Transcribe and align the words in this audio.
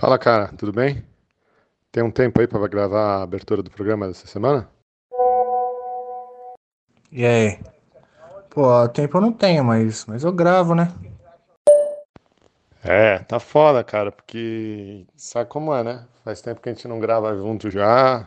Fala, 0.00 0.18
cara, 0.18 0.48
tudo 0.56 0.72
bem? 0.72 1.04
Tem 1.92 2.02
um 2.02 2.10
tempo 2.10 2.40
aí 2.40 2.46
para 2.48 2.66
gravar 2.66 3.18
a 3.18 3.22
abertura 3.22 3.62
do 3.62 3.70
programa 3.70 4.08
dessa 4.08 4.26
semana? 4.26 4.66
E 7.12 7.26
aí? 7.26 7.60
Pô, 8.48 8.88
tempo 8.88 9.18
eu 9.18 9.20
não 9.20 9.30
tenho, 9.30 9.62
mas, 9.62 10.06
mas 10.06 10.24
eu 10.24 10.32
gravo, 10.32 10.74
né? 10.74 10.90
É, 12.82 13.18
tá 13.18 13.38
foda, 13.38 13.84
cara, 13.84 14.10
porque 14.10 15.06
sabe 15.14 15.50
como 15.50 15.74
é, 15.74 15.84
né? 15.84 16.06
Faz 16.24 16.40
tempo 16.40 16.62
que 16.62 16.70
a 16.70 16.72
gente 16.72 16.88
não 16.88 16.98
grava 16.98 17.36
junto 17.36 17.70
já. 17.70 18.26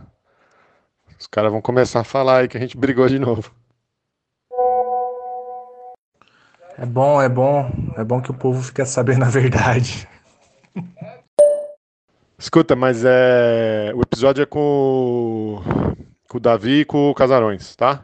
Os 1.19 1.25
caras 1.25 1.51
vão 1.51 1.59
começar 1.59 2.01
a 2.01 2.03
falar 2.03 2.41
aí 2.41 2.47
que 2.47 2.55
a 2.55 2.61
gente 2.61 2.77
brigou 2.77 3.09
de 3.09 3.17
novo. 3.17 3.51
É 6.77 6.85
bom, 6.85 7.19
é 7.19 7.27
bom. 7.27 7.71
É 7.97 8.03
bom 8.03 8.21
que 8.21 8.29
o 8.29 8.35
povo 8.35 8.61
fica 8.61 8.85
sabendo 8.85 9.25
a 9.25 9.29
verdade. 9.29 10.07
Escuta, 12.43 12.75
mas 12.75 13.05
é. 13.05 13.93
O 13.95 14.01
episódio 14.01 14.43
é 14.43 14.45
com, 14.45 15.61
com 16.27 16.37
o 16.37 16.41
Davi 16.41 16.81
e 16.81 16.85
com 16.85 17.09
o 17.09 17.15
Casarões, 17.15 17.73
tá? 17.73 18.03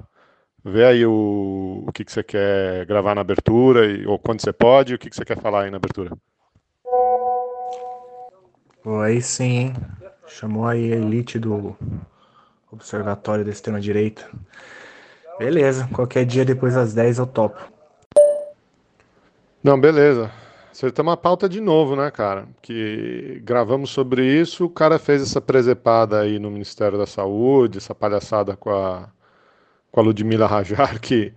Vê 0.64 0.86
aí 0.86 1.06
o, 1.06 1.84
o 1.86 1.92
que, 1.92 2.06
que 2.06 2.12
você 2.12 2.24
quer 2.24 2.86
gravar 2.86 3.14
na 3.16 3.20
abertura, 3.20 3.86
e, 3.86 4.08
ou 4.08 4.18
quando 4.18 4.40
você 4.40 4.54
pode, 4.54 4.94
e 4.94 4.96
o 4.96 4.98
que, 4.98 5.10
que 5.10 5.16
você 5.18 5.26
quer 5.26 5.38
falar 5.38 5.64
aí 5.64 5.70
na 5.70 5.76
abertura. 5.76 6.18
Pô, 8.82 9.02
aí 9.02 9.22
sim, 9.22 9.58
hein? 9.58 9.74
Chamou 10.26 10.66
aí 10.66 10.94
a 10.94 10.96
elite 10.96 11.38
do 11.38 11.76
Observatório 12.72 13.44
da 13.44 13.52
Extrema-Direita. 13.52 14.26
Beleza, 15.38 15.90
qualquer 15.92 16.24
dia 16.24 16.46
depois 16.46 16.76
das 16.76 16.94
10 16.94 17.18
eu 17.18 17.28
topo. 17.28 17.60
Não, 19.62 19.78
beleza. 19.78 20.32
Você 20.80 20.90
tem 20.94 21.04
uma 21.04 21.18
pauta 21.18 21.50
de 21.50 21.60
novo, 21.60 21.94
né, 21.94 22.10
cara? 22.10 22.48
Que 22.62 23.42
gravamos 23.44 23.90
sobre 23.90 24.26
isso, 24.26 24.64
o 24.64 24.70
cara 24.70 24.98
fez 24.98 25.22
essa 25.22 25.42
presepada 25.42 26.22
aí 26.22 26.40
no 26.40 26.50
Ministério 26.50 26.98
da 26.98 27.06
Saúde, 27.06 27.80
essa 27.80 27.94
palhaçada 27.94 28.56
com 28.56 28.70
a, 28.70 29.10
com 29.92 30.00
a 30.00 30.04
Ludmila 30.04 30.48
Rajar, 30.48 30.98
que 31.02 31.34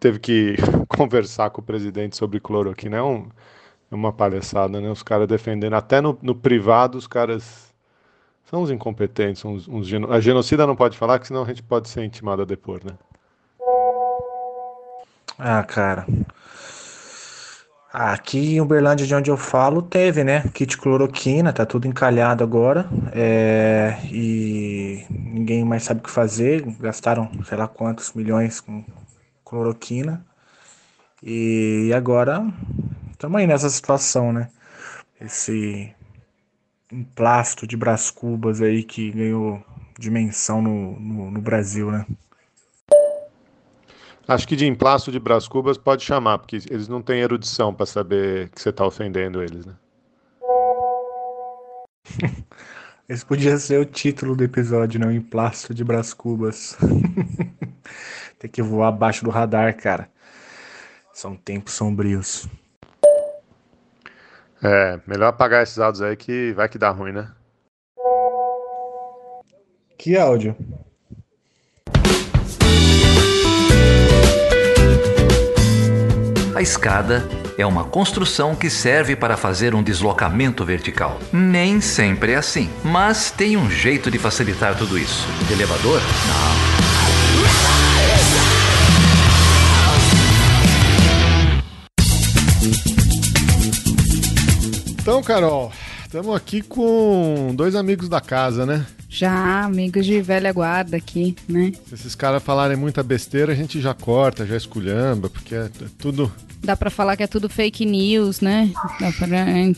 teve 0.00 0.18
que 0.18 0.56
conversar 0.88 1.50
com 1.50 1.60
o 1.60 1.64
presidente 1.64 2.16
sobre 2.16 2.40
cloroquina. 2.40 2.96
É, 2.96 3.02
um, 3.02 3.28
é 3.92 3.94
uma 3.94 4.12
palhaçada, 4.12 4.80
né? 4.80 4.90
Os 4.90 5.04
caras 5.04 5.28
defendendo, 5.28 5.74
até 5.74 6.00
no, 6.00 6.18
no 6.20 6.34
privado, 6.34 6.98
os 6.98 7.06
caras 7.06 7.72
são 8.46 8.62
uns 8.62 8.72
incompetentes, 8.72 9.44
uns, 9.44 9.68
uns 9.68 9.86
geno... 9.86 10.12
a 10.12 10.18
genocida 10.18 10.66
não 10.66 10.74
pode 10.74 10.98
falar, 10.98 11.20
que 11.20 11.28
senão 11.28 11.44
a 11.44 11.46
gente 11.46 11.62
pode 11.62 11.88
ser 11.88 12.02
intimado 12.02 12.42
a 12.42 12.44
depor, 12.44 12.80
né? 12.84 12.98
Ah, 15.38 15.62
cara. 15.62 16.04
Aqui 17.96 18.56
em 18.56 18.60
Uberlândia, 18.60 19.06
de 19.06 19.14
onde 19.14 19.30
eu 19.30 19.36
falo, 19.36 19.80
teve, 19.80 20.24
né? 20.24 20.42
Kit 20.52 20.76
cloroquina, 20.76 21.52
tá 21.52 21.64
tudo 21.64 21.86
encalhado 21.86 22.42
agora. 22.42 22.88
É, 23.12 23.96
e 24.10 25.06
ninguém 25.08 25.64
mais 25.64 25.84
sabe 25.84 26.00
o 26.00 26.02
que 26.02 26.10
fazer. 26.10 26.62
Gastaram 26.80 27.30
sei 27.44 27.56
lá 27.56 27.68
quantos 27.68 28.12
milhões 28.12 28.60
com 28.60 28.84
cloroquina. 29.44 30.26
E 31.22 31.92
agora 31.94 32.44
estamos 33.12 33.38
aí 33.38 33.46
nessa 33.46 33.70
situação, 33.70 34.32
né? 34.32 34.48
Esse 35.20 35.94
emplasto 36.90 37.64
de 37.64 37.76
Brás 37.76 38.10
Cubas 38.10 38.60
aí 38.60 38.82
que 38.82 39.12
ganhou 39.12 39.62
dimensão 39.96 40.60
no, 40.60 40.98
no, 40.98 41.30
no 41.30 41.40
Brasil, 41.40 41.92
né? 41.92 42.04
Acho 44.26 44.48
que 44.48 44.56
de 44.56 44.66
emplasto 44.66 45.12
de 45.12 45.18
Brás 45.18 45.46
Cubas 45.46 45.76
pode 45.76 46.02
chamar, 46.02 46.38
porque 46.38 46.56
eles 46.70 46.88
não 46.88 47.02
têm 47.02 47.20
erudição 47.20 47.74
para 47.74 47.84
saber 47.84 48.48
que 48.48 48.60
você 48.60 48.70
está 48.70 48.86
ofendendo 48.86 49.42
eles, 49.42 49.66
né? 49.66 49.74
Esse 53.06 53.24
podia 53.24 53.58
ser 53.58 53.78
o 53.78 53.84
título 53.84 54.34
do 54.34 54.42
episódio, 54.42 54.98
não? 54.98 55.12
Emplasto 55.12 55.74
de 55.74 55.84
Brás 55.84 56.14
Cubas. 56.14 56.74
Tem 58.38 58.50
que 58.50 58.62
voar 58.62 58.88
abaixo 58.88 59.22
do 59.24 59.30
radar, 59.30 59.76
cara. 59.76 60.08
São 61.12 61.36
tempos 61.36 61.74
sombrios. 61.74 62.48
É, 64.62 64.98
melhor 65.06 65.28
apagar 65.28 65.62
esses 65.62 65.78
áudios 65.78 66.00
aí 66.00 66.16
que 66.16 66.54
vai 66.54 66.66
que 66.66 66.78
dá 66.78 66.88
ruim, 66.88 67.12
né? 67.12 67.30
Que 69.98 70.16
áudio? 70.16 70.56
A 76.54 76.62
escada 76.62 77.28
é 77.58 77.66
uma 77.66 77.82
construção 77.82 78.54
que 78.54 78.70
serve 78.70 79.16
para 79.16 79.36
fazer 79.36 79.74
um 79.74 79.82
deslocamento 79.82 80.64
vertical. 80.64 81.18
Nem 81.32 81.80
sempre 81.80 82.30
é 82.30 82.36
assim, 82.36 82.70
mas 82.84 83.32
tem 83.32 83.56
um 83.56 83.68
jeito 83.68 84.08
de 84.08 84.20
facilitar 84.20 84.78
tudo 84.78 84.96
isso. 84.96 85.26
De 85.48 85.52
elevador? 85.52 86.00
Não. 86.28 86.54
Então, 94.92 95.20
Carol, 95.24 95.72
estamos 96.04 96.36
aqui 96.36 96.62
com 96.62 97.52
dois 97.56 97.74
amigos 97.74 98.08
da 98.08 98.20
casa, 98.20 98.64
né? 98.64 98.86
Já, 99.14 99.62
amigos 99.62 100.04
de 100.04 100.20
velha 100.20 100.52
guarda 100.52 100.96
aqui, 100.96 101.36
né? 101.48 101.70
Se 101.86 101.94
esses 101.94 102.16
caras 102.16 102.42
falarem 102.42 102.76
muita 102.76 103.00
besteira, 103.00 103.52
a 103.52 103.54
gente 103.54 103.80
já 103.80 103.94
corta, 103.94 104.44
já 104.44 104.56
esculhamba, 104.56 105.30
porque 105.30 105.54
é 105.54 105.70
tudo 105.96 106.32
Dá 106.64 106.76
pra 106.76 106.90
falar 106.90 107.16
que 107.16 107.22
é 107.22 107.26
tudo 107.28 107.48
fake 107.48 107.86
news, 107.86 108.40
né? 108.40 108.72
Dá 108.98 109.12
pra... 109.12 109.28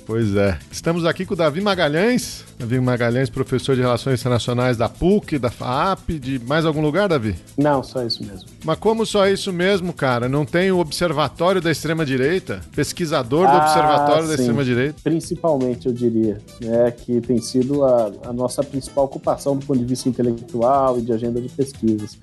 Pois 0.07 0.35
é. 0.37 0.59
Estamos 0.73 1.05
aqui 1.05 1.27
com 1.27 1.35
o 1.35 1.37
Davi 1.37 1.61
Magalhães. 1.61 2.46
Davi 2.59 2.81
Magalhães, 2.81 3.29
professor 3.29 3.75
de 3.77 3.83
Relações 3.83 4.21
Internacionais 4.21 4.79
da 4.79 4.89
PUC, 4.89 5.39
da 5.39 5.51
FAP, 5.51 6.19
de 6.19 6.39
mais 6.39 6.65
algum 6.65 6.81
lugar, 6.81 7.07
Davi? 7.07 7.35
Não, 7.57 7.83
só 7.83 8.03
isso 8.03 8.25
mesmo. 8.25 8.49
Mas 8.65 8.79
como 8.79 9.05
só 9.05 9.29
isso 9.29 9.53
mesmo, 9.53 9.93
cara? 9.93 10.27
Não 10.27 10.47
tem 10.47 10.73
o 10.73 10.79
Observatório 10.79 11.61
da 11.61 11.71
Extrema-Direita? 11.71 12.63
Pesquisador 12.75 13.47
do 13.47 13.53
Ah, 13.53 13.63
Observatório 13.63 14.29
da 14.29 14.37
sim. 14.37 14.41
Extrema-Direita? 14.43 14.95
Principalmente, 15.05 15.87
eu 15.87 15.93
diria, 15.93 16.39
né, 16.63 16.91
que 16.91 17.21
tem 17.21 17.39
sido 17.43 17.85
a, 17.85 18.11
a 18.25 18.33
nossa 18.33 18.63
principal 18.63 19.05
ocupação 19.05 19.55
do 19.57 19.67
ponto 19.67 19.79
de 19.79 19.85
vista 19.85 20.09
intelectual 20.09 20.99
e 20.99 21.03
de 21.03 21.13
agenda 21.13 21.41
de 21.41 21.51
pesquisas. 21.51 22.19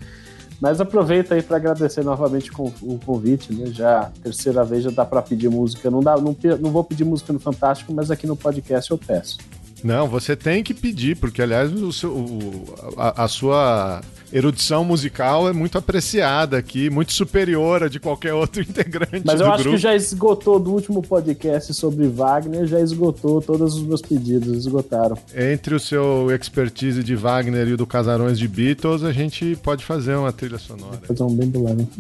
Mas 0.60 0.82
aproveita 0.82 1.36
aí 1.36 1.44
para 1.44 1.58
agradecer 1.58 2.04
novamente 2.04 2.50
o 2.82 2.98
convite, 3.06 3.54
né? 3.54 3.66
Já 3.68 4.10
terceira 4.24 4.64
vez 4.64 4.84
já 4.84 4.92
dá 4.92 5.04
para 5.06 5.22
pedir 5.22 5.50
música. 5.50 5.92
Não 5.92 6.00
dá, 6.00 6.16
não, 6.16 6.36
não 6.60 6.72
vou 6.72 6.84
pedir 6.86 7.04
música 7.04 7.34
no 7.34 7.40
Fantástico, 7.40 7.94
mas 7.94 8.10
aqui 8.10 8.26
no 8.26 8.36
podcast 8.36 8.90
eu 8.90 8.98
peço. 8.98 9.38
Não, 9.84 10.08
você 10.08 10.36
tem 10.36 10.64
que 10.64 10.74
pedir, 10.74 11.18
porque, 11.18 11.42
aliás, 11.42 11.72
o 11.74 11.92
seu- 11.92 12.12
o- 12.12 12.66
a, 12.98 13.26
a 13.26 13.28
sua 13.28 14.02
erudição 14.32 14.84
musical 14.84 15.48
é 15.48 15.54
muito 15.54 15.78
apreciada 15.78 16.58
aqui, 16.58 16.90
muito 16.90 17.14
superior 17.14 17.84
a 17.84 17.88
de 17.88 18.00
qualquer 18.00 18.34
outro 18.34 18.62
integrante 18.68 19.22
Mas 19.24 19.40
eu 19.40 19.46
acho 19.52 19.60
grupo. 19.64 19.76
que 19.78 19.82
já 19.82 19.96
esgotou 19.96 20.60
do 20.60 20.72
último 20.72 21.04
podcast 21.04 21.72
sobre 21.76 22.08
Wagner, 22.08 22.66
já 22.66 22.80
esgotou 22.80 23.40
todos 23.42 23.76
os 23.76 23.84
meus 23.84 24.02
pedidos, 24.02 24.58
esgotaram. 24.58 25.16
Entre 25.36 25.76
o 25.76 25.80
seu 25.80 26.32
expertise 26.32 27.04
de 27.04 27.16
Wagner 27.16 27.68
e 27.68 27.74
o 27.74 27.78
do 27.78 27.86
Casarões 27.86 28.40
de 28.40 28.48
Beatles, 28.48 29.04
a 29.04 29.12
gente 29.12 29.56
pode 29.62 29.86
fazer 29.86 30.16
uma 30.16 30.32
trilha 30.32 30.58
sonora. 30.58 31.00
Fazer 31.08 31.22
um 31.24 31.36
bem 31.36 31.50
do 31.50 31.62
lado. 31.64 31.88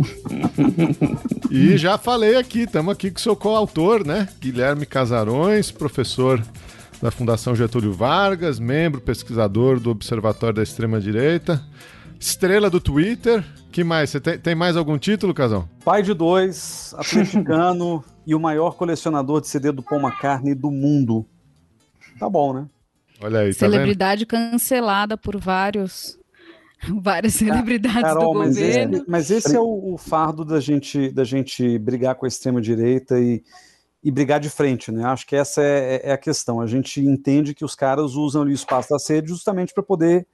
E 1.51 1.77
já 1.77 1.99
falei 1.99 2.35
aqui, 2.35 2.61
estamos 2.61 2.91
aqui 2.91 3.11
com 3.11 3.19
o 3.19 3.21
seu 3.21 3.35
coautor, 3.35 4.03
né? 4.05 4.27
Guilherme 4.41 4.87
Casarões, 4.87 5.69
professor 5.69 6.41
da 7.03 7.11
Fundação 7.11 7.53
Getúlio 7.53 7.91
Vargas, 7.91 8.59
membro 8.59 9.01
pesquisador 9.01 9.77
do 9.77 9.91
Observatório 9.91 10.55
da 10.55 10.63
Extrema 10.63 11.01
Direita, 11.01 11.61
estrela 12.17 12.69
do 12.69 12.79
Twitter. 12.79 13.43
Que 13.73 13.83
mais? 13.83 14.09
Você 14.09 14.21
tem, 14.21 14.39
tem 14.39 14.55
mais 14.55 14.77
algum 14.77 14.97
título, 14.97 15.33
Casão? 15.33 15.67
Pai 15.83 16.01
de 16.01 16.13
dois, 16.13 16.95
atleticano 16.97 18.01
e 18.25 18.33
o 18.33 18.39
maior 18.39 18.77
colecionador 18.77 19.41
de 19.41 19.49
CD 19.49 19.69
do 19.73 19.83
Paul 19.83 19.99
McCartney 19.99 20.55
do 20.55 20.71
mundo. 20.71 21.25
Tá 22.17 22.29
bom, 22.29 22.53
né? 22.53 22.67
Olha 23.21 23.39
aí, 23.39 23.49
tá? 23.49 23.59
Celebridade 23.59 24.25
cancelada 24.25 25.17
por 25.17 25.35
vários. 25.37 26.17
Várias 27.01 27.35
celebridades 27.35 28.01
Carol, 28.01 28.33
do 28.33 28.39
mas 28.39 28.55
governo. 28.57 28.95
esse, 28.97 29.05
mas 29.07 29.31
esse 29.31 29.55
é 29.55 29.59
o, 29.59 29.93
o 29.93 29.97
fardo 29.97 30.43
da 30.43 30.59
gente, 30.59 31.09
da 31.11 31.23
gente 31.23 31.79
brigar 31.79 32.15
com 32.15 32.25
a 32.25 32.27
extrema-direita 32.27 33.17
e, 33.21 33.41
e 34.03 34.11
brigar 34.11 34.39
de 34.39 34.49
frente, 34.49 34.91
né? 34.91 35.05
Acho 35.05 35.25
que 35.25 35.35
essa 35.35 35.61
é, 35.61 36.01
é 36.03 36.11
a 36.11 36.17
questão. 36.17 36.59
A 36.59 36.67
gente 36.67 36.99
entende 36.99 37.53
que 37.53 37.63
os 37.63 37.73
caras 37.73 38.15
usam 38.15 38.41
ali 38.41 38.51
o 38.51 38.55
espaço 38.55 38.89
da 38.89 38.99
sede 38.99 39.29
justamente 39.29 39.73
para 39.73 39.81
poder 39.81 40.27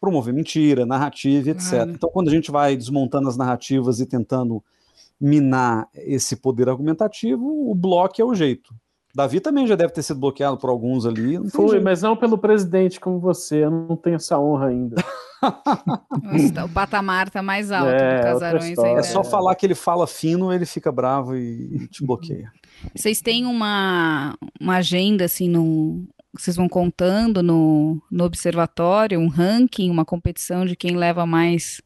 promover 0.00 0.34
mentira, 0.34 0.84
narrativa, 0.84 1.50
etc. 1.50 1.70
Claro. 1.70 1.90
Então, 1.92 2.10
quando 2.10 2.28
a 2.28 2.32
gente 2.32 2.50
vai 2.50 2.76
desmontando 2.76 3.28
as 3.28 3.36
narrativas 3.36 4.00
e 4.00 4.06
tentando 4.06 4.62
minar 5.20 5.88
esse 5.94 6.36
poder 6.36 6.68
argumentativo, 6.68 7.70
o 7.70 7.74
bloco 7.74 8.20
é 8.20 8.24
o 8.24 8.34
jeito. 8.34 8.74
Davi 9.14 9.38
também 9.38 9.64
já 9.64 9.76
deve 9.76 9.92
ter 9.92 10.02
sido 10.02 10.18
bloqueado 10.18 10.56
por 10.58 10.68
alguns 10.68 11.06
ali. 11.06 11.38
Fui, 11.50 11.68
jeito. 11.68 11.84
mas 11.84 12.02
não 12.02 12.16
pelo 12.16 12.36
presidente 12.36 12.98
como 12.98 13.20
você, 13.20 13.64
eu 13.64 13.70
não 13.70 13.96
tenho 13.96 14.16
essa 14.16 14.36
honra 14.40 14.66
ainda. 14.66 14.96
Nossa, 16.20 16.64
o 16.64 16.68
patamar 16.68 17.30
tá 17.30 17.40
mais 17.40 17.70
alto 17.70 17.90
É, 17.90 18.18
do 18.18 18.22
Casarões 18.24 18.78
ainda. 18.78 19.00
É 19.00 19.02
só 19.04 19.22
falar 19.22 19.54
que 19.54 19.64
ele 19.64 19.76
fala 19.76 20.06
fino, 20.06 20.52
ele 20.52 20.66
fica 20.66 20.90
bravo 20.90 21.36
e 21.36 21.86
te 21.88 22.04
bloqueia. 22.04 22.50
Vocês 22.94 23.20
têm 23.20 23.46
uma, 23.46 24.36
uma 24.60 24.76
agenda, 24.76 25.24
assim, 25.24 25.48
no, 25.48 26.06
vocês 26.36 26.56
vão 26.56 26.68
contando 26.68 27.42
no, 27.42 28.02
no 28.10 28.24
observatório, 28.24 29.20
um 29.20 29.28
ranking, 29.28 29.90
uma 29.90 30.04
competição 30.04 30.66
de 30.66 30.74
quem 30.74 30.96
leva 30.96 31.24
mais 31.24 31.80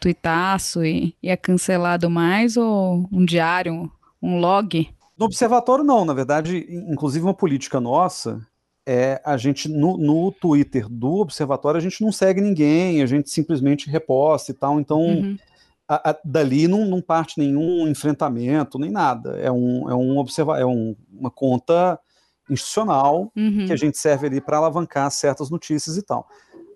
tuitaço 0.00 0.84
e, 0.84 1.14
e 1.22 1.28
é 1.28 1.36
cancelado 1.36 2.08
mais, 2.10 2.56
ou 2.56 3.08
um 3.12 3.24
diário, 3.24 3.90
um 4.22 4.38
log? 4.38 4.88
No 5.18 5.26
observatório, 5.26 5.84
não. 5.84 6.04
Na 6.04 6.14
verdade, 6.14 6.66
inclusive 6.90 7.24
uma 7.24 7.34
política 7.34 7.80
nossa 7.80 8.40
é 8.86 9.20
a 9.24 9.36
gente, 9.36 9.68
no, 9.68 9.96
no 9.96 10.30
Twitter 10.30 10.86
do 10.88 11.14
observatório, 11.14 11.78
a 11.78 11.80
gente 11.80 12.02
não 12.02 12.12
segue 12.12 12.40
ninguém, 12.40 13.02
a 13.02 13.06
gente 13.06 13.30
simplesmente 13.30 13.88
reposta 13.88 14.50
e 14.50 14.54
tal. 14.54 14.78
Então, 14.78 15.00
uhum. 15.00 15.38
A, 15.88 16.10
a, 16.10 16.18
dali 16.24 16.66
não, 16.66 16.86
não, 16.86 17.00
parte 17.00 17.38
nenhum 17.38 17.86
enfrentamento, 17.86 18.78
nem 18.78 18.90
nada. 18.90 19.38
É, 19.38 19.50
um, 19.50 19.88
é, 19.90 19.94
um 19.94 20.18
observa 20.18 20.58
é 20.58 20.64
um, 20.64 20.96
uma 21.12 21.30
conta 21.30 21.98
institucional 22.48 23.32
uhum. 23.36 23.66
que 23.66 23.72
a 23.72 23.76
gente 23.76 23.98
serve 23.98 24.26
ali 24.26 24.40
para 24.40 24.58
alavancar 24.58 25.10
certas 25.10 25.50
notícias 25.50 25.96
e 25.96 26.02
tal. 26.02 26.28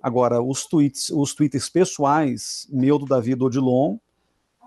Agora, 0.02 0.40
os 0.40 0.66
tweets, 0.66 1.10
os 1.10 1.34
twitters 1.34 1.68
pessoais, 1.68 2.66
meu 2.70 2.98
do 2.98 3.06
Davi 3.06 3.34
do 3.34 3.46
Odilon, 3.46 3.96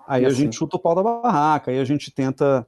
aí 0.07 0.25
assim. 0.25 0.35
a 0.35 0.38
gente 0.38 0.55
chuta 0.55 0.75
o 0.75 0.79
pau 0.79 0.93
da 0.95 1.03
barraca, 1.03 1.71
aí 1.71 1.79
a 1.79 1.85
gente 1.85 2.11
tenta 2.11 2.67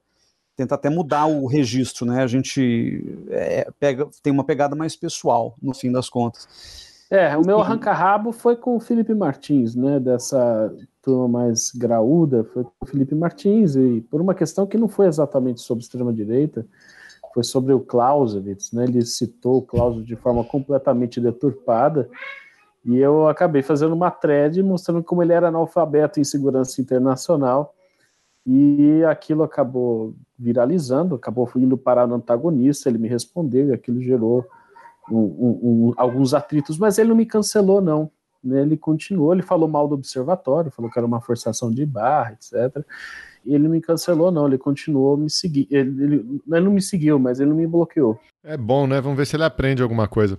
tenta 0.55 0.75
até 0.75 0.87
mudar 0.87 1.25
o 1.25 1.47
registro, 1.47 2.05
né? 2.05 2.21
A 2.21 2.27
gente 2.27 3.03
é, 3.29 3.67
pega, 3.79 4.07
tem 4.21 4.31
uma 4.31 4.43
pegada 4.43 4.75
mais 4.75 4.95
pessoal, 4.95 5.55
no 5.59 5.73
fim 5.73 5.91
das 5.91 6.09
contas. 6.09 7.07
É, 7.09 7.35
o 7.35 7.45
meu 7.45 7.59
arranca-rabo 7.59 8.31
foi 8.31 8.55
com 8.55 8.75
o 8.75 8.79
Felipe 8.79 9.15
Martins, 9.15 9.75
né? 9.75 9.99
Dessa 9.99 10.71
turma 11.03 11.27
mais 11.27 11.71
graúda, 11.71 12.43
foi 12.45 12.63
com 12.63 12.71
o 12.81 12.85
Felipe 12.85 13.13
Martins, 13.13 13.75
e 13.75 14.01
por 14.09 14.21
uma 14.21 14.33
questão 14.33 14.65
que 14.65 14.77
não 14.77 14.87
foi 14.87 15.07
exatamente 15.07 15.61
sobre 15.61 15.83
extrema-direita, 15.83 16.65
foi 17.33 17.43
sobre 17.43 17.73
o 17.73 17.79
Clausewitz, 17.79 18.71
né? 18.71 18.85
Ele 18.85 19.03
citou 19.03 19.57
o 19.57 19.61
Clausewitz 19.61 20.07
de 20.07 20.15
forma 20.15 20.43
completamente 20.43 21.19
deturpada, 21.19 22.09
e 22.85 22.97
eu 22.97 23.27
acabei 23.27 23.61
fazendo 23.61 23.93
uma 23.93 24.09
thread 24.09 24.61
mostrando 24.63 25.03
como 25.03 25.21
ele 25.21 25.33
era 25.33 25.49
analfabeto 25.49 26.19
em 26.19 26.23
segurança 26.23 26.81
internacional, 26.81 27.75
e 28.45 29.03
aquilo 29.05 29.43
acabou 29.43 30.15
viralizando, 30.37 31.15
acabou 31.15 31.49
indo 31.55 31.77
parar 31.77 32.07
no 32.07 32.15
antagonista, 32.15 32.89
ele 32.89 32.97
me 32.97 33.07
respondeu 33.07 33.69
e 33.69 33.73
aquilo 33.73 34.01
gerou 34.01 34.45
um, 35.09 35.17
um, 35.17 35.59
um, 35.61 35.93
alguns 35.95 36.33
atritos, 36.33 36.77
mas 36.77 36.97
ele 36.97 37.09
não 37.09 37.15
me 37.15 37.25
cancelou, 37.25 37.81
não. 37.81 38.11
Né? 38.43 38.61
Ele 38.61 38.77
continuou, 38.77 39.33
ele 39.33 39.41
falou 39.41 39.67
mal 39.67 39.87
do 39.87 39.95
observatório, 39.95 40.71
falou 40.71 40.91
que 40.91 40.99
era 40.99 41.07
uma 41.07 41.21
forçação 41.21 41.71
de 41.71 41.85
barra, 41.85 42.33
etc. 42.33 42.83
E 43.45 43.53
ele 43.53 43.67
me 43.67 43.81
cancelou, 43.81 44.31
não, 44.31 44.47
ele 44.47 44.57
continuou 44.57 45.17
me 45.17 45.29
seguir. 45.29 45.67
Ele, 45.69 46.03
ele, 46.03 46.41
ele 46.51 46.65
não 46.65 46.71
me 46.71 46.81
seguiu, 46.81 47.19
mas 47.19 47.39
ele 47.39 47.49
não 47.49 47.57
me 47.57 47.67
bloqueou. 47.67 48.19
É 48.43 48.57
bom, 48.57 48.87
né? 48.87 48.99
Vamos 49.01 49.17
ver 49.17 49.25
se 49.25 49.35
ele 49.35 49.43
aprende 49.43 49.81
alguma 49.81 50.07
coisa. 50.07 50.37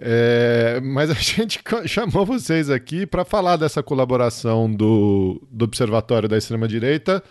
É, 0.00 0.80
mas 0.80 1.10
a 1.10 1.14
gente 1.18 1.60
chamou 1.86 2.24
vocês 2.24 2.70
aqui 2.70 3.04
para 3.04 3.24
falar 3.24 3.56
dessa 3.56 3.82
colaboração 3.82 4.72
do, 4.72 5.42
do 5.50 5.64
Observatório 5.64 6.28
da 6.28 6.38
Extrema-Direita 6.38 7.22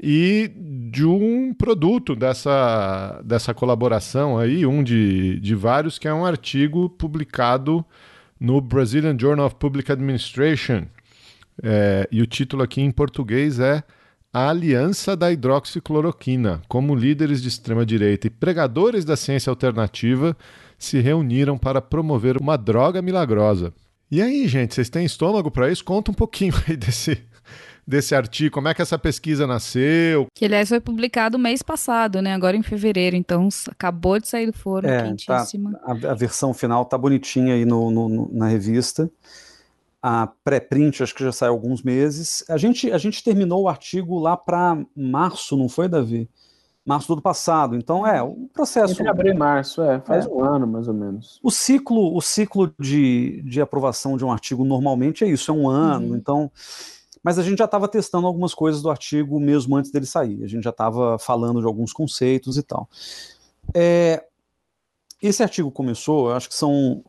e 0.00 0.50
de 0.90 1.04
um 1.04 1.52
produto 1.54 2.14
dessa, 2.16 3.20
dessa 3.24 3.54
colaboração 3.54 4.38
aí, 4.38 4.66
um 4.66 4.82
de, 4.82 5.38
de 5.40 5.54
vários, 5.54 5.98
que 5.98 6.08
é 6.08 6.14
um 6.14 6.24
artigo 6.24 6.88
publicado 6.88 7.84
no 8.38 8.60
Brazilian 8.60 9.16
Journal 9.18 9.46
of 9.46 9.56
Public 9.56 9.90
Administration. 9.90 10.86
É, 11.62 12.08
e 12.10 12.20
o 12.20 12.26
título 12.26 12.62
aqui 12.62 12.80
em 12.80 12.90
português 12.90 13.60
é 13.60 13.82
A 14.32 14.50
Aliança 14.50 15.16
da 15.16 15.30
Hidroxicloroquina, 15.30 16.62
como 16.68 16.94
líderes 16.94 17.40
de 17.40 17.48
extrema-direita 17.48 18.26
e 18.26 18.30
pregadores 18.30 19.04
da 19.04 19.16
ciência 19.16 19.50
alternativa 19.50 20.36
se 20.78 21.00
reuniram 21.00 21.56
para 21.56 21.80
promover 21.80 22.36
uma 22.36 22.56
droga 22.56 23.00
milagrosa. 23.00 23.72
E 24.10 24.20
aí, 24.20 24.46
gente, 24.46 24.74
vocês 24.74 24.88
têm 24.88 25.04
estômago 25.04 25.50
para 25.50 25.70
isso? 25.70 25.84
Conta 25.84 26.10
um 26.10 26.14
pouquinho 26.14 26.52
aí 26.68 26.76
desse, 26.76 27.22
desse 27.86 28.14
artigo, 28.14 28.54
como 28.54 28.68
é 28.68 28.74
que 28.74 28.82
essa 28.82 28.98
pesquisa 28.98 29.46
nasceu? 29.46 30.26
Que, 30.34 30.44
aliás, 30.44 30.68
foi 30.68 30.80
publicado 30.80 31.38
mês 31.38 31.62
passado, 31.62 32.22
né? 32.22 32.34
Agora 32.34 32.56
em 32.56 32.62
fevereiro, 32.62 33.16
então 33.16 33.48
acabou 33.70 34.18
de 34.18 34.28
sair 34.28 34.46
do 34.46 34.52
forno, 34.52 34.88
é, 34.88 35.02
quentíssima. 35.02 35.72
Tá, 35.72 36.08
a, 36.08 36.12
a, 36.12 36.14
versão 36.14 36.54
final 36.54 36.84
tá 36.84 36.96
bonitinha 36.96 37.54
aí 37.54 37.64
no, 37.64 37.90
no, 37.90 38.08
no 38.08 38.30
na 38.32 38.48
revista. 38.48 39.10
A 40.02 40.26
pré-print 40.44 41.02
acho 41.02 41.14
que 41.14 41.24
já 41.24 41.32
saiu 41.32 41.52
alguns 41.52 41.82
meses. 41.82 42.44
A 42.48 42.58
gente, 42.58 42.90
a 42.92 42.98
gente 42.98 43.24
terminou 43.24 43.62
o 43.62 43.68
artigo 43.68 44.18
lá 44.18 44.36
para 44.36 44.78
março, 44.94 45.56
não 45.56 45.68
foi, 45.68 45.88
Davi? 45.88 46.28
março 46.84 47.08
do 47.08 47.14
ano 47.14 47.22
passado. 47.22 47.76
Então 47.76 48.06
é 48.06 48.22
o 48.22 48.48
processo. 48.52 48.92
Entre 48.92 49.08
abril 49.08 49.32
e 49.32 49.36
março, 49.36 49.82
é, 49.82 50.00
faz 50.00 50.26
é. 50.26 50.28
um 50.28 50.44
ano 50.44 50.66
mais 50.66 50.86
ou 50.86 50.94
menos. 50.94 51.40
O 51.42 51.50
ciclo, 51.50 52.14
o 52.14 52.20
ciclo 52.20 52.72
de, 52.78 53.42
de 53.42 53.60
aprovação 53.60 54.16
de 54.16 54.24
um 54.24 54.30
artigo 54.30 54.64
normalmente 54.64 55.24
é 55.24 55.28
isso, 55.28 55.50
é 55.50 55.54
um 55.54 55.68
ano. 55.68 56.10
Uhum. 56.10 56.16
Então, 56.16 56.50
mas 57.24 57.38
a 57.38 57.42
gente 57.42 57.58
já 57.58 57.64
estava 57.64 57.88
testando 57.88 58.26
algumas 58.26 58.52
coisas 58.52 58.82
do 58.82 58.90
artigo 58.90 59.40
mesmo 59.40 59.74
antes 59.74 59.90
dele 59.90 60.04
sair. 60.04 60.44
A 60.44 60.46
gente 60.46 60.62
já 60.62 60.70
estava 60.70 61.18
falando 61.18 61.58
de 61.58 61.66
alguns 61.66 61.90
conceitos 61.90 62.58
e 62.58 62.62
tal. 62.62 62.86
É, 63.74 64.22
esse 65.22 65.42
artigo 65.42 65.70
começou, 65.70 66.28
eu 66.28 66.36
acho 66.36 66.50
que 66.50 66.54
são 66.54 67.02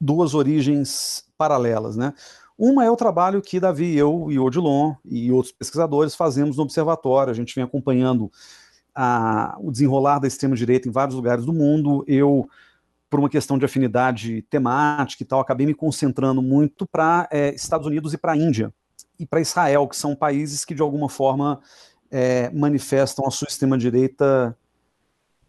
duas 0.00 0.34
origens 0.34 1.24
paralelas, 1.36 1.96
né? 1.96 2.14
Uma 2.56 2.84
é 2.84 2.90
o 2.90 2.96
trabalho 2.96 3.42
que 3.42 3.58
Davi, 3.58 3.96
eu 3.96 4.30
e 4.30 4.38
Odilon 4.38 4.94
e 5.04 5.32
outros 5.32 5.52
pesquisadores 5.52 6.14
fazemos 6.14 6.56
no 6.56 6.62
observatório. 6.62 7.32
A 7.32 7.34
gente 7.34 7.54
vem 7.56 7.64
acompanhando 7.64 8.30
a, 8.94 9.56
o 9.60 9.72
desenrolar 9.72 10.20
da 10.20 10.28
extrema-direita 10.28 10.88
em 10.88 10.92
vários 10.92 11.16
lugares 11.16 11.44
do 11.44 11.52
mundo. 11.52 12.04
Eu, 12.06 12.48
por 13.10 13.18
uma 13.18 13.28
questão 13.28 13.58
de 13.58 13.64
afinidade 13.64 14.42
temática 14.42 15.24
e 15.24 15.26
tal, 15.26 15.40
acabei 15.40 15.66
me 15.66 15.74
concentrando 15.74 16.40
muito 16.40 16.86
para 16.86 17.28
é, 17.32 17.52
Estados 17.52 17.86
Unidos 17.86 18.12
e 18.14 18.18
para 18.18 18.32
a 18.32 18.36
Índia 18.36 18.72
e 19.18 19.26
para 19.26 19.40
Israel, 19.40 19.86
que 19.88 19.96
são 19.96 20.14
países 20.14 20.64
que 20.64 20.74
de 20.74 20.82
alguma 20.82 21.08
forma 21.08 21.60
é, 22.10 22.50
manifestam 22.50 23.26
a 23.26 23.30
sua 23.30 23.48
extrema-direita 23.48 24.56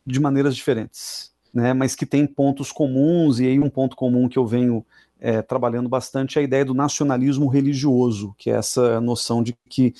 de 0.05 0.19
maneiras 0.19 0.55
diferentes, 0.55 1.31
né, 1.53 1.73
mas 1.73 1.95
que 1.95 2.05
têm 2.05 2.25
pontos 2.25 2.71
comuns, 2.71 3.39
e 3.39 3.45
aí 3.45 3.59
um 3.59 3.69
ponto 3.69 3.95
comum 3.95 4.27
que 4.27 4.37
eu 4.37 4.47
venho 4.47 4.85
é, 5.19 5.41
trabalhando 5.41 5.89
bastante 5.89 6.37
é 6.37 6.41
a 6.41 6.43
ideia 6.43 6.65
do 6.65 6.73
nacionalismo 6.73 7.47
religioso, 7.47 8.33
que 8.37 8.49
é 8.49 8.53
essa 8.53 8.99
noção 9.01 9.43
de 9.43 9.55
que 9.67 9.93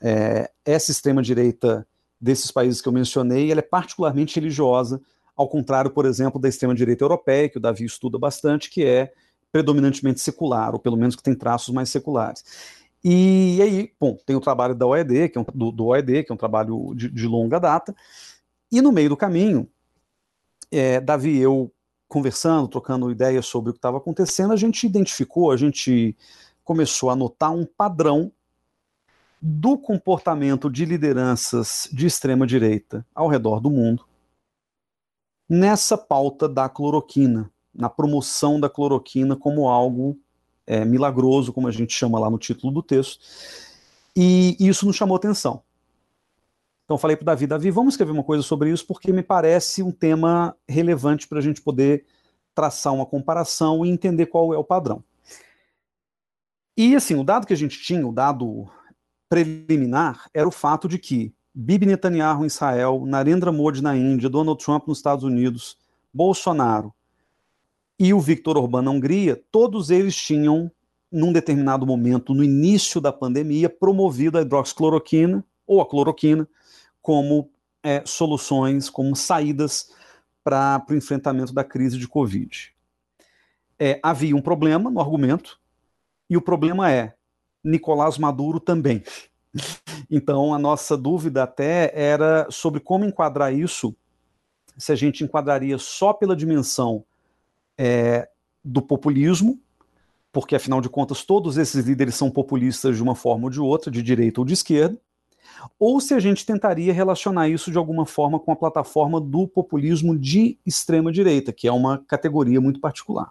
é, 0.00 0.50
essa 0.64 0.90
extrema-direita 0.90 1.86
desses 2.20 2.50
países 2.50 2.80
que 2.80 2.88
eu 2.88 2.92
mencionei, 2.92 3.50
ela 3.50 3.60
é 3.60 3.62
particularmente 3.62 4.34
religiosa, 4.38 5.00
ao 5.36 5.48
contrário, 5.48 5.90
por 5.90 6.06
exemplo, 6.06 6.40
da 6.40 6.48
extrema-direita 6.48 7.04
europeia, 7.04 7.48
que 7.48 7.58
o 7.58 7.60
Davi 7.60 7.84
estuda 7.84 8.18
bastante, 8.18 8.70
que 8.70 8.84
é 8.84 9.12
predominantemente 9.52 10.20
secular, 10.20 10.72
ou 10.72 10.78
pelo 10.78 10.96
menos 10.96 11.14
que 11.14 11.22
tem 11.22 11.34
traços 11.34 11.72
mais 11.72 11.90
seculares. 11.90 12.42
E 13.04 13.60
aí, 13.62 13.92
bom, 14.00 14.16
tem 14.26 14.34
o 14.34 14.40
trabalho 14.40 14.74
da 14.74 14.86
OED, 14.86 15.28
que 15.28 15.38
é 15.38 15.40
um, 15.40 15.46
do, 15.54 15.70
do 15.70 15.86
OED, 15.86 16.24
que 16.24 16.32
é 16.32 16.34
um 16.34 16.38
trabalho 16.38 16.94
de, 16.94 17.08
de 17.10 17.26
longa 17.26 17.60
data, 17.60 17.94
e 18.70 18.80
no 18.80 18.90
meio 18.90 19.10
do 19.10 19.16
caminho, 19.16 19.68
é, 20.70 21.00
Davi 21.00 21.30
e 21.30 21.40
eu 21.40 21.72
conversando, 22.08 22.68
trocando 22.68 23.10
ideias 23.10 23.46
sobre 23.46 23.70
o 23.70 23.72
que 23.72 23.78
estava 23.78 23.98
acontecendo, 23.98 24.52
a 24.52 24.56
gente 24.56 24.86
identificou, 24.86 25.50
a 25.50 25.56
gente 25.56 26.16
começou 26.64 27.10
a 27.10 27.16
notar 27.16 27.52
um 27.52 27.64
padrão 27.64 28.32
do 29.40 29.78
comportamento 29.78 30.70
de 30.70 30.84
lideranças 30.84 31.88
de 31.92 32.06
extrema 32.06 32.46
direita 32.46 33.06
ao 33.14 33.28
redor 33.28 33.60
do 33.60 33.70
mundo 33.70 34.04
nessa 35.48 35.96
pauta 35.96 36.48
da 36.48 36.68
cloroquina, 36.68 37.50
na 37.74 37.88
promoção 37.88 38.58
da 38.58 38.68
cloroquina 38.68 39.36
como 39.36 39.68
algo 39.68 40.18
é, 40.66 40.84
milagroso, 40.84 41.52
como 41.52 41.68
a 41.68 41.70
gente 41.70 41.92
chama 41.92 42.18
lá 42.18 42.28
no 42.28 42.38
título 42.38 42.72
do 42.72 42.82
texto, 42.82 43.20
e 44.14 44.56
isso 44.58 44.86
nos 44.86 44.96
chamou 44.96 45.16
atenção. 45.16 45.62
Então 46.84 46.96
falei 46.96 47.16
para 47.16 47.24
o 47.24 47.26
Davi, 47.26 47.46
Davi, 47.46 47.70
vamos 47.70 47.94
escrever 47.94 48.12
uma 48.12 48.22
coisa 48.22 48.42
sobre 48.42 48.70
isso 48.70 48.86
porque 48.86 49.12
me 49.12 49.22
parece 49.22 49.82
um 49.82 49.90
tema 49.90 50.56
relevante 50.68 51.26
para 51.26 51.38
a 51.38 51.42
gente 51.42 51.60
poder 51.60 52.04
traçar 52.54 52.94
uma 52.94 53.04
comparação 53.04 53.84
e 53.84 53.90
entender 53.90 54.26
qual 54.26 54.54
é 54.54 54.58
o 54.58 54.64
padrão. 54.64 55.02
E 56.76 56.94
assim, 56.94 57.14
o 57.14 57.24
dado 57.24 57.46
que 57.46 57.52
a 57.52 57.56
gente 57.56 57.82
tinha, 57.82 58.06
o 58.06 58.12
dado 58.12 58.66
preliminar 59.28 60.28
era 60.32 60.46
o 60.46 60.52
fato 60.52 60.88
de 60.88 60.98
que 60.98 61.34
Bibi 61.52 61.86
Netanyahu 61.86 62.44
em 62.44 62.46
Israel, 62.46 63.04
Narendra 63.04 63.50
Modi 63.50 63.82
na 63.82 63.96
Índia, 63.96 64.28
Donald 64.28 64.62
Trump 64.62 64.86
nos 64.86 64.98
Estados 64.98 65.24
Unidos, 65.24 65.76
Bolsonaro 66.12 66.94
e 67.98 68.12
o 68.12 68.20
Viktor 68.20 68.56
Orbán 68.56 68.82
na 68.82 68.90
Hungria, 68.90 69.42
todos 69.50 69.90
eles 69.90 70.14
tinham, 70.14 70.70
num 71.10 71.32
determinado 71.32 71.86
momento, 71.86 72.34
no 72.34 72.44
início 72.44 73.00
da 73.00 73.12
pandemia, 73.12 73.70
promovido 73.70 74.38
a 74.38 74.42
hidroxicloroquina 74.42 75.44
ou 75.66 75.80
a 75.80 75.88
cloroquina 75.88 76.46
como 77.00 77.50
é, 77.82 78.02
soluções, 78.04 78.90
como 78.90 79.16
saídas 79.16 79.90
para 80.44 80.84
o 80.90 80.94
enfrentamento 80.94 81.52
da 81.52 81.64
crise 81.64 81.98
de 81.98 82.06
Covid. 82.06 82.74
É, 83.78 83.98
havia 84.02 84.36
um 84.36 84.42
problema 84.42 84.90
no 84.90 85.00
argumento, 85.00 85.58
e 86.28 86.36
o 86.36 86.42
problema 86.42 86.90
é 86.90 87.14
Nicolás 87.62 88.18
Maduro 88.18 88.60
também. 88.60 89.02
Então, 90.08 90.54
a 90.54 90.58
nossa 90.58 90.96
dúvida 90.96 91.42
até 91.42 91.90
era 91.92 92.46
sobre 92.48 92.78
como 92.78 93.04
enquadrar 93.04 93.52
isso 93.52 93.96
se 94.78 94.92
a 94.92 94.94
gente 94.94 95.24
enquadraria 95.24 95.78
só 95.78 96.12
pela 96.12 96.36
dimensão 96.36 97.04
é, 97.78 98.28
do 98.64 98.82
populismo, 98.82 99.60
porque 100.32 100.54
afinal 100.54 100.80
de 100.80 100.88
contas 100.88 101.24
todos 101.24 101.56
esses 101.56 101.86
líderes 101.86 102.14
são 102.14 102.30
populistas 102.30 102.96
de 102.96 103.02
uma 103.02 103.14
forma 103.14 103.44
ou 103.44 103.50
de 103.50 103.60
outra, 103.60 103.90
de 103.90 104.02
direita 104.02 104.40
ou 104.40 104.44
de 104.44 104.54
esquerda, 104.54 105.00
ou 105.78 106.00
se 106.00 106.14
a 106.14 106.20
gente 106.20 106.44
tentaria 106.44 106.92
relacionar 106.92 107.48
isso 107.48 107.70
de 107.70 107.78
alguma 107.78 108.04
forma 108.04 108.38
com 108.38 108.52
a 108.52 108.56
plataforma 108.56 109.20
do 109.20 109.46
populismo 109.46 110.18
de 110.18 110.58
extrema 110.66 111.10
direita, 111.10 111.52
que 111.52 111.66
é 111.66 111.72
uma 111.72 111.98
categoria 112.06 112.60
muito 112.60 112.80
particular. 112.80 113.30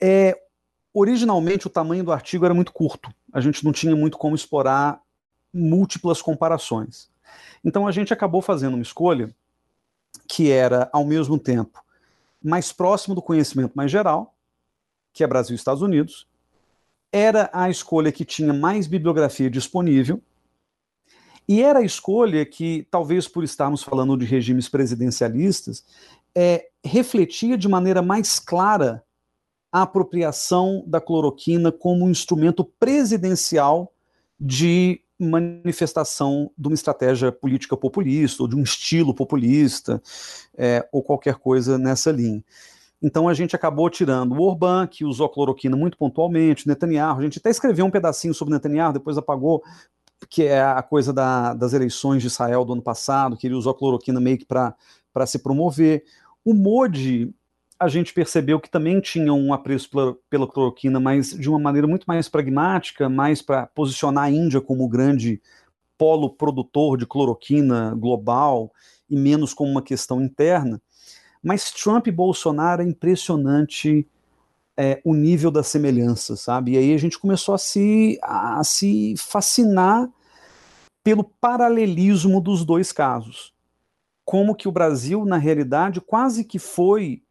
É, 0.00 0.40
originalmente 0.94 1.66
o 1.66 1.70
tamanho 1.70 2.04
do 2.04 2.12
artigo 2.12 2.44
era 2.44 2.54
muito 2.54 2.72
curto, 2.72 3.12
a 3.32 3.40
gente 3.40 3.64
não 3.64 3.72
tinha 3.72 3.96
muito 3.96 4.16
como 4.16 4.34
explorar 4.34 5.00
múltiplas 5.52 6.22
comparações. 6.22 7.10
Então 7.64 7.86
a 7.86 7.90
gente 7.90 8.12
acabou 8.12 8.40
fazendo 8.40 8.74
uma 8.74 8.82
escolha 8.82 9.34
que 10.28 10.50
era, 10.50 10.88
ao 10.92 11.04
mesmo 11.04 11.38
tempo, 11.38 11.82
mais 12.42 12.72
próximo 12.72 13.14
do 13.14 13.22
conhecimento 13.22 13.72
mais 13.74 13.90
geral, 13.90 14.34
que 15.12 15.24
é 15.24 15.26
Brasil 15.26 15.54
e 15.54 15.56
Estados 15.56 15.82
Unidos, 15.82 16.26
era 17.12 17.50
a 17.52 17.70
escolha 17.70 18.12
que 18.12 18.24
tinha 18.24 18.52
mais 18.52 18.86
bibliografia 18.86 19.50
disponível, 19.50 20.22
e 21.48 21.62
era 21.62 21.78
a 21.78 21.84
escolha 21.84 22.44
que, 22.44 22.86
talvez 22.90 23.26
por 23.26 23.42
estarmos 23.42 23.82
falando 23.82 24.18
de 24.18 24.26
regimes 24.26 24.68
presidencialistas, 24.68 25.82
é, 26.34 26.68
refletia 26.84 27.56
de 27.56 27.66
maneira 27.66 28.02
mais 28.02 28.38
clara 28.38 29.02
a 29.72 29.82
apropriação 29.82 30.84
da 30.86 31.00
cloroquina 31.00 31.72
como 31.72 32.04
um 32.04 32.10
instrumento 32.10 32.64
presidencial 32.64 33.92
de 34.38 35.02
manifestação 35.18 36.50
de 36.56 36.68
uma 36.68 36.74
estratégia 36.74 37.32
política 37.32 37.76
populista, 37.76 38.42
ou 38.42 38.48
de 38.48 38.56
um 38.56 38.62
estilo 38.62 39.14
populista, 39.14 40.00
é, 40.56 40.86
ou 40.92 41.02
qualquer 41.02 41.34
coisa 41.36 41.76
nessa 41.76 42.10
linha. 42.12 42.42
Então 43.00 43.28
a 43.28 43.34
gente 43.34 43.54
acabou 43.54 43.88
tirando 43.88 44.32
o 44.32 44.42
Orbán, 44.42 44.86
que 44.86 45.04
usou 45.04 45.28
cloroquina 45.28 45.76
muito 45.76 45.96
pontualmente, 45.96 46.66
Netanyahu, 46.66 47.18
a 47.18 47.22
gente 47.22 47.38
até 47.38 47.50
escreveu 47.50 47.86
um 47.86 47.90
pedacinho 47.90 48.34
sobre 48.34 48.54
Netanyahu, 48.54 48.92
depois 48.92 49.16
apagou, 49.16 49.62
que 50.28 50.44
é 50.44 50.60
a 50.60 50.82
coisa 50.82 51.12
da, 51.12 51.54
das 51.54 51.72
eleições 51.72 52.22
de 52.22 52.26
Israel 52.26 52.64
do 52.64 52.72
ano 52.72 52.82
passado, 52.82 53.36
que 53.36 53.46
ele 53.46 53.54
usou 53.54 53.72
a 53.72 53.78
cloroquina 53.78 54.20
meio 54.20 54.38
que 54.38 54.44
para 54.44 55.26
se 55.26 55.38
promover. 55.38 56.02
O 56.44 56.52
Modi, 56.52 57.32
a 57.78 57.88
gente 57.88 58.12
percebeu 58.12 58.58
que 58.58 58.70
também 58.70 59.00
tinha 59.00 59.32
um 59.32 59.52
apreço 59.52 59.88
pela, 59.90 60.16
pela 60.28 60.48
cloroquina, 60.48 60.98
mas 60.98 61.30
de 61.30 61.48
uma 61.48 61.58
maneira 61.58 61.86
muito 61.86 62.04
mais 62.06 62.28
pragmática, 62.28 63.08
mais 63.08 63.40
para 63.40 63.66
posicionar 63.68 64.24
a 64.24 64.30
Índia 64.30 64.60
como 64.60 64.84
o 64.84 64.88
grande 64.88 65.40
polo 65.96 66.30
produtor 66.30 66.98
de 66.98 67.06
cloroquina 67.06 67.94
global 67.94 68.72
e 69.08 69.16
menos 69.16 69.54
como 69.54 69.70
uma 69.70 69.82
questão 69.82 70.20
interna. 70.20 70.82
Mas 71.42 71.70
Trump 71.70 72.08
e 72.08 72.12
Bolsonaro 72.12 72.82
é 72.82 72.84
impressionante 72.84 74.06
é, 74.76 75.00
o 75.04 75.14
nível 75.14 75.50
da 75.50 75.62
semelhança, 75.62 76.36
sabe? 76.36 76.72
E 76.72 76.78
aí 76.78 76.92
a 76.92 76.98
gente 76.98 77.18
começou 77.18 77.54
a 77.54 77.58
se, 77.58 78.18
a 78.22 78.62
se 78.64 79.14
fascinar 79.16 80.08
pelo 81.04 81.22
paralelismo 81.24 82.40
dos 82.40 82.64
dois 82.64 82.90
casos. 82.90 83.54
Como 84.24 84.54
que 84.54 84.68
o 84.68 84.72
Brasil, 84.72 85.24
na 85.24 85.36
realidade, 85.36 86.00
quase 86.00 86.44
que 86.44 86.58
foi 86.58 87.22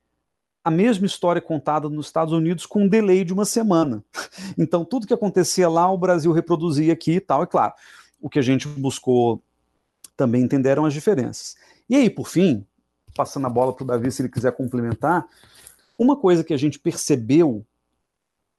a 0.68 0.70
mesma 0.70 1.06
história 1.06 1.42
contada 1.42 1.88
nos 1.88 2.08
Estados 2.08 2.34
Unidos 2.34 2.66
com 2.66 2.84
um 2.84 2.88
delay 2.90 3.24
de 3.24 3.32
uma 3.32 3.46
semana. 3.46 4.04
Então, 4.58 4.84
tudo 4.84 5.08
que 5.08 5.14
acontecia 5.14 5.70
lá, 5.70 5.90
o 5.90 5.98
Brasil 5.98 6.32
reproduzia 6.34 6.92
aqui 6.92 7.14
e 7.14 7.20
tal. 7.22 7.44
E 7.44 7.48
claro, 7.48 7.74
o 8.20 8.30
que 8.30 8.38
a 8.38 8.42
gente 8.42 8.68
buscou 8.68 9.42
também 10.18 10.44
entender 10.44 10.70
eram 10.70 10.86
as 10.86 10.94
diferenças. 10.94 11.56
E 11.90 11.96
aí, 11.96 12.10
por 12.10 12.28
fim, 12.28 12.66
passando 13.16 13.48
a 13.48 13.50
bola 13.50 13.72
para 13.72 13.84
o 13.84 13.88
Davi, 13.88 14.12
se 14.12 14.22
ele 14.22 14.30
quiser 14.30 14.52
complementar, 14.52 15.26
uma 15.98 16.18
coisa 16.18 16.44
que 16.44 16.54
a 16.54 16.58
gente 16.58 16.80
percebeu, 16.80 17.66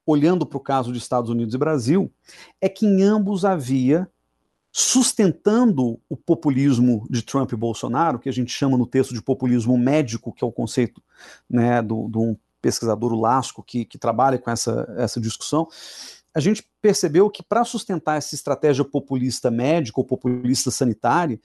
olhando 0.07 0.47
para 0.47 0.57
o 0.57 0.63
caso 0.63 0.91
de 0.91 0.99
Estados 0.99 1.29
Unidos 1.29 1.55
e 1.55 1.59
Brasil, 1.59 2.11
é 2.59 2.71
que 2.71 2.87
em 2.87 3.03
ambos 3.03 3.45
havia 3.45 4.09
sustentando 4.81 5.99
o 6.09 6.17
populismo 6.17 7.05
de 7.11 7.21
Trump 7.21 7.51
e 7.51 7.57
Bolsonaro, 7.57 8.21
que 8.21 8.29
a 8.29 8.33
gente 8.33 8.53
chama 8.53 8.79
no 8.79 8.87
texto 8.87 9.13
de 9.13 9.21
populismo 9.21 9.77
médico, 9.77 10.33
que 10.33 10.45
é 10.45 10.47
o 10.47 10.53
conceito 10.53 11.03
né, 11.51 11.83
de 11.83 11.93
um 11.93 12.37
pesquisador, 12.63 13.13
o 13.13 13.21
Lasco, 13.21 13.61
que, 13.61 13.85
que 13.85 13.99
trabalha 13.99 14.39
com 14.39 14.49
essa, 14.49 14.89
essa 14.97 15.21
discussão, 15.21 15.67
a 16.33 16.39
gente 16.39 16.65
percebeu 16.81 17.29
que 17.29 17.43
para 17.43 17.65
sustentar 17.65 18.19
essa 18.19 18.37
estratégia 18.37 18.85
populista 18.85 19.51
médica 19.51 19.99
ou 19.99 20.05
populista 20.05 20.71
sanitária, 20.71 21.41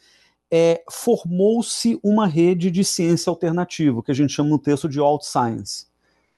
é, 0.52 0.84
formou-se 0.92 2.00
uma 2.04 2.28
rede 2.28 2.70
de 2.70 2.84
ciência 2.84 3.32
alternativa, 3.32 4.04
que 4.04 4.12
a 4.12 4.16
gente 4.16 4.32
chama 4.32 4.50
no 4.50 4.60
texto 4.60 4.88
de 4.88 5.00
alt 5.00 5.24
science. 5.24 5.88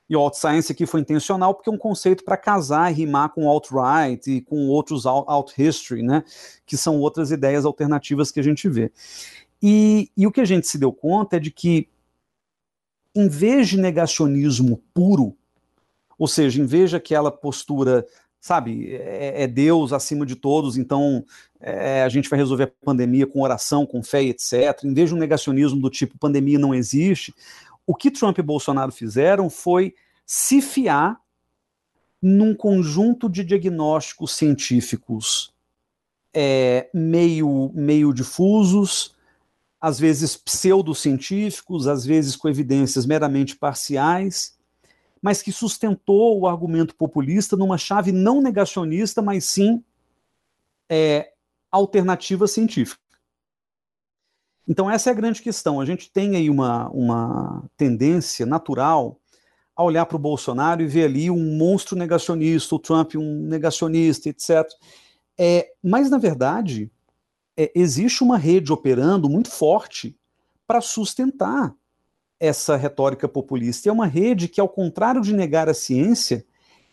E 0.09 0.15
o 0.15 0.19
alt-science 0.19 0.71
aqui 0.71 0.85
foi 0.85 1.01
intencional 1.01 1.53
porque 1.53 1.69
é 1.69 1.73
um 1.73 1.77
conceito 1.77 2.23
para 2.23 2.37
casar 2.37 2.91
e 2.91 2.95
rimar 2.95 3.29
com 3.29 3.49
alt-right 3.49 4.29
e 4.29 4.41
com 4.41 4.67
outros 4.67 5.05
alt-history, 5.05 6.03
né? 6.03 6.23
Que 6.65 6.77
são 6.77 6.99
outras 6.99 7.31
ideias 7.31 7.65
alternativas 7.65 8.31
que 8.31 8.39
a 8.39 8.43
gente 8.43 8.69
vê. 8.69 8.91
E, 9.61 10.11
e 10.15 10.27
o 10.27 10.31
que 10.31 10.41
a 10.41 10.45
gente 10.45 10.67
se 10.67 10.77
deu 10.77 10.93
conta 10.93 11.37
é 11.37 11.39
de 11.39 11.49
que, 11.49 11.89
em 13.15 13.27
vez 13.27 13.67
de 13.67 13.77
negacionismo 13.77 14.83
puro, 14.93 15.35
ou 16.19 16.27
seja, 16.27 16.61
em 16.61 16.65
vez 16.65 16.91
de 16.91 16.97
aquela 16.97 17.31
postura, 17.31 18.05
sabe, 18.39 18.93
é, 18.93 19.43
é 19.43 19.47
Deus 19.47 19.91
acima 19.91 20.23
de 20.23 20.35
todos, 20.35 20.77
então 20.77 21.25
é, 21.59 22.03
a 22.03 22.09
gente 22.09 22.29
vai 22.29 22.37
resolver 22.37 22.65
a 22.65 22.85
pandemia 22.85 23.25
com 23.25 23.41
oração, 23.41 23.87
com 23.87 24.03
fé, 24.03 24.23
etc. 24.23 24.83
Em 24.83 24.93
vez 24.93 25.09
de 25.09 25.15
um 25.15 25.17
negacionismo 25.17 25.81
do 25.81 25.89
tipo 25.89 26.15
pandemia 26.19 26.59
não 26.59 26.75
existe, 26.75 27.33
o 27.85 27.95
que 27.95 28.09
Trump 28.09 28.37
e 28.37 28.41
Bolsonaro 28.41 28.91
fizeram 28.91 29.49
foi 29.49 29.93
se 30.25 30.61
fiar 30.61 31.19
num 32.21 32.55
conjunto 32.55 33.29
de 33.29 33.43
diagnósticos 33.43 34.31
científicos 34.33 35.53
é, 36.33 36.89
meio, 36.93 37.71
meio 37.73 38.13
difusos, 38.13 39.15
às 39.79 39.99
vezes 39.99 40.35
pseudocientíficos, 40.35 41.87
às 41.87 42.05
vezes 42.05 42.35
com 42.35 42.49
evidências 42.49 43.05
meramente 43.05 43.55
parciais, 43.55 44.57
mas 45.21 45.41
que 45.41 45.51
sustentou 45.51 46.39
o 46.39 46.47
argumento 46.47 46.95
populista 46.95 47.55
numa 47.55 47.77
chave 47.77 48.11
não 48.11 48.41
negacionista, 48.41 49.21
mas 49.21 49.45
sim 49.45 49.83
é, 50.89 51.31
alternativa 51.71 52.47
científica. 52.47 53.04
Então, 54.67 54.89
essa 54.89 55.09
é 55.09 55.11
a 55.11 55.15
grande 55.15 55.41
questão. 55.41 55.79
A 55.79 55.85
gente 55.85 56.11
tem 56.11 56.35
aí 56.35 56.49
uma, 56.49 56.89
uma 56.89 57.63
tendência 57.77 58.45
natural 58.45 59.19
a 59.75 59.83
olhar 59.83 60.05
para 60.05 60.15
o 60.15 60.19
Bolsonaro 60.19 60.81
e 60.81 60.87
ver 60.87 61.05
ali 61.05 61.29
um 61.29 61.57
monstro 61.57 61.97
negacionista, 61.97 62.75
o 62.75 62.79
Trump 62.79 63.15
um 63.15 63.41
negacionista, 63.43 64.29
etc. 64.29 64.65
É, 65.37 65.71
mas, 65.83 66.09
na 66.09 66.17
verdade, 66.17 66.89
é, 67.57 67.71
existe 67.75 68.23
uma 68.23 68.37
rede 68.37 68.71
operando 68.71 69.29
muito 69.29 69.49
forte 69.49 70.17
para 70.65 70.81
sustentar 70.81 71.75
essa 72.39 72.75
retórica 72.75 73.27
populista. 73.27 73.87
E 73.87 73.89
é 73.89 73.93
uma 73.93 74.07
rede 74.07 74.47
que, 74.47 74.59
ao 74.59 74.69
contrário 74.69 75.21
de 75.21 75.33
negar 75.33 75.69
a 75.69 75.73
ciência, 75.73 76.45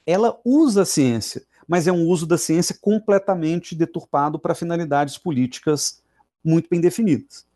ela 0.07 0.39
usa 0.45 0.83
a 0.83 0.87
ciência, 0.87 1.45
mas 1.67 1.87
é 1.87 1.93
um 1.93 2.07
uso 2.07 2.27
da 2.27 2.37
ciência 2.37 2.77
completamente 2.81 3.75
deturpado 3.75 4.39
para 4.39 4.55
finalidades 4.55 5.17
políticas 5.17 6.03
muito 6.45 6.69
bem 6.69 6.81
definidas. 6.81 7.47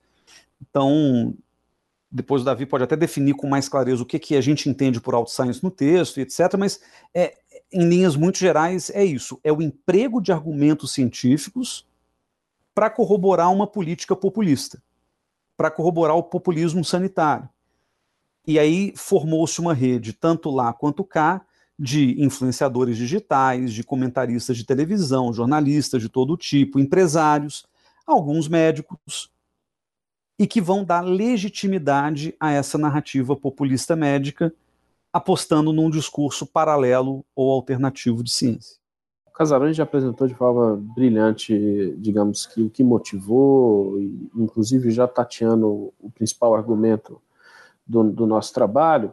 Então, 0.60 1.34
depois 2.10 2.42
o 2.42 2.44
Davi 2.44 2.66
pode 2.66 2.84
até 2.84 2.96
definir 2.96 3.34
com 3.34 3.48
mais 3.48 3.68
clareza 3.68 4.02
o 4.02 4.06
que, 4.06 4.18
que 4.18 4.36
a 4.36 4.40
gente 4.40 4.68
entende 4.68 5.00
por 5.00 5.14
auto-science 5.14 5.62
no 5.62 5.70
texto, 5.70 6.18
etc., 6.18 6.56
mas 6.58 6.80
é, 7.14 7.34
em 7.72 7.88
linhas 7.88 8.16
muito 8.16 8.38
gerais 8.38 8.90
é 8.90 9.04
isso: 9.04 9.40
é 9.42 9.52
o 9.52 9.62
emprego 9.62 10.20
de 10.20 10.32
argumentos 10.32 10.92
científicos 10.92 11.86
para 12.74 12.90
corroborar 12.90 13.52
uma 13.52 13.66
política 13.66 14.14
populista, 14.14 14.82
para 15.56 15.70
corroborar 15.70 16.16
o 16.16 16.22
populismo 16.22 16.84
sanitário. 16.84 17.48
E 18.46 18.58
aí 18.58 18.92
formou-se 18.94 19.60
uma 19.60 19.74
rede, 19.74 20.12
tanto 20.12 20.50
lá 20.50 20.72
quanto 20.72 21.02
cá, 21.02 21.44
de 21.78 22.22
influenciadores 22.22 22.96
digitais, 22.96 23.72
de 23.72 23.82
comentaristas 23.82 24.56
de 24.56 24.64
televisão, 24.64 25.32
jornalistas 25.32 26.00
de 26.00 26.08
todo 26.08 26.36
tipo, 26.36 26.78
empresários, 26.78 27.66
alguns 28.06 28.48
médicos, 28.48 29.30
e 30.38 30.46
que 30.46 30.60
vão 30.60 30.84
dar 30.84 31.00
legitimidade 31.00 32.34
a 32.38 32.52
essa 32.52 32.76
narrativa 32.76 33.34
populista 33.34 33.96
médica, 33.96 34.52
apostando 35.12 35.72
num 35.72 35.88
discurso 35.88 36.46
paralelo 36.46 37.24
ou 37.34 37.50
alternativo 37.50 38.22
de 38.22 38.30
ciência. 38.30 38.76
O 39.26 39.72
já 39.72 39.82
apresentou 39.82 40.26
de 40.26 40.34
forma 40.34 40.76
brilhante, 40.94 41.94
digamos 41.98 42.46
que 42.46 42.62
o 42.62 42.70
que 42.70 42.82
motivou, 42.82 43.98
inclusive 44.34 44.90
já 44.90 45.06
tateando 45.06 45.92
o 46.00 46.10
principal 46.10 46.54
argumento 46.54 47.20
do, 47.86 48.02
do 48.10 48.26
nosso 48.26 48.52
trabalho. 48.52 49.12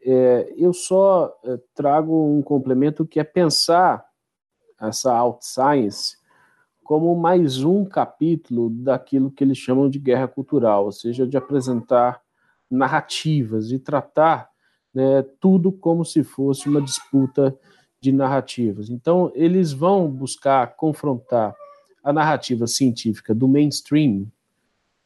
É, 0.00 0.52
eu 0.56 0.72
só 0.72 1.36
é, 1.44 1.58
trago 1.74 2.36
um 2.36 2.42
complemento 2.42 3.06
que 3.06 3.18
é 3.18 3.24
pensar 3.24 4.04
essa 4.80 5.12
out 5.12 5.44
science 5.44 6.16
como 6.84 7.16
mais 7.16 7.64
um 7.64 7.84
capítulo 7.84 8.68
daquilo 8.68 9.30
que 9.30 9.42
eles 9.42 9.56
chamam 9.56 9.88
de 9.88 9.98
guerra 9.98 10.28
cultural, 10.28 10.84
ou 10.84 10.92
seja, 10.92 11.26
de 11.26 11.36
apresentar 11.36 12.20
narrativas 12.70 13.72
e 13.72 13.78
tratar 13.78 14.50
né, 14.94 15.22
tudo 15.40 15.72
como 15.72 16.04
se 16.04 16.22
fosse 16.22 16.68
uma 16.68 16.82
disputa 16.82 17.58
de 18.00 18.12
narrativas. 18.12 18.90
Então, 18.90 19.32
eles 19.34 19.72
vão 19.72 20.08
buscar 20.10 20.76
confrontar 20.76 21.54
a 22.02 22.12
narrativa 22.12 22.66
científica 22.66 23.34
do 23.34 23.48
mainstream, 23.48 24.26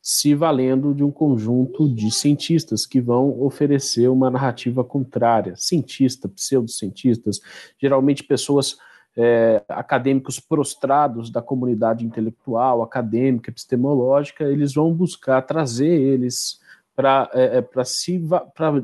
se 0.02 0.34
valendo 0.34 0.92
de 0.92 1.04
um 1.04 1.10
conjunto 1.12 1.88
de 1.88 2.10
cientistas 2.10 2.84
que 2.84 3.00
vão 3.00 3.40
oferecer 3.40 4.08
uma 4.08 4.30
narrativa 4.30 4.82
contrária, 4.82 5.54
cientista, 5.56 6.28
pseudocientistas, 6.28 7.40
geralmente 7.80 8.24
pessoas 8.24 8.78
é, 9.20 9.64
acadêmicos 9.68 10.38
prostrados 10.38 11.28
da 11.28 11.42
comunidade 11.42 12.04
intelectual, 12.04 12.82
acadêmica, 12.82 13.50
epistemológica, 13.50 14.44
eles 14.44 14.74
vão 14.74 14.94
buscar 14.94 15.42
trazer 15.42 15.88
eles 15.88 16.60
para 16.94 17.28
é, 17.34 17.58
é 17.58 17.84
se 17.84 18.22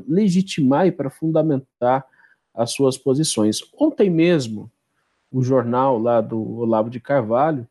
legitimar 0.07 0.87
e 0.87 0.91
para 0.91 1.09
fundamentar 1.09 2.05
as 2.53 2.71
suas 2.71 2.97
posições. 2.97 3.61
Ontem 3.79 4.09
mesmo, 4.09 4.69
o 5.31 5.41
jornal 5.41 5.97
lá 5.97 6.19
do 6.19 6.59
Olavo 6.59 6.89
de 6.89 6.99
Carvalho 6.99 7.65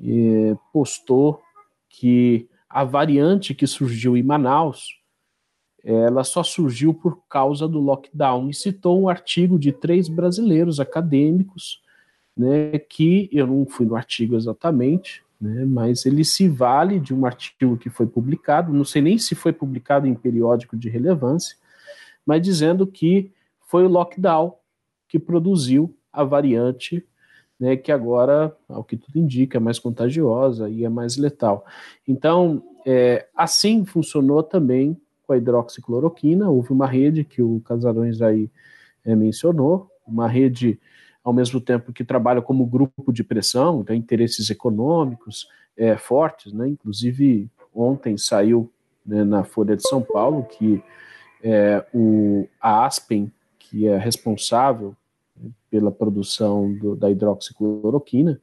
é, 0.00 0.56
postou 0.72 1.42
que 1.88 2.48
a 2.70 2.84
variante 2.84 3.54
que 3.54 3.66
surgiu 3.66 4.16
em 4.16 4.22
Manaus 4.22 4.98
ela 5.84 6.24
só 6.24 6.42
surgiu 6.42 6.92
por 6.92 7.22
causa 7.28 7.68
do 7.68 7.78
lockdown 7.78 8.50
e 8.50 8.54
citou 8.54 9.00
um 9.00 9.08
artigo 9.08 9.58
de 9.58 9.72
três 9.72 10.08
brasileiros 10.08 10.80
acadêmicos, 10.80 11.80
né, 12.38 12.78
que 12.78 13.28
eu 13.32 13.46
não 13.46 13.66
fui 13.66 13.84
no 13.84 13.96
artigo 13.96 14.36
exatamente, 14.36 15.24
né, 15.40 15.64
mas 15.64 16.06
ele 16.06 16.24
se 16.24 16.48
vale 16.48 17.00
de 17.00 17.12
um 17.12 17.26
artigo 17.26 17.76
que 17.76 17.90
foi 17.90 18.06
publicado, 18.06 18.72
não 18.72 18.84
sei 18.84 19.02
nem 19.02 19.18
se 19.18 19.34
foi 19.34 19.52
publicado 19.52 20.06
em 20.06 20.14
periódico 20.14 20.76
de 20.76 20.88
relevância, 20.88 21.56
mas 22.24 22.40
dizendo 22.40 22.86
que 22.86 23.32
foi 23.60 23.84
o 23.84 23.88
lockdown 23.88 24.54
que 25.08 25.18
produziu 25.18 25.94
a 26.12 26.22
variante 26.22 27.04
né, 27.58 27.76
que 27.76 27.90
agora, 27.90 28.56
ao 28.68 28.84
que 28.84 28.96
tudo 28.96 29.18
indica, 29.18 29.58
é 29.58 29.60
mais 29.60 29.78
contagiosa 29.78 30.68
e 30.68 30.84
é 30.84 30.88
mais 30.88 31.16
letal. 31.16 31.66
Então, 32.06 32.62
é, 32.86 33.26
assim 33.34 33.84
funcionou 33.84 34.42
também 34.42 34.96
com 35.26 35.32
a 35.32 35.36
hidroxicloroquina, 35.36 36.48
houve 36.48 36.72
uma 36.72 36.86
rede 36.86 37.24
que 37.24 37.42
o 37.42 37.60
Casarões 37.60 38.22
aí 38.22 38.50
é, 39.04 39.14
mencionou, 39.16 39.90
uma 40.06 40.28
rede, 40.28 40.78
ao 41.28 41.34
mesmo 41.34 41.60
tempo 41.60 41.92
que 41.92 42.02
trabalha 42.02 42.40
como 42.40 42.64
grupo 42.64 43.12
de 43.12 43.22
pressão, 43.22 43.84
tem 43.84 43.98
interesses 43.98 44.48
econômicos 44.48 45.46
é, 45.76 45.94
fortes, 45.94 46.54
né, 46.54 46.68
inclusive 46.68 47.50
ontem 47.74 48.16
saiu 48.16 48.72
né, 49.04 49.24
na 49.24 49.44
Folha 49.44 49.76
de 49.76 49.86
São 49.86 50.00
Paulo 50.00 50.44
que 50.44 50.82
é, 51.42 51.84
o, 51.92 52.48
a 52.58 52.86
Aspen, 52.86 53.30
que 53.58 53.86
é 53.86 53.98
responsável 53.98 54.96
pela 55.70 55.92
produção 55.92 56.72
do, 56.72 56.96
da 56.96 57.10
hidroxicloroquina, 57.10 58.40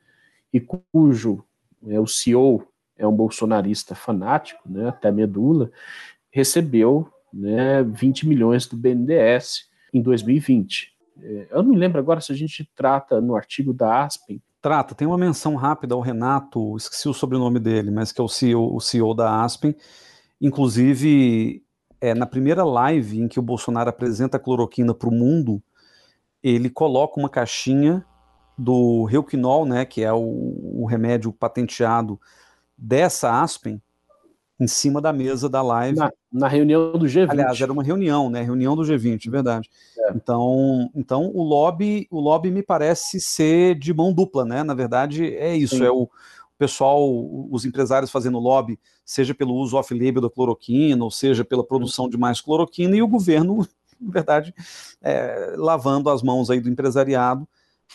e 0.54 0.60
cujo 0.60 1.44
é, 1.88 2.00
o 2.00 2.06
CEO 2.06 2.68
é 2.96 3.08
um 3.08 3.16
bolsonarista 3.16 3.96
fanático, 3.96 4.62
né, 4.64 4.90
até 4.90 5.12
medula, 5.12 5.72
recebeu 6.30 7.12
né, 7.34 7.82
20 7.82 8.28
milhões 8.28 8.68
do 8.68 8.78
BNDES 8.78 9.68
em 9.92 10.04
2020. 10.04 10.95
É, 11.22 11.48
eu 11.52 11.64
não 11.64 11.72
me 11.72 11.78
lembro 11.78 12.00
agora 12.00 12.22
se 12.22 12.32
a 12.32 12.36
gente 12.36 12.70
trata 12.76 13.22
no 13.22 13.36
artigo 13.36 13.74
da 13.74 14.04
Aspen. 14.04 14.42
Trata, 14.62 14.96
tem 14.96 15.08
uma 15.08 15.18
menção 15.18 15.56
rápida 15.56 15.94
ao 15.94 16.02
Renato, 16.02 16.76
esqueci 16.76 17.08
o 17.08 17.14
sobrenome 17.14 17.60
dele, 17.60 17.92
mas 17.92 18.12
que 18.12 18.20
é 18.20 18.24
o 18.24 18.28
CEO, 18.28 18.76
o 18.76 18.80
CEO 18.80 19.14
da 19.14 19.44
Aspen. 19.44 19.76
Inclusive, 20.42 21.64
é, 22.02 22.14
na 22.14 22.26
primeira 22.26 22.64
live 22.64 23.22
em 23.22 23.28
que 23.28 23.40
o 23.40 23.44
Bolsonaro 23.44 23.90
apresenta 23.90 24.38
a 24.38 24.40
cloroquina 24.40 24.94
para 24.94 25.10
o 25.10 25.12
mundo, 25.12 25.62
ele 26.42 26.70
coloca 26.70 27.20
uma 27.20 27.30
caixinha 27.30 28.06
do 28.58 29.04
Reuquinol, 29.04 29.66
né, 29.66 29.86
que 29.86 30.04
é 30.04 30.14
o, 30.14 30.82
o, 30.82 30.86
remédio 30.86 31.32
patenteado 31.34 32.20
dessa 32.78 33.42
Aspen, 33.42 33.82
em 34.60 34.68
cima 34.68 35.02
da 35.02 35.12
mesa 35.12 35.50
da 35.50 35.62
live. 35.62 35.98
Na, 35.98 36.12
na, 36.32 36.48
reunião 36.48 36.94
do 36.94 37.06
G20. 37.06 37.30
Aliás, 37.30 37.60
era 37.60 37.72
uma 37.72 37.84
reunião, 37.84 38.30
né, 38.30 38.42
reunião 38.42 38.76
do 38.76 38.84
G20, 38.84 39.30
verdade. 39.30 39.70
É. 39.98 40.12
Então, 40.12 40.90
então 40.96 41.32
o 41.34 41.44
lobby, 41.44 42.08
o 42.10 42.20
lobby 42.20 42.52
me 42.52 42.64
parece 42.64 43.20
ser 43.20 43.76
de 43.76 43.94
mão 43.94 44.14
dupla, 44.14 44.46
né? 44.46 44.64
Na 44.64 44.74
verdade, 44.74 45.36
é 45.36 45.56
isso, 45.56 45.78
Sim. 45.78 45.86
é 45.86 45.92
o 45.92 46.10
pessoal, 46.58 47.04
os 47.52 47.66
empresários 47.66 48.10
fazendo 48.10 48.40
lobby, 48.40 48.80
seja 49.04 49.36
pelo 49.36 49.56
uso 49.56 49.76
off-label 49.76 50.22
da 50.22 50.30
cloroquina, 50.30 51.04
ou 51.04 51.12
seja 51.12 51.44
pela 51.44 51.66
produção 51.66 52.08
de 52.08 52.18
mais 52.18 52.40
cloroquina, 52.40 52.96
e 52.96 53.02
o 53.02 53.08
governo 53.08 53.68
na 54.00 54.12
verdade, 54.12 54.54
é, 55.02 55.54
lavando 55.58 56.10
as 56.10 56.22
mãos 56.22 56.50
aí 56.50 56.60
do 56.60 56.70
empresariado, 56.70 57.48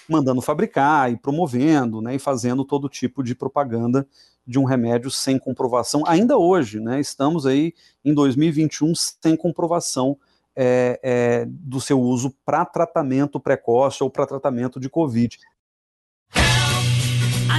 mandando 0.09 0.41
fabricar 0.41 1.13
e 1.13 1.17
promovendo, 1.17 2.01
né, 2.01 2.15
e 2.15 2.19
fazendo 2.19 2.65
todo 2.65 2.89
tipo 2.89 3.23
de 3.23 3.35
propaganda 3.35 4.07
de 4.47 4.59
um 4.59 4.65
remédio 4.65 5.11
sem 5.11 5.39
comprovação. 5.39 6.03
Ainda 6.07 6.37
hoje, 6.37 6.81
né, 6.81 7.01
estamos 7.01 7.47
aí 7.47 7.75
em 8.05 8.13
2021 8.13 8.95
sem 8.95 9.37
comprovação 9.37 10.17
é, 10.57 10.99
é, 11.03 11.47
do 11.49 11.81
seu 11.81 12.01
uso 12.01 12.35
para 12.45 12.65
tratamento 12.65 13.39
precoce 13.39 14.03
ou 14.03 14.11
para 14.11 14.27
tratamento 14.27 14.81
de 14.81 14.89
Covid. 14.89 15.39
Help, 16.35 17.51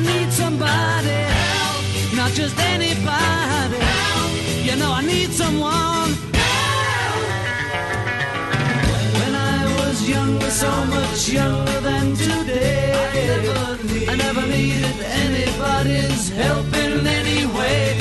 younger, 10.12 10.52
so 10.64 10.72
much 10.96 11.30
younger 11.30 11.80
than 11.88 12.06
today. 12.16 12.92
I 13.04 13.12
never, 13.32 13.84
need, 13.88 14.10
I 14.10 14.16
never 14.26 14.44
needed 14.56 14.98
anybody's 15.24 16.24
help 16.30 16.68
in 16.84 17.08
any 17.20 17.42
way. 17.58 17.98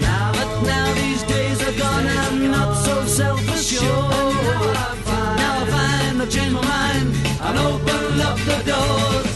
Now, 0.00 0.32
but 0.38 0.50
now 0.74 0.86
these 0.94 1.22
days 1.34 1.58
are 1.66 1.76
gone, 1.84 2.06
I'm 2.22 2.50
not 2.56 2.70
so 2.86 2.94
self-assured. 3.20 4.34
Now 4.48 4.62
I 4.86 4.94
find, 5.08 5.36
now 5.42 5.62
I 5.62 5.66
find 5.74 6.22
I've 6.22 6.30
changed 6.30 6.54
my 6.54 6.64
mind 6.76 7.08
and 7.46 7.56
opened 7.70 8.20
up 8.28 8.38
the 8.50 8.58
doors. 8.72 9.30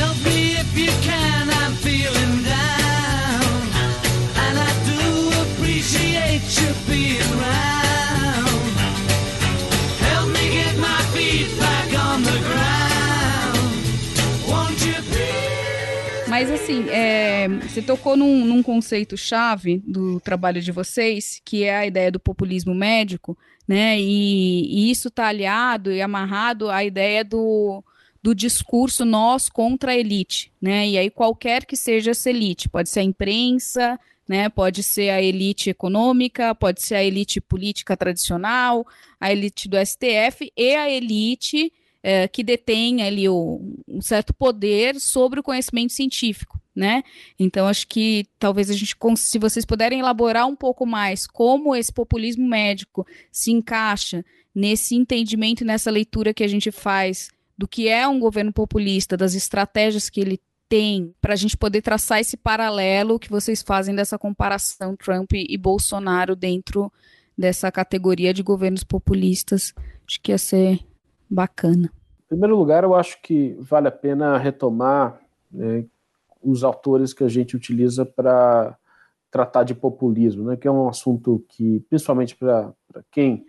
Help 0.00 0.16
me 0.28 0.38
if 0.62 0.70
you 0.82 0.92
can, 1.08 1.23
Mas 16.44 16.60
assim, 16.60 16.90
é, 16.90 17.48
você 17.48 17.80
tocou 17.80 18.18
num, 18.18 18.44
num 18.44 18.62
conceito 18.62 19.16
chave 19.16 19.78
do 19.78 20.20
trabalho 20.20 20.60
de 20.60 20.70
vocês, 20.70 21.40
que 21.42 21.64
é 21.64 21.74
a 21.74 21.86
ideia 21.86 22.12
do 22.12 22.20
populismo 22.20 22.74
médico, 22.74 23.34
né? 23.66 23.98
E, 23.98 24.66
e 24.66 24.90
isso 24.90 25.08
está 25.08 25.28
aliado 25.28 25.90
e 25.90 26.02
amarrado 26.02 26.68
à 26.68 26.84
ideia 26.84 27.24
do, 27.24 27.82
do 28.22 28.34
discurso 28.34 29.06
nós 29.06 29.48
contra 29.48 29.92
a 29.92 29.96
elite, 29.96 30.52
né? 30.60 30.86
E 30.86 30.98
aí 30.98 31.08
qualquer 31.08 31.64
que 31.64 31.78
seja 31.78 32.10
essa 32.10 32.28
elite, 32.28 32.68
pode 32.68 32.90
ser 32.90 33.00
a 33.00 33.04
imprensa, 33.04 33.98
né? 34.28 34.50
Pode 34.50 34.82
ser 34.82 35.08
a 35.08 35.22
elite 35.22 35.70
econômica, 35.70 36.54
pode 36.54 36.82
ser 36.82 36.96
a 36.96 37.02
elite 37.02 37.40
política 37.40 37.96
tradicional, 37.96 38.86
a 39.18 39.32
elite 39.32 39.66
do 39.66 39.78
STF 39.78 40.52
e 40.54 40.74
a 40.74 40.90
elite 40.90 41.72
é, 42.06 42.28
que 42.28 42.44
detém 42.44 43.02
ali 43.02 43.26
o, 43.30 43.62
um 43.88 44.02
certo 44.02 44.34
poder 44.34 45.00
sobre 45.00 45.40
o 45.40 45.42
conhecimento 45.42 45.94
científico, 45.94 46.60
né? 46.76 47.02
Então 47.38 47.66
acho 47.66 47.88
que 47.88 48.26
talvez 48.38 48.68
a 48.68 48.74
gente, 48.74 48.94
se 49.16 49.38
vocês 49.38 49.64
puderem 49.64 50.00
elaborar 50.00 50.46
um 50.46 50.54
pouco 50.54 50.84
mais 50.84 51.26
como 51.26 51.74
esse 51.74 51.90
populismo 51.90 52.46
médico 52.46 53.06
se 53.32 53.50
encaixa 53.50 54.22
nesse 54.54 54.94
entendimento, 54.94 55.64
nessa 55.64 55.90
leitura 55.90 56.34
que 56.34 56.44
a 56.44 56.48
gente 56.48 56.70
faz 56.70 57.30
do 57.56 57.66
que 57.66 57.88
é 57.88 58.06
um 58.06 58.20
governo 58.20 58.52
populista, 58.52 59.16
das 59.16 59.34
estratégias 59.34 60.10
que 60.10 60.20
ele 60.20 60.38
tem, 60.68 61.14
para 61.22 61.32
a 61.32 61.36
gente 61.36 61.56
poder 61.56 61.80
traçar 61.80 62.20
esse 62.20 62.36
paralelo 62.36 63.18
que 63.18 63.30
vocês 63.30 63.62
fazem 63.62 63.94
dessa 63.94 64.18
comparação 64.18 64.94
Trump 64.94 65.32
e 65.32 65.56
Bolsonaro 65.56 66.36
dentro 66.36 66.92
dessa 67.38 67.72
categoria 67.72 68.34
de 68.34 68.42
governos 68.42 68.84
populistas. 68.84 69.72
Acho 70.06 70.20
que 70.20 70.32
ia 70.32 70.38
ser 70.38 70.84
Bacana. 71.28 71.90
Em 72.26 72.28
primeiro 72.28 72.56
lugar, 72.56 72.84
eu 72.84 72.94
acho 72.94 73.20
que 73.22 73.56
vale 73.60 73.88
a 73.88 73.92
pena 73.92 74.38
retomar 74.38 75.20
né, 75.50 75.84
os 76.42 76.64
autores 76.64 77.12
que 77.12 77.24
a 77.24 77.28
gente 77.28 77.56
utiliza 77.56 78.04
para 78.04 78.76
tratar 79.30 79.64
de 79.64 79.74
populismo, 79.74 80.44
né, 80.44 80.56
que 80.56 80.68
é 80.68 80.70
um 80.70 80.88
assunto 80.88 81.44
que, 81.48 81.80
principalmente 81.88 82.36
para 82.36 82.72
quem 83.10 83.44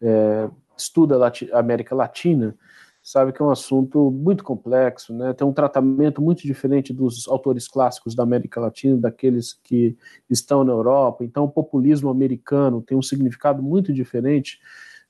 é, 0.00 0.48
estuda 0.76 1.16
a 1.26 1.58
América 1.58 1.94
Latina, 1.94 2.56
sabe 3.02 3.32
que 3.32 3.40
é 3.40 3.44
um 3.44 3.50
assunto 3.50 4.10
muito 4.10 4.44
complexo, 4.44 5.14
né? 5.14 5.32
Tem 5.32 5.46
um 5.46 5.52
tratamento 5.52 6.20
muito 6.20 6.42
diferente 6.42 6.92
dos 6.92 7.26
autores 7.26 7.66
clássicos 7.66 8.14
da 8.14 8.22
América 8.22 8.60
Latina, 8.60 8.98
daqueles 8.98 9.54
que 9.54 9.96
estão 10.28 10.62
na 10.62 10.72
Europa. 10.72 11.24
Então, 11.24 11.44
o 11.44 11.48
populismo 11.48 12.10
americano 12.10 12.82
tem 12.82 12.98
um 12.98 13.02
significado 13.02 13.62
muito 13.62 13.94
diferente 13.94 14.60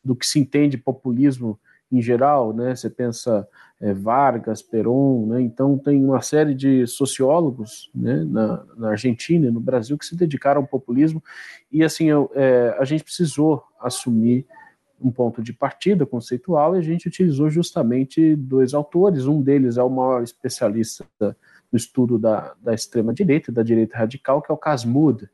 do 0.04 0.14
que 0.14 0.24
se 0.24 0.38
entende 0.38 0.78
populismo 0.78 1.58
em 1.90 2.02
geral, 2.02 2.52
né? 2.52 2.74
Você 2.74 2.90
pensa 2.90 3.46
é, 3.80 3.92
Vargas, 3.92 4.62
Perón, 4.62 5.26
né? 5.26 5.40
Então 5.40 5.78
tem 5.78 6.04
uma 6.04 6.20
série 6.20 6.54
de 6.54 6.86
sociólogos, 6.86 7.90
né? 7.94 8.24
Na, 8.24 8.64
na, 8.76 8.90
Argentina 8.90 9.46
e 9.46 9.50
no 9.50 9.60
Brasil 9.60 9.96
que 9.96 10.06
se 10.06 10.16
dedicaram 10.16 10.60
ao 10.60 10.66
populismo 10.66 11.22
e 11.70 11.82
assim 11.82 12.08
eu, 12.08 12.30
é, 12.34 12.76
a 12.78 12.84
gente 12.84 13.04
precisou 13.04 13.62
assumir 13.80 14.46
um 15.00 15.10
ponto 15.10 15.42
de 15.42 15.52
partida 15.52 16.04
conceitual 16.04 16.74
e 16.74 16.78
a 16.78 16.82
gente 16.82 17.06
utilizou 17.06 17.48
justamente 17.48 18.34
dois 18.34 18.74
autores. 18.74 19.26
Um 19.26 19.40
deles 19.40 19.76
é 19.76 19.82
o 19.82 19.88
maior 19.88 20.22
especialista 20.22 21.04
no 21.20 21.76
estudo 21.76 22.18
da, 22.18 22.54
da 22.60 22.74
extrema-direita, 22.74 23.52
da 23.52 23.62
direita 23.62 23.96
radical, 23.96 24.42
que 24.42 24.50
é 24.50 24.54
o 24.54 24.58
Casmud, 24.58 25.28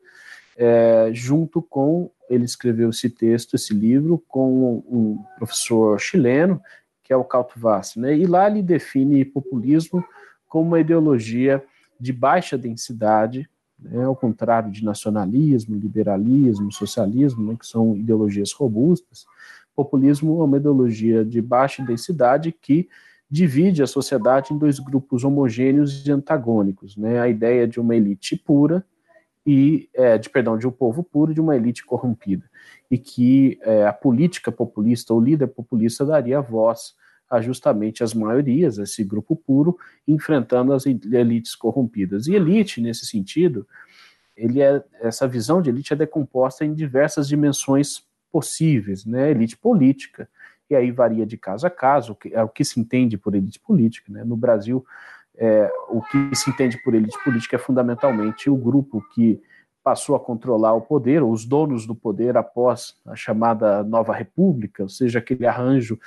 é, 0.56 1.10
junto 1.12 1.62
com, 1.62 2.10
ele 2.28 2.44
escreveu 2.44 2.90
esse 2.90 3.10
texto, 3.10 3.54
esse 3.54 3.74
livro, 3.74 4.22
com 4.28 4.82
um 4.88 5.24
professor 5.36 6.00
chileno, 6.00 6.60
que 7.02 7.12
é 7.12 7.16
o 7.16 7.24
Calto 7.24 7.58
Vassi, 7.58 8.00
né? 8.00 8.16
e 8.16 8.26
lá 8.26 8.48
ele 8.48 8.62
define 8.62 9.24
populismo 9.24 10.02
como 10.48 10.68
uma 10.68 10.80
ideologia 10.80 11.62
de 12.00 12.12
baixa 12.12 12.56
densidade, 12.56 13.48
né? 13.78 14.04
ao 14.04 14.16
contrário 14.16 14.70
de 14.70 14.82
nacionalismo, 14.84 15.76
liberalismo, 15.76 16.72
socialismo, 16.72 17.52
né? 17.52 17.56
que 17.58 17.66
são 17.66 17.96
ideologias 17.96 18.52
robustas, 18.52 19.26
populismo 19.74 20.40
é 20.40 20.44
uma 20.44 20.56
ideologia 20.56 21.24
de 21.24 21.42
baixa 21.42 21.84
densidade 21.84 22.52
que 22.52 22.88
divide 23.28 23.82
a 23.82 23.86
sociedade 23.86 24.54
em 24.54 24.58
dois 24.58 24.78
grupos 24.78 25.24
homogêneos 25.24 26.06
e 26.06 26.12
antagônicos, 26.12 26.96
né? 26.96 27.18
A 27.18 27.28
ideia 27.28 27.66
de 27.66 27.80
uma 27.80 27.96
elite 27.96 28.36
pura 28.36 28.84
e 29.46 29.88
é, 29.94 30.16
de 30.16 30.30
perdão 30.30 30.56
de 30.56 30.66
um 30.66 30.70
povo 30.70 31.02
puro 31.02 31.34
de 31.34 31.40
uma 31.40 31.54
elite 31.54 31.84
corrompida 31.84 32.48
e 32.90 32.98
que 32.98 33.58
é, 33.62 33.86
a 33.86 33.92
política 33.92 34.50
populista 34.52 35.12
ou 35.12 35.20
líder 35.20 35.48
populista 35.48 36.04
daria 36.04 36.40
voz 36.40 36.94
a 37.28 37.40
justamente 37.40 38.04
as 38.04 38.14
maiorias, 38.14 38.78
esse 38.78 39.02
grupo 39.02 39.34
puro, 39.34 39.76
enfrentando 40.06 40.72
as 40.72 40.84
elites 40.86 41.54
corrompidas. 41.54 42.26
E 42.26 42.34
elite, 42.34 42.80
nesse 42.80 43.06
sentido, 43.06 43.66
ele 44.36 44.60
é, 44.60 44.82
essa 45.00 45.26
visão 45.26 45.60
de 45.60 45.70
elite 45.70 45.92
é 45.92 45.96
decomposta 45.96 46.64
em 46.64 46.74
diversas 46.74 47.26
dimensões 47.26 48.04
possíveis, 48.30 49.04
né? 49.04 49.30
Elite 49.30 49.56
política, 49.56 50.28
e 50.68 50.74
aí 50.74 50.90
varia 50.90 51.24
de 51.24 51.36
caso 51.36 51.66
a 51.66 51.70
caso, 51.70 52.16
é 52.32 52.42
o 52.42 52.48
que 52.48 52.64
se 52.64 52.80
entende 52.80 53.16
por 53.16 53.34
elite 53.34 53.60
política, 53.60 54.12
né? 54.12 54.24
No 54.24 54.36
Brasil, 54.36 54.84
é, 55.36 55.70
o 55.88 56.00
que 56.02 56.34
se 56.34 56.50
entende 56.50 56.80
por 56.82 56.94
elite 56.94 57.18
política 57.24 57.56
é 57.56 57.58
fundamentalmente 57.58 58.48
o 58.48 58.56
grupo 58.56 59.02
que 59.14 59.40
passou 59.82 60.16
a 60.16 60.20
controlar 60.20 60.72
o 60.72 60.80
poder, 60.80 61.22
ou 61.22 61.30
os 61.30 61.44
donos 61.44 61.86
do 61.86 61.94
poder 61.94 62.38
após 62.38 62.94
a 63.04 63.14
chamada 63.14 63.84
Nova 63.84 64.14
República, 64.14 64.82
ou 64.82 64.88
seja, 64.88 65.18
aquele 65.18 65.46
arranjo 65.46 65.98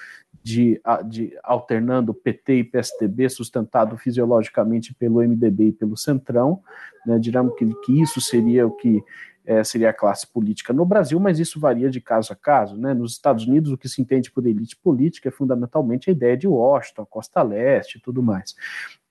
de, 0.43 0.81
de 1.05 1.37
alternando 1.43 2.11
PT 2.11 2.55
e 2.55 2.63
PSDB, 2.63 3.29
sustentado 3.29 3.95
fisiologicamente 3.95 4.95
pelo 4.95 5.21
MDB 5.21 5.65
e 5.65 5.71
pelo 5.71 5.95
Centrão, 5.95 6.61
né, 7.05 7.19
que, 7.55 7.73
que 7.85 8.01
isso 8.01 8.19
seria 8.19 8.65
o 8.65 8.71
que 8.71 9.03
é, 9.47 9.63
seria 9.63 9.91
a 9.91 9.93
classe 9.93 10.27
política 10.27 10.73
no 10.73 10.85
Brasil, 10.85 11.17
mas 11.21 11.39
isso 11.39 11.57
varia 11.57 11.89
de 11.89 12.01
caso 12.01 12.33
a 12.33 12.35
caso. 12.35 12.75
Né? 12.75 12.93
Nos 12.93 13.13
Estados 13.13 13.47
Unidos, 13.47 13.71
o 13.71 13.77
que 13.77 13.87
se 13.87 14.01
entende 14.01 14.29
por 14.29 14.45
elite 14.45 14.75
política 14.75 15.29
é 15.29 15.31
fundamentalmente 15.31 16.09
a 16.09 16.13
ideia 16.13 16.35
de 16.35 16.45
Washington, 16.45 17.05
Costa 17.05 17.41
Leste 17.41 17.97
e 17.97 18.01
tudo 18.01 18.21
mais. 18.21 18.53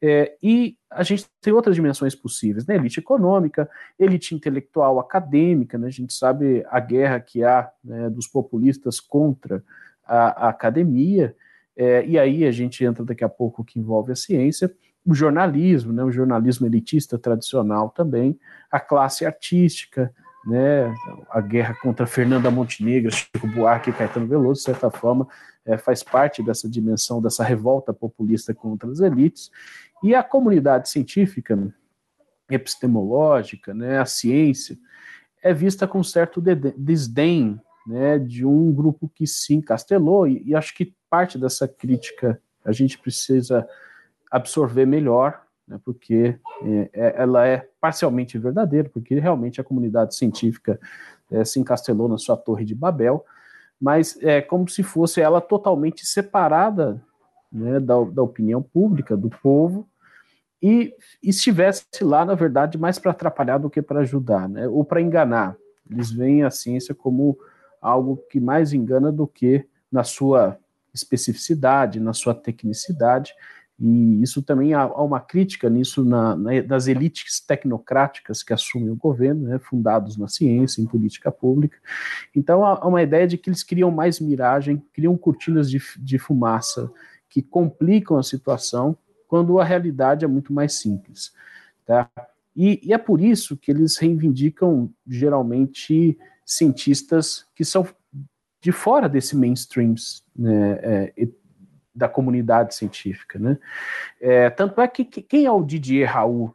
É, 0.02 0.36
e 0.42 0.76
a 0.90 1.02
gente 1.02 1.24
tem 1.40 1.54
outras 1.54 1.74
dimensões 1.74 2.14
possíveis, 2.14 2.66
né? 2.66 2.74
elite 2.74 3.00
econômica, 3.00 3.66
elite 3.98 4.34
intelectual 4.34 5.00
acadêmica, 5.00 5.78
né? 5.78 5.86
a 5.86 5.90
gente 5.90 6.12
sabe 6.12 6.62
a 6.68 6.80
guerra 6.80 7.18
que 7.18 7.42
há 7.42 7.70
né, 7.82 8.10
dos 8.10 8.28
populistas 8.28 9.00
contra 9.00 9.64
a, 10.04 10.46
a 10.46 10.48
academia, 10.50 11.34
é, 11.74 12.04
e 12.04 12.18
aí 12.18 12.44
a 12.44 12.52
gente 12.52 12.84
entra 12.84 13.02
daqui 13.06 13.24
a 13.24 13.28
pouco 13.28 13.64
que 13.64 13.78
envolve 13.78 14.12
a 14.12 14.16
ciência, 14.16 14.70
o 15.06 15.14
jornalismo, 15.14 15.92
né, 15.92 16.02
o 16.04 16.10
jornalismo 16.10 16.66
elitista 16.66 17.16
tradicional 17.16 17.88
também, 17.88 18.38
a 18.70 18.80
classe 18.80 19.24
artística, 19.24 20.12
né, 20.46 20.94
a 21.28 21.40
guerra 21.40 21.74
contra 21.74 22.06
Fernanda 22.06 22.50
Montenegro, 22.50 23.10
Chico 23.10 23.48
Buarque 23.48 23.90
e 23.90 23.92
Caetano 23.92 24.26
Veloso, 24.26 24.60
de 24.60 24.64
certa 24.64 24.90
forma, 24.90 25.26
é, 25.64 25.76
faz 25.76 26.02
parte 26.02 26.42
dessa 26.42 26.68
dimensão, 26.68 27.20
dessa 27.20 27.42
revolta 27.42 27.92
populista 27.92 28.54
contra 28.54 28.88
as 28.88 29.00
elites, 29.00 29.50
e 30.04 30.14
a 30.14 30.22
comunidade 30.22 30.88
científica, 30.88 31.58
epistemológica, 32.48 33.74
né, 33.74 33.98
a 33.98 34.06
ciência, 34.06 34.78
é 35.42 35.52
vista 35.52 35.86
com 35.86 36.02
certo 36.02 36.40
desdém 36.40 37.60
né, 37.86 38.18
de 38.18 38.44
um 38.44 38.72
grupo 38.72 39.10
que 39.12 39.26
se 39.26 39.54
encastelou, 39.54 40.28
e, 40.28 40.42
e 40.46 40.54
acho 40.54 40.74
que 40.74 40.94
parte 41.10 41.38
dessa 41.38 41.66
crítica 41.66 42.40
a 42.64 42.72
gente 42.72 42.98
precisa 42.98 43.66
absorver 44.30 44.86
melhor 44.86 45.45
né, 45.66 45.80
porque 45.84 46.38
é, 46.62 46.90
é, 46.92 47.14
ela 47.16 47.46
é 47.46 47.68
parcialmente 47.80 48.38
verdadeira, 48.38 48.88
porque 48.88 49.18
realmente 49.18 49.60
a 49.60 49.64
comunidade 49.64 50.14
científica 50.14 50.78
é, 51.30 51.44
se 51.44 51.58
encastelou 51.58 52.08
na 52.08 52.18
sua 52.18 52.36
torre 52.36 52.64
de 52.64 52.74
Babel, 52.74 53.24
mas 53.80 54.18
é 54.22 54.40
como 54.40 54.68
se 54.68 54.82
fosse 54.82 55.20
ela 55.20 55.40
totalmente 55.40 56.06
separada 56.06 57.02
né, 57.50 57.80
da, 57.80 57.94
da 58.04 58.22
opinião 58.22 58.62
pública, 58.62 59.16
do 59.16 59.28
povo, 59.28 59.88
e 60.62 60.94
estivesse 61.22 61.84
lá, 62.02 62.24
na 62.24 62.34
verdade, 62.34 62.78
mais 62.78 62.98
para 62.98 63.10
atrapalhar 63.10 63.58
do 63.58 63.68
que 63.68 63.82
para 63.82 64.00
ajudar, 64.00 64.48
né, 64.48 64.66
ou 64.68 64.84
para 64.84 65.00
enganar. 65.00 65.56
Eles 65.90 66.10
veem 66.10 66.42
a 66.42 66.50
ciência 66.50 66.94
como 66.94 67.38
algo 67.80 68.16
que 68.30 68.40
mais 68.40 68.72
engana 68.72 69.12
do 69.12 69.26
que 69.26 69.66
na 69.92 70.02
sua 70.02 70.58
especificidade, 70.92 72.00
na 72.00 72.12
sua 72.12 72.34
tecnicidade, 72.34 73.34
e 73.78 74.22
isso 74.22 74.42
também 74.42 74.72
há, 74.72 74.80
há 74.80 75.02
uma 75.02 75.20
crítica 75.20 75.68
nisso 75.68 76.02
na, 76.02 76.34
na, 76.34 76.60
das 76.62 76.86
elites 76.86 77.40
tecnocráticas 77.40 78.42
que 78.42 78.52
assumem 78.52 78.88
o 78.88 78.96
governo, 78.96 79.48
né, 79.48 79.58
fundados 79.58 80.16
na 80.16 80.28
ciência, 80.28 80.80
em 80.80 80.86
política 80.86 81.30
pública. 81.30 81.76
Então 82.34 82.64
há, 82.64 82.86
uma 82.86 83.02
ideia 83.02 83.26
de 83.26 83.36
que 83.36 83.50
eles 83.50 83.62
criam 83.62 83.90
mais 83.90 84.18
miragem, 84.18 84.82
criam 84.94 85.16
cortinas 85.16 85.70
de, 85.70 85.80
de 85.98 86.18
fumaça 86.18 86.90
que 87.28 87.42
complicam 87.42 88.16
a 88.16 88.22
situação, 88.22 88.96
quando 89.28 89.58
a 89.58 89.64
realidade 89.64 90.24
é 90.24 90.28
muito 90.28 90.52
mais 90.52 90.74
simples. 90.74 91.32
Tá? 91.84 92.08
E, 92.56 92.80
e 92.82 92.92
é 92.94 92.98
por 92.98 93.20
isso 93.20 93.56
que 93.56 93.70
eles 93.70 93.98
reivindicam 93.98 94.88
geralmente 95.06 96.16
cientistas 96.44 97.44
que 97.54 97.64
são 97.64 97.86
de 98.60 98.72
fora 98.72 99.08
desse 99.08 99.36
mainstream 99.36 99.94
né, 100.34 100.78
é, 100.82 101.28
da 101.96 102.08
comunidade 102.08 102.74
científica. 102.74 103.38
Né? 103.38 103.58
É, 104.20 104.50
tanto 104.50 104.80
é 104.80 104.86
que, 104.86 105.04
que, 105.04 105.22
quem 105.22 105.46
é 105.46 105.50
o 105.50 105.64
Didier 105.64 106.12
Raul 106.12 106.54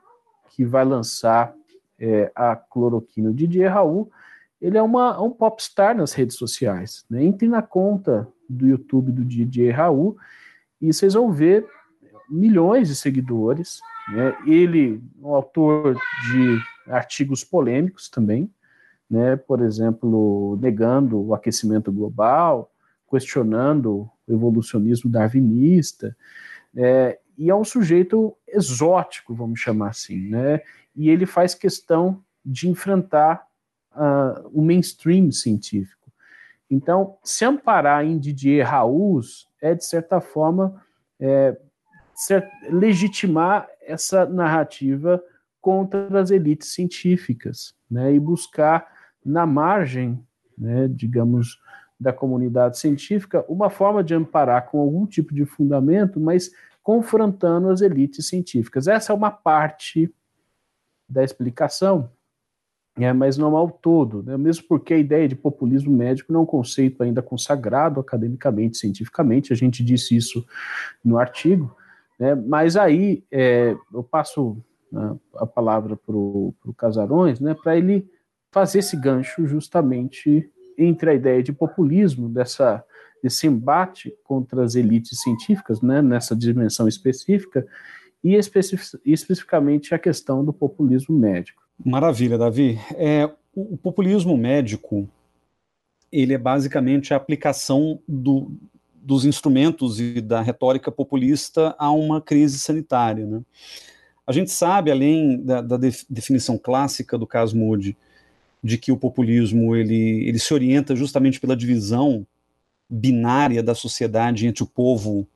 que 0.52 0.64
vai 0.64 0.86
lançar 0.86 1.54
é, 2.00 2.32
a 2.36 2.56
cloroquina? 2.56 3.32
O 3.32 3.34
Didier 3.34 3.74
Raul 3.74 4.12
ele 4.62 4.78
é 4.78 4.82
uma, 4.82 5.20
um 5.20 5.32
popstar 5.32 5.98
nas 5.98 6.14
redes 6.14 6.38
sociais. 6.38 7.04
Né? 7.10 7.24
Entre 7.24 7.48
na 7.48 7.64
conta 7.64 8.28
do 8.48 8.68
YouTube 8.68 9.12
do 9.12 9.26
Didier 9.26 9.76
Raul 9.76 10.16
e 10.80 10.94
vocês 10.94 11.16
vão 11.16 11.32
ver 11.32 11.66
milhões 12.30 12.88
de 12.88 12.96
seguidores. 12.96 13.80
Né? 14.14 14.38
Ele, 14.46 15.02
um 15.20 15.34
autor 15.34 15.96
de 15.96 16.60
artigos 16.88 17.44
polêmicos 17.44 18.08
também, 18.08 18.52
né? 19.10 19.36
por 19.36 19.62
exemplo, 19.62 20.58
negando 20.62 21.20
o 21.20 21.34
aquecimento 21.34 21.92
global, 21.92 22.72
questionando 23.10 24.10
evolucionismo 24.34 25.10
darwinista, 25.10 26.16
é, 26.76 27.20
e 27.38 27.50
é 27.50 27.56
um 27.56 27.64
sujeito 27.64 28.36
exótico, 28.48 29.34
vamos 29.34 29.60
chamar 29.60 29.90
assim, 29.90 30.30
né? 30.30 30.62
E 30.96 31.10
ele 31.10 31.26
faz 31.26 31.56
questão 31.56 32.24
de 32.46 32.70
enfrentar 32.70 33.46
uh, 33.94 34.48
o 34.54 34.62
mainstream 34.62 35.32
científico. 35.32 36.12
Então, 36.70 37.18
se 37.24 37.44
amparar 37.44 38.06
em 38.06 38.18
Didier 38.18 38.68
Raoult 38.68 39.28
é, 39.62 39.74
de 39.74 39.86
certa 39.86 40.22
forma, 40.22 40.82
é, 41.20 41.58
legitimar 42.70 43.68
essa 43.82 44.26
narrativa 44.26 45.22
contra 45.60 46.20
as 46.20 46.32
elites 46.32 46.74
científicas, 46.74 47.76
né? 47.90 48.14
E 48.14 48.20
buscar 48.20 48.88
na 49.24 49.46
margem, 49.46 50.24
né, 50.58 50.88
digamos, 50.88 51.60
da 52.02 52.12
comunidade 52.12 52.80
científica 52.80 53.46
uma 53.48 53.70
forma 53.70 54.04
de 54.04 54.16
amparar 54.16 54.68
com 54.68 54.80
algum 54.80 55.06
tipo 55.06 55.36
de 55.36 55.46
fundamento, 55.46 56.20
mas 56.20 56.52
confrontando 56.82 57.70
as 57.70 57.82
elites 57.82 58.26
científicas. 58.26 58.88
Essa 58.88 59.14
é 59.14 59.16
uma 59.16 59.30
parte 59.30 60.12
da 61.08 61.24
explicação. 61.24 62.10
é, 62.98 63.14
mas 63.14 63.38
não 63.38 63.56
ao 63.56 63.70
todo, 63.70 64.24
né? 64.24 64.36
mesmo 64.36 64.66
porque 64.68 64.96
a 64.96 64.98
ideia 64.98 65.28
de 65.28 65.36
populismo 65.36 65.96
médico 65.96 66.34
não 66.34 66.40
é 66.40 66.44
um 66.44 66.48
conceito 66.48 67.04
ainda 67.04 67.22
consagrado 67.22 68.00
academicamente, 68.00 68.78
cientificamente, 68.78 69.54
a 69.54 69.56
gente 69.56 69.84
disse 69.84 70.16
isso 70.16 70.44
no 71.06 71.20
artigo, 71.20 71.74
né? 72.20 72.34
mas 72.34 72.76
aí 72.76 73.24
é, 73.32 73.78
eu 73.94 74.04
passo 74.04 74.58
né, 74.92 75.16
a 75.36 75.46
palavra 75.46 75.96
para 75.96 76.16
o 76.16 76.54
Casarões, 76.76 77.40
né, 77.40 77.54
para 77.54 77.78
ele 77.78 78.10
fazer 78.52 78.80
esse 78.80 78.98
gancho 78.98 79.46
justamente 79.46 80.52
entre 80.78 81.12
a 81.12 81.14
ideia 81.14 81.42
de 81.42 81.52
populismo, 81.52 82.30
dessa, 82.30 82.84
desse 83.24 83.48
embate 83.48 84.14
contra 84.24 84.64
as 84.64 84.76
elites 84.76 85.22
científicas, 85.22 85.82
né, 85.82 86.02
nessa 86.02 86.36
dimensão 86.36 86.88
específica, 86.88 87.66
e 88.24 88.36
especific, 88.36 89.00
especificamente 89.06 89.96
a 89.96 90.00
questão 90.00 90.46
do 90.46 90.54
populismo 90.54 91.18
médico. 91.18 91.62
Maravilha, 91.84 92.38
Davi. 92.38 92.80
É, 92.96 93.30
o, 93.56 93.78
populismo 93.78 94.38
médico 94.38 95.10
ele 96.12 96.34
é 96.34 96.38
basicamente 96.38 97.14
a 97.14 97.18
aplicação 97.18 98.00
do, 98.08 98.52
dos 98.94 99.26
instrumentos 99.26 100.00
e 100.00 100.22
da 100.22 100.42
retórica 100.42 100.92
populista 100.92 101.76
a 101.80 101.90
uma 101.92 102.22
crise 102.22 102.60
sanitária. 102.60 103.26
Né? 103.26 103.42
A 104.28 104.32
gente 104.32 104.52
sabe, 104.52 104.92
além 104.92 105.42
da, 105.42 105.62
da 105.62 105.78
definição 105.78 106.58
clássica 106.58 107.18
do 107.18 107.26
caso 107.26 107.58
Moody, 107.58 107.98
de 108.64 108.78
que 108.78 108.92
o 108.92 108.98
populismo 108.98 109.76
ele, 109.76 110.28
ele 110.28 110.40
se 110.40 110.54
orienta 110.54 110.96
justamente 110.96 111.40
pela 111.40 111.56
divisão 111.56 112.26
binária 112.90 113.64
da 113.64 113.74
sociedade 113.74 114.46
entre 114.46 114.64
o 114.64 114.68
povo, 114.68 115.28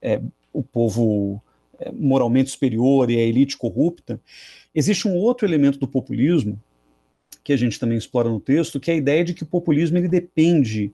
é, 0.00 0.20
o 0.52 0.62
povo 0.62 1.40
é, 1.78 1.90
moralmente 1.92 2.50
superior 2.50 3.10
e 3.10 3.16
a 3.16 3.22
elite 3.22 3.56
corrupta, 3.56 4.20
existe 4.74 5.08
um 5.08 5.14
outro 5.14 5.46
elemento 5.46 5.78
do 5.78 5.88
populismo 5.88 6.60
que 7.44 7.52
a 7.52 7.56
gente 7.56 7.78
também 7.78 7.98
explora 7.98 8.28
no 8.28 8.40
texto, 8.40 8.78
que 8.78 8.90
é 8.90 8.94
a 8.94 8.96
ideia 8.96 9.24
de 9.24 9.34
que 9.34 9.42
o 9.42 9.46
populismo 9.46 9.98
ele 9.98 10.08
depende 10.08 10.92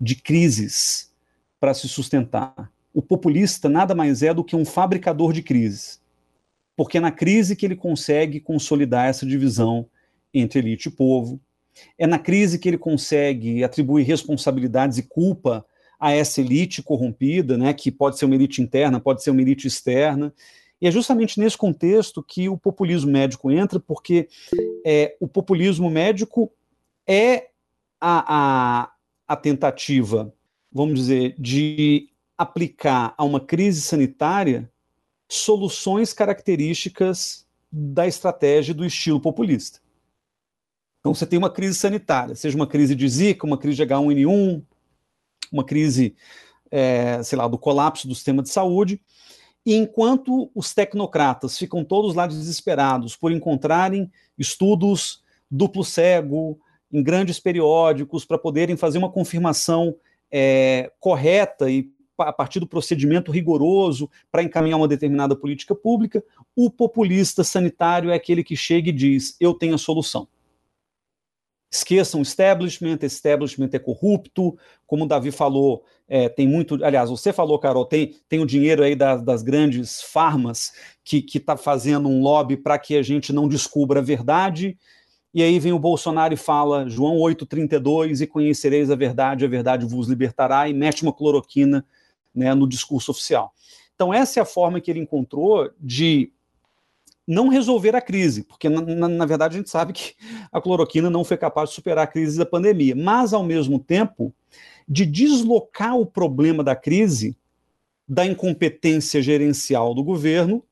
de 0.00 0.14
crises 0.14 1.12
para 1.60 1.74
se 1.74 1.88
sustentar. 1.88 2.72
O 2.92 3.02
populista 3.02 3.68
nada 3.68 3.94
mais 3.94 4.22
é 4.22 4.32
do 4.32 4.42
que 4.42 4.56
um 4.56 4.64
fabricador 4.64 5.32
de 5.32 5.42
crises, 5.42 6.00
porque 6.76 6.98
é 6.98 7.00
na 7.00 7.12
crise 7.12 7.54
que 7.54 7.66
ele 7.66 7.76
consegue 7.76 8.40
consolidar 8.40 9.06
essa 9.06 9.26
divisão 9.26 9.86
entre 10.32 10.60
elite 10.60 10.88
e 10.88 10.92
povo. 10.92 11.40
É 11.98 12.06
na 12.06 12.18
crise 12.18 12.58
que 12.58 12.68
ele 12.68 12.78
consegue 12.78 13.64
atribuir 13.64 14.04
responsabilidades 14.04 14.98
e 14.98 15.02
culpa 15.02 15.64
a 15.98 16.12
essa 16.12 16.40
elite 16.40 16.82
corrompida, 16.82 17.58
né, 17.58 17.74
que 17.74 17.90
pode 17.90 18.18
ser 18.18 18.24
uma 18.24 18.34
elite 18.34 18.62
interna, 18.62 18.98
pode 18.98 19.22
ser 19.22 19.30
uma 19.30 19.42
elite 19.42 19.66
externa. 19.66 20.32
E 20.80 20.86
é 20.86 20.90
justamente 20.90 21.38
nesse 21.38 21.58
contexto 21.58 22.22
que 22.22 22.48
o 22.48 22.56
populismo 22.56 23.10
médico 23.10 23.50
entra, 23.50 23.78
porque 23.78 24.28
é, 24.84 25.14
o 25.20 25.28
populismo 25.28 25.90
médico 25.90 26.50
é 27.06 27.48
a, 28.00 28.24
a, 28.84 28.92
a 29.28 29.36
tentativa, 29.36 30.32
vamos 30.72 30.98
dizer, 30.98 31.34
de 31.38 32.08
aplicar 32.36 33.14
a 33.18 33.24
uma 33.24 33.40
crise 33.40 33.82
sanitária 33.82 34.70
soluções 35.28 36.14
características 36.14 37.46
da 37.70 38.06
estratégia 38.06 38.72
do 38.72 38.84
estilo 38.84 39.20
populista. 39.20 39.80
Então 41.00 41.14
você 41.14 41.26
tem 41.26 41.38
uma 41.38 41.50
crise 41.50 41.74
sanitária, 41.74 42.34
seja 42.34 42.56
uma 42.56 42.66
crise 42.66 42.94
de 42.94 43.08
Zika, 43.08 43.46
uma 43.46 43.58
crise 43.58 43.76
de 43.76 43.82
H1N1, 43.86 44.62
uma 45.50 45.64
crise, 45.64 46.14
é, 46.70 47.22
sei 47.22 47.38
lá, 47.38 47.48
do 47.48 47.58
colapso 47.58 48.06
do 48.06 48.14
sistema 48.14 48.42
de 48.42 48.50
saúde, 48.50 49.00
e 49.64 49.74
enquanto 49.74 50.50
os 50.54 50.72
tecnocratas 50.72 51.58
ficam 51.58 51.84
todos 51.84 52.14
lá 52.14 52.26
desesperados 52.26 53.16
por 53.16 53.32
encontrarem 53.32 54.10
estudos 54.38 55.22
duplo 55.50 55.84
cego 55.84 56.58
em 56.92 57.02
grandes 57.02 57.38
periódicos 57.38 58.24
para 58.24 58.38
poderem 58.38 58.76
fazer 58.76 58.98
uma 58.98 59.10
confirmação 59.10 59.94
é, 60.30 60.90
correta 60.98 61.70
e 61.70 61.90
a 62.18 62.32
partir 62.32 62.60
do 62.60 62.66
procedimento 62.66 63.32
rigoroso 63.32 64.10
para 64.30 64.42
encaminhar 64.42 64.78
uma 64.78 64.88
determinada 64.88 65.34
política 65.34 65.74
pública, 65.74 66.22
o 66.54 66.70
populista 66.70 67.42
sanitário 67.42 68.10
é 68.10 68.14
aquele 68.14 68.44
que 68.44 68.54
chega 68.54 68.90
e 68.90 68.92
diz: 68.92 69.36
eu 69.40 69.54
tenho 69.54 69.74
a 69.74 69.78
solução. 69.78 70.28
Esqueçam 71.70 72.20
o 72.20 72.22
establishment, 72.22 72.98
establishment 73.02 73.70
é 73.72 73.78
corrupto, 73.78 74.58
como 74.86 75.04
o 75.04 75.06
Davi 75.06 75.30
falou, 75.30 75.84
é, 76.08 76.28
tem 76.28 76.48
muito, 76.48 76.84
aliás, 76.84 77.08
você 77.08 77.32
falou, 77.32 77.58
Carol, 77.60 77.84
tem, 77.84 78.16
tem 78.28 78.40
o 78.40 78.46
dinheiro 78.46 78.82
aí 78.82 78.96
das, 78.96 79.22
das 79.22 79.42
grandes 79.42 80.02
farmas 80.02 80.72
que 81.04 81.24
está 81.32 81.56
fazendo 81.56 82.08
um 82.08 82.20
lobby 82.20 82.56
para 82.56 82.76
que 82.76 82.96
a 82.96 83.02
gente 83.02 83.32
não 83.32 83.46
descubra 83.46 84.00
a 84.00 84.02
verdade, 84.02 84.76
e 85.32 85.44
aí 85.44 85.60
vem 85.60 85.72
o 85.72 85.78
Bolsonaro 85.78 86.34
e 86.34 86.36
fala, 86.36 86.88
João 86.88 87.16
8,32, 87.18 88.20
e 88.20 88.26
conhecereis 88.26 88.90
a 88.90 88.96
verdade, 88.96 89.44
a 89.44 89.48
verdade 89.48 89.86
vos 89.86 90.08
libertará, 90.08 90.68
e 90.68 90.74
mete 90.74 91.04
uma 91.04 91.12
cloroquina 91.12 91.86
né, 92.34 92.52
no 92.52 92.68
discurso 92.68 93.12
oficial. 93.12 93.52
Então 93.94 94.12
essa 94.12 94.40
é 94.40 94.42
a 94.42 94.46
forma 94.46 94.80
que 94.80 94.90
ele 94.90 94.98
encontrou 94.98 95.70
de 95.78 96.32
não 97.30 97.46
resolver 97.46 97.94
a 97.94 98.00
crise, 98.00 98.42
porque 98.42 98.68
na, 98.68 98.80
na, 98.80 99.08
na, 99.08 99.24
verdade 99.24 99.54
a 99.54 99.58
gente 99.58 99.70
sabe 99.70 99.92
que 99.92 100.14
a 100.50 100.60
cloroquina 100.60 101.08
não 101.08 101.22
foi 101.22 101.36
capaz 101.36 101.68
de 101.68 101.76
superar 101.76 102.02
a 102.02 102.06
crise 102.06 102.36
da 102.36 102.44
pandemia, 102.44 102.96
mas 102.96 103.32
ao 103.32 103.44
mesmo 103.44 103.78
tempo 103.78 104.34
de 104.88 105.06
deslocar 105.06 105.96
o 105.96 106.04
problema 106.04 106.64
da 106.64 106.74
crise 106.74 107.36
da 108.06 108.26
incompetência 108.26 109.22
gerencial 109.22 109.94
do 109.94 110.02
governo 110.02 110.64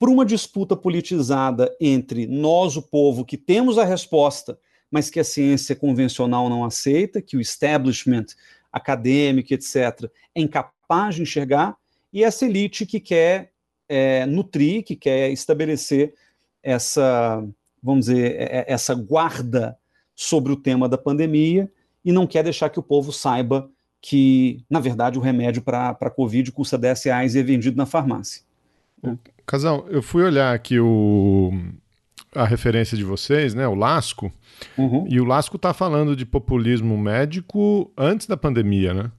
para 0.00 0.10
uma 0.10 0.26
disputa 0.26 0.76
politizada 0.76 1.72
entre 1.80 2.26
nós, 2.26 2.76
o 2.76 2.82
povo, 2.82 3.24
que 3.24 3.36
temos 3.36 3.78
a 3.78 3.84
resposta, 3.84 4.58
mas 4.90 5.08
que 5.08 5.20
a 5.20 5.24
ciência 5.24 5.76
convencional 5.76 6.48
não 6.48 6.64
aceita, 6.64 7.22
que 7.22 7.36
o 7.36 7.40
establishment 7.40 8.26
acadêmico, 8.72 9.54
etc., 9.54 10.10
é 10.34 10.40
incapaz 10.40 11.14
de 11.14 11.22
enxergar, 11.22 11.76
e 12.12 12.24
essa 12.24 12.44
elite 12.44 12.84
que 12.84 12.98
quer 12.98 13.51
é, 13.92 14.24
nutrir, 14.24 14.82
que 14.82 14.96
quer 14.96 15.30
estabelecer 15.30 16.14
essa, 16.62 17.44
vamos 17.82 18.06
dizer, 18.06 18.36
é, 18.36 18.44
é, 18.44 18.64
essa 18.72 18.94
guarda 18.94 19.76
sobre 20.16 20.50
o 20.50 20.56
tema 20.56 20.88
da 20.88 20.96
pandemia 20.96 21.70
e 22.02 22.10
não 22.10 22.26
quer 22.26 22.42
deixar 22.42 22.70
que 22.70 22.78
o 22.78 22.82
povo 22.82 23.12
saiba 23.12 23.68
que, 24.00 24.64
na 24.68 24.80
verdade, 24.80 25.18
o 25.18 25.22
remédio 25.22 25.60
para 25.60 25.90
a 25.90 26.10
Covid 26.10 26.50
custa 26.52 26.78
10 26.78 27.04
reais 27.04 27.34
e 27.34 27.40
é 27.40 27.42
vendido 27.42 27.76
na 27.76 27.84
farmácia. 27.84 28.42
Casal, 29.46 29.86
eu 29.90 30.02
fui 30.02 30.22
olhar 30.22 30.54
aqui 30.54 30.80
o, 30.80 31.52
a 32.34 32.46
referência 32.46 32.96
de 32.96 33.04
vocês, 33.04 33.52
né, 33.54 33.68
o 33.68 33.74
Lasco, 33.74 34.32
uhum. 34.78 35.04
e 35.06 35.20
o 35.20 35.24
Lasco 35.24 35.56
está 35.56 35.74
falando 35.74 36.16
de 36.16 36.24
populismo 36.24 36.96
médico 36.96 37.92
antes 37.96 38.26
da 38.26 38.38
pandemia, 38.38 38.94
né? 38.94 39.12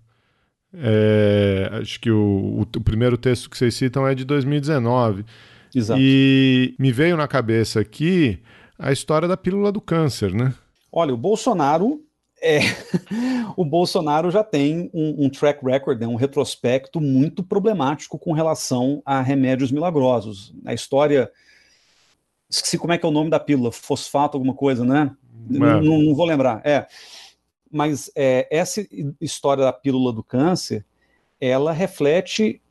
É, 0.76 1.70
acho 1.82 2.00
que 2.00 2.10
o, 2.10 2.18
o, 2.18 2.62
o, 2.62 2.82
primeiro 2.82 3.18
texto 3.18 3.50
que 3.50 3.58
vocês 3.58 3.76
citam 3.76 4.08
é 4.08 4.16
de 4.16 4.26
2019. 4.26 5.26
Exato. 5.74 6.00
E 6.02 6.76
me 6.80 6.92
veio 6.92 7.16
na 7.16 7.28
cabeça 7.28 7.80
aqui 7.80 8.40
a 8.78 8.92
história 8.92 9.28
da 9.28 9.38
pílula 9.38 9.72
do 9.72 9.82
câncer, 9.82 10.34
né? 10.34 10.54
Olha, 10.92 11.14
o 11.14 11.18
Bolsonaro 11.18 12.02
é, 12.44 12.60
o 13.56 13.64
Bolsonaro 13.64 14.30
já 14.30 14.44
tem 14.44 14.92
um, 14.94 15.26
um, 15.26 15.30
track 15.30 15.66
record, 15.66 16.02
né, 16.02 16.06
um 16.06 16.16
retrospecto 16.16 17.00
muito 17.00 17.42
problemático 17.42 18.20
com 18.20 18.34
relação 18.34 19.02
a 19.06 19.22
remédios 19.22 19.72
milagrosos. 19.72 20.54
A 20.66 20.74
história. 20.74 21.32
Esqueci 22.50 22.78
como 22.78 22.92
é 22.92 22.98
que 22.98 23.06
é 23.06 23.10
o 23.10 23.14
nome 23.14 23.30
da 23.30 23.40
pílula, 23.40 23.72
fosfato, 23.72 24.36
alguma 24.36 24.54
coisa, 24.54 24.84
né? 24.84 25.16
É. 25.50 25.58
Não, 25.58 25.82
não, 25.82 26.14
vou 26.14 26.26
lembrar. 26.26 26.62
É 26.66 26.86
mas 27.74 28.12
é, 28.16 28.48
essa 28.52 28.86
história 29.20 29.64
da 29.64 29.74
pílula 29.74 30.14
do 30.14 30.24
câncer, 30.24 30.86
ela 31.42 31.72
reflete 31.72 32.62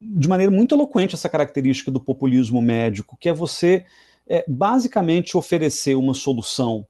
de 0.00 0.28
maneira 0.28 0.50
muito 0.50 0.74
eloquente 0.74 1.14
essa 1.14 1.28
característica 1.28 1.90
do 1.90 2.00
populismo 2.00 2.60
médico, 2.60 3.16
que 3.18 3.28
é 3.28 3.32
você 3.32 3.86
é, 4.26 4.44
basicamente 4.48 5.36
oferecer 5.36 5.94
uma 5.94 6.12
solução 6.12 6.86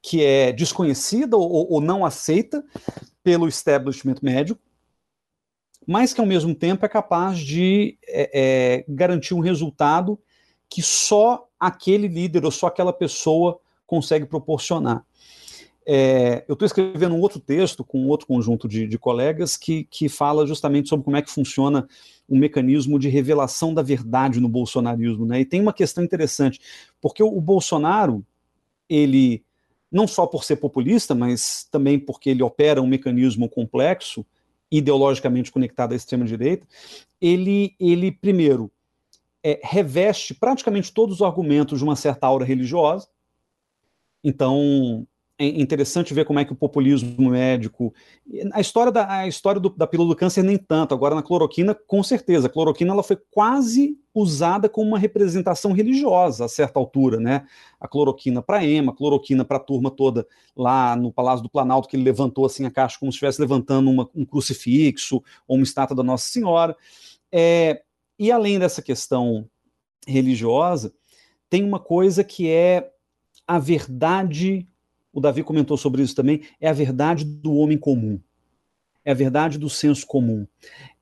que 0.00 0.24
é 0.24 0.52
desconhecida 0.52 1.36
ou, 1.36 1.70
ou 1.70 1.80
não 1.80 2.06
aceita 2.06 2.64
pelo 3.22 3.48
establishment 3.48 4.16
médico, 4.22 4.60
mas 5.86 6.14
que 6.14 6.20
ao 6.20 6.26
mesmo 6.26 6.54
tempo 6.54 6.86
é 6.86 6.88
capaz 6.88 7.38
de 7.40 7.98
é, 8.06 8.30
é, 8.32 8.84
garantir 8.88 9.34
um 9.34 9.40
resultado 9.40 10.18
que 10.70 10.80
só 10.80 11.48
aquele 11.58 12.06
líder 12.06 12.44
ou 12.44 12.50
só 12.50 12.68
aquela 12.68 12.92
pessoa 12.92 13.58
consegue 13.86 14.26
proporcionar. 14.26 15.04
É, 15.90 16.44
eu 16.46 16.52
estou 16.52 16.66
escrevendo 16.66 17.14
um 17.14 17.20
outro 17.20 17.40
texto 17.40 17.82
com 17.82 18.08
outro 18.08 18.26
conjunto 18.26 18.68
de, 18.68 18.86
de, 18.86 18.98
colegas 18.98 19.56
que, 19.56 19.84
que 19.84 20.06
fala 20.06 20.46
justamente 20.46 20.86
sobre 20.86 21.02
como 21.02 21.16
é 21.16 21.22
que 21.22 21.30
funciona 21.30 21.88
o 22.28 22.36
mecanismo 22.36 22.98
de 22.98 23.08
revelação 23.08 23.72
da 23.72 23.80
verdade 23.80 24.38
no 24.38 24.50
bolsonarismo. 24.50 25.24
Né? 25.24 25.40
E 25.40 25.44
tem 25.46 25.62
uma 25.62 25.72
questão 25.72 26.04
interessante, 26.04 26.60
porque 27.00 27.22
o, 27.22 27.28
o 27.34 27.40
Bolsonaro, 27.40 28.22
ele, 28.86 29.42
não 29.90 30.06
só 30.06 30.26
por 30.26 30.44
ser 30.44 30.56
populista, 30.56 31.14
mas 31.14 31.66
também 31.70 31.98
porque 31.98 32.28
ele 32.28 32.42
opera 32.42 32.82
um 32.82 32.86
mecanismo 32.86 33.48
complexo, 33.48 34.26
ideologicamente 34.70 35.50
conectado 35.50 35.94
à 35.94 35.96
extrema-direita, 35.96 36.66
ele, 37.18 37.74
ele, 37.80 38.12
primeiro, 38.12 38.70
é, 39.42 39.58
reveste 39.64 40.34
praticamente 40.34 40.92
todos 40.92 41.14
os 41.14 41.22
argumentos 41.22 41.78
de 41.78 41.84
uma 41.84 41.96
certa 41.96 42.26
aura 42.26 42.44
religiosa, 42.44 43.08
Então, 44.22 45.06
é 45.40 45.46
interessante 45.46 46.12
ver 46.12 46.24
como 46.24 46.40
é 46.40 46.44
que 46.44 46.52
o 46.52 46.56
populismo 46.56 47.30
médico. 47.30 47.94
A 48.52 48.60
história 48.60 48.90
da, 48.90 49.08
a 49.08 49.28
história 49.28 49.60
do, 49.60 49.70
da 49.70 49.86
pílula 49.86 50.08
do 50.08 50.16
câncer, 50.16 50.42
nem 50.42 50.58
tanto. 50.58 50.92
Agora, 50.92 51.14
na 51.14 51.22
cloroquina, 51.22 51.74
com 51.74 52.02
certeza. 52.02 52.48
A 52.48 52.50
cloroquina 52.50 52.92
ela 52.92 53.04
foi 53.04 53.16
quase 53.30 53.96
usada 54.12 54.68
como 54.68 54.88
uma 54.88 54.98
representação 54.98 55.70
religiosa 55.70 56.44
a 56.44 56.48
certa 56.48 56.80
altura, 56.80 57.20
né? 57.20 57.46
A 57.78 57.86
cloroquina 57.86 58.42
para 58.42 58.64
Ema, 58.64 58.90
a 58.90 58.94
cloroquina 58.96 59.44
para 59.44 59.58
a 59.58 59.60
turma 59.60 59.92
toda 59.92 60.26
lá 60.56 60.96
no 60.96 61.12
Palácio 61.12 61.44
do 61.44 61.48
Planalto, 61.48 61.88
que 61.88 61.94
ele 61.94 62.02
levantou 62.02 62.44
assim 62.44 62.66
a 62.66 62.70
caixa 62.70 62.98
como 62.98 63.12
se 63.12 63.16
estivesse 63.16 63.40
levantando 63.40 63.88
uma, 63.88 64.10
um 64.12 64.24
crucifixo 64.24 65.22
ou 65.46 65.56
uma 65.56 65.62
estátua 65.62 65.96
da 65.96 66.02
Nossa 66.02 66.28
Senhora. 66.28 66.76
É, 67.30 67.82
e 68.18 68.32
além 68.32 68.58
dessa 68.58 68.82
questão 68.82 69.48
religiosa, 70.04 70.92
tem 71.48 71.62
uma 71.62 71.78
coisa 71.78 72.24
que 72.24 72.50
é 72.50 72.90
a 73.46 73.60
verdade 73.60 74.66
o 75.18 75.20
Davi 75.20 75.42
comentou 75.42 75.76
sobre 75.76 76.02
isso 76.02 76.14
também, 76.14 76.42
é 76.60 76.68
a 76.68 76.72
verdade 76.72 77.24
do 77.24 77.54
homem 77.54 77.76
comum. 77.76 78.20
É 79.04 79.10
a 79.10 79.14
verdade 79.14 79.58
do 79.58 79.68
senso 79.68 80.06
comum. 80.06 80.46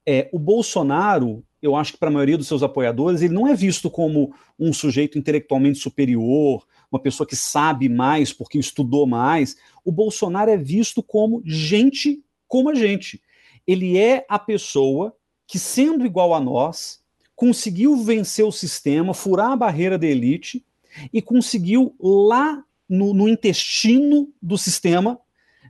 É, 0.07 0.29
o 0.33 0.39
Bolsonaro, 0.39 1.45
eu 1.61 1.75
acho 1.77 1.93
que 1.93 1.99
para 1.99 2.09
a 2.09 2.13
maioria 2.13 2.39
dos 2.39 2.47
seus 2.47 2.63
apoiadores, 2.63 3.23
ele 3.23 3.35
não 3.35 3.47
é 3.47 3.55
visto 3.55 3.91
como 3.91 4.33
um 4.59 4.73
sujeito 4.73 5.19
intelectualmente 5.19 5.79
superior, 5.79 6.67
uma 6.91 7.01
pessoa 7.01 7.27
que 7.27 7.37
sabe 7.37 7.89
mais 7.89 8.33
porque 8.33 8.59
estudou 8.59 9.07
mais. 9.07 9.57
O 9.85 9.93
Bolsonaro 9.93 10.51
é 10.51 10.57
visto 10.57 11.03
como 11.03 11.43
gente 11.45 12.23
como 12.49 12.71
a 12.71 12.75
gente. 12.75 13.21
Ele 13.67 13.99
é 13.99 14.25
a 14.29 14.39
pessoa 14.39 15.15
que, 15.47 15.59
sendo 15.59 16.07
igual 16.07 16.33
a 16.33 16.41
nós, 16.41 17.03
conseguiu 17.35 17.97
vencer 17.97 18.45
o 18.45 18.53
sistema, 18.53 19.13
furar 19.13 19.51
a 19.51 19.57
barreira 19.57 19.99
da 19.99 20.07
elite 20.07 20.65
e 21.13 21.21
conseguiu 21.21 21.95
lá 22.01 22.65
no, 22.89 23.13
no 23.13 23.29
intestino 23.29 24.33
do 24.41 24.57
sistema, 24.57 25.19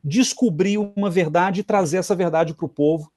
descobrir 0.03 0.79
uma 0.79 1.11
verdade 1.11 1.61
e 1.61 1.65
trazer 1.65 1.99
essa 1.99 2.15
verdade 2.15 2.55
para 2.55 2.67
o 2.67 2.69
povo 2.69 3.11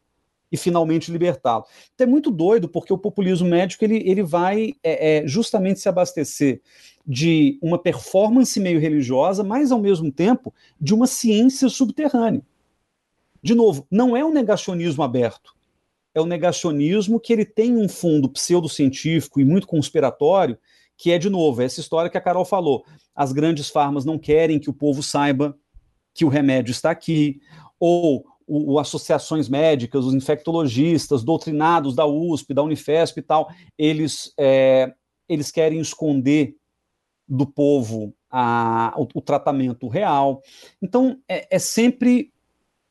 e 0.51 0.57
finalmente 0.57 1.11
libertá-lo. 1.11 1.65
Então 1.93 2.07
é 2.07 2.09
muito 2.09 2.31
doido, 2.31 2.67
porque 2.67 2.91
o 2.91 2.97
populismo 2.97 3.47
médico 3.47 3.83
ele, 3.83 3.97
ele 4.05 4.23
vai 4.23 4.73
é, 4.83 5.17
é, 5.17 5.27
justamente 5.27 5.79
se 5.79 5.87
abastecer 5.87 6.61
de 7.05 7.57
uma 7.61 7.77
performance 7.77 8.59
meio 8.59 8.79
religiosa, 8.79 9.43
mas 9.43 9.71
ao 9.71 9.79
mesmo 9.79 10.11
tempo 10.11 10.53
de 10.79 10.93
uma 10.93 11.07
ciência 11.07 11.69
subterrânea. 11.69 12.41
De 13.41 13.55
novo, 13.55 13.87
não 13.89 14.17
é 14.17 14.23
um 14.23 14.33
negacionismo 14.33 15.03
aberto. 15.03 15.55
É 16.13 16.19
o 16.19 16.23
um 16.23 16.27
negacionismo 16.27 17.19
que 17.19 17.31
ele 17.31 17.45
tem 17.45 17.77
um 17.77 17.87
fundo 17.87 18.27
pseudocientífico 18.29 19.39
e 19.39 19.45
muito 19.45 19.67
conspiratório, 19.67 20.57
que 20.99 21.11
é, 21.11 21.17
de 21.17 21.29
novo, 21.29 21.61
essa 21.61 21.79
história 21.79 22.11
que 22.11 22.17
a 22.17 22.21
Carol 22.21 22.43
falou. 22.43 22.83
As 23.15 23.31
grandes 23.31 23.69
farmas 23.69 24.03
não 24.03 24.19
querem 24.19 24.59
que 24.59 24.69
o 24.69 24.73
povo 24.73 25.01
saiba 25.01 25.57
que 26.13 26.25
o 26.25 26.27
remédio 26.27 26.73
está 26.73 26.91
aqui, 26.91 27.39
ou 27.79 28.25
o, 28.45 28.73
o, 28.73 28.79
associações 28.79 29.47
médicas, 29.47 30.03
os 30.03 30.13
infectologistas, 30.13 31.23
doutrinados 31.23 31.95
da 31.95 32.05
USP, 32.05 32.53
da 32.53 32.63
Unifesp 32.63 33.17
e 33.17 33.23
tal, 33.23 33.49
eles, 33.77 34.33
é, 34.37 34.93
eles 35.29 35.49
querem 35.51 35.79
esconder 35.79 36.57
do 37.25 37.47
povo 37.47 38.13
a, 38.29 38.93
o, 38.97 39.07
o 39.15 39.21
tratamento 39.21 39.87
real. 39.87 40.41
Então, 40.81 41.17
é, 41.29 41.47
é 41.49 41.59
sempre 41.59 42.33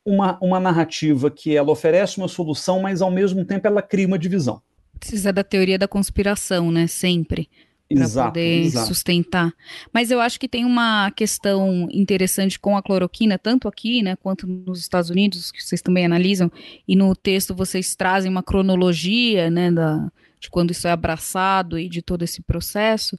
uma, 0.03 0.39
uma 0.41 0.59
narrativa 0.59 1.29
que 1.29 1.55
ela 1.55 1.69
oferece 1.69 2.17
uma 2.17 2.27
solução, 2.27 2.79
mas 2.79 3.03
ao 3.03 3.11
mesmo 3.11 3.45
tempo 3.45 3.67
ela 3.67 3.83
cria 3.83 4.07
uma 4.07 4.17
divisão. 4.17 4.59
Precisa 4.99 5.31
da 5.31 5.43
teoria 5.43 5.77
da 5.77 5.87
conspiração, 5.87 6.71
né? 6.71 6.87
Sempre 6.87 7.47
para 7.89 8.25
poder 8.25 8.63
exato. 8.63 8.87
sustentar. 8.87 9.53
Mas 9.93 10.11
eu 10.11 10.19
acho 10.21 10.39
que 10.39 10.47
tem 10.47 10.65
uma 10.65 11.11
questão 11.11 11.87
interessante 11.91 12.59
com 12.59 12.77
a 12.77 12.83
cloroquina, 12.83 13.37
tanto 13.37 13.67
aqui, 13.67 14.03
né, 14.03 14.15
quanto 14.15 14.45
nos 14.45 14.79
Estados 14.79 15.09
Unidos, 15.09 15.51
que 15.51 15.63
vocês 15.63 15.81
também 15.81 16.05
analisam, 16.05 16.51
e 16.87 16.95
no 16.95 17.15
texto 17.15 17.55
vocês 17.55 17.95
trazem 17.95 18.29
uma 18.29 18.43
cronologia, 18.43 19.49
né, 19.49 19.71
da, 19.71 20.11
de 20.39 20.49
quando 20.49 20.71
isso 20.71 20.87
é 20.87 20.91
abraçado 20.91 21.77
e 21.77 21.89
de 21.89 22.01
todo 22.01 22.23
esse 22.23 22.41
processo, 22.41 23.17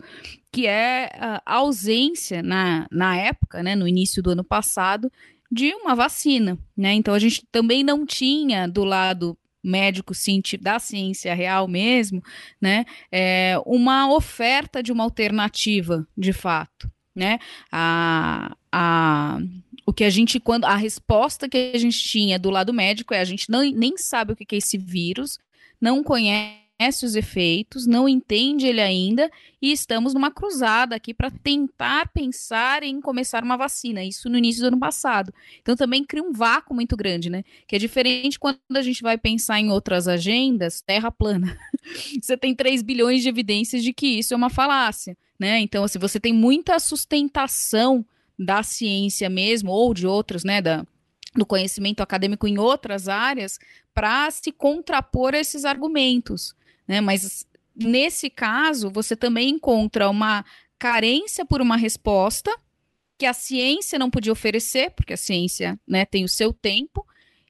que 0.52 0.66
é 0.66 1.11
a 1.18 1.42
ausência 1.46 2.42
na, 2.42 2.87
na 2.90 3.16
época, 3.16 3.62
né, 3.62 3.74
no 3.74 3.87
início 3.87 4.22
do 4.22 4.30
ano 4.30 4.44
passado, 4.44 5.11
de 5.50 5.74
uma 5.74 5.96
vacina, 5.96 6.56
né? 6.76 6.92
Então 6.92 7.12
a 7.12 7.18
gente 7.18 7.44
também 7.50 7.83
não 7.83 8.06
tinha 8.06 8.68
do 8.68 8.85
lado 8.85 9.37
médico 9.62 10.12
da 10.61 10.79
ciência 10.79 11.35
real 11.35 11.68
mesmo, 11.68 12.23
né, 12.61 12.85
é 13.11 13.57
uma 13.66 14.12
oferta 14.12 14.83
de 14.83 14.92
uma 14.92 15.05
alternativa, 15.05 16.07
de 16.16 16.33
fato, 16.33 16.90
né? 17.14 17.38
A, 17.70 18.57
a, 18.73 19.38
o 19.85 19.92
que 19.92 20.05
a 20.05 20.11
gente 20.11 20.38
quando 20.38 20.64
a 20.64 20.77
resposta 20.77 21.49
que 21.49 21.73
a 21.75 21.79
gente 21.79 21.99
tinha 22.03 22.38
do 22.38 22.51
lado 22.51 22.73
médico 22.73 23.12
é 23.12 23.20
a 23.20 23.25
gente 23.25 23.51
não, 23.51 23.62
nem 23.62 23.96
sabe 23.96 24.33
o 24.33 24.37
que 24.37 24.55
é 24.55 24.59
esse 24.59 24.79
vírus, 24.79 25.38
não 25.81 26.03
conhece 26.03 26.60
conhece 26.80 27.04
os 27.04 27.14
efeitos, 27.14 27.86
não 27.86 28.08
entende 28.08 28.66
ele 28.66 28.80
ainda 28.80 29.30
e 29.60 29.70
estamos 29.70 30.14
numa 30.14 30.30
cruzada 30.30 30.96
aqui 30.96 31.12
para 31.12 31.30
tentar 31.30 32.08
pensar 32.08 32.82
em 32.82 33.02
começar 33.02 33.44
uma 33.44 33.58
vacina. 33.58 34.02
Isso 34.02 34.30
no 34.30 34.38
início 34.38 34.62
do 34.62 34.68
ano 34.68 34.78
passado. 34.78 35.32
Então 35.60 35.76
também 35.76 36.02
cria 36.02 36.22
um 36.22 36.32
vácuo 36.32 36.74
muito 36.74 36.96
grande, 36.96 37.28
né? 37.28 37.44
Que 37.66 37.76
é 37.76 37.78
diferente 37.78 38.38
quando 38.38 38.58
a 38.74 38.80
gente 38.80 39.02
vai 39.02 39.18
pensar 39.18 39.60
em 39.60 39.70
outras 39.70 40.08
agendas, 40.08 40.80
terra 40.80 41.10
plana. 41.10 41.54
você 42.22 42.34
tem 42.34 42.54
3 42.54 42.80
bilhões 42.80 43.22
de 43.22 43.28
evidências 43.28 43.82
de 43.82 43.92
que 43.92 44.06
isso 44.06 44.32
é 44.32 44.36
uma 44.36 44.48
falácia, 44.48 45.14
né? 45.38 45.60
Então, 45.60 45.84
assim, 45.84 45.98
você 45.98 46.18
tem 46.18 46.32
muita 46.32 46.78
sustentação 46.78 48.02
da 48.38 48.62
ciência 48.62 49.28
mesmo, 49.28 49.70
ou 49.70 49.92
de 49.92 50.06
outros, 50.06 50.44
né, 50.44 50.62
da, 50.62 50.86
do 51.36 51.44
conhecimento 51.44 52.02
acadêmico 52.02 52.48
em 52.48 52.56
outras 52.56 53.06
áreas, 53.06 53.58
para 53.92 54.30
se 54.30 54.50
contrapor 54.50 55.34
a 55.34 55.38
esses 55.38 55.66
argumentos 55.66 56.58
né? 56.90 57.00
Mas 57.00 57.46
nesse 57.72 58.29
caso, 58.29 58.90
você 58.90 59.14
também 59.14 59.50
encontra 59.50 60.11
uma 60.11 60.44
carência 60.76 61.46
por 61.46 61.61
uma 61.61 61.76
resposta 61.76 62.53
que 63.16 63.24
a 63.24 63.33
ciência 63.33 63.96
não 63.96 64.11
podia 64.11 64.33
oferecer, 64.33 64.90
porque 64.90 65.12
a 65.12 65.16
ciência 65.16 65.79
né, 65.87 66.05
tem 66.05 66.24
o 66.24 66.29
seu 66.29 66.53
tempo, 66.53 67.07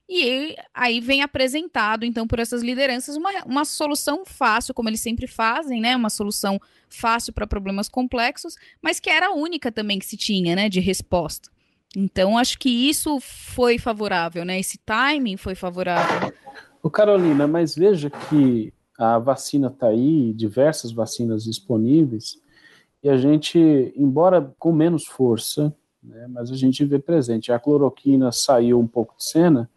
e 0.07 0.55
aí 0.75 0.99
vem 0.99 1.23
apresentado, 1.23 2.05
então, 2.05 2.27
por 2.27 2.37
essas 2.37 2.61
lideranças, 2.61 3.15
uma, 3.15 3.31
uma 3.45 3.65
solução 3.65 4.23
fácil, 4.25 4.75
como 4.75 4.89
eles 4.89 4.99
sempre 4.99 5.25
fazem, 5.25 5.81
né? 5.81 5.95
Uma 5.95 6.09
solução 6.09 6.59
fácil 6.89 7.31
para 7.33 7.47
problemas 7.47 7.87
complexos, 7.87 8.55
mas 8.81 8.99
que 8.99 9.09
era 9.09 9.27
a 9.27 9.33
única 9.33 9.71
também 9.71 9.97
que 9.97 10.05
se 10.05 10.17
tinha, 10.17 10.55
né? 10.55 10.67
De 10.67 10.81
resposta. 10.81 11.49
Então, 11.95 12.37
acho 12.37 12.59
que 12.59 12.69
isso 12.69 13.19
foi 13.21 13.79
favorável, 13.79 14.43
né? 14.43 14.59
Esse 14.59 14.77
timing 14.79 15.37
foi 15.37 15.55
favorável. 15.55 16.33
O 16.83 16.89
Carolina, 16.89 17.47
mas 17.47 17.73
veja 17.73 18.09
que 18.09 18.73
a 19.01 19.17
vacina 19.17 19.67
está 19.67 19.87
aí, 19.87 20.31
diversas 20.31 20.91
vacinas 20.91 21.43
disponíveis, 21.45 22.39
e 23.01 23.09
a 23.09 23.17
gente, 23.17 23.59
embora 23.97 24.53
com 24.59 24.71
menos 24.71 25.07
força, 25.07 25.75
né, 26.03 26.27
mas 26.29 26.51
a 26.51 26.55
gente 26.55 26.85
vê 26.85 26.99
presente. 26.99 27.51
A 27.51 27.57
cloroquina 27.57 28.31
saiu 28.31 28.79
um 28.79 28.85
pouco 28.85 29.15
de 29.17 29.25
cena, 29.25 29.67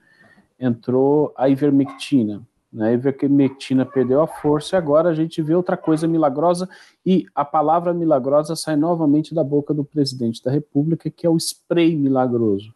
entrou 0.61 1.33
a 1.39 1.49
ivermectina. 1.49 2.43
Né, 2.71 2.91
a 2.91 2.93
ivermectina 2.93 3.87
perdeu 3.87 4.21
a 4.21 4.27
força 4.27 4.77
e 4.77 4.79
agora 4.79 5.09
a 5.09 5.15
gente 5.15 5.41
vê 5.41 5.55
outra 5.55 5.77
coisa 5.77 6.07
milagrosa 6.07 6.69
e 7.07 7.25
a 7.35 7.47
palavra 7.47 7.95
milagrosa 7.95 8.55
sai 8.55 8.77
novamente 8.77 9.35
da 9.35 9.43
boca 9.43 9.73
do 9.73 9.85
presidente 9.85 10.45
da 10.45 10.51
República, 10.51 11.09
que 11.09 11.27
é 11.27 11.31
o 11.31 11.39
spray 11.39 11.97
milagroso. 11.97 12.75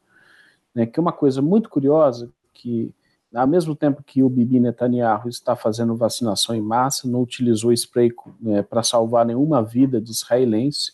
Né, 0.75 0.87
que 0.87 0.99
é 0.99 1.03
uma 1.03 1.13
coisa 1.13 1.43
muito 1.43 1.69
curiosa 1.69 2.31
que 2.55 2.91
ao 3.35 3.47
mesmo 3.47 3.75
tempo 3.75 4.03
que 4.03 4.23
o 4.23 4.29
Bibi 4.29 4.59
Netanyahu 4.59 5.29
está 5.29 5.55
fazendo 5.55 5.95
vacinação 5.97 6.55
em 6.55 6.63
massa, 6.63 7.09
não 7.09 7.23
utilizou 7.23 7.73
spray 7.73 8.11
né, 8.41 8.63
para 8.63 8.83
salvar 8.83 9.27
nenhuma 9.27 9.63
vida 9.63 10.01
de 10.01 10.11
israelense, 10.11 10.93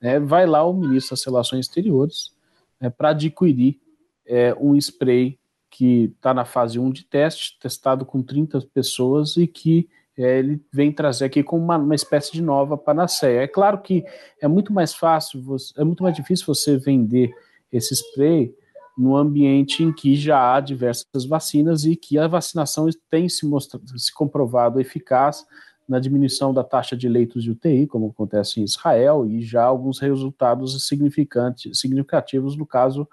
né, 0.00 0.20
vai 0.20 0.46
lá 0.46 0.64
o 0.64 0.72
ministro 0.72 1.10
das 1.10 1.24
Relações 1.24 1.66
Exteriores 1.66 2.32
né, 2.80 2.90
para 2.90 3.10
adquirir 3.10 3.80
é, 4.26 4.54
um 4.54 4.76
spray 4.76 5.38
que 5.68 6.12
está 6.16 6.32
na 6.32 6.44
fase 6.44 6.78
1 6.78 6.90
de 6.90 7.04
teste, 7.04 7.58
testado 7.58 8.06
com 8.06 8.22
30 8.22 8.60
pessoas 8.72 9.36
e 9.36 9.46
que 9.46 9.88
é, 10.16 10.38
ele 10.38 10.62
vem 10.72 10.92
trazer 10.92 11.24
aqui 11.24 11.42
como 11.42 11.64
uma, 11.64 11.76
uma 11.76 11.94
espécie 11.94 12.32
de 12.32 12.40
nova 12.40 12.76
panaceia. 12.76 13.40
É 13.40 13.48
claro 13.48 13.78
que 13.78 14.04
é 14.40 14.46
muito 14.46 14.72
mais 14.72 14.94
fácil, 14.94 15.42
você, 15.42 15.74
é 15.76 15.82
muito 15.82 16.04
mais 16.04 16.14
difícil 16.14 16.46
você 16.46 16.76
vender 16.76 17.34
esse 17.72 17.92
spray 17.94 18.54
no 18.96 19.16
ambiente 19.16 19.82
em 19.82 19.92
que 19.92 20.14
já 20.14 20.54
há 20.54 20.60
diversas 20.60 21.24
vacinas 21.26 21.84
e 21.84 21.96
que 21.96 22.18
a 22.18 22.28
vacinação 22.28 22.88
tem 23.10 23.28
se, 23.28 23.46
mostrado, 23.46 23.98
se 23.98 24.12
comprovado 24.12 24.80
eficaz 24.80 25.44
na 25.88 25.98
diminuição 25.98 26.54
da 26.54 26.64
taxa 26.64 26.96
de 26.96 27.08
leitos 27.08 27.42
de 27.42 27.50
UTI, 27.50 27.86
como 27.86 28.08
acontece 28.08 28.60
em 28.60 28.64
Israel, 28.64 29.26
e 29.26 29.42
já 29.42 29.64
alguns 29.64 29.98
resultados 29.98 30.86
significantes, 30.86 31.78
significativos 31.78 32.56
no 32.56 32.66
caso 32.66 33.06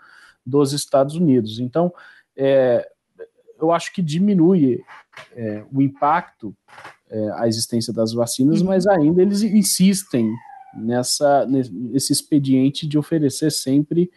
dos 0.46 0.72
Estados 0.72 1.16
Unidos. 1.16 1.60
Então, 1.60 1.94
é, 2.36 2.88
eu 3.60 3.72
acho 3.72 3.94
que 3.94 4.02
diminui 4.02 4.82
é, 5.36 5.64
o 5.72 5.82
impacto 5.82 6.56
é, 7.10 7.32
a 7.36 7.48
existência 7.48 7.92
das 7.92 8.14
vacinas, 8.14 8.62
uhum. 8.62 8.68
mas 8.68 8.88
ainda 8.88 9.22
eles 9.22 9.44
insistem 9.44 10.34
nessa, 10.74 11.46
nesse 11.46 12.14
expediente 12.14 12.88
de 12.88 12.98
oferecer 12.98 13.52
sempre 13.52 14.10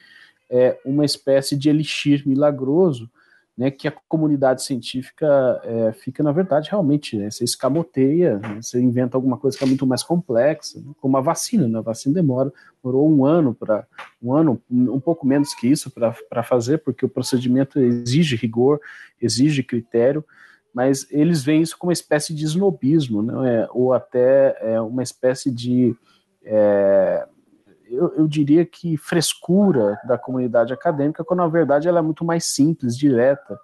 é, 0.50 0.78
uma 0.84 1.04
espécie 1.04 1.56
de 1.56 1.68
elixir 1.68 2.26
milagroso 2.26 3.10
né, 3.56 3.70
que 3.70 3.86
a 3.86 3.92
comunidade 4.08 4.62
científica 4.62 5.60
é, 5.62 5.92
fica, 5.92 6.22
na 6.22 6.32
verdade, 6.32 6.68
realmente, 6.70 7.16
né, 7.16 7.30
você 7.30 7.44
escamoteia, 7.44 8.38
né, 8.38 8.60
você 8.60 8.80
inventa 8.80 9.16
alguma 9.16 9.38
coisa 9.38 9.56
que 9.56 9.62
é 9.62 9.66
muito 9.66 9.86
mais 9.86 10.02
complexa, 10.02 10.80
né, 10.80 10.92
como 11.00 11.16
a 11.16 11.20
vacina, 11.20 11.68
né, 11.68 11.78
a 11.78 11.82
vacina 11.82 12.16
demora, 12.16 12.52
demorou 12.82 13.08
um 13.08 13.24
ano 13.24 13.54
para, 13.54 13.86
um 14.20 14.34
ano, 14.34 14.60
um 14.68 14.98
pouco 14.98 15.24
menos 15.24 15.54
que 15.54 15.68
isso 15.68 15.90
para 15.90 16.42
fazer, 16.42 16.78
porque 16.78 17.06
o 17.06 17.08
procedimento 17.08 17.78
exige 17.78 18.34
rigor, 18.34 18.80
exige 19.22 19.62
critério, 19.62 20.24
mas 20.74 21.06
eles 21.08 21.44
veem 21.44 21.62
isso 21.62 21.78
como 21.78 21.90
uma 21.90 21.94
espécie 21.94 22.34
de 22.34 22.44
snobismo, 22.44 23.22
né, 23.22 23.68
ou 23.70 23.92
até 23.92 24.56
é, 24.60 24.80
uma 24.80 25.02
espécie 25.02 25.48
de 25.48 25.94
é, 26.44 27.24
eu, 27.94 28.14
eu, 28.16 28.28
diria 28.28 28.64
que 28.64 28.96
frescura 28.96 29.98
da 30.06 30.18
comunidade 30.18 30.72
acadêmica, 30.72 31.24
quando 31.24 31.40
na 31.40 31.48
verdade 31.48 31.88
ela 31.88 31.98
é 31.98 32.02
muito 32.02 32.24
mais 32.24 32.44
simples, 32.44 32.96
direta, 32.96 33.58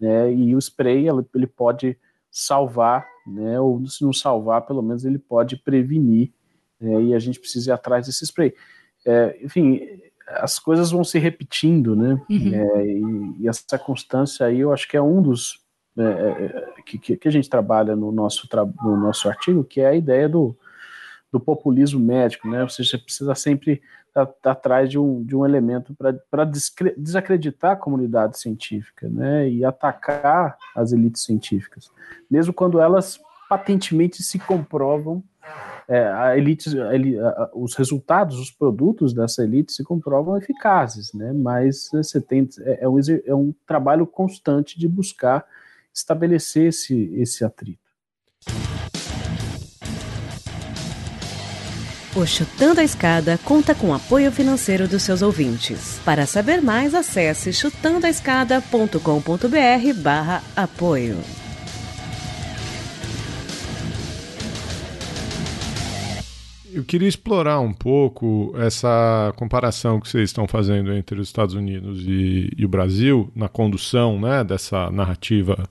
né? 0.00 0.32
E 0.32 0.54
o 0.54 0.58
spray 0.58 1.06
ele, 1.34 1.46
pode 1.46 1.96
salvar, 2.30 3.06
né? 3.26 3.58
Ou 3.60 3.86
se 3.86 4.04
não 4.04 4.12
salvar, 4.12 4.62
pelo 4.62 4.82
menos 4.82 5.04
ele 5.04 5.18
pode 5.18 5.56
prevenir, 5.56 6.32
né? 6.80 7.02
e 7.02 7.14
a 7.14 7.18
gente 7.18 7.40
precisa 7.40 7.70
ir 7.70 7.72
atrás 7.72 8.06
desse 8.06 8.24
spray. 8.24 8.54
É, 9.04 9.38
enfim, 9.42 9.80
as 10.28 10.58
coisas 10.58 10.90
vão 10.90 11.04
se 11.04 11.18
repetindo, 11.18 11.94
né? 11.96 12.20
Uhum. 12.28 12.54
É, 12.54 12.86
e, 12.86 13.42
e, 13.42 13.48
essa 13.48 13.78
constância 13.78 14.46
aí, 14.46 14.60
eu 14.60 14.72
acho 14.72 14.88
que 14.88 14.96
é 14.96 15.02
um 15.02 15.22
dos 15.22 15.64
é, 15.98 16.02
é 16.02 16.82
que, 16.84 16.98
que, 16.98 17.28
a 17.28 17.30
gente 17.30 17.48
trabalha 17.48 17.96
no 17.96 18.12
nosso, 18.12 18.46
no 18.82 18.96
nosso 18.96 19.28
artigo, 19.28 19.64
que 19.64 19.80
é 19.80 19.86
a 19.86 19.94
ideia 19.94 20.28
do 20.28 20.56
do 21.32 21.40
populismo 21.40 22.00
médico, 22.00 22.48
né? 22.48 22.62
Ou 22.62 22.68
seja, 22.68 22.90
você 22.90 22.98
precisa 22.98 23.34
sempre 23.34 23.82
estar 24.08 24.26
tá, 24.26 24.32
tá 24.42 24.50
atrás 24.52 24.88
de 24.88 24.98
um, 24.98 25.22
de 25.22 25.36
um 25.36 25.44
elemento 25.44 25.94
para 26.30 26.44
desacreditar 26.96 27.72
a 27.72 27.76
comunidade 27.76 28.38
científica, 28.38 29.08
né? 29.08 29.48
E 29.48 29.64
atacar 29.64 30.56
as 30.74 30.92
elites 30.92 31.22
científicas, 31.22 31.90
mesmo 32.30 32.52
quando 32.52 32.80
elas 32.80 33.20
patentemente 33.48 34.22
se 34.22 34.38
comprovam 34.38 35.22
é, 35.88 36.04
a 36.08 36.36
elite, 36.36 36.68
a, 36.80 37.28
a, 37.28 37.50
os 37.54 37.74
resultados, 37.74 38.38
os 38.40 38.50
produtos 38.50 39.14
dessa 39.14 39.44
elite 39.44 39.72
se 39.72 39.84
comprovam 39.84 40.36
eficazes, 40.36 41.12
né? 41.12 41.32
Mas 41.32 41.88
você 41.92 42.20
tem 42.20 42.48
é, 42.60 42.84
é, 42.84 42.88
um, 42.88 42.98
é 43.24 43.34
um 43.34 43.54
trabalho 43.64 44.06
constante 44.06 44.78
de 44.78 44.88
buscar 44.88 45.46
estabelecer 45.94 46.68
esse, 46.68 47.12
esse 47.14 47.44
atrito. 47.44 47.85
O 52.16 52.24
Chutando 52.24 52.80
a 52.80 52.82
Escada 52.82 53.38
conta 53.44 53.74
com 53.74 53.92
apoio 53.92 54.32
financeiro 54.32 54.88
dos 54.88 55.02
seus 55.02 55.20
ouvintes. 55.20 56.00
Para 56.02 56.24
saber 56.24 56.62
mais, 56.62 56.94
acesse 56.94 57.52
chutandoaescada.com.br 57.52 60.00
barra 60.02 60.42
apoio. 60.56 61.18
Eu 66.72 66.82
queria 66.84 67.06
explorar 67.06 67.60
um 67.60 67.74
pouco 67.74 68.54
essa 68.56 69.34
comparação 69.36 70.00
que 70.00 70.08
vocês 70.08 70.30
estão 70.30 70.48
fazendo 70.48 70.94
entre 70.94 71.20
os 71.20 71.28
Estados 71.28 71.54
Unidos 71.54 72.02
e, 72.06 72.50
e 72.56 72.64
o 72.64 72.68
Brasil 72.68 73.30
na 73.36 73.50
condução 73.50 74.18
né, 74.18 74.42
dessa 74.42 74.90
narrativa 74.90 75.68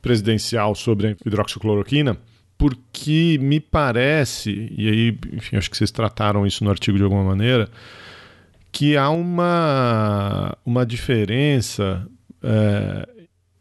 presidencial 0.00 0.76
sobre 0.76 1.08
a 1.08 1.16
hidroxicloroquina 1.26 2.16
porque 2.58 3.38
me 3.40 3.60
parece, 3.60 4.72
e 4.76 4.88
aí, 4.88 5.18
enfim, 5.32 5.56
acho 5.56 5.70
que 5.70 5.76
vocês 5.76 5.90
trataram 5.90 6.46
isso 6.46 6.64
no 6.64 6.70
artigo 6.70 6.96
de 6.96 7.04
alguma 7.04 7.22
maneira, 7.24 7.68
que 8.72 8.96
há 8.96 9.10
uma, 9.10 10.56
uma 10.64 10.84
diferença 10.84 12.06
é, 12.42 13.08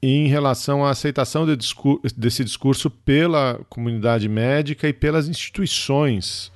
em 0.01 0.27
relação 0.27 0.85
à 0.85 0.91
aceitação 0.91 1.45
de 1.45 1.55
discur 1.55 1.99
desse 2.15 2.43
discurso 2.43 2.89
pela 2.89 3.59
comunidade 3.69 4.29
médica 4.29 4.87
e 4.87 4.93
pelas 4.93 5.27
instituições 5.27 6.51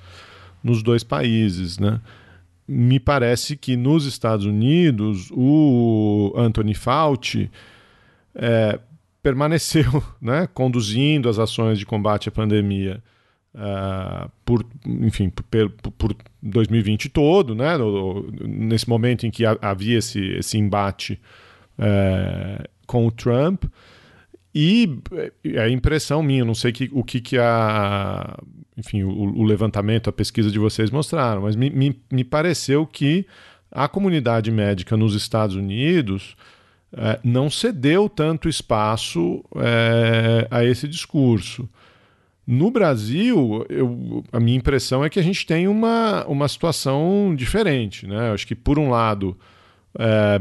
nos 0.62 0.82
dois 0.82 1.02
países, 1.02 1.78
né? 1.78 2.00
Me 2.68 3.00
parece 3.00 3.56
que 3.56 3.76
nos 3.76 4.06
Estados 4.06 4.46
Unidos 4.46 5.28
o 5.32 6.32
Anthony 6.36 6.74
Fauci 6.74 7.50
é, 8.34 8.78
permaneceu 9.22 10.02
né, 10.20 10.48
conduzindo 10.52 11.28
as 11.28 11.38
ações 11.38 11.78
de 11.78 11.86
combate 11.86 12.28
à 12.28 12.32
pandemia 12.32 13.02
uh, 13.54 14.30
por, 14.44 14.64
enfim, 14.86 15.30
por, 15.30 15.70
por 15.92 16.16
2020 16.42 17.08
todo, 17.08 17.54
né, 17.54 17.76
nesse 18.42 18.88
momento 18.88 19.26
em 19.26 19.30
que 19.30 19.44
havia 19.44 19.98
esse, 19.98 20.20
esse 20.34 20.58
embate 20.58 21.20
uh, 21.78 22.68
com 22.86 23.06
o 23.06 23.10
Trump. 23.10 23.64
E 24.52 24.98
a 25.60 25.68
impressão 25.68 26.24
minha, 26.24 26.44
não 26.44 26.56
sei 26.56 26.72
que, 26.72 26.90
o 26.92 27.04
que, 27.04 27.20
que 27.20 27.38
a, 27.38 28.36
enfim, 28.76 29.04
o, 29.04 29.38
o, 29.38 29.44
levantamento, 29.44 30.10
a 30.10 30.12
pesquisa 30.12 30.50
de 30.50 30.58
vocês 30.58 30.90
mostraram, 30.90 31.42
mas 31.42 31.54
me, 31.54 31.70
me, 31.70 32.00
me 32.10 32.24
pareceu 32.24 32.84
que 32.84 33.24
a 33.70 33.86
comunidade 33.86 34.50
médica 34.50 34.96
nos 34.96 35.14
Estados 35.14 35.54
Unidos 35.54 36.36
é, 36.96 37.20
não 37.22 37.48
cedeu 37.48 38.08
tanto 38.08 38.48
espaço 38.48 39.44
é, 39.56 40.46
a 40.50 40.64
esse 40.64 40.88
discurso. 40.88 41.68
No 42.46 42.70
Brasil, 42.70 43.64
eu, 43.68 44.24
a 44.32 44.40
minha 44.40 44.56
impressão 44.56 45.04
é 45.04 45.10
que 45.10 45.20
a 45.20 45.22
gente 45.22 45.46
tem 45.46 45.68
uma, 45.68 46.24
uma 46.26 46.48
situação 46.48 47.32
diferente. 47.36 48.06
Né? 48.06 48.32
acho 48.32 48.46
que, 48.46 48.56
por 48.56 48.78
um 48.78 48.90
lado, 48.90 49.38
é, 49.96 50.38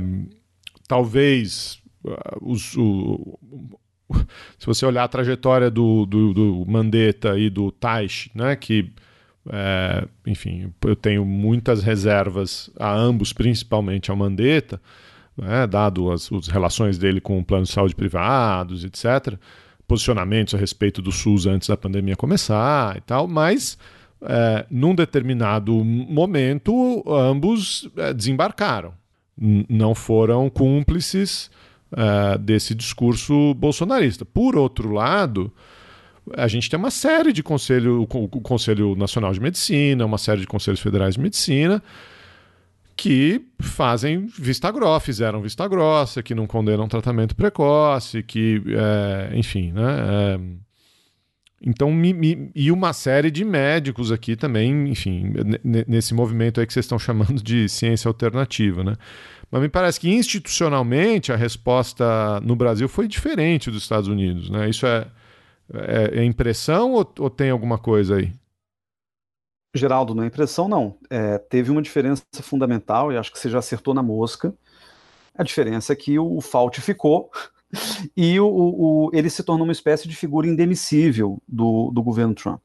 talvez 0.88 1.80
uh, 2.04 2.18
os, 2.42 2.76
o, 2.76 3.38
se 4.58 4.66
você 4.66 4.86
olhar 4.86 5.04
a 5.04 5.08
trajetória 5.08 5.70
do, 5.70 6.06
do, 6.06 6.34
do 6.34 6.66
Mandetta 6.68 7.38
e 7.38 7.50
do 7.50 7.72
Taish, 7.72 8.32
né, 8.34 8.56
que, 8.56 8.92
é, 9.52 10.08
enfim, 10.26 10.74
eu 10.84 10.96
tenho 10.96 11.24
muitas 11.24 11.84
reservas 11.84 12.72
a 12.80 12.92
ambos, 12.92 13.32
principalmente 13.34 14.10
ao 14.10 14.18
Mandetta, 14.18 14.82
né, 15.42 15.68
dado 15.68 16.12
as, 16.12 16.32
as 16.32 16.48
relações 16.48 16.98
dele 16.98 17.20
com 17.22 17.40
o 17.40 17.44
plano 17.44 17.64
de 17.64 17.72
saúde 17.72 17.96
privados, 17.96 18.84
etc., 18.84 19.38
posicionamentos 19.88 20.54
a 20.54 20.58
respeito 20.58 21.02
do 21.02 21.12
SUS 21.12 21.48
antes 21.48 21.68
da 21.68 21.76
pandemia 21.76 22.16
começar 22.16 22.96
e 22.98 23.02
tal, 23.02 23.28
mas 23.28 23.78
é, 24.22 24.66
num 24.70 24.94
determinado 24.94 25.84
momento 25.84 27.04
ambos 27.08 27.90
é, 27.98 28.14
desembarcaram, 28.14 28.94
não 29.68 29.96
foram 29.96 30.50
cúmplices 30.50 31.50
é, 31.92 32.38
desse 32.38 32.76
discurso 32.76 33.54
bolsonarista. 33.56 34.26
Por 34.26 34.56
outro 34.56 34.92
lado, 34.92 35.52
a 36.36 36.48
gente 36.48 36.70
tem 36.70 36.78
uma 36.78 36.92
série 36.92 37.32
de 37.32 37.42
conselho, 37.42 38.02
o 38.02 38.28
Conselho 38.42 38.96
Nacional 38.96 39.32
de 39.34 39.40
Medicina, 39.40 40.06
uma 40.06 40.18
série 40.18 40.42
de 40.42 40.48
conselhos 40.48 40.80
federais 40.80 41.16
de 41.16 41.22
medicina, 41.22 41.82
que 43.00 43.42
fazem 43.62 44.26
vista 44.26 44.70
grossa, 44.70 45.06
fizeram 45.06 45.42
vista 45.42 45.66
grossa, 45.70 46.22
que 46.22 46.36
não 46.36 46.46
condenam 46.46 46.86
tratamento 46.86 47.34
precoce, 47.34 48.22
que, 48.22 48.62
é, 48.68 49.38
enfim, 49.38 49.72
né? 49.72 49.82
É, 50.02 50.40
então, 51.62 51.94
e 52.54 52.70
uma 52.70 52.92
série 52.92 53.32
de 53.32 53.46
médicos 53.46 54.12
aqui 54.12 54.36
também, 54.36 54.90
enfim, 54.90 55.32
nesse 55.88 56.14
movimento 56.14 56.60
aí 56.60 56.68
que 56.68 56.74
vocês 56.74 56.84
estão 56.86 57.00
chamando 57.00 57.42
de 57.42 57.70
ciência 57.70 58.10
alternativa, 58.10 58.84
né? 58.84 58.96
Mas 59.50 59.62
me 59.62 59.70
parece 59.70 59.98
que 59.98 60.10
institucionalmente 60.10 61.32
a 61.32 61.38
resposta 61.38 62.42
no 62.42 62.54
Brasil 62.54 62.90
foi 62.90 63.08
diferente 63.08 63.72
dos 63.72 63.84
Estados 63.84 64.10
Unidos, 64.10 64.50
né? 64.50 64.70
Isso 64.70 64.86
é, 64.86 65.08
é, 65.74 66.20
é 66.20 66.24
impressão 66.26 66.92
ou, 66.92 67.14
ou 67.18 67.30
tem 67.30 67.50
alguma 67.50 67.78
coisa 67.78 68.18
aí? 68.18 68.34
Geraldo, 69.74 70.16
na 70.16 70.26
impressão, 70.26 70.68
não. 70.68 70.98
É, 71.10 71.38
teve 71.38 71.70
uma 71.72 71.82
diferença 71.82 72.24
fundamental, 72.42 73.12
e 73.12 73.18
acho 73.18 73.32
que 73.32 73.40
você 73.40 73.50
já 73.50 73.60
acertou 73.60 73.94
na 73.94 74.02
mosca. 74.02 74.54
A 75.36 75.44
diferença 75.44 75.94
é 75.94 75.96
que 75.96 76.18
o 76.18 76.42
Fault 76.42 76.82
ficou 76.82 77.32
e 78.18 78.40
o, 78.40 78.48
o, 78.48 79.10
ele 79.14 79.30
se 79.30 79.44
tornou 79.44 79.66
uma 79.66 79.72
espécie 79.72 80.08
de 80.08 80.16
figura 80.16 80.48
indemissível 80.48 81.42
do, 81.48 81.92
do 81.92 82.02
governo 82.02 82.34
Trump, 82.34 82.62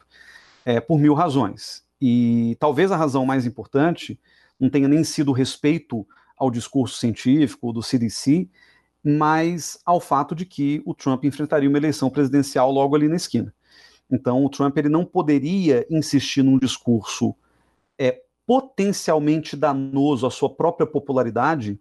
é, 0.65 0.81
por 0.81 0.99
mil 0.99 1.15
razões. 1.15 1.85
E 2.01 2.57
talvez 2.59 2.91
a 2.91 2.97
razão 2.97 3.25
mais 3.25 3.47
importante 3.47 4.19
não 4.59 4.71
tenha 4.71 4.89
nem 4.89 5.05
sido 5.05 5.31
o 5.31 5.35
respeito 5.35 6.07
ao 6.37 6.51
discurso 6.51 6.99
científico 6.99 7.73
do 7.73 7.83
CDC, 7.83 8.49
mas 9.03 9.79
ao 9.85 10.01
fato 10.01 10.35
de 10.35 10.47
que 10.47 10.83
o 10.85 10.95
Trump 10.95 11.25
enfrentaria 11.25 11.69
uma 11.69 11.79
eleição 11.79 12.09
presidencial 12.09 12.73
logo 12.73 12.97
ali 12.97 13.09
na 13.09 13.17
esquina. 13.17 13.55
Então, 14.11 14.45
o 14.45 14.51
Trump 14.51 14.77
ele 14.77 14.89
não 14.89 15.05
poderia 15.05 15.87
insistir 15.91 16.43
num 16.43 16.59
discurso 16.59 17.35
é, 17.99 18.21
potencialmente 18.47 19.57
danoso 19.57 20.27
à 20.27 20.31
sua 20.31 20.51
própria 20.51 20.87
popularidade 20.87 21.79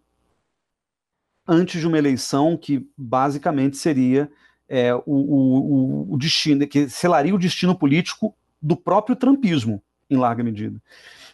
antes 1.48 1.80
de 1.80 1.88
uma 1.88 1.98
eleição 1.98 2.56
que 2.58 2.88
basicamente 2.98 3.78
seria 3.78 4.32
é, 4.68 4.96
o, 4.96 5.02
o, 5.06 6.14
o, 6.14 6.18
destino, 6.18 6.66
que 6.66 6.90
selaria 6.90 7.36
o 7.36 7.40
destino 7.40 7.78
político 7.78 8.34
do 8.62 8.78
próprio 8.78 9.16
trumpismo, 9.16 9.82
em 10.10 10.16
larga 10.16 10.44
medida. 10.44 10.82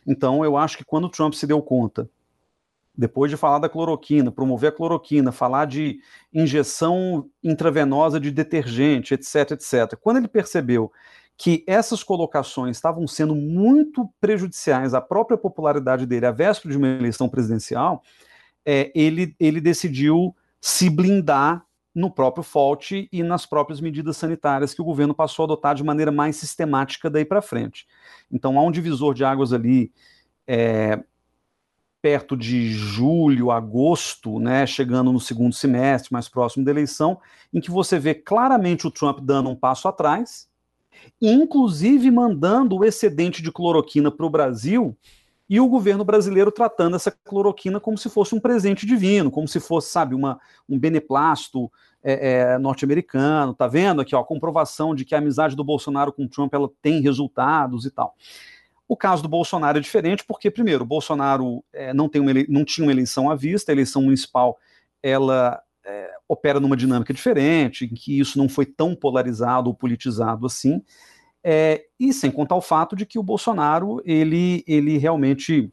Então, 0.06 0.44
eu 0.44 0.58
acho 0.58 0.78
que 0.78 0.84
quando 0.84 1.06
o 1.06 1.10
Trump 1.10 1.34
se 1.34 1.46
deu 1.46 1.62
conta, 1.62 2.10
depois 2.96 3.32
de 3.32 3.38
falar 3.38 3.60
da 3.60 3.70
cloroquina, 3.70 4.32
promover 4.32 4.70
a 4.70 4.76
cloroquina, 4.76 5.32
falar 5.32 5.66
de 5.66 6.00
injeção 6.34 7.30
intravenosa 7.44 8.20
de 8.20 8.32
detergente, 8.32 9.14
etc, 9.14 9.52
etc, 9.52 9.98
quando 10.02 10.18
ele 10.18 10.28
percebeu 10.28 10.92
que 11.38 11.64
essas 11.66 12.04
colocações 12.04 12.76
estavam 12.76 13.08
sendo 13.08 13.34
muito 13.34 14.10
prejudiciais 14.20 14.94
à 14.94 15.00
própria 15.00 15.38
popularidade 15.38 16.06
dele 16.06 16.26
à 16.26 16.32
véspera 16.32 16.72
de 16.72 16.78
uma 16.78 16.88
eleição 16.88 17.30
presidencial, 17.30 18.04
é, 18.66 18.92
ele, 18.94 19.34
ele 19.40 19.62
decidiu 19.62 20.36
se 20.60 20.90
blindar 20.90 21.66
no 21.96 22.12
próprio 22.12 22.44
FOLT 22.44 23.08
e 23.12 23.24
nas 23.24 23.46
próprias 23.46 23.80
medidas 23.80 24.18
sanitárias 24.18 24.74
que 24.74 24.82
o 24.82 24.86
governo 24.86 25.14
passou 25.14 25.44
a 25.44 25.46
adotar 25.46 25.76
de 25.76 25.84
maneira 25.84 26.12
mais 26.12 26.36
sistemática 26.36 27.10
daí 27.10 27.26
para 27.26 27.42
frente. 27.42 27.88
Então 28.30 28.60
há 28.60 28.64
um 28.64 28.72
divisor 28.72 29.14
de 29.14 29.24
águas 29.24 29.54
ali 29.54 29.92
é, 30.46 31.02
perto 32.02 32.38
de 32.38 32.72
julho, 32.72 33.52
agosto, 33.52 34.40
né, 34.40 34.66
chegando 34.66 35.12
no 35.12 35.20
segundo 35.20 35.54
semestre, 35.54 36.14
mais 36.14 36.30
próximo 36.30 36.64
da 36.64 36.72
eleição, 36.72 37.20
em 37.54 37.60
que 37.60 37.70
você 37.70 38.00
vê 38.00 38.14
claramente 38.14 38.88
o 38.88 38.92
Trump 38.92 39.20
dando 39.22 39.50
um 39.50 39.56
passo 39.56 39.88
atrás 39.88 40.50
inclusive 41.22 42.10
mandando 42.12 42.78
o 42.78 42.86
excedente 42.86 43.42
de 43.42 43.52
cloroquina 43.52 44.12
para 44.12 44.26
o 44.26 44.30
Brasil 44.30 44.96
e 45.50 45.60
o 45.60 45.68
governo 45.68 46.06
brasileiro 46.06 46.52
tratando 46.52 46.96
essa 46.96 47.12
cloroquina 47.12 47.80
como 47.80 47.98
se 47.98 48.10
fosse 48.10 48.36
um 48.36 48.40
presente 48.40 48.86
divino, 48.86 49.32
como 49.32 49.48
se 49.48 49.60
fosse, 49.60 49.90
sabe, 49.90 50.14
uma, 50.14 50.40
um 50.68 50.78
beneplácito 50.78 51.72
é, 52.04 52.54
é, 52.54 52.58
norte-americano, 52.60 53.54
tá 53.54 53.68
vendo 53.68 54.02
aqui, 54.02 54.16
ó, 54.16 54.20
a 54.20 54.26
comprovação 54.26 54.94
de 54.94 55.04
que 55.04 55.16
a 55.16 55.18
amizade 55.18 55.56
do 55.56 55.64
Bolsonaro 55.64 56.14
com 56.14 56.24
o 56.24 56.30
Trump 56.30 56.54
ela 56.54 56.70
tem 56.82 57.02
resultados 57.02 57.86
e 57.86 57.92
tal. 57.92 58.16
O 58.90 58.98
caso 58.98 59.22
do 59.22 59.30
Bolsonaro 59.30 59.78
é 59.78 59.82
diferente 59.82 60.26
porque, 60.28 60.50
primeiro, 60.50 60.84
o 60.84 60.88
Bolsonaro 60.88 61.64
é, 61.72 61.94
não, 61.94 62.10
tem 62.10 62.20
uma 62.20 62.32
não 62.50 62.66
tinha 62.66 62.88
uma 62.88 62.92
eleição 62.92 63.30
à 63.30 63.36
vista, 63.36 63.72
a 63.72 63.74
eleição 63.74 64.02
municipal 64.02 64.58
ela 65.04 65.62
é, 65.86 66.12
opera 66.28 66.60
numa 66.60 66.76
dinâmica 66.76 67.14
diferente, 67.14 67.86
em 67.86 67.94
que 67.94 68.20
isso 68.20 68.36
não 68.40 68.50
foi 68.50 68.66
tão 68.66 68.96
polarizado 68.96 69.70
ou 69.70 69.76
politizado 69.76 70.48
assim, 70.48 70.82
é, 71.44 71.86
e 72.00 72.12
sem 72.12 72.32
contar 72.32 72.56
o 72.56 72.62
fato 72.62 72.96
de 72.96 73.06
que 73.06 73.20
o 73.20 73.24
Bolsonaro 73.24 74.02
ele, 74.04 74.64
ele 74.68 74.98
realmente 74.98 75.72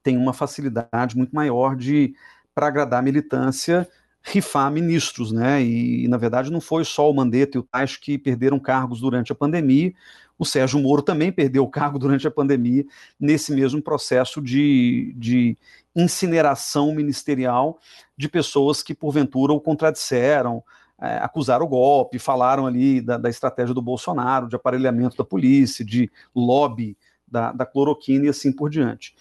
tem 0.00 0.16
uma 0.16 0.32
facilidade 0.32 1.16
muito 1.16 1.34
maior 1.34 1.74
de 1.74 2.14
para 2.54 2.68
agradar 2.68 3.00
a 3.00 3.02
militância 3.02 3.88
rifar 4.22 4.70
ministros, 4.70 5.32
né? 5.32 5.62
E, 5.62 6.06
na 6.08 6.16
verdade 6.16 6.50
não 6.50 6.60
foi 6.60 6.84
só 6.84 7.10
o 7.10 7.14
Mandetta 7.14 7.56
e 7.56 7.60
o 7.60 7.62
Tais 7.62 7.96
que 7.96 8.18
perderam 8.18 8.58
cargos 8.58 9.00
durante 9.00 9.32
a 9.32 9.34
pandemia, 9.34 9.92
o 10.40 10.44
Sérgio 10.46 10.80
Moro 10.80 11.02
também 11.02 11.30
perdeu 11.30 11.62
o 11.62 11.68
cargo 11.68 11.98
durante 11.98 12.26
a 12.26 12.30
pandemia 12.30 12.82
nesse 13.20 13.52
mesmo 13.52 13.82
processo 13.82 14.40
de, 14.40 15.12
de 15.14 15.54
incineração 15.94 16.94
ministerial 16.94 17.78
de 18.16 18.26
pessoas 18.26 18.82
que 18.82 18.94
porventura 18.94 19.52
o 19.52 19.60
contradisseram, 19.60 20.64
é, 20.98 21.18
acusaram 21.18 21.66
o 21.66 21.68
golpe, 21.68 22.18
falaram 22.18 22.66
ali 22.66 23.02
da, 23.02 23.18
da, 23.18 23.28
estratégia 23.28 23.74
do 23.74 23.82
Bolsonaro, 23.82 24.48
de 24.48 24.56
aparelhamento 24.56 25.14
da 25.14 25.24
polícia, 25.24 25.84
de 25.84 26.10
lobby 26.34 26.96
da, 27.28 27.52
da, 27.52 27.66
cloroquina 27.66 28.24
e 28.24 28.30
assim 28.30 28.50
por 28.50 28.70
diante. 28.70 29.14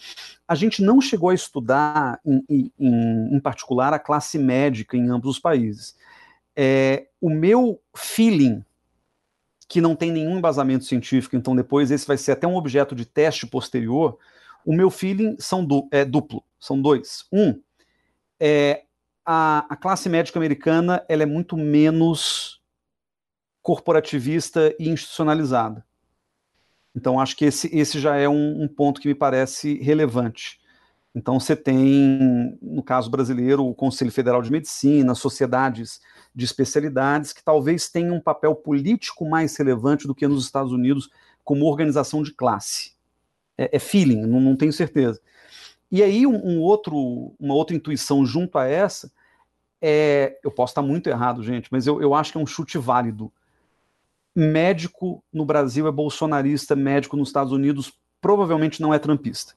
A 0.47 0.55
gente 0.55 0.81
não 0.81 1.01
chegou 1.01 1.31
a 1.31 1.35
estudar, 1.35 2.21
em, 2.25 2.71
em, 2.79 3.35
em 3.35 3.39
particular, 3.41 3.93
a 3.93 3.99
classe 3.99 4.39
médica 4.39 4.95
em 4.95 5.09
ambos 5.09 5.31
os 5.31 5.39
países. 5.39 5.97
É, 6.55 7.07
o 7.19 7.29
meu 7.29 7.77
feeling 7.93 8.63
que 9.69 9.79
não 9.79 9.95
tem 9.95 10.11
nenhum 10.11 10.39
embasamento 10.39 10.83
científico, 10.83 11.35
então 11.35 11.55
depois 11.55 11.91
esse 11.91 12.07
vai 12.07 12.17
ser 12.17 12.31
até 12.31 12.47
um 12.47 12.55
objeto 12.55 12.95
de 12.95 13.05
teste 13.05 13.45
posterior. 13.45 14.17
O 14.65 14.73
meu 14.73 14.89
feeling 14.89 15.35
são 15.39 15.63
du 15.63 15.87
é 15.91 16.03
duplo, 16.03 16.43
são 16.59 16.81
dois. 16.81 17.25
Um, 17.31 17.61
é, 18.39 18.83
a, 19.23 19.59
a 19.69 19.75
classe 19.75 20.09
médica 20.09 20.39
americana 20.39 21.05
ela 21.07 21.21
é 21.21 21.25
muito 21.27 21.55
menos 21.55 22.59
corporativista 23.61 24.73
e 24.79 24.89
institucionalizada. 24.89 25.85
Então, 26.95 27.19
acho 27.19 27.37
que 27.37 27.45
esse, 27.45 27.69
esse 27.71 27.99
já 27.99 28.15
é 28.15 28.27
um, 28.27 28.63
um, 28.63 28.67
ponto 28.67 28.99
que 28.99 29.07
me 29.07 29.13
parece 29.13 29.75
relevante. 29.75 30.58
Então, 31.13 31.39
você 31.39 31.55
tem, 31.55 32.57
no 32.61 32.83
caso 32.83 33.09
brasileiro, 33.09 33.65
o 33.65 33.73
Conselho 33.73 34.11
Federal 34.11 34.41
de 34.41 34.51
Medicina, 34.51 35.15
sociedades 35.15 35.99
de 36.35 36.45
especialidades 36.45 37.33
que 37.33 37.43
talvez 37.43 37.89
tenham 37.89 38.15
um 38.15 38.21
papel 38.21 38.55
político 38.55 39.27
mais 39.27 39.57
relevante 39.57 40.07
do 40.07 40.13
que 40.13 40.27
nos 40.27 40.45
Estados 40.45 40.71
Unidos 40.71 41.09
como 41.43 41.65
organização 41.65 42.21
de 42.21 42.33
classe. 42.33 42.93
É, 43.57 43.75
é 43.75 43.79
feeling, 43.79 44.21
não, 44.21 44.39
não, 44.39 44.55
tenho 44.55 44.71
certeza. 44.71 45.19
E 45.91 46.03
aí 46.03 46.27
um, 46.27 46.35
um, 46.35 46.59
outro, 46.61 47.33
uma 47.39 47.55
outra 47.55 47.75
intuição 47.75 48.23
junto 48.25 48.57
a 48.59 48.67
essa 48.67 49.11
é, 49.81 50.37
eu 50.43 50.51
posso 50.51 50.71
estar 50.71 50.81
muito 50.81 51.09
errado, 51.09 51.41
gente, 51.43 51.69
mas 51.71 51.87
eu, 51.87 52.01
eu 52.01 52.13
acho 52.13 52.31
que 52.31 52.37
é 52.37 52.41
um 52.41 52.45
chute 52.45 52.77
válido. 52.77 53.31
Médico 54.35 55.23
no 55.33 55.45
Brasil 55.45 55.87
é 55.87 55.91
bolsonarista, 55.91 56.75
médico 56.75 57.17
nos 57.17 57.29
Estados 57.29 57.51
Unidos 57.51 57.91
provavelmente 58.21 58.81
não 58.81 58.93
é 58.93 58.99
trampista. 58.99 59.53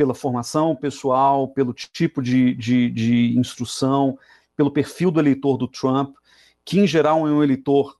Pela 0.00 0.14
formação 0.14 0.74
pessoal, 0.74 1.46
pelo 1.48 1.74
tipo 1.74 2.22
de, 2.22 2.54
de, 2.54 2.88
de 2.88 3.38
instrução, 3.38 4.18
pelo 4.56 4.70
perfil 4.70 5.10
do 5.10 5.20
eleitor 5.20 5.58
do 5.58 5.68
Trump, 5.68 6.16
que 6.64 6.80
em 6.80 6.86
geral 6.86 7.28
é 7.28 7.30
um 7.30 7.42
eleitor 7.42 7.98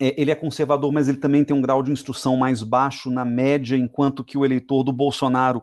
é, 0.00 0.20
ele 0.20 0.32
é 0.32 0.34
conservador, 0.34 0.90
mas 0.90 1.06
ele 1.06 1.18
também 1.18 1.44
tem 1.44 1.54
um 1.56 1.62
grau 1.62 1.84
de 1.84 1.92
instrução 1.92 2.36
mais 2.36 2.64
baixo 2.64 3.12
na 3.12 3.24
média, 3.24 3.76
enquanto 3.76 4.24
que 4.24 4.36
o 4.36 4.44
eleitor 4.44 4.82
do 4.82 4.92
Bolsonaro 4.92 5.62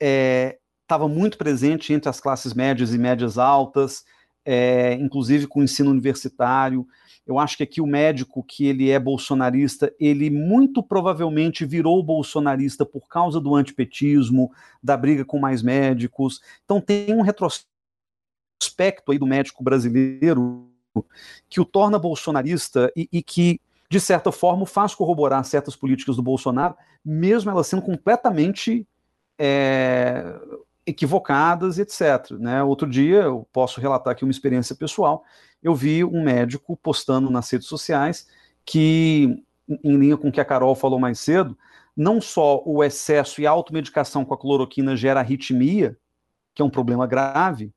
estava 0.00 1.04
é, 1.04 1.08
muito 1.08 1.36
presente 1.36 1.92
entre 1.92 2.08
as 2.08 2.18
classes 2.18 2.54
médias 2.54 2.94
e 2.94 2.98
médias 2.98 3.36
altas, 3.36 4.06
é, 4.42 4.94
inclusive 4.94 5.46
com 5.46 5.60
o 5.60 5.64
ensino 5.64 5.90
universitário. 5.90 6.88
Eu 7.28 7.38
acho 7.38 7.58
que 7.58 7.62
aqui 7.62 7.78
o 7.78 7.86
médico 7.86 8.42
que 8.42 8.66
ele 8.66 8.90
é 8.90 8.98
bolsonarista, 8.98 9.94
ele 10.00 10.30
muito 10.30 10.82
provavelmente 10.82 11.66
virou 11.66 12.02
bolsonarista 12.02 12.86
por 12.86 13.06
causa 13.06 13.38
do 13.38 13.54
antipetismo, 13.54 14.50
da 14.82 14.96
briga 14.96 15.26
com 15.26 15.38
mais 15.38 15.62
médicos. 15.62 16.40
Então 16.64 16.80
tem 16.80 17.14
um 17.14 17.20
retrospecto 17.20 17.68
aí 19.12 19.18
do 19.18 19.26
médico 19.26 19.62
brasileiro 19.62 20.70
que 21.50 21.60
o 21.60 21.66
torna 21.66 21.98
bolsonarista 21.98 22.90
e, 22.96 23.06
e 23.12 23.22
que, 23.22 23.60
de 23.90 24.00
certa 24.00 24.32
forma, 24.32 24.64
faz 24.64 24.94
corroborar 24.94 25.44
certas 25.44 25.76
políticas 25.76 26.16
do 26.16 26.22
Bolsonaro, 26.22 26.74
mesmo 27.04 27.50
elas 27.50 27.66
sendo 27.66 27.82
completamente 27.82 28.86
é, 29.38 30.34
equivocadas, 30.86 31.78
etc. 31.78 32.30
Né? 32.38 32.62
Outro 32.62 32.88
dia, 32.88 33.24
eu 33.24 33.46
posso 33.52 33.82
relatar 33.82 34.12
aqui 34.12 34.24
uma 34.24 34.30
experiência 34.30 34.74
pessoal, 34.74 35.22
eu 35.62 35.74
vi 35.74 36.04
um 36.04 36.22
médico 36.22 36.76
postando 36.76 37.30
nas 37.30 37.50
redes 37.50 37.66
sociais 37.66 38.26
que, 38.64 39.42
em 39.68 39.96
linha 39.96 40.16
com 40.16 40.28
o 40.28 40.32
que 40.32 40.40
a 40.40 40.44
Carol 40.44 40.74
falou 40.74 40.98
mais 40.98 41.18
cedo, 41.18 41.56
não 41.96 42.20
só 42.20 42.62
o 42.64 42.84
excesso 42.84 43.40
e 43.40 43.46
a 43.46 43.50
automedicação 43.50 44.24
com 44.24 44.34
a 44.34 44.38
cloroquina 44.38 44.96
gera 44.96 45.20
arritmia, 45.20 45.98
que 46.54 46.62
é 46.62 46.64
um 46.64 46.70
problema 46.70 47.06
grave, 47.06 47.72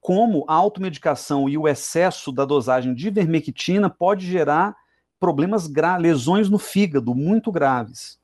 como 0.00 0.44
a 0.48 0.54
automedicação 0.54 1.48
e 1.48 1.58
o 1.58 1.68
excesso 1.68 2.32
da 2.32 2.44
dosagem 2.44 2.94
de 2.94 3.10
vermectina 3.10 3.88
pode 3.88 4.26
gerar 4.26 4.74
problemas 5.20 5.70
lesões 6.00 6.48
no 6.48 6.58
fígado 6.58 7.14
muito 7.14 7.52
graves. 7.52 8.18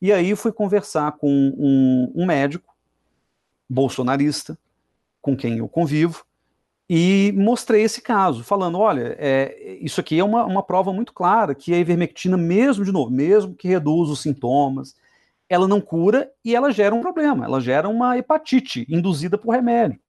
E 0.00 0.12
aí 0.12 0.34
fui 0.34 0.50
conversar 0.50 1.12
com 1.12 1.28
um, 1.28 2.12
um 2.14 2.26
médico 2.26 2.74
bolsonarista, 3.68 4.58
com 5.20 5.36
quem 5.36 5.58
eu 5.58 5.68
convivo, 5.68 6.24
e 6.88 7.32
mostrei 7.36 7.82
esse 7.82 8.00
caso, 8.00 8.42
falando: 8.42 8.78
olha, 8.78 9.14
é, 9.18 9.78
isso 9.80 10.00
aqui 10.00 10.18
é 10.18 10.24
uma, 10.24 10.44
uma 10.44 10.62
prova 10.62 10.92
muito 10.92 11.12
clara 11.12 11.54
que 11.54 11.74
a 11.74 11.78
ivermectina, 11.78 12.36
mesmo 12.36 12.84
de 12.84 12.90
novo, 12.90 13.10
mesmo 13.10 13.54
que 13.54 13.68
reduz 13.68 14.08
os 14.08 14.22
sintomas, 14.22 14.96
ela 15.48 15.68
não 15.68 15.80
cura 15.80 16.32
e 16.42 16.56
ela 16.56 16.70
gera 16.70 16.94
um 16.94 17.00
problema, 17.00 17.44
ela 17.44 17.60
gera 17.60 17.88
uma 17.88 18.16
hepatite 18.16 18.86
induzida 18.88 19.36
por 19.36 19.52
remédio. 19.52 20.00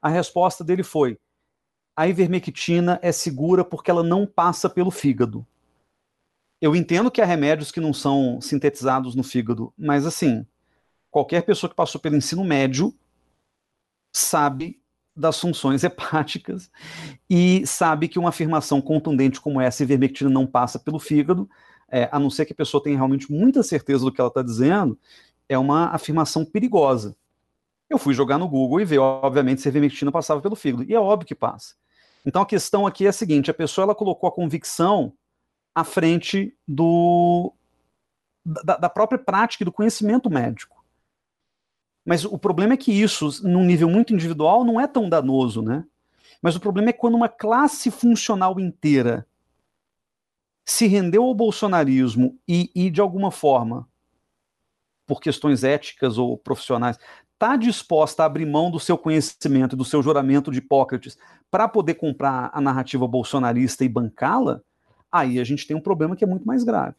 A 0.00 0.08
resposta 0.08 0.64
dele 0.64 0.82
foi: 0.82 1.16
a 1.94 2.08
ivermectina 2.08 2.98
é 3.00 3.12
segura 3.12 3.64
porque 3.64 3.90
ela 3.90 4.02
não 4.02 4.26
passa 4.26 4.68
pelo 4.68 4.90
fígado. 4.90 5.46
Eu 6.60 6.74
entendo 6.74 7.10
que 7.10 7.20
há 7.20 7.24
remédios 7.24 7.70
que 7.70 7.80
não 7.80 7.92
são 7.92 8.40
sintetizados 8.40 9.14
no 9.14 9.22
fígado, 9.22 9.72
mas 9.76 10.06
assim, 10.06 10.46
qualquer 11.10 11.42
pessoa 11.42 11.70
que 11.70 11.76
passou 11.76 12.00
pelo 12.00 12.16
ensino 12.16 12.44
médio 12.44 12.92
sabe 14.12 14.81
das 15.14 15.38
funções 15.38 15.84
hepáticas 15.84 16.70
e 17.28 17.66
sabe 17.66 18.08
que 18.08 18.18
uma 18.18 18.30
afirmação 18.30 18.80
contundente 18.80 19.40
como 19.40 19.60
essa, 19.60 19.82
ivermectina 19.82 20.30
não 20.30 20.46
passa 20.46 20.78
pelo 20.78 20.98
fígado, 20.98 21.48
é, 21.90 22.08
a 22.10 22.18
não 22.18 22.30
ser 22.30 22.46
que 22.46 22.52
a 22.52 22.56
pessoa 22.56 22.82
tenha 22.82 22.96
realmente 22.96 23.30
muita 23.30 23.62
certeza 23.62 24.04
do 24.04 24.12
que 24.12 24.20
ela 24.20 24.28
está 24.28 24.42
dizendo, 24.42 24.98
é 25.48 25.58
uma 25.58 25.88
afirmação 25.88 26.44
perigosa. 26.44 27.14
Eu 27.90 27.98
fui 27.98 28.14
jogar 28.14 28.38
no 28.38 28.48
Google 28.48 28.80
e 28.80 28.84
ver, 28.86 28.98
obviamente, 28.98 29.60
se 29.60 29.68
a 29.68 29.70
ivermectina 29.70 30.10
passava 30.10 30.40
pelo 30.40 30.56
fígado. 30.56 30.84
E 30.84 30.94
é 30.94 30.98
óbvio 30.98 31.26
que 31.26 31.34
passa. 31.34 31.74
Então 32.24 32.40
a 32.40 32.46
questão 32.46 32.86
aqui 32.86 33.04
é 33.04 33.10
a 33.10 33.12
seguinte: 33.12 33.50
a 33.50 33.54
pessoa 33.54 33.84
ela 33.84 33.94
colocou 33.94 34.28
a 34.28 34.32
convicção 34.32 35.12
à 35.74 35.84
frente 35.84 36.56
do 36.66 37.52
da, 38.44 38.76
da 38.76 38.88
própria 38.88 39.18
prática 39.18 39.62
e 39.62 39.66
do 39.66 39.72
conhecimento 39.72 40.30
médico. 40.30 40.81
Mas 42.04 42.24
o 42.24 42.38
problema 42.38 42.74
é 42.74 42.76
que 42.76 42.92
isso, 42.92 43.30
num 43.42 43.64
nível 43.64 43.88
muito 43.88 44.12
individual, 44.12 44.64
não 44.64 44.80
é 44.80 44.86
tão 44.86 45.08
danoso, 45.08 45.62
né? 45.62 45.84
Mas 46.40 46.56
o 46.56 46.60
problema 46.60 46.90
é 46.90 46.92
quando 46.92 47.14
uma 47.14 47.28
classe 47.28 47.90
funcional 47.90 48.58
inteira 48.58 49.26
se 50.64 50.86
rendeu 50.86 51.24
ao 51.24 51.34
bolsonarismo 51.34 52.38
e, 52.46 52.70
e 52.74 52.90
de 52.90 53.00
alguma 53.00 53.30
forma, 53.30 53.88
por 55.06 55.20
questões 55.20 55.62
éticas 55.62 56.18
ou 56.18 56.36
profissionais, 56.36 56.98
está 57.32 57.56
disposta 57.56 58.22
a 58.22 58.26
abrir 58.26 58.46
mão 58.46 58.70
do 58.70 58.78
seu 58.78 58.96
conhecimento, 58.96 59.76
do 59.76 59.84
seu 59.84 60.02
juramento 60.02 60.50
de 60.50 60.58
Hipócrates, 60.58 61.18
para 61.50 61.68
poder 61.68 61.94
comprar 61.94 62.50
a 62.52 62.60
narrativa 62.60 63.06
bolsonarista 63.06 63.84
e 63.84 63.88
bancá-la, 63.88 64.60
aí 65.10 65.40
a 65.40 65.44
gente 65.44 65.66
tem 65.66 65.76
um 65.76 65.80
problema 65.80 66.16
que 66.16 66.24
é 66.24 66.26
muito 66.26 66.46
mais 66.46 66.64
grave. 66.64 66.94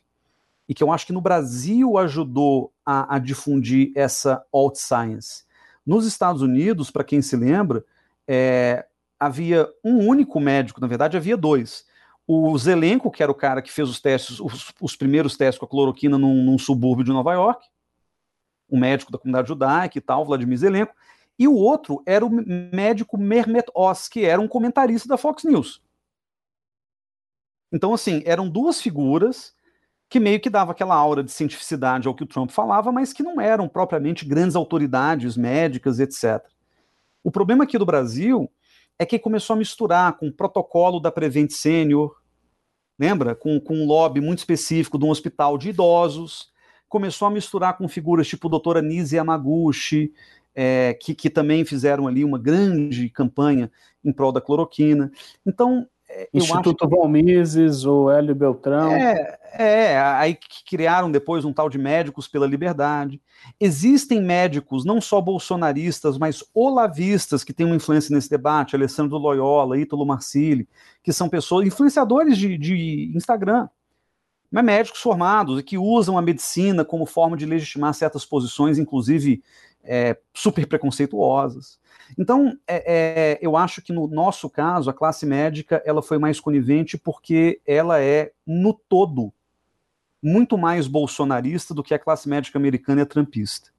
Que 0.74 0.84
eu 0.84 0.92
acho 0.92 1.06
que 1.06 1.14
no 1.14 1.22
Brasil 1.22 1.98
ajudou 1.98 2.72
a, 2.86 3.16
a 3.16 3.20
difundir 3.20 3.92
essa 3.96 4.44
alt 4.52 4.76
science. 4.76 5.44
Nos 5.86 6.06
Estados 6.06 6.42
Unidos, 6.42 6.90
para 6.90 7.04
quem 7.04 7.22
se 7.22 7.36
lembra, 7.36 7.84
é, 8.28 8.86
havia 9.20 9.70
um 9.84 10.08
único 10.08 10.40
médico, 10.40 10.82
na 10.82 10.88
verdade 10.88 11.18
havia 11.18 11.38
dois. 11.38 11.86
O 12.26 12.58
Zelenko, 12.58 13.12
que 13.12 13.22
era 13.22 13.32
o 13.32 13.36
cara 13.36 13.62
que 13.62 13.72
fez 13.72 13.90
os 13.90 14.00
testes, 14.00 14.40
os, 14.40 14.74
os 14.80 14.96
primeiros 14.96 15.36
testes 15.36 15.60
com 15.60 15.66
a 15.66 15.70
cloroquina 15.70 16.18
num, 16.18 16.44
num, 16.44 16.58
subúrbio 16.58 17.04
de 17.04 17.12
Nova 17.12 17.34
York, 17.34 17.68
o 18.70 18.78
médico 18.78 19.12
da 19.12 19.18
comunidade 19.18 19.50
judaica 19.50 19.98
e 19.98 20.02
tal, 20.02 20.26
Vladimir 20.26 20.58
Zelenko, 20.58 20.96
e 21.38 21.48
o 21.48 21.54
outro 21.54 22.02
era 22.06 22.26
o 22.26 22.30
médico 22.30 23.18
Mehmet 23.18 23.66
Oz, 23.76 24.08
que 24.08 24.24
era 24.24 24.40
um 24.40 24.48
comentarista 24.48 25.08
da 25.08 25.18
Fox 25.18 25.44
News. 25.44 25.82
Então, 27.72 27.94
assim, 27.94 28.22
eram 28.26 28.48
duas 28.48 28.80
figuras 28.80 29.54
que 30.14 30.20
meio 30.20 30.40
que 30.40 30.48
dava 30.48 30.74
aquela 30.74 30.94
aura 30.94 31.24
de 31.24 31.32
cientificidade 31.32 32.08
ao 32.08 32.14
que 32.14 32.22
o 32.22 32.28
Trump 32.28 32.52
falava, 32.52 32.92
mas 32.92 33.12
que 33.12 33.24
não 33.24 33.42
eram 33.42 33.68
propriamente 33.68 34.24
grandes 34.26 34.56
autoridades 34.56 35.36
médicas, 35.36 36.00
etc. 36.00 36.40
O 37.24 37.32
problema 37.32 37.64
aqui 37.64 37.80
do 37.80 37.86
Brasil 37.86 38.48
é 39.00 39.08
que 39.08 39.18
começou 39.18 39.56
a 39.56 39.58
misturar 39.58 40.16
com 40.16 40.28
o 40.28 40.32
protocolo 40.32 41.00
da 41.00 41.12
Prevent 41.12 41.50
Senior, 41.50 42.16
lembra? 43.00 43.34
Com, 43.34 43.60
com 43.60 43.74
um 43.74 43.88
lobby 43.88 44.22
muito 44.22 44.38
específico 44.38 45.00
de 45.00 45.06
um 45.06 45.10
hospital 45.10 45.58
de 45.58 45.70
idosos, 45.70 46.54
começou 46.88 47.28
a 47.28 47.32
misturar 47.32 47.76
com 47.76 47.88
figuras 47.88 48.28
tipo 48.28 48.48
a 48.48 48.52
doutora 48.52 48.84
Nise 48.84 49.16
Yamaguchi, 49.16 50.14
é, 50.54 50.94
que, 50.94 51.16
que 51.16 51.28
também 51.28 51.66
fizeram 51.66 52.08
ali 52.08 52.24
uma 52.24 52.38
grande 52.38 53.10
campanha 53.10 53.72
em 54.06 54.14
prol 54.14 54.32
da 54.32 54.40
cloroquina. 54.40 55.12
Então, 55.44 55.88
é, 56.16 56.30
Instituto 56.34 56.88
que... 56.88 56.96
Valmises, 56.96 57.86
o 57.86 58.10
Hélio 58.12 58.36
Beltrão. 58.36 58.92
É, 58.92 59.40
é, 59.54 59.98
aí 60.00 60.36
que 60.36 60.64
criaram 60.66 61.12
depois 61.12 61.44
um 61.44 61.52
tal 61.52 61.70
de 61.70 61.78
Médicos 61.78 62.28
pela 62.28 62.46
Liberdade. 62.46 63.20
Existem 63.60 64.22
médicos, 64.22 64.86
não 64.86 65.02
só 65.02 65.20
bolsonaristas, 65.20 66.18
mas 66.18 66.44
olavistas 66.54 67.44
que 67.44 67.54
têm 67.54 67.66
uma 67.66 67.76
influência 67.76 68.14
nesse 68.14 68.30
debate, 68.30 68.76
Alessandro 68.76 69.18
Loyola, 69.18 69.78
Ítalo 69.78 70.06
Marcilli, 70.06 70.68
que 71.02 71.12
são 71.12 71.28
pessoas, 71.28 71.66
influenciadores 71.66 72.38
de, 72.38 72.58
de 72.58 73.12
Instagram, 73.16 73.68
mas 74.52 74.64
médicos 74.64 75.02
formados 75.02 75.60
e 75.60 75.64
que 75.64 75.78
usam 75.78 76.18
a 76.18 76.22
medicina 76.22 76.86
como 76.86 77.06
forma 77.06 77.36
de 77.36 77.46
legitimar 77.46 77.94
certas 77.94 78.24
posições, 78.24 78.78
inclusive 78.78 79.44
é, 79.84 80.18
super 80.34 80.66
preconceituosas. 80.68 81.80
Então, 82.18 82.58
é, 82.68 83.34
é, 83.34 83.40
eu 83.42 83.56
acho 83.58 83.82
que 83.82 83.94
no 83.94 84.08
nosso 84.08 84.50
caso, 84.50 84.90
a 84.90 84.94
classe 84.94 85.26
médica 85.26 85.82
ela 85.86 86.02
foi 86.02 86.18
mais 86.18 86.40
conivente 86.40 86.98
porque 86.98 87.62
ela 87.66 88.02
é, 88.02 88.32
no 88.46 88.74
todo, 88.74 89.32
muito 90.22 90.58
mais 90.58 90.88
bolsonarista 90.88 91.74
do 91.74 91.84
que 91.84 91.94
a 91.94 92.00
classe 92.00 92.30
médica 92.30 92.58
americana 92.58 93.02
é 93.02 93.06
trampista. 93.06 93.72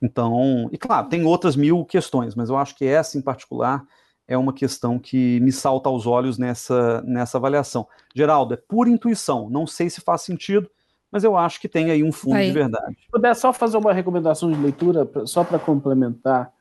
Então, 0.00 0.68
e 0.72 0.78
claro, 0.78 1.08
tem 1.08 1.24
outras 1.24 1.54
mil 1.54 1.84
questões, 1.84 2.34
mas 2.34 2.48
eu 2.48 2.56
acho 2.56 2.76
que 2.76 2.84
essa 2.84 3.16
em 3.16 3.22
particular 3.22 3.84
é 4.26 4.36
uma 4.36 4.52
questão 4.52 4.98
que 4.98 5.38
me 5.40 5.52
salta 5.52 5.88
aos 5.88 6.06
olhos 6.06 6.38
nessa, 6.38 7.02
nessa 7.02 7.38
avaliação. 7.38 7.86
Geraldo, 8.14 8.54
é 8.54 8.56
pura 8.56 8.90
intuição, 8.90 9.48
não 9.48 9.66
sei 9.66 9.90
se 9.90 10.00
faz 10.00 10.22
sentido, 10.22 10.68
mas 11.10 11.24
eu 11.24 11.36
acho 11.36 11.60
que 11.60 11.68
tem 11.68 11.90
aí 11.90 12.02
um 12.02 12.10
fundo 12.10 12.36
aí. 12.36 12.46
de 12.46 12.52
verdade. 12.52 12.96
Se 13.00 13.10
puder 13.10 13.34
só 13.36 13.52
fazer 13.52 13.76
uma 13.76 13.92
recomendação 13.92 14.50
de 14.50 14.58
leitura, 14.58 15.08
só 15.26 15.44
para 15.44 15.58
complementar 15.58 16.52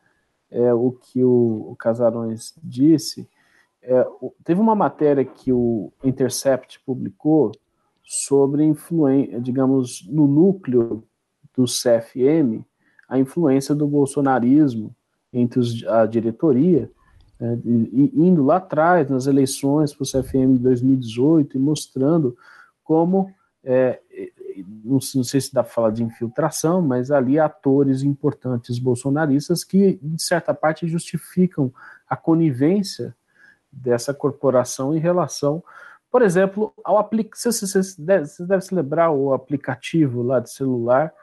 é, 0.51 0.73
o 0.73 0.91
que 0.91 1.23
o, 1.23 1.71
o 1.71 1.75
Casarões 1.77 2.53
disse, 2.61 3.27
é, 3.81 4.05
teve 4.43 4.59
uma 4.59 4.75
matéria 4.75 5.25
que 5.25 5.51
o 5.51 5.91
Intercept 6.03 6.79
publicou 6.85 7.51
sobre 8.03 8.63
influência, 8.63 9.39
digamos, 9.39 10.05
no 10.07 10.27
núcleo 10.27 11.03
do 11.55 11.63
CFM, 11.63 12.63
a 13.07 13.17
influência 13.17 13.73
do 13.73 13.87
bolsonarismo 13.87 14.93
entre 15.33 15.59
os, 15.59 15.83
a 15.87 16.05
diretoria, 16.05 16.91
é, 17.39 17.57
e, 17.65 18.11
indo 18.13 18.43
lá 18.43 18.57
atrás, 18.57 19.09
nas 19.09 19.25
eleições 19.25 19.93
para 19.93 20.03
o 20.03 20.05
CFM 20.05 20.55
de 20.55 20.59
2018, 20.59 21.57
e 21.57 21.59
mostrando 21.59 22.37
como 22.83 23.33
é, 23.63 23.99
não, 24.83 24.99
não, 25.15 25.23
sei 25.23 25.41
se 25.41 25.53
dá 25.53 25.63
para 25.63 25.71
falar 25.71 25.91
de 25.91 26.03
infiltração, 26.03 26.81
mas 26.81 27.11
ali 27.11 27.39
atores 27.39 28.03
importantes 28.03 28.79
bolsonaristas 28.79 29.63
que, 29.63 29.99
de 30.01 30.21
certa 30.21 30.53
parte, 30.53 30.87
justificam 30.87 31.73
a 32.09 32.15
conivência 32.15 33.15
dessa 33.71 34.13
corporação 34.13 34.95
em 34.95 34.99
relação, 34.99 35.63
por 36.09 36.21
exemplo, 36.21 36.73
ao 36.83 36.97
aplicativo. 36.97 37.53
Deve, 37.99 38.25
você 38.25 38.45
deve 38.45 38.61
se 38.61 38.75
lembrar 38.75 39.11
o 39.11 39.33
aplicativo 39.33 40.21
lá 40.21 40.39
de 40.39 40.51
celular 40.51 41.13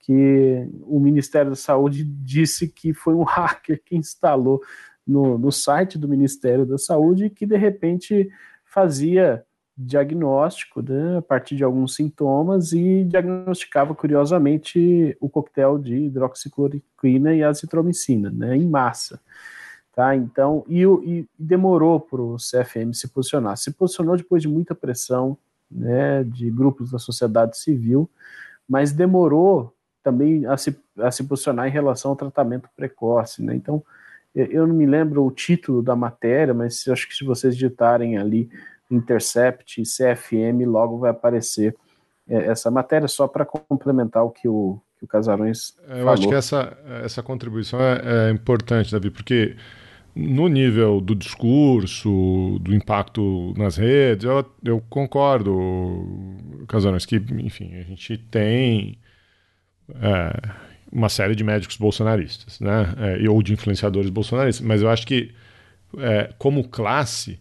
que 0.00 0.66
o 0.84 0.98
Ministério 0.98 1.50
da 1.50 1.56
Saúde 1.56 2.02
disse 2.02 2.68
que 2.68 2.94
foi 2.94 3.14
um 3.14 3.24
hacker 3.28 3.82
que 3.84 3.96
instalou 3.96 4.62
no, 5.06 5.36
no 5.38 5.52
site 5.52 5.98
do 5.98 6.08
Ministério 6.08 6.64
da 6.64 6.78
Saúde 6.78 7.30
que 7.30 7.44
de 7.44 7.56
repente 7.56 8.30
fazia 8.64 9.44
diagnóstico 9.78 10.82
né, 10.82 11.18
a 11.18 11.22
partir 11.22 11.54
de 11.54 11.62
alguns 11.62 11.94
sintomas 11.94 12.72
e 12.72 13.04
diagnosticava 13.04 13.94
curiosamente 13.94 15.16
o 15.20 15.28
coquetel 15.28 15.78
de 15.78 15.94
hidroxicloroquina 15.94 17.32
e 17.32 17.44
azitromicina, 17.44 18.28
né, 18.28 18.56
em 18.56 18.68
massa. 18.68 19.20
Tá? 19.94 20.16
Então, 20.16 20.64
e, 20.68 20.82
e 20.82 21.28
demorou 21.38 22.00
para 22.00 22.20
o 22.20 22.36
CFM 22.36 22.92
se 22.92 23.08
posicionar. 23.08 23.56
Se 23.56 23.70
posicionou 23.70 24.16
depois 24.16 24.42
de 24.42 24.48
muita 24.48 24.74
pressão 24.74 25.38
né, 25.70 26.24
de 26.24 26.50
grupos 26.50 26.90
da 26.90 26.98
sociedade 26.98 27.56
civil, 27.56 28.10
mas 28.68 28.92
demorou 28.92 29.72
também 30.02 30.44
a 30.46 30.56
se, 30.56 30.76
a 30.98 31.10
se 31.10 31.22
posicionar 31.24 31.68
em 31.68 31.72
relação 31.72 32.10
ao 32.10 32.16
tratamento 32.16 32.68
precoce. 32.76 33.42
Né? 33.42 33.54
Então, 33.54 33.82
eu 34.34 34.66
não 34.66 34.74
me 34.74 34.86
lembro 34.86 35.24
o 35.24 35.30
título 35.30 35.82
da 35.82 35.94
matéria, 35.94 36.54
mas 36.54 36.86
acho 36.88 37.08
que 37.08 37.14
se 37.14 37.24
vocês 37.24 37.54
digitarem 37.54 38.18
ali 38.18 38.50
Intercept, 38.90 39.82
CFM, 39.82 40.66
logo 40.66 40.98
vai 40.98 41.10
aparecer 41.10 41.76
é, 42.28 42.46
essa 42.46 42.70
matéria, 42.70 43.08
só 43.08 43.26
para 43.26 43.44
complementar 43.44 44.24
o 44.24 44.30
que 44.30 44.48
o, 44.48 44.80
que 44.98 45.04
o 45.04 45.08
Casarões 45.08 45.74
Eu 45.88 45.96
falou. 45.96 46.12
acho 46.12 46.28
que 46.28 46.34
essa, 46.34 46.78
essa 47.04 47.22
contribuição 47.22 47.80
é, 47.80 48.28
é 48.28 48.30
importante, 48.30 48.92
Davi, 48.92 49.10
porque 49.10 49.56
no 50.14 50.48
nível 50.48 51.00
do 51.00 51.14
discurso, 51.14 52.58
do 52.60 52.74
impacto 52.74 53.54
nas 53.56 53.76
redes, 53.76 54.24
eu, 54.24 54.44
eu 54.64 54.82
concordo, 54.88 55.56
Casarões, 56.66 57.06
que, 57.06 57.16
enfim, 57.16 57.76
a 57.76 57.82
gente 57.82 58.18
tem 58.18 58.98
é, 59.94 60.32
uma 60.90 61.08
série 61.08 61.34
de 61.34 61.44
médicos 61.44 61.76
bolsonaristas, 61.76 62.58
né? 62.60 62.94
É, 63.22 63.28
ou 63.28 63.42
de 63.42 63.52
influenciadores 63.52 64.10
bolsonaristas, 64.10 64.66
mas 64.66 64.82
eu 64.82 64.90
acho 64.90 65.06
que, 65.06 65.32
é, 65.98 66.32
como 66.36 66.68
classe, 66.68 67.40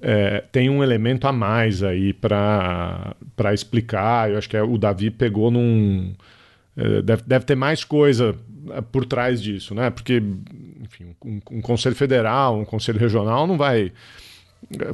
é, 0.00 0.42
tem 0.50 0.70
um 0.70 0.82
elemento 0.82 1.26
a 1.26 1.32
mais 1.32 1.82
aí 1.82 2.12
para 2.12 3.14
explicar. 3.52 4.30
Eu 4.30 4.38
acho 4.38 4.48
que 4.48 4.56
é, 4.56 4.62
o 4.62 4.78
Davi 4.78 5.10
pegou 5.10 5.50
num. 5.50 6.14
É, 6.76 7.02
deve, 7.02 7.22
deve 7.26 7.44
ter 7.44 7.54
mais 7.54 7.84
coisa 7.84 8.34
é, 8.70 8.80
por 8.80 9.04
trás 9.04 9.42
disso, 9.42 9.74
né? 9.74 9.90
Porque, 9.90 10.22
enfim, 10.80 11.14
um, 11.24 11.40
um, 11.50 11.60
conselho 11.60 11.94
federal, 11.94 12.58
um 12.58 12.64
conselho 12.64 12.98
regional 12.98 13.46
não 13.46 13.58
vai 13.58 13.92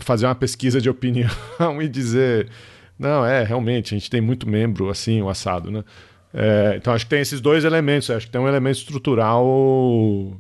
fazer 0.01 0.26
uma 0.26 0.34
pesquisa 0.34 0.80
de 0.80 0.90
opinião 0.90 1.30
e 1.80 1.88
dizer. 1.88 2.49
Não, 2.99 3.24
é, 3.24 3.44
realmente, 3.44 3.94
a 3.94 3.99
gente 3.99 4.11
tem 4.11 4.20
muito 4.20 4.49
membro 4.49 4.90
assim, 4.90 5.22
o 5.22 5.28
assado, 5.28 5.70
né? 5.70 5.84
É, 6.34 6.74
então 6.76 6.92
acho 6.92 7.07
que 7.07 7.11
tem 7.11 7.20
esses 7.20 7.40
dois 7.40 7.64
elementos. 7.64 8.11
Acho 8.11 8.26
que 8.26 8.32
tem 8.32 8.40
um 8.40 8.49
elemento 8.49 8.78
estrutural 8.78 10.36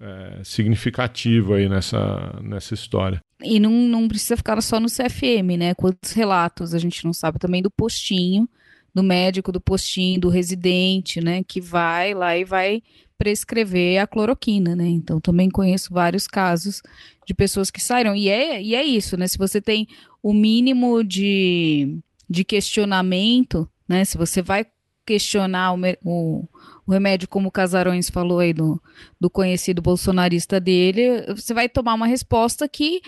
é, 0.00 0.40
significativo 0.44 1.54
aí 1.54 1.68
nessa, 1.68 2.38
nessa 2.42 2.74
história. 2.74 3.20
E 3.44 3.60
não, 3.60 3.70
não 3.70 4.08
precisa 4.08 4.36
ficar 4.36 4.60
só 4.60 4.78
no 4.78 4.88
CFM, 4.88 5.56
né? 5.58 5.74
Quantos 5.74 6.12
relatos 6.12 6.74
a 6.74 6.78
gente 6.78 7.04
não 7.04 7.12
sabe 7.12 7.38
também 7.38 7.62
do 7.62 7.70
postinho, 7.70 8.48
do 8.94 9.02
médico 9.02 9.50
do 9.52 9.60
postinho, 9.60 10.20
do 10.20 10.28
residente, 10.28 11.20
né? 11.20 11.42
Que 11.42 11.60
vai 11.60 12.14
lá 12.14 12.36
e 12.36 12.44
vai 12.44 12.82
prescrever 13.18 13.98
a 13.98 14.06
cloroquina, 14.06 14.74
né? 14.74 14.88
Então 14.88 15.20
também 15.20 15.48
conheço 15.48 15.92
vários 15.92 16.26
casos 16.26 16.82
de 17.26 17.34
pessoas 17.34 17.70
que 17.70 17.80
saíram. 17.80 18.14
E 18.16 18.28
é, 18.28 18.62
e 18.62 18.74
é 18.74 18.82
isso, 18.84 19.16
né? 19.16 19.26
Se 19.28 19.38
você 19.38 19.60
tem 19.60 19.86
o 20.22 20.32
mínimo 20.32 21.02
de, 21.04 21.98
de 22.28 22.44
questionamento 22.44 23.68
né? 23.92 24.06
Se 24.06 24.16
você 24.16 24.40
vai 24.40 24.66
questionar 25.04 25.74
o, 25.74 25.78
o, 26.02 26.48
o, 26.86 26.92
remédio, 26.92 27.28
como 27.28 27.48
o 27.48 27.52
Casarões 27.52 28.08
falou 28.08 28.38
aí 28.38 28.54
do, 28.54 28.80
do 29.20 29.28
conhecido 29.28 29.82
bolsonarista 29.82 30.58
dele, 30.58 31.26
você 31.28 31.52
vai 31.52 31.68
tomar 31.68 31.94
uma 31.94 32.06
resposta 32.06 32.66
que, 32.66 33.02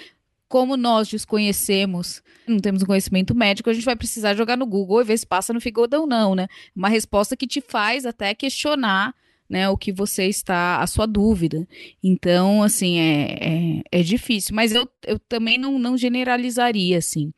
como 0.48 0.76
nós 0.76 1.08
desconhecemos, 1.08 2.22
não 2.46 2.58
temos 2.58 2.82
um 2.82 2.86
conhecimento 2.86 3.34
médico, 3.34 3.70
a 3.70 3.72
gente 3.72 3.84
vai 3.84 3.96
precisar 3.96 4.34
jogar 4.34 4.56
no 4.56 4.66
Google 4.66 5.00
e 5.00 5.04
ver 5.04 5.18
se 5.18 5.26
passa 5.26 5.52
no 5.52 5.60
fígado 5.60 6.00
ou 6.00 6.06
não, 6.06 6.34
né? 6.34 6.46
Uma 6.74 6.88
resposta 6.88 7.36
que 7.36 7.46
te 7.46 7.60
faz 7.60 8.06
até 8.06 8.34
questionar 8.34 9.14
né, 9.48 9.68
o 9.68 9.76
que 9.76 9.92
você 9.92 10.26
está, 10.26 10.80
a 10.80 10.86
sua 10.86 11.06
dúvida. 11.06 11.66
Então, 12.02 12.62
assim, 12.62 12.98
é, 12.98 13.82
é, 13.90 14.00
é 14.00 14.02
difícil, 14.02 14.54
mas 14.54 14.72
eu, 14.72 14.88
eu 15.06 15.18
também 15.18 15.58
não, 15.58 15.78
não 15.78 15.96
generalizaria, 15.96 16.98
assim. 16.98 17.32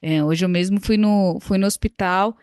É, 0.00 0.22
hoje 0.24 0.44
eu 0.44 0.48
mesmo 0.48 0.80
fui 0.80 0.96
no, 0.96 1.38
fui 1.40 1.58
no 1.58 1.66
hospital 1.66 2.36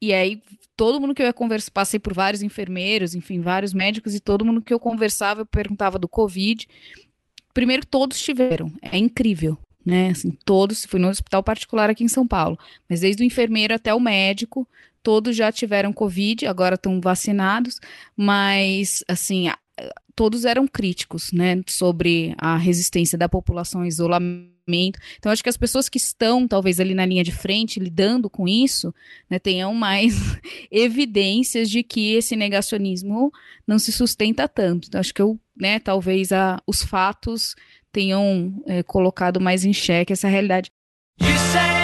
e 0.00 0.14
aí 0.14 0.42
todo 0.76 1.00
mundo 1.00 1.14
que 1.14 1.22
eu 1.22 1.26
ia 1.26 1.32
conversar, 1.32 1.70
passei 1.70 1.98
por 1.98 2.12
vários 2.12 2.42
enfermeiros, 2.42 3.14
enfim, 3.14 3.40
vários 3.40 3.72
médicos, 3.72 4.14
e 4.14 4.20
todo 4.20 4.44
mundo 4.44 4.60
que 4.60 4.72
eu 4.72 4.78
conversava, 4.78 5.40
eu 5.40 5.46
perguntava 5.46 5.98
do 5.98 6.06
Covid. 6.06 6.68
Primeiro, 7.56 7.86
todos 7.86 8.20
tiveram. 8.20 8.70
É 8.82 8.98
incrível, 8.98 9.56
né? 9.82 10.10
Assim, 10.10 10.30
todos, 10.44 10.84
fui 10.84 11.00
no 11.00 11.08
hospital 11.08 11.42
particular 11.42 11.88
aqui 11.88 12.04
em 12.04 12.08
São 12.08 12.28
Paulo, 12.28 12.58
mas 12.86 13.00
desde 13.00 13.22
o 13.22 13.26
enfermeiro 13.26 13.72
até 13.72 13.94
o 13.94 13.98
médico, 13.98 14.68
todos 15.02 15.34
já 15.34 15.50
tiveram 15.50 15.90
Covid, 15.90 16.46
agora 16.46 16.74
estão 16.74 17.00
vacinados, 17.00 17.80
mas, 18.14 19.02
assim, 19.08 19.46
todos 20.14 20.44
eram 20.44 20.68
críticos, 20.68 21.32
né, 21.32 21.62
sobre 21.66 22.34
a 22.36 22.58
resistência 22.58 23.16
da 23.16 23.26
população 23.26 23.80
ao 23.80 23.86
isolamento. 23.86 24.98
Então, 25.16 25.32
acho 25.32 25.42
que 25.42 25.48
as 25.48 25.56
pessoas 25.56 25.88
que 25.88 25.96
estão, 25.96 26.46
talvez, 26.46 26.78
ali 26.78 26.92
na 26.92 27.06
linha 27.06 27.24
de 27.24 27.32
frente, 27.32 27.80
lidando 27.80 28.28
com 28.28 28.46
isso, 28.46 28.94
né, 29.30 29.38
tenham 29.38 29.72
mais 29.72 30.12
evidências 30.70 31.70
de 31.70 31.82
que 31.82 32.12
esse 32.12 32.36
negacionismo 32.36 33.32
não 33.66 33.78
se 33.78 33.92
sustenta 33.92 34.46
tanto. 34.46 34.88
Então, 34.88 35.00
acho 35.00 35.14
que 35.14 35.22
eu, 35.22 35.40
né, 35.58 35.78
talvez 35.78 36.32
a, 36.32 36.60
os 36.66 36.82
fatos 36.82 37.54
tenham 37.90 38.62
é, 38.66 38.82
colocado 38.82 39.40
mais 39.40 39.64
em 39.64 39.72
xeque 39.72 40.12
essa 40.12 40.28
realidade. 40.28 40.70
Mas 41.20 41.75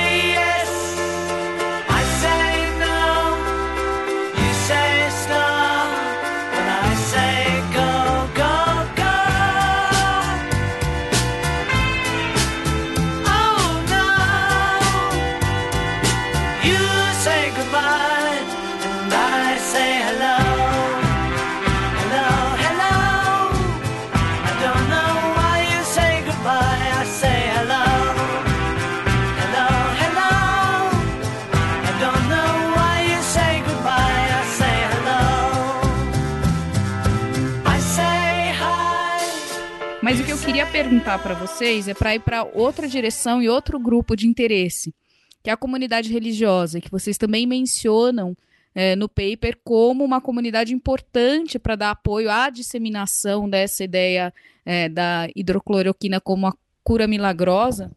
perguntar 40.82 41.22
para 41.22 41.34
vocês 41.34 41.86
é 41.86 41.94
para 41.94 42.16
ir 42.16 42.18
para 42.18 42.42
outra 42.42 42.88
direção 42.88 43.40
e 43.40 43.48
outro 43.48 43.78
grupo 43.78 44.16
de 44.16 44.26
interesse, 44.26 44.92
que 45.40 45.48
é 45.48 45.52
a 45.52 45.56
comunidade 45.56 46.12
religiosa, 46.12 46.80
que 46.80 46.90
vocês 46.90 47.16
também 47.16 47.46
mencionam 47.46 48.36
é, 48.74 48.96
no 48.96 49.08
paper 49.08 49.58
como 49.62 50.02
uma 50.02 50.20
comunidade 50.20 50.74
importante 50.74 51.56
para 51.56 51.76
dar 51.76 51.90
apoio 51.92 52.28
à 52.28 52.50
disseminação 52.50 53.48
dessa 53.48 53.84
ideia 53.84 54.34
é, 54.66 54.88
da 54.88 55.28
hidrocloroquina 55.36 56.20
como 56.20 56.48
a 56.48 56.54
cura 56.82 57.06
milagrosa. 57.06 57.92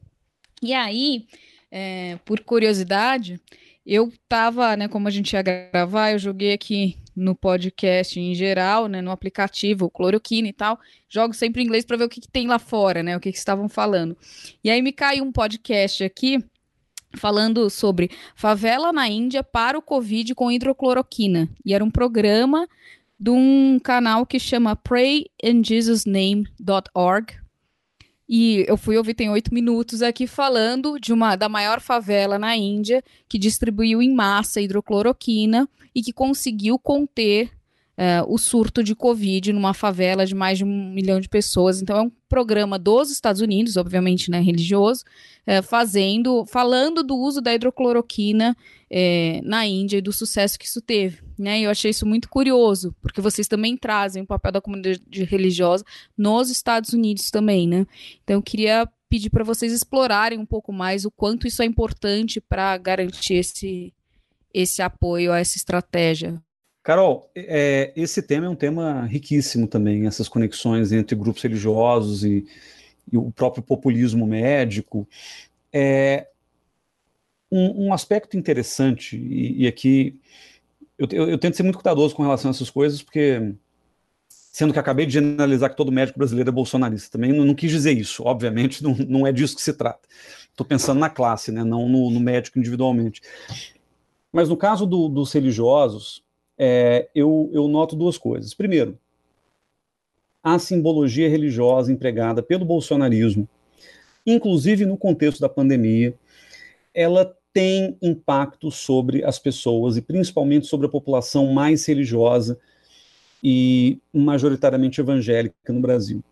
E 0.62 0.72
aí, 0.72 1.26
é, 1.72 2.20
por 2.24 2.42
curiosidade, 2.42 3.42
eu 3.84 4.10
estava, 4.10 4.78
né, 4.78 4.88
como 4.88 5.08
a 5.08 5.12
gente 5.12 5.34
ia 5.34 5.42
gravar, 5.42 6.12
eu 6.12 6.20
joguei 6.20 6.54
aqui 6.54 6.96
no 7.16 7.36
podcast 7.36 8.20
em 8.20 8.36
geral, 8.36 8.88
né, 8.88 9.02
no 9.02 9.12
aplicativo, 9.12 9.90
cloroquina 9.90 10.48
e 10.48 10.54
tal, 10.54 10.80
jogo 11.08 11.34
sempre 11.34 11.62
em 11.62 11.66
inglês 11.66 11.86
para 11.86 11.98
ver 11.98 12.06
o 12.06 12.10
que, 12.10 12.20
que, 12.20 12.28
tem 12.28 12.48
lá 12.48 12.60
fora, 12.60 13.02
né, 13.02 13.16
o 13.16 13.20
que, 13.20 13.32
que 13.32 13.38
estavam 13.38 13.70
falando. 13.70 14.18
E 14.64 14.70
aí 14.70 14.82
me 14.82 14.92
caiu 14.92 15.24
um 15.24 15.32
podcast 15.32 16.04
aqui 16.04 16.44
falando 17.16 17.70
sobre 17.70 18.12
favela 18.36 18.92
na 18.92 19.08
Índia 19.08 19.44
para 19.44 19.78
o 19.78 19.82
Covid 19.82 20.36
com 20.36 20.52
hidrocloroquina. 20.52 21.50
E 21.66 21.74
era 21.74 21.84
um 21.84 21.92
programa 21.92 22.68
de 23.18 23.32
um 23.32 23.80
canal 23.82 24.26
que 24.26 24.38
chama 24.40 24.76
PrayInJesusName.org. 24.76 27.45
E 28.28 28.66
eu 28.68 28.76
fui 28.76 28.98
ouvir, 28.98 29.14
tem 29.14 29.30
oito 29.30 29.54
minutos 29.54 30.02
aqui, 30.02 30.26
falando 30.26 31.00
de 31.00 31.14
uma 31.14 31.36
da 31.36 31.48
maior 31.48 31.80
favela 31.80 32.40
na 32.40 32.56
Índia 32.56 33.04
que 33.30 33.38
distribuiu 33.38 34.02
em 34.02 34.14
massa 34.14 34.60
hidrocloroquina 34.60 35.70
e 35.94 36.02
que 36.02 36.12
conseguiu 36.12 36.80
conter 36.80 37.52
uh, 37.98 38.34
o 38.34 38.38
surto 38.38 38.84
de 38.84 38.96
Covid 38.96 39.54
numa 39.54 39.74
favela 39.74 40.26
de 40.26 40.36
mais 40.36 40.58
de 40.58 40.64
um 40.64 40.92
milhão 40.92 41.20
de 41.20 41.30
pessoas. 41.30 41.82
Então, 41.82 41.98
é 41.98 42.02
um 42.02 42.12
programa 42.30 42.78
dos 42.78 43.12
Estados 43.12 43.42
Unidos, 43.42 43.78
obviamente, 43.78 44.30
né, 44.30 44.40
religioso, 44.40 45.04
uh, 45.48 45.64
fazendo, 45.64 46.46
falando 46.46 47.04
do 47.04 47.16
uso 47.16 47.42
da 47.42 47.54
hidrocloroquina 47.54 48.56
uh, 48.92 49.48
na 49.48 49.66
Índia 49.66 49.98
e 49.98 50.02
do 50.02 50.12
sucesso 50.12 50.60
que 50.60 50.66
isso 50.66 50.82
teve. 50.82 51.24
Né? 51.38 51.60
E 51.60 51.64
eu 51.64 51.72
achei 51.72 51.92
isso 51.92 52.06
muito 52.06 52.30
curioso, 52.30 52.96
porque 53.02 53.22
vocês 53.22 53.48
também 53.48 53.76
trazem 53.76 54.24
o 54.24 54.28
papel 54.28 54.54
da 54.54 54.62
comunidade 54.62 55.24
religiosa 55.24 55.84
nos 56.18 56.50
Estados 56.50 56.94
Unidos 56.94 57.30
também, 57.30 57.68
né? 57.68 57.86
Então, 58.24 58.38
eu 58.38 58.42
queria 58.42 58.88
pedir 59.10 59.30
para 59.30 59.44
vocês 59.44 59.72
explorarem 59.72 60.40
um 60.40 60.46
pouco 60.46 60.74
mais 60.74 61.06
o 61.06 61.12
quanto 61.12 61.46
isso 61.46 61.62
é 61.62 61.66
importante 61.66 62.42
para 62.42 62.78
garantir 62.78 63.36
esse 63.36 63.94
esse 64.54 64.82
apoio 64.82 65.34
a 65.34 65.40
essa 65.40 65.58
estratégia? 65.58 66.42
Carol, 66.86 67.32
é, 67.36 67.92
esse 67.96 68.22
tema 68.22 68.46
é 68.46 68.50
um 68.50 68.56
tema 68.56 69.08
riquíssimo 69.08 69.68
também, 69.68 70.06
essas 70.06 70.30
conexões 70.30 70.92
entre 70.92 71.16
grupos 71.16 71.42
religiosos 71.42 72.24
e, 72.24 72.46
e 73.12 73.18
o 73.18 73.32
próprio 73.32 73.64
populismo 73.64 74.28
médico. 74.28 75.08
É, 75.74 76.28
um, 77.52 77.88
um 77.88 77.94
aspecto 77.94 78.38
interessante, 78.38 79.18
e, 79.18 79.64
e 79.64 79.68
aqui 79.68 80.22
eu, 80.96 81.08
eu, 81.12 81.30
eu, 81.32 81.38
tento 81.40 81.58
ser 81.58 81.64
muito 81.64 81.80
cuidadoso 81.80 82.16
com 82.16 82.22
relação 82.22 82.52
a 82.52 82.54
essas 82.54 82.70
coisas, 82.70 83.02
porque, 83.02 83.56
sendo 84.30 84.72
que 84.72 84.78
acabei 84.78 85.08
de 85.08 85.14
generalizar 85.14 85.72
que 85.72 85.76
todo 85.76 85.92
médico 85.92 86.20
brasileiro 86.20 86.52
é 86.52 86.54
bolsonarista, 86.54 87.18
também 87.18 87.34
não, 87.34 87.46
não 87.46 87.56
quis 87.56 87.72
dizer 87.72 87.94
isso, 87.94 88.22
obviamente, 88.24 88.84
não, 88.86 88.96
não 89.10 89.26
é 89.26 89.32
disso 89.32 89.56
que 89.56 89.62
se 89.64 89.74
trata. 89.74 90.08
Estou 90.52 90.64
pensando 90.64 91.00
na 91.00 91.10
classe, 91.10 91.52
né, 91.52 91.64
não 91.64 91.90
no, 91.90 92.12
no 92.12 92.20
médico 92.20 92.60
individualmente. 92.60 93.24
Mas 94.32 94.50
no 94.50 94.56
caso 94.56 94.86
do, 94.86 95.10
dos 95.10 95.34
religiosos, 95.34 96.24
é, 96.58 97.10
eu, 97.14 97.50
eu 97.54 97.68
noto 97.68 97.96
duas 97.96 98.18
coisas. 98.18 98.54
Primeiro, 98.54 98.98
a 100.44 100.60
simbologia 100.60 101.30
religiosa 101.30 101.92
empregada 101.92 102.44
pelo 102.44 102.66
bolsonarismo, 102.66 103.48
inclusive 104.26 104.86
no 104.86 104.98
contexto 104.98 105.42
da 105.42 105.50
pandemia, 105.50 106.14
ela 106.94 107.36
tem 107.52 107.98
impacto 108.02 108.70
sobre 108.70 109.24
as 109.24 109.40
pessoas 109.40 109.98
e 109.98 110.02
principalmente 110.02 110.68
sobre 110.68 110.88
a 110.88 110.90
população 110.90 111.54
mais 111.54 111.86
religiosa 111.86 112.60
e 113.44 114.00
majoritariamente 114.14 115.00
evangélica 115.00 115.72
no 115.72 115.80
Brasil. 115.80 116.24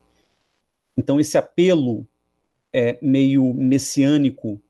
Então, 0.97 1.19
esse 1.19 1.37
apelo 1.37 2.05
é, 2.71 2.97
meio 3.01 3.53
messiânico 3.53 4.61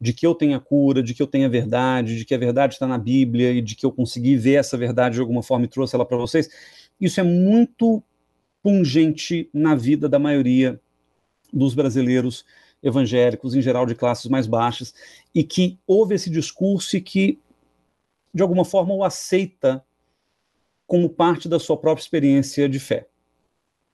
de 0.00 0.12
que 0.12 0.26
eu 0.26 0.34
tenha 0.34 0.60
cura, 0.60 1.02
de 1.02 1.12
que 1.12 1.22
eu 1.22 1.26
tenha 1.26 1.48
verdade, 1.48 2.16
de 2.16 2.24
que 2.24 2.34
a 2.34 2.38
verdade 2.38 2.74
está 2.74 2.86
na 2.86 2.98
Bíblia 2.98 3.52
e 3.52 3.60
de 3.60 3.74
que 3.74 3.84
eu 3.84 3.92
consegui 3.92 4.36
ver 4.36 4.54
essa 4.54 4.76
verdade 4.76 5.16
de 5.16 5.20
alguma 5.20 5.42
forma 5.42 5.64
e 5.64 5.68
trouxe 5.68 5.94
ela 5.94 6.04
para 6.04 6.16
vocês, 6.16 6.48
isso 7.00 7.18
é 7.20 7.22
muito 7.22 8.02
pungente 8.62 9.48
na 9.52 9.74
vida 9.74 10.08
da 10.08 10.18
maioria 10.18 10.80
dos 11.52 11.74
brasileiros 11.74 12.44
evangélicos, 12.82 13.54
em 13.54 13.62
geral 13.62 13.86
de 13.86 13.94
classes 13.94 14.26
mais 14.26 14.46
baixas, 14.46 14.94
e 15.34 15.42
que 15.42 15.78
houve 15.86 16.14
esse 16.14 16.30
discurso 16.30 16.96
e 16.96 17.00
que, 17.00 17.38
de 18.32 18.42
alguma 18.42 18.64
forma, 18.64 18.94
o 18.94 19.02
aceita 19.02 19.84
como 20.86 21.08
parte 21.08 21.48
da 21.48 21.58
sua 21.58 21.76
própria 21.76 22.02
experiência 22.02 22.68
de 22.68 22.78
fé. 22.78 23.06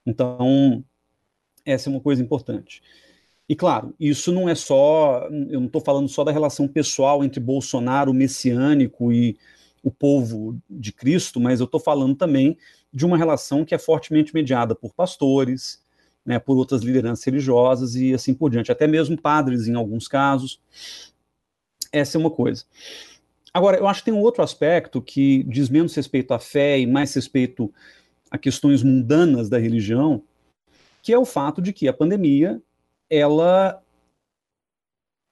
Então, 0.06 0.84
essa 1.64 1.88
é 1.88 1.90
uma 1.90 2.00
coisa 2.00 2.22
importante. 2.22 2.82
E 3.48 3.54
claro, 3.54 3.94
isso 4.00 4.32
não 4.32 4.48
é 4.48 4.54
só, 4.54 5.28
eu 5.50 5.60
não 5.60 5.66
estou 5.66 5.80
falando 5.80 6.08
só 6.08 6.24
da 6.24 6.32
relação 6.32 6.66
pessoal 6.66 7.22
entre 7.22 7.40
Bolsonaro, 7.40 8.10
o 8.10 8.14
messiânico 8.14 9.12
e 9.12 9.36
o 9.82 9.90
povo 9.90 10.56
de 10.68 10.92
Cristo, 10.92 11.38
mas 11.38 11.60
eu 11.60 11.66
estou 11.66 11.78
falando 11.78 12.14
também 12.14 12.56
de 12.90 13.04
uma 13.04 13.18
relação 13.18 13.64
que 13.64 13.74
é 13.74 13.78
fortemente 13.78 14.32
mediada 14.32 14.74
por 14.74 14.94
pastores, 14.94 15.82
né, 16.24 16.38
por 16.38 16.56
outras 16.56 16.82
lideranças 16.82 17.22
religiosas 17.22 17.94
e 17.94 18.14
assim 18.14 18.32
por 18.32 18.50
diante, 18.50 18.72
até 18.72 18.86
mesmo 18.86 19.20
padres 19.20 19.68
em 19.68 19.74
alguns 19.74 20.08
casos. 20.08 20.58
Essa 21.92 22.16
é 22.16 22.20
uma 22.20 22.30
coisa. 22.30 22.64
Agora, 23.52 23.76
eu 23.76 23.86
acho 23.86 24.00
que 24.00 24.06
tem 24.06 24.14
um 24.14 24.22
outro 24.22 24.42
aspecto 24.42 25.02
que 25.02 25.44
diz 25.44 25.68
menos 25.68 25.94
respeito 25.94 26.32
à 26.32 26.38
fé 26.38 26.78
e 26.80 26.86
mais 26.86 27.12
respeito 27.14 27.72
a 28.30 28.38
questões 28.38 28.82
mundanas 28.82 29.50
da 29.50 29.58
religião, 29.58 30.22
que 31.02 31.12
é 31.12 31.18
o 31.18 31.26
fato 31.26 31.60
de 31.60 31.72
que 31.72 31.86
a 31.86 31.92
pandemia 31.92 32.60
ela 33.14 33.82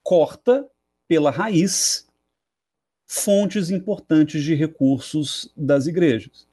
corta 0.03 0.67
pela 1.07 1.31
raiz 1.31 2.07
fontes 3.05 3.69
importantes 3.69 4.43
de 4.43 4.55
recursos 4.55 5.51
das 5.55 5.85
igrejas. 5.85 6.47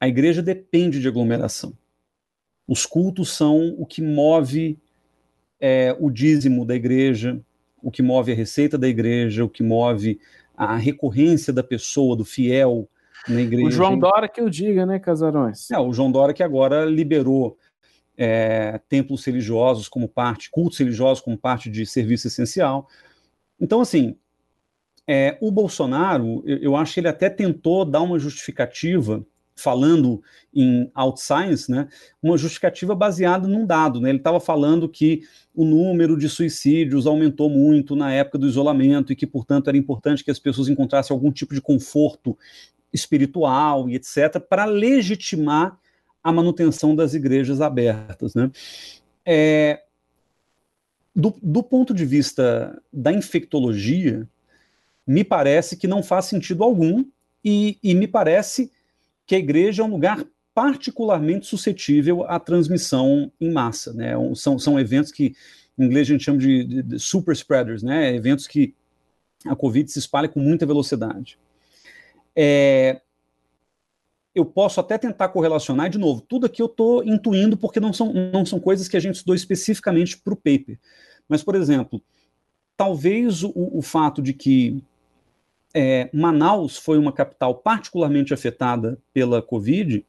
A 0.00 0.08
igreja 0.08 0.42
depende 0.42 1.00
de 1.00 1.08
aglomeração. 1.08 1.76
Os 2.66 2.86
cultos 2.86 3.30
são 3.30 3.74
o 3.78 3.86
que 3.86 4.02
move 4.02 4.78
é, 5.60 5.96
o 5.98 6.10
dízimo 6.10 6.64
da 6.64 6.74
igreja, 6.74 7.40
o 7.82 7.90
que 7.90 8.02
move 8.02 8.32
a 8.32 8.34
receita 8.34 8.76
da 8.76 8.88
igreja, 8.88 9.44
o 9.44 9.48
que 9.48 9.62
move 9.62 10.20
a 10.56 10.76
recorrência 10.76 11.52
da 11.52 11.62
pessoa, 11.62 12.16
do 12.16 12.24
fiel 12.24 12.88
na 13.28 13.40
igreja. 13.40 13.68
O 13.68 13.70
João 13.70 13.98
Dora 13.98 14.28
que 14.28 14.40
eu 14.40 14.48
diga, 14.48 14.84
né, 14.84 14.98
Casarões? 14.98 15.70
É, 15.70 15.78
o 15.78 15.92
João 15.92 16.10
Dora 16.10 16.34
que 16.34 16.42
agora 16.42 16.84
liberou 16.84 17.56
é, 18.18 18.80
templos 18.88 19.24
religiosos 19.24 19.88
como 19.88 20.08
parte, 20.08 20.50
cultos 20.50 20.78
religiosos 20.78 21.22
como 21.22 21.38
parte 21.38 21.70
de 21.70 21.86
serviço 21.86 22.26
essencial. 22.26 22.88
Então, 23.60 23.80
assim, 23.80 24.16
é, 25.06 25.38
o 25.40 25.52
Bolsonaro, 25.52 26.42
eu, 26.44 26.58
eu 26.58 26.76
acho 26.76 26.94
que 26.94 27.00
ele 27.00 27.08
até 27.08 27.30
tentou 27.30 27.84
dar 27.84 28.02
uma 28.02 28.18
justificativa 28.18 29.24
falando 29.54 30.22
em 30.54 30.90
outscience, 30.94 31.70
né, 31.70 31.88
uma 32.22 32.38
justificativa 32.38 32.94
baseada 32.94 33.48
num 33.48 33.66
dado. 33.66 34.00
Né? 34.00 34.10
Ele 34.10 34.18
estava 34.18 34.38
falando 34.38 34.88
que 34.88 35.22
o 35.54 35.64
número 35.64 36.16
de 36.16 36.28
suicídios 36.28 37.06
aumentou 37.06 37.50
muito 37.50 37.96
na 37.96 38.12
época 38.12 38.38
do 38.38 38.46
isolamento 38.46 39.12
e 39.12 39.16
que, 39.16 39.26
portanto, 39.26 39.68
era 39.68 39.76
importante 39.76 40.24
que 40.24 40.30
as 40.30 40.38
pessoas 40.38 40.68
encontrassem 40.68 41.12
algum 41.12 41.32
tipo 41.32 41.54
de 41.54 41.60
conforto 41.60 42.38
espiritual 42.92 43.88
e 43.88 43.96
etc., 43.96 44.40
para 44.48 44.64
legitimar 44.64 45.76
a 46.28 46.32
manutenção 46.32 46.94
das 46.94 47.14
igrejas 47.14 47.60
abertas. 47.60 48.34
Né? 48.34 48.50
É, 49.24 49.82
do, 51.14 51.34
do 51.42 51.62
ponto 51.62 51.94
de 51.94 52.04
vista 52.04 52.80
da 52.92 53.12
infectologia, 53.12 54.28
me 55.06 55.24
parece 55.24 55.76
que 55.76 55.88
não 55.88 56.02
faz 56.02 56.26
sentido 56.26 56.62
algum 56.62 57.04
e, 57.44 57.78
e 57.82 57.94
me 57.94 58.06
parece 58.06 58.70
que 59.26 59.34
a 59.34 59.38
igreja 59.38 59.82
é 59.82 59.84
um 59.84 59.90
lugar 59.90 60.24
particularmente 60.54 61.46
suscetível 61.46 62.24
à 62.24 62.38
transmissão 62.38 63.32
em 63.40 63.50
massa. 63.50 63.92
Né? 63.92 64.12
São, 64.34 64.58
são 64.58 64.78
eventos 64.78 65.10
que, 65.10 65.34
em 65.78 65.84
inglês, 65.84 66.08
a 66.08 66.12
gente 66.12 66.24
chama 66.24 66.38
de, 66.38 66.64
de, 66.64 66.82
de 66.82 66.98
super 66.98 67.32
spreaders, 67.32 67.82
né? 67.82 68.14
eventos 68.14 68.46
que 68.46 68.74
a 69.46 69.56
Covid 69.56 69.90
se 69.90 69.98
espalha 69.98 70.28
com 70.28 70.40
muita 70.40 70.66
velocidade. 70.66 71.38
É, 72.36 73.00
eu 74.34 74.44
posso 74.44 74.80
até 74.80 74.96
tentar 74.96 75.28
correlacionar, 75.28 75.88
de 75.90 75.98
novo, 75.98 76.20
tudo 76.20 76.46
aqui 76.46 76.62
eu 76.62 76.66
estou 76.66 77.02
intuindo 77.02 77.56
porque 77.56 77.80
não 77.80 77.92
são, 77.92 78.12
não 78.12 78.44
são 78.46 78.60
coisas 78.60 78.88
que 78.88 78.96
a 78.96 79.00
gente 79.00 79.16
estudou 79.16 79.34
especificamente 79.34 80.18
para 80.18 80.34
o 80.34 80.36
paper. 80.36 80.78
Mas, 81.28 81.42
por 81.42 81.54
exemplo, 81.54 82.00
talvez 82.76 83.42
o, 83.42 83.52
o 83.54 83.82
fato 83.82 84.22
de 84.22 84.32
que 84.32 84.82
é, 85.74 86.08
Manaus 86.12 86.76
foi 86.76 86.98
uma 86.98 87.12
capital 87.12 87.54
particularmente 87.54 88.32
afetada 88.32 88.98
pela 89.12 89.42
Covid, 89.42 90.04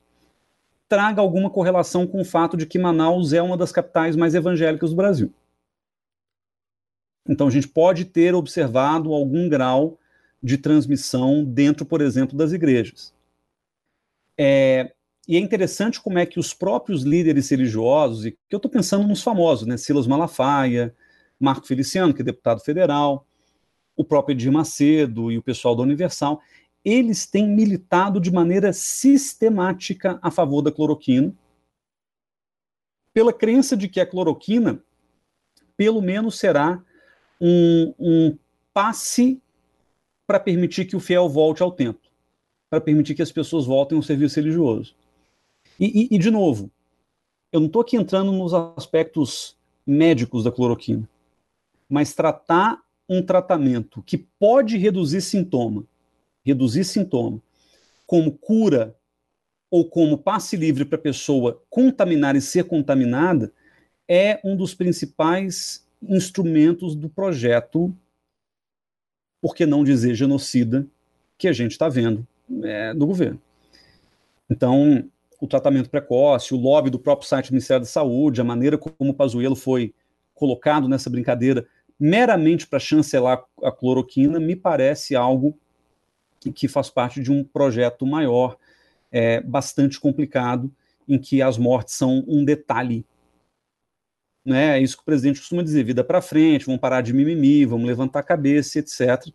traga 0.88 1.22
alguma 1.22 1.50
correlação 1.50 2.08
com 2.08 2.22
o 2.22 2.26
fato 2.26 2.58
de 2.58 2.66
que 2.66 2.80
Manaus 2.80 3.34
é 3.34 3.42
uma 3.42 3.58
das 3.58 3.72
capitais 3.72 4.16
mais 4.16 4.34
evangélicas 4.34 4.92
do 4.92 4.96
Brasil. 4.96 5.32
Então 7.28 7.48
a 7.48 7.52
gente 7.52 7.68
pode 7.68 8.06
ter 8.06 8.34
observado 8.34 9.14
algum 9.14 9.48
grau 9.48 10.00
de 10.42 10.58
transmissão 10.58 11.44
dentro, 11.44 11.86
por 11.86 12.02
exemplo, 12.02 12.36
das 12.36 12.54
igrejas. 12.54 13.14
É, 14.42 14.94
e 15.28 15.36
é 15.36 15.40
interessante 15.40 16.00
como 16.00 16.18
é 16.18 16.26
que 16.26 16.40
os 16.40 16.54
próprios 16.54 17.04
líderes 17.04 17.50
religiosos, 17.50 18.26
e 18.26 18.32
que 18.32 18.56
eu 18.56 18.58
estou 18.58 18.72
pensando 18.72 19.06
nos 19.06 19.22
famosos, 19.22 19.68
né, 19.68 19.76
Silas 19.76 20.08
Malafaia, 20.08 20.96
Marco 21.38 21.68
Feliciano, 21.68 22.14
que 22.14 22.22
é 22.22 22.26
deputado 22.26 22.62
federal, 22.62 23.28
o 23.98 24.06
próprio 24.06 24.34
Edir 24.34 24.50
Macedo 24.50 25.30
e 25.30 25.38
o 25.38 25.44
pessoal 25.44 25.76
da 25.76 25.84
Universal, 25.84 26.42
eles 26.86 27.28
têm 27.28 27.50
militado 27.50 28.20
de 28.20 28.32
maneira 28.32 28.72
sistemática 28.72 30.18
a 30.22 30.32
favor 30.32 30.62
da 30.62 30.72
cloroquina, 30.72 31.34
pela 33.14 33.34
crença 33.34 33.76
de 33.76 33.90
que 33.90 34.00
a 34.00 34.06
cloroquina, 34.06 34.82
pelo 35.76 36.02
menos, 36.02 36.40
será 36.40 36.82
um, 37.42 37.94
um 38.00 38.38
passe 38.74 39.42
para 40.26 40.40
permitir 40.40 40.86
que 40.86 40.96
o 40.96 41.00
fiel 41.00 41.28
volte 41.28 41.62
ao 41.62 41.72
templo, 41.72 42.09
para 42.70 42.80
permitir 42.80 43.16
que 43.16 43.22
as 43.22 43.32
pessoas 43.32 43.66
voltem 43.66 43.98
ao 43.98 44.04
serviço 44.04 44.40
religioso. 44.40 44.94
E, 45.80 46.08
e, 46.12 46.16
e 46.16 46.20
de 46.20 46.30
novo, 46.30 46.70
eu 47.52 47.60
não 47.60 47.68
estou 47.68 47.82
aqui 47.82 47.98
entrando 47.98 48.32
nos 48.32 48.54
aspectos 48.54 49.58
médicos 49.86 50.44
da 50.44 50.52
cloroquina, 50.52 51.10
mas 51.90 52.14
tratar 52.14 52.80
um 53.08 53.24
tratamento 53.24 54.04
que 54.04 54.18
pode 54.18 54.78
reduzir 54.78 55.22
sintoma, 55.22 55.84
reduzir 56.46 56.84
sintoma, 56.84 57.42
como 58.06 58.32
cura 58.32 58.96
ou 59.72 59.88
como 59.88 60.18
passe 60.18 60.56
livre 60.56 60.86
para 60.86 60.98
a 60.98 61.02
pessoa 61.02 61.62
contaminar 61.70 62.36
e 62.36 62.42
ser 62.42 62.66
contaminada, 62.66 63.52
é 64.08 64.40
um 64.44 64.56
dos 64.56 64.74
principais 64.74 65.88
instrumentos 66.02 66.96
do 66.96 67.10
projeto, 67.10 67.96
por 69.42 69.56
que 69.56 69.66
não 69.66 69.84
dizer 69.84 70.14
genocida, 70.14 70.88
que 71.38 71.48
a 71.48 71.54
gente 71.54 71.72
está 71.72 71.88
vendo 71.88 72.28
é, 72.64 72.93
do 72.93 73.06
governo. 73.06 73.41
Então, 74.50 75.06
o 75.39 75.47
tratamento 75.47 75.89
precoce, 75.89 76.54
o 76.54 76.58
lobby 76.58 76.89
do 76.89 77.00
próprio 77.00 77.28
site 77.28 77.47
do 77.47 77.54
Ministério 77.54 77.82
da 77.82 77.89
Saúde, 77.89 78.41
a 78.41 78.43
maneira 78.43 78.78
como 78.78 79.12
o 79.12 79.14
Pazuello 79.14 79.56
foi 79.56 79.93
colocado 80.34 80.88
nessa 80.88 81.10
brincadeira 81.10 81.68
meramente 82.00 82.66
para 82.66 82.80
chancelar 82.80 83.43
a 83.62 83.72
cloroquina 83.72 84.39
me 84.39 84.56
parece 84.56 85.16
algo 85.16 85.58
que 86.56 86.70
faz 86.70 86.89
parte 86.89 87.22
de 87.22 87.30
um 87.30 87.43
projeto 87.43 88.06
maior, 88.06 88.58
é, 89.12 89.41
bastante 89.41 90.00
complicado, 90.00 90.72
em 91.06 91.20
que 91.20 91.41
as 91.41 91.58
mortes 91.58 91.95
são 91.95 92.24
um 92.28 92.45
detalhe. 92.45 93.06
Né? 94.45 94.78
É 94.78 94.82
isso 94.82 94.95
que 94.95 95.02
o 95.02 95.06
presidente 95.06 95.39
costuma 95.39 95.62
dizer: 95.62 95.84
vida 95.84 96.02
para 96.02 96.22
frente, 96.22 96.66
vamos 96.66 96.80
parar 96.80 97.02
de 97.02 97.12
mimimi, 97.12 97.66
vamos 97.66 97.86
levantar 97.86 98.20
a 98.20 98.24
cabeça, 98.24 98.80
etc. 98.80 99.28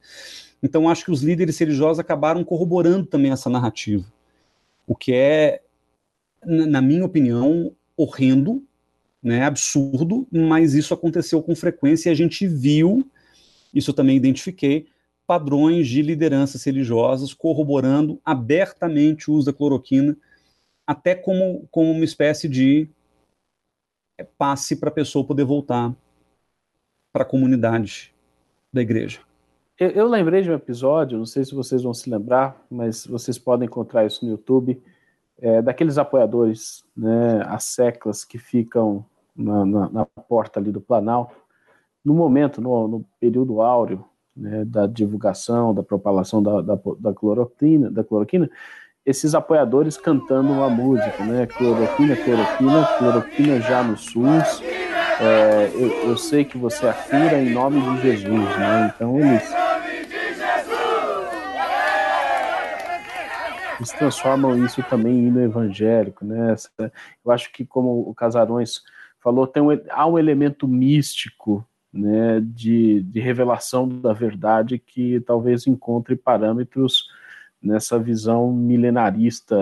Então, 0.64 0.88
acho 0.88 1.04
que 1.04 1.10
os 1.10 1.22
líderes 1.22 1.58
religiosos 1.58 1.98
acabaram 1.98 2.42
corroborando 2.42 3.04
também 3.04 3.30
essa 3.30 3.50
narrativa, 3.50 4.10
o 4.86 4.96
que 4.96 5.12
é, 5.12 5.60
na 6.42 6.80
minha 6.80 7.04
opinião, 7.04 7.76
horrendo, 7.94 8.66
né, 9.22 9.44
absurdo, 9.44 10.26
mas 10.32 10.72
isso 10.72 10.94
aconteceu 10.94 11.42
com 11.42 11.54
frequência 11.54 12.08
e 12.08 12.12
a 12.12 12.14
gente 12.14 12.48
viu, 12.48 13.06
isso 13.74 13.90
eu 13.90 13.94
também 13.94 14.16
identifiquei, 14.16 14.86
padrões 15.26 15.86
de 15.86 16.00
lideranças 16.00 16.64
religiosas 16.64 17.34
corroborando 17.34 18.18
abertamente 18.24 19.30
o 19.30 19.34
uso 19.34 19.44
da 19.44 19.52
cloroquina, 19.52 20.16
até 20.86 21.14
como, 21.14 21.68
como 21.70 21.90
uma 21.90 22.04
espécie 22.04 22.48
de 22.48 22.88
é, 24.16 24.24
passe 24.24 24.76
para 24.76 24.88
a 24.88 24.92
pessoa 24.92 25.26
poder 25.26 25.44
voltar 25.44 25.94
para 27.12 27.22
a 27.22 27.26
comunidade 27.26 28.14
da 28.72 28.80
igreja. 28.80 29.20
Eu, 29.78 29.90
eu, 29.90 30.08
lembrei 30.08 30.40
de 30.40 30.50
um 30.50 30.54
episódio, 30.54 31.18
não 31.18 31.26
sei 31.26 31.44
se 31.44 31.54
vocês 31.54 31.82
vão 31.82 31.92
se 31.92 32.08
lembrar, 32.08 32.64
mas 32.70 33.06
vocês 33.06 33.38
podem 33.38 33.66
encontrar 33.66 34.06
isso 34.06 34.24
no 34.24 34.30
YouTube, 34.30 34.80
é, 35.38 35.60
daqueles 35.60 35.98
apoiadores, 35.98 36.84
né, 36.96 37.42
as 37.46 37.64
seclas 37.64 38.24
que 38.24 38.38
ficam 38.38 39.04
na, 39.34 39.64
na, 39.66 39.88
na, 39.90 40.06
porta 40.06 40.60
ali 40.60 40.70
do 40.70 40.80
Planalto, 40.80 41.34
no 42.04 42.14
momento, 42.14 42.60
no, 42.60 42.86
no 42.86 43.04
período 43.18 43.60
áureo 43.60 44.04
né, 44.36 44.64
da 44.64 44.86
divulgação, 44.86 45.74
da 45.74 45.82
propalação 45.82 46.40
da, 46.40 46.60
da, 46.60 46.78
da, 47.00 47.12
cloroquina, 47.12 47.90
da 47.90 48.04
cloroquina, 48.04 48.48
esses 49.04 49.34
apoiadores 49.34 49.96
cantando 49.96 50.52
uma 50.52 50.70
música, 50.70 51.24
né? 51.24 51.46
Cloroquina, 51.46 52.16
cloroquina, 52.16 52.88
cloroquina 52.98 53.60
já 53.60 53.82
no 53.82 53.98
SUS. 53.98 54.62
É, 55.20 55.70
eu, 55.74 56.08
eu, 56.08 56.16
sei 56.16 56.44
que 56.44 56.56
você 56.56 56.86
afira 56.86 57.38
em 57.38 57.52
nome 57.52 57.80
de 57.80 58.02
Jesus, 58.02 58.58
né? 58.58 58.92
Então 58.94 59.18
eles. 59.18 59.63
Eles 63.76 63.92
transformam 63.92 64.64
isso 64.64 64.82
também 64.84 65.14
em 65.14 65.26
hino 65.26 65.40
evangélico, 65.40 66.24
né? 66.24 66.54
Eu 67.24 67.32
acho 67.32 67.52
que, 67.52 67.64
como 67.64 68.08
o 68.08 68.14
Casarões 68.14 68.82
falou, 69.20 69.46
tem 69.46 69.62
um, 69.62 69.68
há 69.90 70.06
um 70.06 70.18
elemento 70.18 70.68
místico 70.68 71.66
né, 71.92 72.40
de, 72.40 73.02
de 73.02 73.20
revelação 73.20 73.88
da 73.88 74.12
verdade 74.12 74.78
que 74.78 75.20
talvez 75.20 75.66
encontre 75.66 76.16
parâmetros 76.16 77.08
nessa 77.62 77.98
visão 77.98 78.52
milenarista 78.52 79.56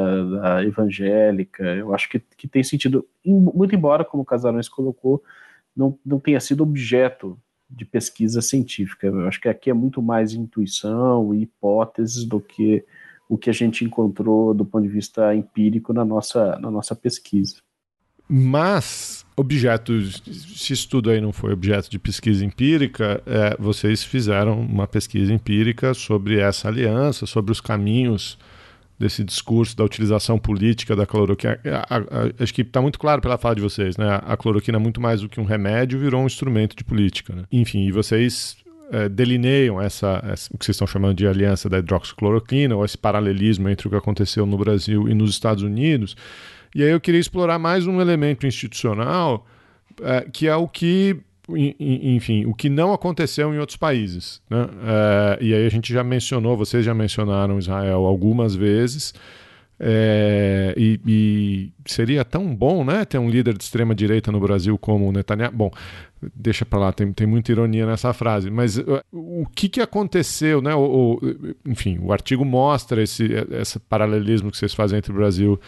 evangélica. 0.66 1.62
Eu 1.62 1.94
acho 1.94 2.08
que, 2.08 2.18
que 2.18 2.48
tem 2.48 2.64
sentido, 2.64 3.06
muito 3.24 3.74
embora, 3.74 4.04
como 4.04 4.24
o 4.24 4.26
Casarões 4.26 4.68
colocou, 4.68 5.22
não, 5.76 5.96
não 6.04 6.18
tenha 6.18 6.40
sido 6.40 6.62
objeto 6.62 7.38
de 7.70 7.84
pesquisa 7.84 8.42
científica. 8.42 9.06
Eu 9.06 9.28
acho 9.28 9.40
que 9.40 9.48
aqui 9.48 9.70
é 9.70 9.74
muito 9.74 10.02
mais 10.02 10.34
intuição 10.34 11.32
e 11.32 11.42
hipóteses 11.42 12.24
do 12.24 12.40
que 12.40 12.84
o 13.29 13.39
que 13.39 13.51
a 13.51 13.53
gente 13.53 13.85
encontrou 13.85 14.53
do 14.53 14.64
ponto 14.64 14.83
de 14.83 14.93
vista 14.93 15.35
empírico 15.35 15.93
na 15.93 16.05
nossa, 16.05 16.59
na 16.59 16.70
nossa 16.70 16.95
pesquisa. 16.95 17.57
Mas 18.29 19.27
objetos, 19.37 20.23
se 20.57 20.73
isso 20.73 20.89
tudo 20.89 21.11
aí 21.11 21.20
não 21.20 21.33
foi 21.33 21.53
objeto 21.53 21.91
de 21.91 21.99
pesquisa 21.99 22.45
empírica, 22.45 23.23
é, 23.27 23.57
vocês 23.59 24.03
fizeram 24.03 24.61
uma 24.61 24.87
pesquisa 24.87 25.33
empírica 25.33 25.93
sobre 25.93 26.39
essa 26.39 26.68
aliança, 26.68 27.27
sobre 27.27 27.53
os 27.53 27.61
caminhos 27.61 28.39
desse 28.99 29.25
discurso 29.25 29.77
da 29.77 29.85
utilização 29.85 30.39
política 30.39 30.95
da 30.95 31.05
cloroquina. 31.05 31.59
A, 31.66 31.97
a, 31.97 31.99
a, 31.99 32.43
acho 32.43 32.55
que 32.55 32.62
está 32.62 32.81
muito 32.81 32.99
claro 32.99 33.20
pela 33.20 33.37
fala 33.37 33.57
de 33.57 33.61
vocês, 33.61 33.97
né? 33.97 34.20
A 34.25 34.37
cloroquina, 34.37 34.79
muito 34.79 35.01
mais 35.01 35.20
do 35.20 35.29
que 35.29 35.41
um 35.41 35.45
remédio, 35.45 35.99
virou 35.99 36.23
um 36.23 36.27
instrumento 36.27 36.77
de 36.77 36.85
política. 36.85 37.35
Né? 37.35 37.45
Enfim, 37.51 37.81
e 37.87 37.93
vocês 37.93 38.57
é, 38.91 39.09
delineiam 39.09 39.80
essa, 39.80 40.22
essa, 40.26 40.51
o 40.53 40.59
que 40.59 40.64
vocês 40.64 40.74
estão 40.74 40.87
chamando 40.87 41.16
de 41.16 41.26
aliança 41.26 41.68
da 41.68 41.78
hidroxicloroquina, 41.78 42.74
ou 42.76 42.85
esse 42.85 42.99
paralelismo 42.99 43.68
entre 43.68 43.87
o 43.87 43.91
que 43.91 43.97
aconteceu 43.97 44.45
no 44.45 44.59
Brasil 44.59 45.09
e 45.09 45.14
nos 45.14 45.30
Estados 45.30 45.62
Unidos. 45.62 46.16
E 46.74 46.83
aí 46.83 46.91
eu 46.91 47.01
queria 47.01 47.20
explorar 47.20 47.59
mais 47.59 47.87
um 47.87 48.01
elemento 48.01 48.47
institucional, 48.47 49.47
é, 50.03 50.26
que 50.33 50.49
é 50.49 50.57
o 50.57 50.66
que 50.66 51.16
enfim, 51.49 52.47
o 52.47 52.55
que 52.55 52.68
não 52.68 52.93
aconteceu 52.93 53.53
em 53.53 53.59
outros 53.59 53.76
países. 53.76 54.41
Né? 54.49 54.68
É, 54.85 55.39
e 55.45 55.55
aí 55.55 55.66
a 55.66 55.68
gente 55.68 55.93
já 55.93 56.05
mencionou, 56.05 56.57
vocês 56.57 56.85
já 56.85 56.95
mencionaram 56.95 57.59
Israel 57.59 58.07
algumas 58.07 58.55
vezes, 58.55 59.12
é, 59.81 60.75
e, 60.77 61.01
e, 61.07 61.73
seria 61.85 62.25
tão 62.25 62.55
bom 62.55 62.85
né, 62.85 63.05
ter 63.05 63.18
um 63.18 63.29
líder 63.29 63.57
de 63.57 63.64
extrema 63.64 63.95
direita 63.95 64.31
no 64.31 64.39
Brasil 64.39 64.79
como 64.79 65.09
o 65.09 65.12
Netanyahu. 65.12 65.53
Bom, 65.53 65.70
deixa 66.35 66.64
para 66.64 66.79
lá, 66.79 66.93
tem, 66.93 67.12
tem 67.12 67.27
muita 67.27 67.51
ironia 67.51 67.85
nessa 67.85 68.12
frase, 68.12 68.51
mas 68.51 68.79
uh, 68.79 69.03
o 69.11 69.47
que, 69.53 69.68
que 69.68 69.81
aconteceu? 69.81 70.62
Né, 70.62 70.75
o, 70.75 71.18
o, 71.20 71.55
enfim, 71.66 71.99
o 72.01 72.12
artigo 72.12 72.45
mostra 72.45 73.03
esse, 73.03 73.29
esse 73.51 73.81
paralelismo 73.81 74.51
que 74.51 74.57
vocês 74.57 74.73
fazem 74.73 74.99
entre 74.99 75.11
o 75.11 75.16
Brasil 75.16 75.59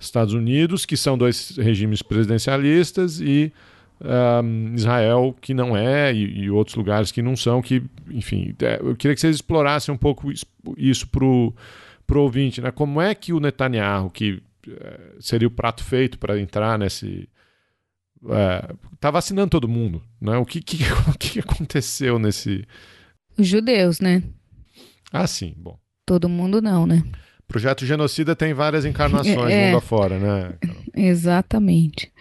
e 0.00 0.04
Estados 0.04 0.34
Unidos, 0.34 0.86
que 0.86 0.96
são 0.96 1.18
dois 1.18 1.56
regimes 1.56 2.00
presidencialistas, 2.00 3.20
e 3.20 3.52
um, 4.00 4.74
Israel 4.74 5.34
que 5.40 5.54
não 5.54 5.76
é 5.76 6.12
e, 6.12 6.44
e, 6.44 6.50
outros 6.50 6.76
lugares 6.76 7.10
que 7.10 7.22
não 7.22 7.36
são 7.36 7.62
que 7.62 7.82
enfim 8.10 8.54
é, 8.60 8.78
eu 8.82 8.94
queria 8.96 9.14
que 9.14 9.20
vocês 9.20 9.36
explorassem 9.36 9.94
um 9.94 9.96
pouco 9.96 10.30
isso 10.76 11.08
para 11.08 11.24
o 12.10 12.16
ouvinte 12.16 12.60
né? 12.60 12.70
Como 12.70 13.00
é 13.00 13.14
que 13.14 13.32
o 13.32 13.40
Netanyahu 13.40 14.10
que 14.10 14.42
é, 14.68 15.00
seria 15.20 15.48
o 15.48 15.50
prato 15.50 15.82
feito 15.82 16.18
para 16.18 16.38
entrar 16.38 16.78
nesse 16.78 17.28
está 18.22 19.08
é, 19.08 19.12
vacinando 19.12 19.50
todo 19.50 19.68
mundo 19.68 20.02
né? 20.20 20.36
O 20.36 20.44
que, 20.44 20.60
que 20.60 20.78
o 21.08 21.18
que 21.18 21.40
aconteceu 21.40 22.18
nesse? 22.18 22.64
Os 23.38 23.46
judeus 23.46 24.00
né? 24.00 24.22
Ah 25.12 25.26
sim 25.26 25.54
bom. 25.56 25.78
Todo 26.06 26.28
mundo 26.28 26.60
não 26.60 26.86
né? 26.86 27.02
Projeto 27.46 27.84
genocida 27.84 28.34
tem 28.34 28.54
várias 28.54 28.84
encarnações 28.84 29.52
é, 29.52 29.66
mundo 29.66 29.78
afora 29.78 30.18
né 30.18 30.58
exatamente. 30.94 32.12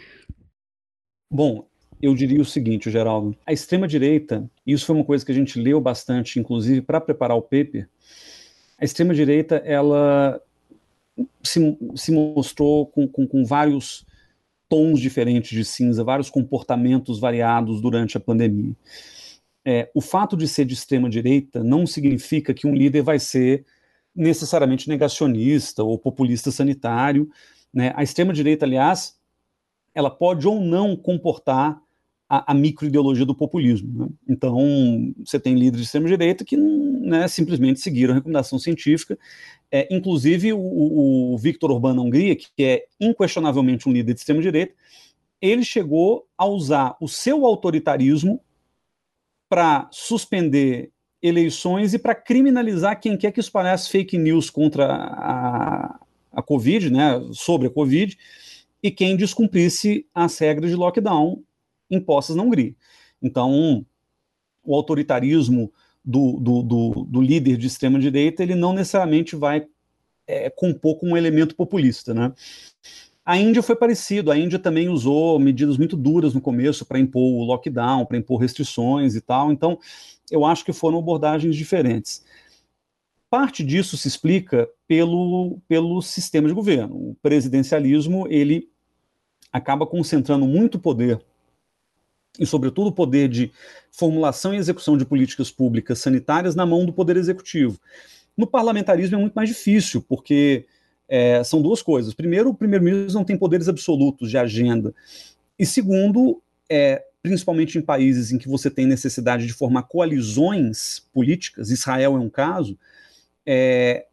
Bom, 1.32 1.68
eu 2.04 2.14
diria 2.14 2.42
o 2.42 2.46
seguinte, 2.46 2.92
Geraldo. 2.92 3.34
A 3.48 3.54
extrema-direita, 3.54 4.48
isso 4.68 4.86
foi 4.86 4.94
uma 4.94 5.06
coisa 5.06 5.26
que 5.26 5.32
a 5.32 5.36
gente 5.36 5.58
leu 5.58 5.80
bastante, 5.80 6.38
inclusive 6.38 6.82
para 6.82 7.00
preparar 7.00 7.38
o 7.38 7.42
paper, 7.42 7.88
a 8.84 8.86
extrema-direita, 8.86 9.56
ela 9.66 10.42
se, 11.42 11.78
se 11.96 12.12
mostrou 12.12 12.86
com, 12.88 13.08
com, 13.08 13.26
com, 13.26 13.46
vários 13.46 14.06
tons 14.68 15.00
diferentes 15.00 15.52
de 15.52 15.64
cinza, 15.64 16.04
vários 16.04 16.30
comportamentos 16.30 17.18
variados 17.18 17.80
durante 17.80 18.18
a 18.18 18.20
pandemia. 18.20 18.76
É, 19.64 19.90
o 19.96 20.02
fato 20.02 20.36
de 20.36 20.50
ser 20.50 20.66
de 20.66 20.74
extrema-direita 20.74 21.64
não 21.64 21.88
significa 21.88 22.54
que 22.54 22.68
um 22.68 22.76
líder 22.76 23.04
vai 23.04 23.20
ser 23.20 23.66
necessariamente 24.14 24.90
negacionista 24.90 25.82
ou 25.82 25.98
populista 25.98 26.52
sanitário. 26.52 27.30
Né? 27.74 27.94
A 27.96 28.04
extrema-direita, 28.04 28.66
aliás, 28.66 29.18
ela 29.96 30.10
pode 30.10 30.46
ou 30.46 30.60
não 30.60 30.98
comportar 30.98 31.82
a, 32.30 32.52
a 32.52 32.54
microideologia 32.54 33.26
do 33.26 33.36
populismo. 33.36 33.92
Né? 33.94 34.10
Então, 34.28 34.58
você 35.26 35.40
tem 35.40 35.54
líderes 35.56 35.82
de 35.82 35.86
extrema-direita 35.86 36.44
que 36.44 36.58
né, 36.58 37.28
simplesmente 37.28 37.80
seguiram 37.80 38.14
a 38.14 38.16
recomendação 38.16 38.58
científica. 38.58 39.18
É, 39.72 39.88
inclusive, 39.94 40.54
o, 40.54 41.34
o 41.34 41.38
Victor 41.38 41.72
Orbán 41.72 41.94
na 41.94 42.02
Hungria, 42.02 42.36
que 42.36 42.50
é 42.64 42.86
inquestionavelmente 43.00 43.88
um 43.88 43.92
líder 43.92 44.14
de 44.14 44.20
extrema-direita, 44.20 44.74
ele 45.42 45.64
chegou 45.64 46.26
a 46.38 46.46
usar 46.46 46.96
o 47.02 47.08
seu 47.08 47.46
autoritarismo 47.46 48.42
para 49.50 49.90
suspender 49.92 50.90
eleições 51.22 51.94
e 51.94 52.00
para 52.00 52.16
criminalizar 52.16 53.00
quem 53.00 53.16
quer 53.16 53.32
que 53.32 53.40
espalhasse 53.40 53.90
fake 53.90 54.18
news 54.18 54.50
contra 54.50 54.86
a, 54.86 56.00
a 56.32 56.42
Covid, 56.42 56.90
né, 56.90 57.22
sobre 57.32 57.68
a 57.68 57.70
Covid, 57.70 58.18
e 58.82 58.92
quem 58.92 59.16
descumprisse 59.16 60.06
as 60.14 60.38
regras 60.38 60.72
de 60.72 60.76
lockdown 60.76 61.42
impostas 61.90 62.36
na 62.36 62.44
Hungria. 62.44 62.76
Então, 63.22 63.86
o 64.64 64.76
autoritarismo 64.76 65.72
do, 66.04 66.40
do, 66.40 66.62
do, 66.64 66.90
do 67.06 67.22
líder 67.22 67.58
de 67.58 67.68
extrema-direita, 67.68 68.44
ele 68.44 68.56
não 68.56 68.74
necessariamente 68.74 69.36
vai 69.36 69.66
é, 70.28 70.50
compor 70.50 71.00
com 71.00 71.10
um 71.10 71.18
elemento 71.18 71.56
populista, 71.56 72.14
né? 72.14 72.34
A 73.26 73.38
Índia 73.38 73.64
foi 73.64 73.76
parecido, 73.76 74.32
a 74.32 74.38
Índia 74.38 74.60
também 74.60 74.90
usou 74.90 75.40
medidas 75.40 75.78
muito 75.78 75.96
duras 75.96 76.34
no 76.34 76.42
começo 76.42 76.86
para 76.86 77.00
impor 77.00 77.22
o 77.22 77.44
lockdown, 77.46 78.06
para 78.06 78.18
impor 78.18 78.42
restrições 78.42 79.16
e 79.16 79.22
tal, 79.22 79.50
então 79.50 79.80
eu 80.30 80.46
acho 80.46 80.66
que 80.66 80.74
foram 80.74 81.00
abordagens 81.00 81.56
diferentes. 81.56 82.26
Parte 83.30 83.64
disso 83.64 83.96
se 83.96 84.10
explica 84.10 84.70
pelo, 84.88 85.58
pelo 85.68 86.02
sistema 86.02 86.48
de 86.48 86.54
governo. 86.54 86.96
O 86.96 87.16
presidencialismo, 87.22 88.28
ele 88.30 88.70
acaba 89.52 89.88
concentrando 89.88 90.46
muito 90.46 90.78
poder 90.78 91.20
e, 92.40 92.46
sobretudo, 92.46 92.88
o 92.88 92.92
poder 92.92 93.28
de 93.28 93.52
formulação 93.92 94.54
e 94.54 94.58
execução 94.58 94.98
de 94.98 95.06
políticas 95.06 95.52
públicas 95.52 96.00
sanitárias 96.00 96.56
na 96.56 96.66
mão 96.66 96.86
do 96.86 96.94
Poder 96.94 97.16
Executivo. 97.18 97.80
No 98.36 98.48
parlamentarismo 98.48 99.16
é 99.16 99.20
muito 99.20 99.34
mais 99.34 99.50
difícil, 99.50 100.02
porque 100.02 100.66
é, 101.08 101.44
são 101.44 101.62
duas 101.62 101.82
coisas. 101.82 102.14
Primeiro, 102.14 102.50
o 102.50 102.56
primeiro-ministro 102.56 103.14
não 103.14 103.24
tem 103.24 103.38
poderes 103.38 103.70
absolutos 103.70 104.30
de 104.30 104.38
agenda. 104.38 104.94
E 105.60 105.66
segundo, 105.66 106.42
é, 106.68 107.04
principalmente 107.22 107.78
em 107.78 107.82
países 107.82 108.32
em 108.32 108.38
que 108.38 108.50
você 108.50 108.70
tem 108.70 108.88
necessidade 108.88 109.46
de 109.46 109.54
formar 109.54 109.84
coalizões 109.84 111.08
políticas, 111.14 111.70
Israel 111.70 112.16
é 112.18 112.20
um 112.20 112.30
caso, 112.30 112.78
é, 113.46 114.08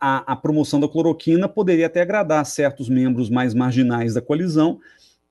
a, 0.00 0.32
a, 0.32 0.36
promoção 0.36 0.80
da 0.80 0.88
cloroquina 0.88 1.48
poderia 1.48 1.86
até 1.86 2.02
agradar 2.02 2.44
certos 2.46 2.88
membros 2.88 3.28
mais 3.28 3.54
marginais 3.54 4.14
da 4.14 4.20
coalizão, 4.20 4.80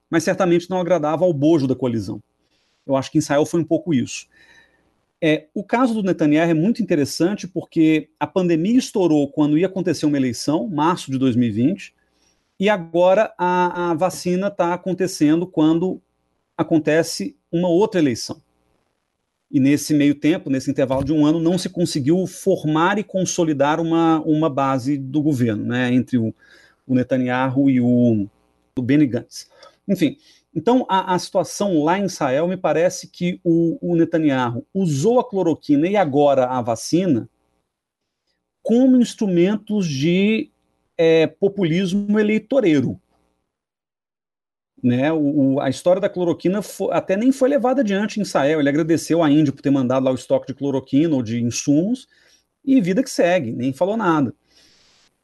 mas 0.09 0.23
certamente 0.23 0.69
não 0.69 0.79
agradava 0.79 1.25
ao 1.25 1.33
bojo 1.33 1.67
da 1.67 1.75
coalizão. 1.75 2.21
Eu 2.85 2.95
acho 2.95 3.11
que 3.11 3.17
em 3.17 3.19
Israel 3.19 3.45
foi 3.45 3.61
um 3.61 3.65
pouco 3.65 3.93
isso. 3.93 4.27
É, 5.21 5.47
o 5.53 5.63
caso 5.63 5.93
do 5.93 6.03
Netanyahu 6.03 6.51
é 6.51 6.53
muito 6.53 6.83
interessante 6.83 7.47
porque 7.47 8.09
a 8.19 8.27
pandemia 8.27 8.77
estourou 8.77 9.31
quando 9.31 9.57
ia 9.57 9.65
acontecer 9.65 10.05
uma 10.05 10.17
eleição, 10.17 10.67
março 10.67 11.09
de 11.09 11.17
2020, 11.17 11.95
e 12.59 12.69
agora 12.69 13.33
a, 13.37 13.91
a 13.91 13.93
vacina 13.93 14.47
está 14.47 14.73
acontecendo 14.73 15.47
quando 15.47 16.01
acontece 16.57 17.35
uma 17.51 17.67
outra 17.67 17.99
eleição. 17.99 18.41
E 19.51 19.59
nesse 19.59 19.93
meio 19.93 20.15
tempo, 20.15 20.49
nesse 20.49 20.69
intervalo 20.69 21.03
de 21.03 21.13
um 21.13 21.25
ano, 21.25 21.39
não 21.39 21.57
se 21.57 21.69
conseguiu 21.69 22.25
formar 22.27 22.97
e 22.97 23.03
consolidar 23.03 23.79
uma, 23.79 24.19
uma 24.21 24.49
base 24.49 24.97
do 24.97 25.21
governo, 25.21 25.65
né, 25.65 25.93
entre 25.93 26.17
o, 26.17 26.33
o 26.85 26.95
Netanyahu 26.95 27.69
e 27.69 27.79
o, 27.79 28.27
o 28.77 28.81
Benny 28.81 29.07
Gantz. 29.07 29.49
Enfim, 29.87 30.17
então 30.53 30.85
a, 30.89 31.13
a, 31.13 31.19
situação 31.19 31.83
lá 31.83 31.99
em 31.99 32.05
Israel 32.05 32.47
me 32.47 32.57
parece 32.57 33.07
que 33.07 33.39
o, 33.43 33.77
o 33.81 33.95
Netanyahu 33.95 34.65
usou 34.73 35.19
a 35.19 35.29
cloroquina 35.29 35.87
e 35.87 35.95
agora 35.95 36.47
a 36.47 36.61
vacina 36.61 37.29
como 38.63 38.97
instrumentos 38.97 39.87
de 39.87 40.49
é, 40.97 41.27
populismo 41.27 42.19
eleitoreiro 42.19 42.99
né, 44.85 45.11
o, 45.11 45.59
a 45.59 45.67
história 45.67 45.99
da 45.99 46.07
cloroquina 46.07 46.61
foi, 46.61 46.89
até 46.91 47.17
nem 47.17 47.31
foi 47.31 47.49
levada 47.49 47.81
adiante 47.81 48.19
em 48.19 48.21
Israel. 48.21 48.59
Ele 48.59 48.69
agradeceu 48.69 49.23
a 49.23 49.31
Índia 49.31 49.51
por 49.51 49.63
ter 49.63 49.71
mandado 49.71 50.05
lá 50.05 50.11
o 50.11 50.15
estoque 50.15 50.45
de 50.45 50.53
cloroquina 50.53 51.15
ou 51.15 51.23
de 51.23 51.41
insumos 51.41 52.07
e 52.63 52.79
vida 52.79 53.01
que 53.01 53.09
segue, 53.09 53.51
nem 53.51 53.73
falou 53.73 53.97
nada. 53.97 54.31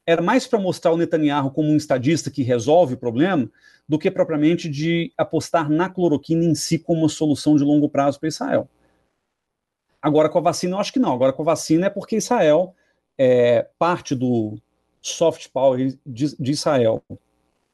Era 0.05 0.21
mais 0.21 0.47
para 0.47 0.59
mostrar 0.59 0.91
o 0.91 0.97
Netanyahu 0.97 1.51
como 1.51 1.69
um 1.69 1.77
estadista 1.77 2.31
que 2.31 2.43
resolve 2.43 2.95
o 2.95 2.97
problema 2.97 3.49
do 3.87 3.99
que 3.99 4.09
propriamente 4.09 4.69
de 4.69 5.11
apostar 5.17 5.69
na 5.69 5.89
cloroquina 5.89 6.43
em 6.43 6.55
si 6.55 6.79
como 6.79 7.01
uma 7.01 7.09
solução 7.09 7.55
de 7.55 7.63
longo 7.63 7.89
prazo 7.89 8.19
para 8.19 8.29
Israel. 8.29 8.69
Agora 10.01 10.29
com 10.29 10.39
a 10.39 10.41
vacina, 10.41 10.75
eu 10.75 10.79
acho 10.79 10.93
que 10.93 10.99
não. 10.99 11.13
Agora 11.13 11.33
com 11.33 11.43
a 11.43 11.45
vacina 11.45 11.87
é 11.87 11.89
porque 11.89 12.15
Israel 12.15 12.75
é 13.17 13.67
parte 13.77 14.15
do 14.15 14.57
soft 15.01 15.49
power 15.51 15.97
de, 16.05 16.35
de 16.35 16.51
Israel 16.51 17.03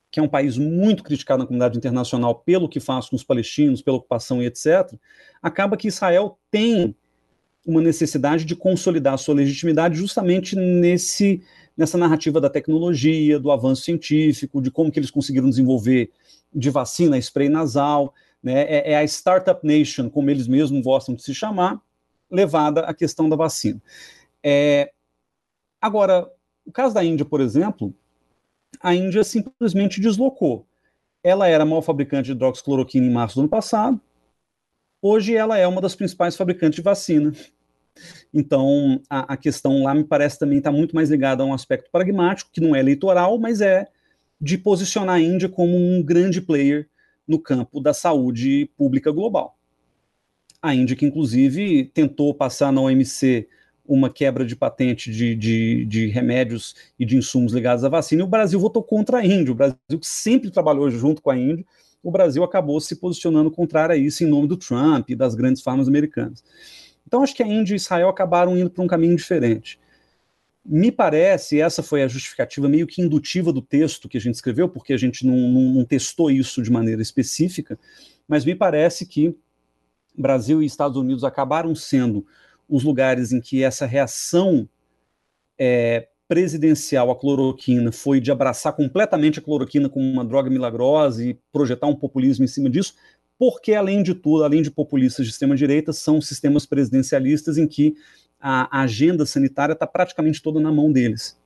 que 0.10 0.20
é 0.20 0.24
um 0.24 0.28
país 0.28 0.58
muito 0.58 1.04
criticado 1.04 1.40
na 1.40 1.46
comunidade 1.46 1.78
internacional 1.78 2.36
pelo 2.36 2.70
que 2.70 2.80
faz 2.80 3.10
com 3.10 3.16
os 3.16 3.24
palestinos, 3.24 3.82
pela 3.82 3.98
ocupação 3.98 4.42
e 4.42 4.46
etc., 4.46 4.94
acaba 5.42 5.78
que 5.78 5.88
Israel 5.88 6.40
tem 6.50 6.96
uma 7.66 7.82
necessidade 7.82 8.46
de 8.46 8.56
consolidar 8.56 9.18
sua 9.18 9.36
legitimidade 9.36 9.98
justamente 9.98 10.56
nesse, 10.56 11.44
nessa 11.78 11.98
narrativa 11.98 12.42
da 12.42 12.50
tecnologia, 12.50 13.40
do 13.40 13.52
avanço 13.52 13.84
científico, 13.84 14.62
de 14.62 14.72
como 14.72 14.92
que 14.92 15.00
eles 15.00 15.12
conseguiram 15.12 15.48
desenvolver 15.48 16.12
de 16.54 16.70
vacina, 16.70 17.18
spray 17.18 17.50
nasal, 17.50 18.14
né? 18.42 18.64
é, 18.64 18.94
é 18.94 18.98
a 18.98 19.04
Startup 19.04 19.66
Nation, 19.66 20.10
como 20.10 20.30
eles 20.32 20.48
mesmos 20.48 20.84
gostam 20.84 21.14
de 21.14 21.22
se 21.22 21.36
chamar, 21.36 21.80
levada 22.30 22.82
à 22.82 22.94
questão 22.94 23.30
da 23.30 23.36
vacina. 23.36 23.82
É, 24.44 24.92
agora, 25.80 26.30
o 26.66 26.72
caso 26.72 26.96
da 26.96 27.04
Índia, 27.04 27.26
por 27.26 27.42
exemplo, 27.42 27.94
a 28.82 28.96
Índia 28.96 29.24
simplesmente 29.24 30.02
deslocou. 30.02 30.66
Ela 31.24 31.48
era 31.48 31.66
maior 31.66 31.82
fabricante 31.82 32.28
de 32.28 32.32
hidroxicloroquina 32.32 33.06
em 33.06 33.12
março 33.12 33.36
do 33.36 33.42
ano 33.42 33.50
passado, 33.50 34.00
hoje 35.02 35.36
ela 35.36 35.58
é 35.58 35.68
uma 35.68 35.82
das 35.82 35.96
principais 35.96 36.36
fabricantes 36.36 36.78
de 36.78 36.82
vacina. 36.82 37.34
Então, 38.34 39.02
a, 39.10 39.34
a 39.34 39.38
questão 39.38 39.84
lá 39.84 39.94
me 39.94 40.04
parece 40.04 40.40
também 40.40 40.58
estar 40.58 40.72
tá 40.72 40.78
muito 40.78 40.96
mais 40.96 41.10
ligada 41.10 41.44
a 41.44 41.46
um 41.46 41.54
aspecto 41.54 41.90
pragmático, 41.92 42.52
que 42.52 42.62
não 42.62 42.76
é 42.76 42.80
eleitoral, 42.80 43.38
mas 43.38 43.62
é 43.62 43.88
de 44.40 44.58
posicionar 44.58 45.16
a 45.16 45.20
Índia 45.20 45.50
como 45.50 45.76
um 45.76 46.04
grande 46.04 46.42
player 46.42 46.88
no 47.28 47.40
campo 47.40 47.82
da 47.82 47.94
saúde 47.94 48.70
pública 48.78 49.12
global. 49.12 49.58
A 50.62 50.74
Índia, 50.74 50.96
que 50.96 51.06
inclusive 51.06 51.86
tentou 51.94 52.34
passar 52.34 52.72
na 52.72 52.82
OMC 52.82 53.48
uma 53.86 54.10
quebra 54.10 54.46
de 54.46 54.56
patente 54.56 55.12
de, 55.12 55.34
de, 55.34 55.86
de, 55.86 56.08
remédios 56.08 56.76
e 57.00 57.06
de 57.06 57.16
insumos 57.16 57.54
ligados 57.54 57.86
à 57.86 57.90
vacina, 57.90 58.22
e 58.22 58.26
o 58.26 58.28
Brasil 58.28 58.60
votou 58.60 58.84
contra 58.84 59.20
a 59.20 59.26
Índia. 59.26 59.52
O 59.52 59.56
Brasil, 59.56 59.78
que 60.00 60.08
sempre 60.08 60.52
trabalhou 60.52 60.90
junto 60.90 61.22
com 61.22 61.32
a 61.32 61.38
Índia, 61.38 61.66
o 62.04 62.12
Brasil 62.12 62.44
acabou 62.44 62.80
se 62.80 62.98
posicionando 62.98 63.50
contrário 63.50 63.96
a 63.96 63.98
isso 63.98 64.24
em 64.24 64.28
nome 64.28 64.48
do 64.48 64.58
Trump 64.58 65.10
e 65.10 65.16
das 65.16 65.36
grandes 65.36 65.62
farmas 65.62 65.88
americanas. 65.88 66.44
Então, 67.08 67.24
acho 67.24 67.34
que 67.34 67.42
a 67.42 67.48
Índia 67.48 67.74
e 67.74 67.78
Israel 67.78 68.10
acabaram 68.10 68.58
indo 68.58 68.70
para 68.70 68.84
um 68.84 68.88
caminho 68.88 69.16
diferente. 69.16 69.80
Me 70.66 70.92
parece, 70.92 71.62
essa 71.62 71.82
foi 71.82 72.04
a 72.04 72.08
justificativa 72.08 72.68
meio 72.68 72.86
que 72.86 73.02
indutiva 73.02 73.54
do 73.54 73.62
texto 73.62 74.10
que 74.10 74.18
a 74.18 74.22
gente 74.22 74.36
escreveu, 74.36 74.68
porque 74.68 74.92
a 74.92 74.98
gente 74.98 75.26
não, 75.26 75.38
não, 75.38 75.62
não 75.76 75.86
testou 75.86 76.30
isso 76.30 76.62
de 76.62 76.70
maneira 76.70 77.02
específica, 77.02 77.80
mas 78.28 78.44
me 78.44 78.54
parece 78.54 79.06
que 79.06 79.34
Brasil 80.18 80.62
e 80.62 80.66
Estados 80.66 80.98
Unidos 80.98 81.24
acabaram 81.24 81.74
sendo 81.74 82.26
os 82.68 82.84
lugares 82.84 83.32
em 83.32 83.40
que 83.40 83.64
essa 83.64 83.86
reação 83.86 84.68
é, 85.58 86.10
presidencial 86.28 87.10
à 87.10 87.16
cloroquina 87.16 87.92
foi 87.92 88.20
de 88.20 88.32
abraçar 88.32 88.74
completamente 88.74 89.40
a 89.40 89.42
cloroquina 89.42 89.88
como 89.88 90.06
uma 90.06 90.26
droga 90.26 90.50
milagrosa 90.50 91.24
e 91.24 91.40
projetar 91.54 91.88
um 91.88 91.96
populismo 91.96 92.44
em 92.44 92.48
cima 92.48 92.70
disso, 92.70 92.96
porque, 93.40 93.74
além 93.74 94.02
de 94.02 94.14
tudo, 94.14 94.44
além 94.44 94.62
de 94.62 94.72
populistas 94.72 95.26
de 95.26 95.32
extrema-direita, 95.32 95.94
são 95.94 96.20
sistemas 96.20 96.66
presidencialistas 96.66 97.58
em 97.58 97.68
que 97.68 97.96
a, 98.40 98.82
agenda 98.82 99.26
sanitária 99.26 99.74
está 99.74 99.86
praticamente 99.86 100.42
toda 100.42 100.60
na 100.60 100.72
mão 100.72 100.92
deles. 100.92 101.38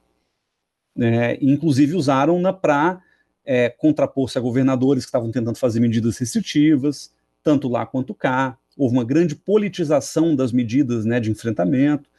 É, 0.97 1.37
inclusive 1.41 1.95
usaram-na 1.95 2.51
para 2.51 3.01
é, 3.45 3.69
contrapor-se 3.69 4.37
a 4.37 4.41
governadores 4.41 5.03
que 5.03 5.09
estavam 5.09 5.31
tentando 5.31 5.57
fazer 5.57 5.79
medidas 5.79 6.17
restritivas, 6.17 7.13
tanto 7.43 7.67
lá 7.67 7.85
quanto 7.85 8.13
cá. 8.13 8.57
Houve 8.77 8.95
uma 8.95 9.03
grande 9.03 9.35
politização 9.35 10.35
das 10.35 10.51
medidas 10.51 11.05
né, 11.05 11.19
de 11.19 11.31
enfrentamento. 11.31 12.09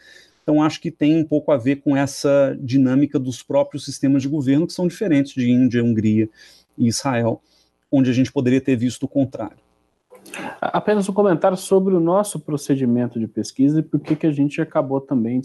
Então, 0.43 0.63
acho 0.63 0.81
que 0.81 0.91
tem 0.91 1.17
um 1.17 1.25
pouco 1.25 1.53
a 1.53 1.57
ver 1.57 1.77
com 1.77 1.97
essa 1.97 2.57
dinâmica 2.61 3.19
dos 3.19 3.43
próprios 3.43 3.85
sistemas 3.85 4.23
de 4.23 4.29
governo, 4.29 4.67
que 4.67 4.73
são 4.73 4.89
diferentes 4.89 5.33
de 5.33 5.49
Índia, 5.49 5.85
Hungria 5.85 6.29
e 6.77 6.89
Israel, 6.89 7.41
onde 7.93 8.11
a 8.11 8.13
gente 8.15 8.33
poderia 8.33 8.61
ter 8.61 8.75
visto 8.75 9.05
o 9.05 9.09
contrário. 9.09 9.59
Apenas 10.61 11.09
um 11.09 11.13
comentário 11.13 11.57
sobre 11.57 11.95
o 11.95 12.01
nosso 12.01 12.41
procedimento 12.41 13.21
de 13.21 13.29
pesquisa 13.29 13.81
e 13.81 13.83
por 13.83 14.01
que, 14.01 14.27
a 14.27 14.33
gente 14.33 14.61
acabou 14.61 15.01
também 15.01 15.41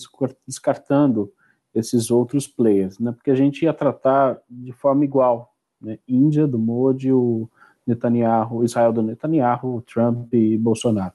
descartando 0.48 1.32
esses 1.76 2.10
outros 2.10 2.48
players, 2.48 2.98
né? 2.98 3.12
Porque 3.12 3.32
a 3.32 3.36
gente 3.36 3.64
ia 3.64 3.74
tratar 3.74 4.40
de 4.50 4.72
forma 4.72 5.04
igual, 5.04 5.54
né? 5.82 6.00
Índia 6.08 6.48
do 6.48 6.58
Modi, 6.58 7.12
o 7.12 7.50
Netanyahu, 7.86 8.64
Israel 8.64 8.94
do 8.94 9.02
Netanyahu, 9.02 9.82
Trump 9.82 10.34
e 10.34 10.58
Bolsonaro. 10.58 11.14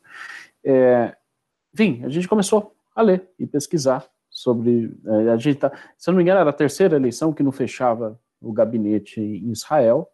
É, 0.65 1.17
enfim, 1.73 2.05
a 2.05 2.09
gente 2.09 2.29
começou 2.29 2.75
a 2.95 3.03
ler 3.03 3.29
e 3.39 3.47
pesquisar 3.47 4.07
sobre. 4.29 4.95
É, 5.07 5.31
a 5.31 5.37
gente 5.37 5.59
tá, 5.59 5.73
se 5.97 6.09
eu 6.09 6.13
não 6.13 6.19
me 6.19 6.23
engano, 6.23 6.41
era 6.41 6.51
a 6.51 6.55
terceira 6.55 6.97
eleição 6.97 7.33
que 7.33 7.43
não 7.43 7.53
fechava 7.53 8.19
o 8.41 8.53
gabinete 8.53 9.21
em 9.21 9.51
Israel. 9.51 10.09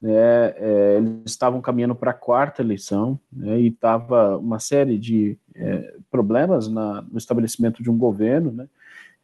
Né, 0.00 0.10
é, 0.56 0.96
eles 0.96 1.30
estavam 1.30 1.60
caminhando 1.60 1.94
para 1.94 2.12
a 2.12 2.14
quarta 2.14 2.62
eleição 2.62 3.20
né, 3.30 3.60
e 3.60 3.66
estava 3.66 4.38
uma 4.38 4.58
série 4.58 4.98
de 4.98 5.36
é, 5.54 5.94
problemas 6.10 6.68
na, 6.68 7.02
no 7.02 7.18
estabelecimento 7.18 7.82
de 7.82 7.90
um 7.90 7.98
governo, 7.98 8.50
né, 8.50 8.68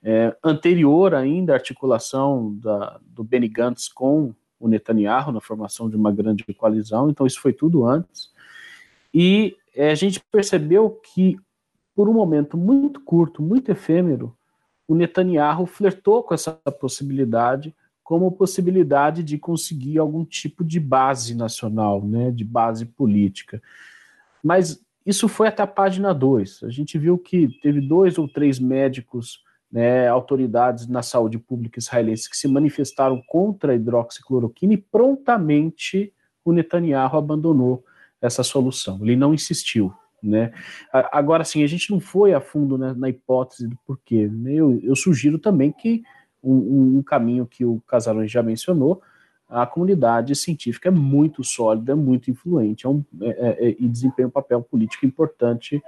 é, 0.02 0.36
anterior 0.44 1.14
ainda 1.14 1.54
à 1.54 1.56
articulação 1.56 2.54
da, 2.60 3.00
do 3.06 3.24
Benny 3.24 3.48
Gantz 3.48 3.88
com 3.88 4.34
o 4.60 4.68
Netanyahu 4.68 5.32
na 5.32 5.40
formação 5.40 5.88
de 5.88 5.96
uma 5.96 6.12
grande 6.12 6.44
coalizão, 6.54 7.08
então 7.08 7.26
isso 7.26 7.40
foi 7.40 7.52
tudo 7.52 7.86
antes. 7.86 8.30
E 9.12 9.56
é, 9.74 9.90
a 9.90 9.94
gente 9.94 10.20
percebeu 10.30 10.90
que, 10.90 11.36
por 11.94 12.08
um 12.08 12.12
momento 12.12 12.56
muito 12.56 13.00
curto, 13.00 13.42
muito 13.42 13.70
efêmero, 13.70 14.36
o 14.86 14.94
Netanyahu 14.94 15.66
flertou 15.66 16.22
com 16.22 16.34
essa 16.34 16.52
possibilidade 16.52 17.74
como 18.06 18.30
possibilidade 18.30 19.20
de 19.24 19.36
conseguir 19.36 19.98
algum 19.98 20.24
tipo 20.24 20.62
de 20.62 20.78
base 20.78 21.34
nacional, 21.34 22.06
né, 22.06 22.30
de 22.30 22.44
base 22.44 22.86
política. 22.86 23.60
Mas 24.40 24.80
isso 25.04 25.26
foi 25.26 25.48
até 25.48 25.64
a 25.64 25.66
página 25.66 26.14
2. 26.14 26.62
A 26.62 26.70
gente 26.70 26.96
viu 26.98 27.18
que 27.18 27.48
teve 27.60 27.80
dois 27.80 28.16
ou 28.16 28.28
três 28.28 28.60
médicos, 28.60 29.40
né, 29.72 30.06
autoridades 30.06 30.86
na 30.86 31.02
saúde 31.02 31.36
pública 31.36 31.80
israelense 31.80 32.30
que 32.30 32.36
se 32.36 32.46
manifestaram 32.46 33.20
contra 33.26 33.72
a 33.72 33.74
hidroxicloroquina 33.74 34.74
e 34.74 34.78
prontamente 34.78 36.12
o 36.44 36.52
Netanyahu 36.52 37.16
abandonou 37.16 37.84
essa 38.22 38.44
solução. 38.44 39.00
Ele 39.02 39.16
não 39.16 39.34
insistiu. 39.34 39.92
Né? 40.22 40.52
Agora, 40.92 41.42
sim, 41.42 41.64
a 41.64 41.66
gente 41.66 41.90
não 41.90 41.98
foi 41.98 42.34
a 42.34 42.40
fundo 42.40 42.78
né, 42.78 42.94
na 42.96 43.08
hipótese 43.08 43.66
do 43.66 43.76
porquê. 43.84 44.30
Eu, 44.46 44.78
eu 44.80 44.94
sugiro 44.94 45.40
também 45.40 45.72
que 45.72 46.04
um, 46.52 46.98
um 46.98 47.02
caminho 47.02 47.46
que 47.46 47.64
o 47.64 47.80
Casarões 47.86 48.30
já 48.30 48.42
mencionou, 48.42 49.02
a 49.48 49.64
comunidade 49.66 50.34
científica 50.34 50.88
é 50.88 50.92
muito 50.92 51.44
sólida, 51.44 51.94
muito 51.94 52.30
influente 52.30 52.84
é 52.84 52.88
um, 52.88 53.04
é, 53.20 53.28
é, 53.28 53.68
é, 53.68 53.76
e 53.78 53.88
desempenha 53.88 54.28
um 54.28 54.30
papel 54.30 54.60
político 54.62 55.06
importante 55.06 55.82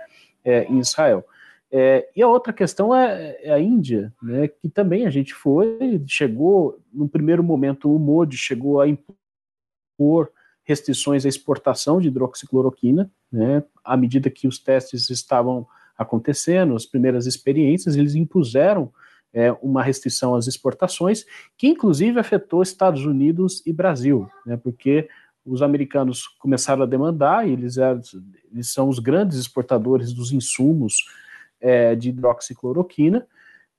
é, 0.44 0.64
em 0.64 0.78
Israel. 0.78 1.24
É, 1.70 2.08
e 2.16 2.22
a 2.22 2.28
outra 2.28 2.52
questão 2.52 2.94
é, 2.94 3.50
a 3.50 3.58
Índia, 3.58 4.12
né, 4.22 4.48
que 4.48 4.68
também 4.68 5.06
a 5.06 5.10
gente 5.10 5.34
foi, 5.34 6.02
chegou, 6.06 6.80
no 6.92 7.08
primeiro 7.08 7.42
momento, 7.42 7.94
o 7.94 7.98
Modi 7.98 8.36
chegou 8.36 8.80
a 8.80 8.86
impor 8.88 10.30
restrições 10.64 11.26
à 11.26 11.28
exportação 11.28 12.00
de 12.00 12.08
hidroxicloroquina, 12.08 13.10
né, 13.30 13.62
à 13.84 13.96
medida 13.96 14.30
que 14.30 14.46
os 14.46 14.58
testes 14.58 15.10
estavam 15.10 15.66
acontecendo, 15.96 16.74
as 16.74 16.86
primeiras 16.86 17.26
experiências, 17.26 17.96
eles 17.96 18.14
impuseram 18.14 18.92
é, 19.38 19.52
uma 19.62 19.84
restrição 19.84 20.34
às 20.34 20.48
exportações, 20.48 21.24
que 21.56 21.68
inclusive 21.68 22.18
afetou 22.18 22.60
Estados 22.60 23.04
Unidos 23.04 23.62
e 23.64 23.72
Brasil, 23.72 24.28
né, 24.44 24.56
porque 24.56 25.08
os 25.46 25.62
americanos 25.62 26.26
começaram 26.40 26.82
a 26.82 26.86
demandar, 26.86 27.48
e 27.48 27.52
eles, 27.52 27.76
eles 28.52 28.72
são 28.72 28.88
os 28.88 28.98
grandes 28.98 29.38
exportadores 29.38 30.12
dos 30.12 30.32
insumos 30.32 31.06
é, 31.60 31.94
de 31.94 32.08
hidroxicloroquina. 32.08 33.24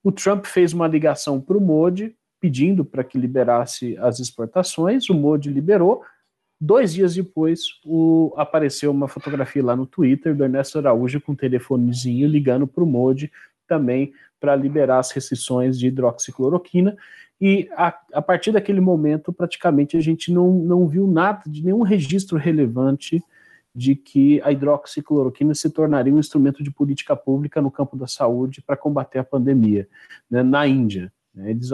O 0.02 0.10
Trump 0.10 0.46
fez 0.46 0.72
uma 0.72 0.88
ligação 0.88 1.38
para 1.38 1.58
o 1.58 1.60
Modi, 1.60 2.16
pedindo 2.40 2.82
para 2.82 3.04
que 3.04 3.18
liberasse 3.18 3.98
as 3.98 4.18
exportações, 4.18 5.10
o 5.10 5.14
Modi 5.14 5.50
liberou. 5.50 6.02
Dois 6.58 6.94
dias 6.94 7.14
depois, 7.14 7.60
o, 7.84 8.32
apareceu 8.34 8.90
uma 8.90 9.08
fotografia 9.08 9.62
lá 9.62 9.76
no 9.76 9.86
Twitter 9.86 10.34
do 10.34 10.42
Ernesto 10.42 10.78
Araújo 10.78 11.20
com 11.20 11.32
um 11.32 11.36
telefonezinho 11.36 12.26
ligando 12.26 12.66
para 12.66 12.82
o 12.82 12.86
Modi 12.86 13.30
também 13.70 14.12
para 14.40 14.56
liberar 14.56 14.98
as 14.98 15.12
restrições 15.12 15.78
de 15.78 15.86
hidroxicloroquina. 15.86 16.96
E 17.40 17.70
a, 17.76 17.96
a, 18.12 18.20
partir 18.20 18.50
daquele 18.50 18.80
momento, 18.80 19.32
praticamente 19.32 19.96
a 19.96 20.00
gente 20.00 20.32
não, 20.32 20.50
não 20.50 20.88
viu 20.88 21.06
nada, 21.06 21.42
de 21.46 21.64
nenhum 21.64 21.82
registro 21.82 22.36
relevante 22.36 23.22
de 23.72 23.94
que 23.94 24.42
a 24.42 24.50
hidroxicloroquina 24.50 25.54
se 25.54 25.70
tornaria 25.70 26.12
um 26.12 26.18
instrumento 26.18 26.64
de 26.64 26.72
política 26.72 27.14
pública 27.14 27.62
no 27.62 27.70
campo 27.70 27.96
da 27.96 28.08
saúde 28.08 28.60
para 28.60 28.76
combater 28.76 29.20
a 29.20 29.24
pandemia. 29.24 29.88
Né, 30.28 30.42
na 30.42 30.66
Índia, 30.66 31.12
né, 31.32 31.50
eles 31.50 31.70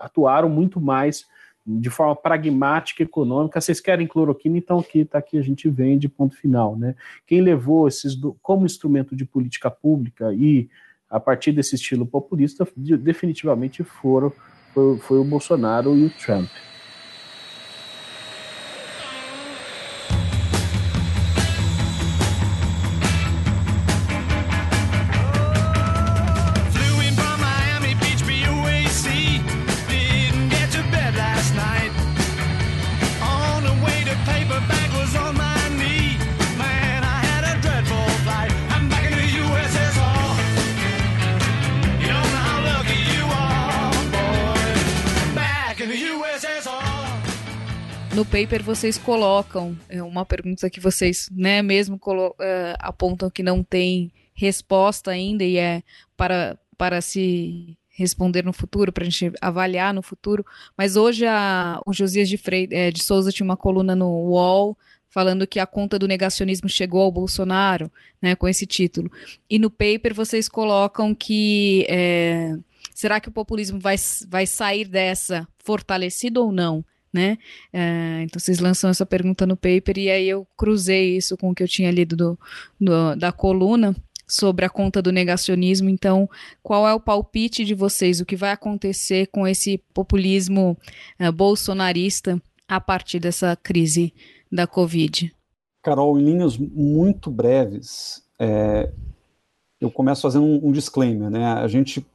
atuaram 0.00 0.48
muito 0.48 0.80
mais 0.80 1.26
de 1.66 1.90
forma 1.90 2.14
pragmática, 2.14 3.02
econômica. 3.02 3.60
Vocês 3.60 3.80
querem 3.80 4.06
cloroquina, 4.06 4.56
então 4.56 4.78
aqui 4.78 5.00
está 5.00 5.18
aqui 5.18 5.36
a 5.36 5.42
gente 5.42 5.68
vende, 5.68 6.08
ponto 6.08 6.36
final. 6.36 6.76
Né? 6.76 6.94
Quem 7.26 7.40
levou 7.40 7.88
esses 7.88 8.16
como 8.40 8.64
instrumento 8.64 9.14
de 9.16 9.24
política 9.24 9.70
pública 9.70 10.32
e 10.32 10.68
a 11.12 11.20
partir 11.20 11.52
desse 11.52 11.74
estilo 11.74 12.06
populista, 12.06 12.66
definitivamente 12.74 13.84
foram 13.84 14.32
foi, 14.72 14.98
foi 14.98 15.18
o 15.18 15.24
Bolsonaro 15.24 15.94
e 15.94 16.06
o 16.06 16.10
Trump. 16.10 16.48
Paper 48.52 48.64
vocês 48.64 48.98
colocam 48.98 49.74
é 49.88 50.02
uma 50.02 50.26
pergunta 50.26 50.68
que 50.68 50.78
vocês, 50.78 51.26
né, 51.32 51.62
mesmo 51.62 51.96
uh, 51.96 52.38
apontam 52.80 53.30
que 53.30 53.42
não 53.42 53.64
tem 53.64 54.12
resposta 54.34 55.10
ainda 55.10 55.42
e 55.42 55.56
é 55.56 55.82
para, 56.18 56.58
para 56.76 57.00
se 57.00 57.78
responder 57.88 58.44
no 58.44 58.52
futuro, 58.52 58.92
para 58.92 59.04
a 59.04 59.08
gente 59.08 59.32
avaliar 59.40 59.94
no 59.94 60.02
futuro. 60.02 60.44
Mas 60.76 60.96
hoje 60.96 61.24
a, 61.26 61.80
o 61.86 61.94
Josias 61.94 62.28
de, 62.28 62.36
Freire, 62.36 62.74
é, 62.74 62.90
de 62.90 63.02
Souza 63.02 63.32
tinha 63.32 63.44
uma 63.46 63.56
coluna 63.56 63.96
no 63.96 64.06
UOL 64.06 64.76
falando 65.08 65.46
que 65.46 65.58
a 65.58 65.66
conta 65.66 65.98
do 65.98 66.06
negacionismo 66.06 66.68
chegou 66.68 67.00
ao 67.00 67.12
Bolsonaro, 67.12 67.90
né, 68.20 68.34
com 68.34 68.46
esse 68.46 68.66
título. 68.66 69.10
E 69.48 69.58
no 69.58 69.70
paper 69.70 70.12
vocês 70.12 70.46
colocam 70.46 71.14
que 71.14 71.86
é, 71.88 72.54
será 72.94 73.18
que 73.18 73.30
o 73.30 73.32
populismo 73.32 73.80
vai, 73.80 73.96
vai 74.28 74.46
sair 74.46 74.84
dessa 74.84 75.48
fortalecido 75.58 76.44
ou 76.44 76.52
não? 76.52 76.84
Né? 77.12 77.36
É, 77.72 78.22
então 78.22 78.40
vocês 78.40 78.58
lançam 78.58 78.88
essa 78.88 79.04
pergunta 79.04 79.46
no 79.46 79.54
paper 79.54 79.98
e 79.98 80.10
aí 80.10 80.26
eu 80.26 80.46
cruzei 80.56 81.14
isso 81.16 81.36
com 81.36 81.50
o 81.50 81.54
que 81.54 81.62
eu 81.62 81.68
tinha 81.68 81.90
lido 81.90 82.16
do, 82.16 82.38
do, 82.80 83.14
da 83.16 83.30
coluna 83.30 83.94
sobre 84.26 84.64
a 84.64 84.70
conta 84.70 85.02
do 85.02 85.12
negacionismo. 85.12 85.90
Então, 85.90 86.28
qual 86.62 86.88
é 86.88 86.94
o 86.94 87.00
palpite 87.00 87.66
de 87.66 87.74
vocês? 87.74 88.20
O 88.20 88.24
que 88.24 88.34
vai 88.34 88.50
acontecer 88.50 89.26
com 89.26 89.46
esse 89.46 89.76
populismo 89.92 90.76
é, 91.18 91.30
bolsonarista 91.30 92.40
a 92.66 92.80
partir 92.80 93.18
dessa 93.18 93.54
crise 93.56 94.14
da 94.50 94.66
Covid? 94.66 95.30
Carol, 95.82 96.18
em 96.18 96.24
linhas 96.24 96.56
muito 96.56 97.30
breves, 97.30 98.22
é, 98.38 98.90
eu 99.80 99.90
começo 99.90 100.22
fazendo 100.22 100.44
um, 100.44 100.68
um, 100.68 100.72
disclaimer, 100.72 101.28
né? 101.28 101.44
A 101.44 101.66
gente 101.66 102.06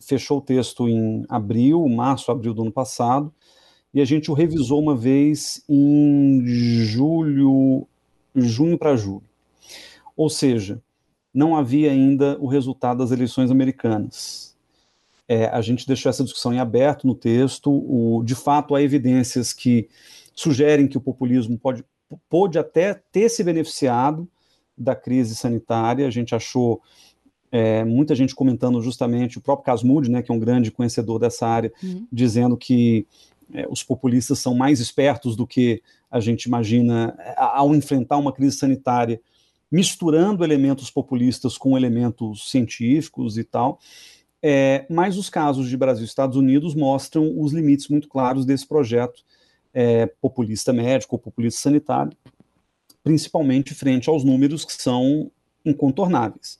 fechou 0.00 0.38
o 0.38 0.42
texto 0.42 0.88
em 0.88 1.24
abril, 1.28 1.88
março, 1.88 2.30
abril 2.30 2.52
do 2.52 2.62
ano 2.62 2.72
passado, 2.72 3.32
e 3.94 4.00
a 4.00 4.04
gente 4.04 4.30
o 4.30 4.34
revisou 4.34 4.80
uma 4.80 4.96
vez 4.96 5.62
em 5.68 6.42
julho, 6.46 7.86
junho 8.34 8.78
para 8.78 8.96
julho. 8.96 9.22
Ou 10.16 10.30
seja, 10.30 10.80
não 11.32 11.56
havia 11.56 11.90
ainda 11.90 12.36
o 12.40 12.46
resultado 12.46 12.98
das 12.98 13.10
eleições 13.10 13.50
americanas. 13.50 14.56
É, 15.28 15.46
a 15.46 15.60
gente 15.60 15.86
deixou 15.86 16.10
essa 16.10 16.24
discussão 16.24 16.52
em 16.52 16.58
aberto 16.58 17.06
no 17.06 17.14
texto. 17.14 17.70
O, 17.70 18.22
de 18.22 18.34
fato, 18.34 18.74
há 18.74 18.82
evidências 18.82 19.52
que 19.52 19.88
sugerem 20.34 20.88
que 20.88 20.98
o 20.98 21.00
populismo 21.00 21.58
pode, 21.58 21.84
pode 22.28 22.58
até 22.58 22.94
ter 23.12 23.28
se 23.28 23.44
beneficiado 23.44 24.28
da 24.76 24.94
crise 24.94 25.36
sanitária. 25.36 26.06
A 26.06 26.10
gente 26.10 26.34
achou 26.34 26.82
é, 27.50 27.84
muita 27.84 28.14
gente 28.14 28.34
comentando 28.34 28.80
justamente 28.80 29.38
o 29.38 29.40
próprio 29.40 29.66
Casmud, 29.66 30.10
né, 30.10 30.22
que 30.22 30.32
é 30.32 30.34
um 30.34 30.38
grande 30.38 30.70
conhecedor 30.70 31.18
dessa 31.18 31.46
área, 31.46 31.72
uhum. 31.82 32.06
dizendo 32.10 32.56
que 32.56 33.06
é, 33.52 33.66
os 33.68 33.82
populistas 33.82 34.38
são 34.38 34.54
mais 34.54 34.80
espertos 34.80 35.36
do 35.36 35.46
que 35.46 35.82
a 36.10 36.20
gente 36.20 36.44
imagina 36.44 37.14
é, 37.18 37.34
ao 37.36 37.74
enfrentar 37.74 38.16
uma 38.16 38.32
crise 38.32 38.56
sanitária, 38.56 39.20
misturando 39.70 40.44
elementos 40.44 40.90
populistas 40.90 41.56
com 41.56 41.76
elementos 41.76 42.50
científicos 42.50 43.38
e 43.38 43.44
tal. 43.44 43.78
É, 44.42 44.84
mas 44.90 45.16
os 45.16 45.30
casos 45.30 45.68
de 45.68 45.76
Brasil 45.76 46.04
e 46.04 46.08
Estados 46.08 46.36
Unidos 46.36 46.74
mostram 46.74 47.40
os 47.40 47.52
limites 47.52 47.88
muito 47.88 48.08
claros 48.08 48.44
desse 48.44 48.66
projeto 48.66 49.22
é, 49.72 50.06
populista 50.20 50.72
médico 50.72 51.14
ou 51.14 51.18
populista 51.18 51.60
sanitário, 51.60 52.12
principalmente 53.04 53.74
frente 53.74 54.08
aos 54.08 54.24
números 54.24 54.64
que 54.64 54.72
são 54.72 55.30
incontornáveis. 55.64 56.58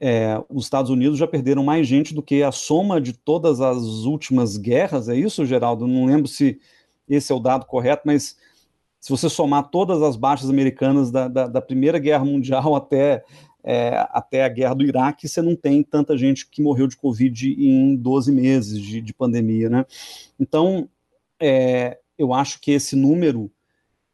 É, 0.00 0.42
os 0.48 0.64
Estados 0.64 0.90
Unidos 0.90 1.18
já 1.18 1.26
perderam 1.26 1.64
mais 1.64 1.86
gente 1.86 2.14
do 2.14 2.22
que 2.22 2.42
a 2.42 2.52
soma 2.52 3.00
de 3.00 3.12
todas 3.12 3.60
as 3.60 3.82
últimas 4.04 4.56
guerras, 4.56 5.08
é 5.08 5.16
isso, 5.16 5.46
Geraldo? 5.46 5.86
Não 5.86 6.06
lembro 6.06 6.26
se 6.26 6.58
esse 7.08 7.32
é 7.32 7.34
o 7.34 7.40
dado 7.40 7.66
correto, 7.66 8.02
mas 8.04 8.36
se 9.00 9.10
você 9.10 9.28
somar 9.28 9.68
todas 9.68 10.02
as 10.02 10.16
baixas 10.16 10.48
americanas 10.48 11.10
da, 11.10 11.28
da, 11.28 11.46
da 11.46 11.60
Primeira 11.60 11.98
Guerra 11.98 12.24
Mundial 12.24 12.74
até, 12.76 13.22
é, 13.62 14.06
até 14.10 14.44
a 14.44 14.48
guerra 14.48 14.74
do 14.74 14.84
Iraque, 14.84 15.28
você 15.28 15.42
não 15.42 15.54
tem 15.54 15.82
tanta 15.82 16.16
gente 16.16 16.48
que 16.48 16.62
morreu 16.62 16.86
de 16.86 16.96
Covid 16.96 17.52
em 17.52 17.94
12 17.96 18.32
meses 18.32 18.80
de, 18.80 19.00
de 19.00 19.12
pandemia, 19.14 19.68
né? 19.68 19.86
Então, 20.40 20.88
é, 21.40 21.98
eu 22.16 22.32
acho 22.32 22.60
que 22.60 22.72
esse 22.72 22.96
número 22.96 23.50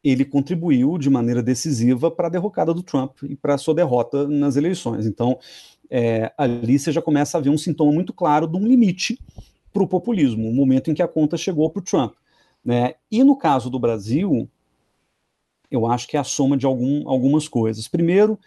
ele 0.03 0.25
contribuiu 0.25 0.97
de 0.97 1.09
maneira 1.09 1.43
decisiva 1.43 2.09
para 2.09 2.27
a 2.27 2.29
derrocada 2.29 2.73
do 2.73 2.81
Trump 2.81 3.23
e 3.23 3.35
para 3.35 3.53
a 3.53 3.57
sua 3.57 3.75
derrota 3.75 4.27
nas 4.27 4.55
eleições. 4.55 5.05
Então, 5.05 5.39
é, 5.91 6.31
ali 6.37 6.79
você 6.79 6.89
já 6.89 7.01
começa 7.01 7.37
a 7.37 7.41
ver 7.41 7.49
um 7.49 7.57
sintoma 7.57 7.91
muito 7.91 8.13
claro 8.13 8.47
de 8.47 8.55
um 8.55 8.65
limite 8.65 9.19
para 9.73 9.83
o 9.83 9.87
populismo, 9.87 10.49
o 10.49 10.53
momento 10.53 10.89
em 10.89 10.93
que 10.93 11.03
a 11.03 11.07
conta 11.07 11.35
chegou 11.35 11.69
para 11.69 11.81
o 11.81 11.83
Trump. 11.83 12.13
Né? 12.63 12.95
E 13.11 13.23
no 13.25 13.35
caso 13.35 13.69
do 13.69 13.77
Brasil, 13.77 14.49
eu 15.69 15.85
acho 15.85 16.07
que 16.07 16.15
é 16.15 16.19
a 16.19 16.23
soma 16.23 16.55
de 16.55 16.65
algum, 16.65 17.09
algumas 17.09 17.47
coisas. 17.49 17.89
Primeiro, 17.89 18.39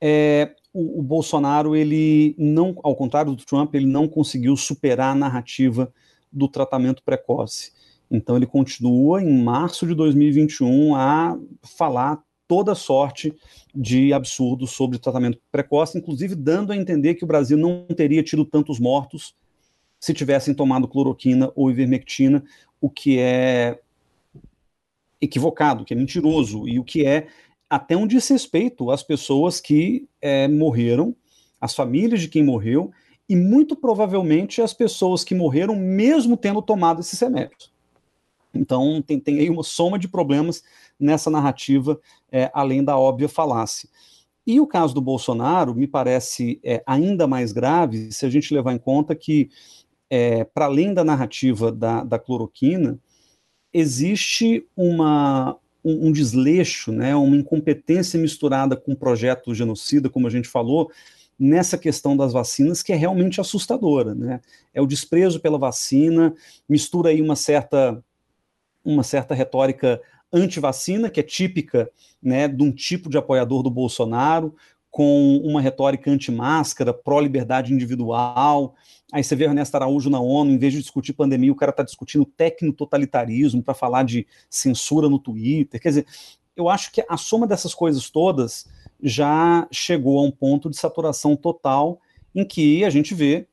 é, 0.00 0.54
o, 0.72 0.98
o, 0.98 1.02
Bolsonaro, 1.02 1.76
ele 1.76 2.34
não, 2.36 2.76
ao 2.82 2.96
contrário 2.96 3.34
do 3.34 3.44
Trump, 3.44 3.74
ele 3.74 3.86
não 3.86 4.08
conseguiu 4.08 4.56
superar 4.56 5.12
a 5.12 5.18
narrativa 5.18 5.92
do 6.32 6.48
tratamento 6.48 7.04
precoce. 7.04 7.72
Então 8.10 8.36
ele 8.36 8.46
continua 8.46 9.22
em 9.22 9.42
março 9.42 9.86
de 9.86 9.94
2021 9.94 10.96
a 10.96 11.38
falar 11.62 12.20
toda 12.50 12.74
sorte 12.74 13.32
de 13.72 14.12
absurdos 14.12 14.72
sobre 14.72 14.98
tratamento 14.98 15.38
precoce, 15.52 15.96
inclusive 15.96 16.34
dando 16.34 16.72
a 16.72 16.76
entender 16.76 17.14
que 17.14 17.22
o 17.22 17.26
Brasil 17.28 17.56
não 17.56 17.86
teria 17.86 18.24
tido 18.24 18.44
tantos 18.44 18.80
mortos 18.80 19.36
se 20.00 20.12
tivessem 20.12 20.52
tomado 20.52 20.88
cloroquina 20.88 21.52
ou 21.54 21.70
ivermectina, 21.70 22.42
o 22.80 22.90
que 22.90 23.20
é 23.20 23.78
equivocado, 25.20 25.84
que 25.84 25.94
é 25.94 25.96
mentiroso 25.96 26.66
e 26.66 26.76
o 26.76 26.82
que 26.82 27.06
é 27.06 27.28
até 27.68 27.96
um 27.96 28.04
desrespeito 28.04 28.90
às 28.90 29.04
pessoas 29.04 29.60
que 29.60 30.08
é, 30.20 30.48
morreram, 30.48 31.14
às 31.60 31.72
famílias 31.72 32.20
de 32.20 32.28
quem 32.28 32.42
morreu 32.42 32.90
e 33.28 33.36
muito 33.36 33.76
provavelmente 33.76 34.60
às 34.60 34.74
pessoas 34.74 35.22
que 35.22 35.36
morreram 35.36 35.76
mesmo 35.76 36.36
tendo 36.36 36.60
tomado 36.60 37.00
esses 37.00 37.20
remédios. 37.20 37.70
Então, 38.54 39.00
tem, 39.02 39.18
tem 39.18 39.38
aí 39.38 39.50
uma 39.50 39.62
soma 39.62 39.98
de 39.98 40.08
problemas 40.08 40.62
nessa 40.98 41.30
narrativa, 41.30 41.98
é, 42.30 42.50
além 42.52 42.82
da 42.84 42.98
óbvia 42.98 43.28
falácia. 43.28 43.88
E 44.46 44.58
o 44.60 44.66
caso 44.66 44.94
do 44.94 45.00
Bolsonaro 45.00 45.74
me 45.74 45.86
parece 45.86 46.60
é, 46.64 46.82
ainda 46.86 47.26
mais 47.26 47.52
grave 47.52 48.10
se 48.10 48.26
a 48.26 48.30
gente 48.30 48.52
levar 48.52 48.72
em 48.72 48.78
conta 48.78 49.14
que, 49.14 49.50
é, 50.08 50.44
para 50.44 50.64
além 50.64 50.92
da 50.92 51.04
narrativa 51.04 51.70
da, 51.70 52.02
da 52.02 52.18
cloroquina, 52.18 52.98
existe 53.72 54.66
uma, 54.76 55.56
um, 55.84 56.08
um, 56.08 56.12
desleixo, 56.12 56.90
né, 56.90 57.14
uma 57.14 57.36
incompetência 57.36 58.18
misturada 58.18 58.76
com 58.76 58.92
um 58.92 58.96
projeto 58.96 59.54
genocida, 59.54 60.10
como 60.10 60.26
a 60.26 60.30
gente 60.30 60.48
falou, 60.48 60.90
nessa 61.38 61.78
questão 61.78 62.16
das 62.16 62.32
vacinas 62.32 62.82
que 62.82 62.92
é 62.92 62.96
realmente 62.96 63.40
assustadora. 63.40 64.14
Né? 64.14 64.40
É 64.74 64.82
o 64.82 64.86
desprezo 64.86 65.40
pela 65.40 65.58
vacina, 65.58 66.34
mistura 66.68 67.10
aí 67.10 67.22
uma 67.22 67.36
certa 67.36 68.02
uma 68.84 69.02
certa 69.02 69.34
retórica 69.34 70.00
anti-vacina, 70.32 71.10
que 71.10 71.20
é 71.20 71.22
típica 71.22 71.90
né, 72.22 72.46
de 72.46 72.62
um 72.62 72.72
tipo 72.72 73.10
de 73.10 73.18
apoiador 73.18 73.62
do 73.62 73.70
Bolsonaro, 73.70 74.54
com 74.90 75.36
uma 75.44 75.60
retórica 75.60 76.10
anti-máscara, 76.10 76.92
pró-liberdade 76.92 77.72
individual. 77.72 78.74
Aí 79.12 79.22
você 79.22 79.36
vê 79.36 79.44
Ernesto 79.44 79.76
Araújo 79.76 80.10
na 80.10 80.20
ONU, 80.20 80.50
em 80.50 80.58
vez 80.58 80.72
de 80.72 80.80
discutir 80.80 81.12
pandemia, 81.12 81.52
o 81.52 81.56
cara 81.56 81.70
está 81.70 81.82
discutindo 81.82 82.24
tecno-totalitarismo 82.24 83.62
para 83.62 83.74
falar 83.74 84.02
de 84.02 84.26
censura 84.48 85.08
no 85.08 85.18
Twitter. 85.18 85.80
Quer 85.80 85.88
dizer, 85.90 86.06
eu 86.56 86.68
acho 86.68 86.92
que 86.92 87.04
a 87.08 87.16
soma 87.16 87.46
dessas 87.46 87.74
coisas 87.74 88.10
todas 88.10 88.66
já 89.02 89.66
chegou 89.70 90.18
a 90.18 90.22
um 90.22 90.30
ponto 90.30 90.68
de 90.68 90.76
saturação 90.76 91.36
total 91.36 92.00
em 92.34 92.44
que 92.44 92.84
a 92.84 92.90
gente 92.90 93.14
vê 93.14 93.46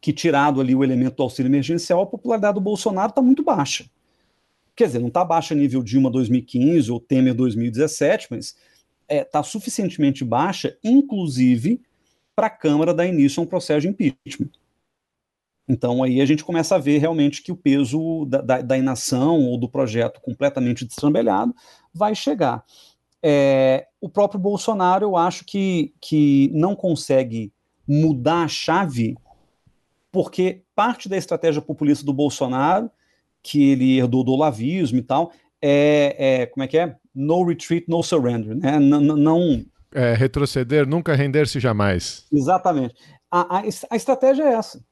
que, 0.00 0.12
tirado 0.12 0.60
ali 0.60 0.74
o 0.74 0.84
elemento 0.84 1.16
do 1.16 1.22
auxílio 1.22 1.48
emergencial, 1.48 2.02
a 2.02 2.06
popularidade 2.06 2.54
do 2.54 2.60
Bolsonaro 2.60 3.10
está 3.10 3.22
muito 3.22 3.42
baixa. 3.42 3.86
Quer 4.76 4.86
dizer, 4.86 4.98
não 4.98 5.08
está 5.08 5.24
baixa 5.24 5.54
nível 5.54 5.82
Dilma 5.82 6.10
2015 6.10 6.90
ou 6.90 7.00
Temer 7.00 7.34
2017, 7.34 8.28
mas 8.30 8.46
está 8.46 8.58
é, 9.08 9.24
tá 9.24 9.42
suficientemente 9.42 10.24
baixa, 10.24 10.76
inclusive, 10.82 11.80
para 12.34 12.48
a 12.48 12.50
Câmara 12.50 12.92
dar 12.92 13.06
início 13.06 13.40
a 13.40 13.44
um 13.44 13.46
processo 13.46 13.82
de 13.82 13.88
impeachment. 13.88 14.50
Então 15.68 16.02
aí 16.02 16.20
a 16.20 16.26
gente 16.26 16.44
começa 16.44 16.74
a 16.74 16.78
ver 16.78 16.98
realmente 16.98 17.42
que 17.42 17.52
o 17.52 17.56
peso 17.56 18.26
da, 18.26 18.40
da, 18.40 18.60
da 18.60 18.78
inação 18.78 19.42
ou 19.42 19.58
do 19.58 19.68
projeto 19.68 20.20
completamente 20.20 20.84
destrambelhado 20.84 21.54
vai 21.92 22.14
chegar. 22.14 22.64
É, 23.22 23.86
o 24.00 24.08
próprio 24.08 24.38
Bolsonaro, 24.38 25.06
eu 25.06 25.16
acho 25.16 25.44
que, 25.46 25.94
que 26.00 26.50
não 26.52 26.76
consegue 26.76 27.50
mudar 27.88 28.42
a 28.42 28.48
chave, 28.48 29.16
porque 30.12 30.62
parte 30.74 31.08
da 31.08 31.16
estratégia 31.16 31.62
populista 31.62 32.04
do 32.04 32.12
Bolsonaro 32.12 32.90
que 33.44 33.70
ele 33.70 33.98
herdou 33.98 34.24
do 34.24 34.32
olavismo 34.32 34.98
e 34.98 35.02
tal, 35.02 35.30
é, 35.60 36.16
é, 36.18 36.46
como 36.46 36.64
é 36.64 36.66
que 36.66 36.78
é? 36.78 36.96
No 37.14 37.44
retreat, 37.44 37.84
no 37.86 38.02
surrender, 38.02 38.56
né? 38.56 38.78
Não, 38.78 39.00
não... 39.00 39.64
É, 39.94 40.14
retroceder, 40.14 40.88
nunca 40.88 41.14
render-se 41.14 41.60
jamais. 41.60 42.26
Exatamente. 42.32 42.94
A, 43.30 43.58
a, 43.58 43.62
a 43.90 43.96
estratégia 43.96 44.42
é 44.42 44.54
essa. 44.54 44.82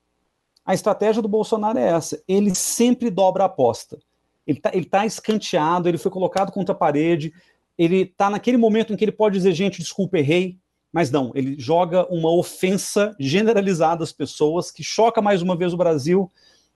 A 0.64 0.74
estratégia 0.74 1.20
do 1.20 1.28
Bolsonaro 1.28 1.78
é 1.78 1.88
essa. 1.88 2.22
Ele 2.28 2.54
sempre 2.54 3.10
dobra 3.10 3.42
a 3.42 3.46
aposta. 3.46 3.98
Ele 4.46 4.58
está 4.58 4.70
ele 4.72 4.84
tá 4.84 5.06
escanteado, 5.06 5.88
ele 5.88 5.98
foi 5.98 6.10
colocado 6.10 6.52
contra 6.52 6.74
a 6.74 6.78
parede, 6.78 7.32
ele 7.76 8.02
está 8.02 8.28
naquele 8.28 8.56
momento 8.56 8.92
em 8.92 8.96
que 8.96 9.04
ele 9.04 9.12
pode 9.12 9.36
dizer, 9.36 9.52
gente, 9.52 9.80
desculpa, 9.80 10.18
errei, 10.18 10.58
mas 10.92 11.10
não, 11.10 11.32
ele 11.34 11.56
joga 11.58 12.06
uma 12.12 12.30
ofensa 12.30 13.16
generalizada 13.18 14.04
às 14.04 14.12
pessoas 14.12 14.70
que 14.70 14.84
choca 14.84 15.22
mais 15.22 15.40
uma 15.40 15.56
vez 15.56 15.72
o 15.72 15.76
Brasil 15.76 16.30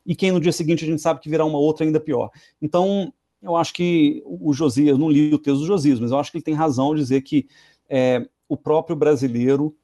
e 0.07 0.15
quem 0.15 0.31
no 0.31 0.41
dia 0.41 0.53
seguinte 0.53 0.85
a 0.85 0.87
gente 0.87 1.03
sabe 1.03 1.20
que 1.20 1.28
virá 1.28 1.45
uma 1.45 1.59
outra 1.59 1.85
ainda 1.85 2.01
pior. 2.01 2.31
Então, 2.62 3.12
eu 3.43 3.57
acho 3.57 3.74
que 3.74 4.23
o 4.24 4.53
Josias, 4.53 4.99
não 4.99 5.11
li 5.11 5.35
o 5.35 5.39
texto 5.39 5.61
do 5.61 5.66
Josias, 5.66 6.01
mas 6.01 6.11
eu 6.11 6.19
acho 6.19 6.31
que 6.31 6.39
ele 6.39 6.45
tem 6.45 6.55
razão 6.55 6.87
ao 6.87 6.95
dizer 6.95 7.23
que 7.23 7.47
é, 7.89 8.27
o 8.49 8.57
próprio 8.57 8.97
brasileiro 8.97 9.74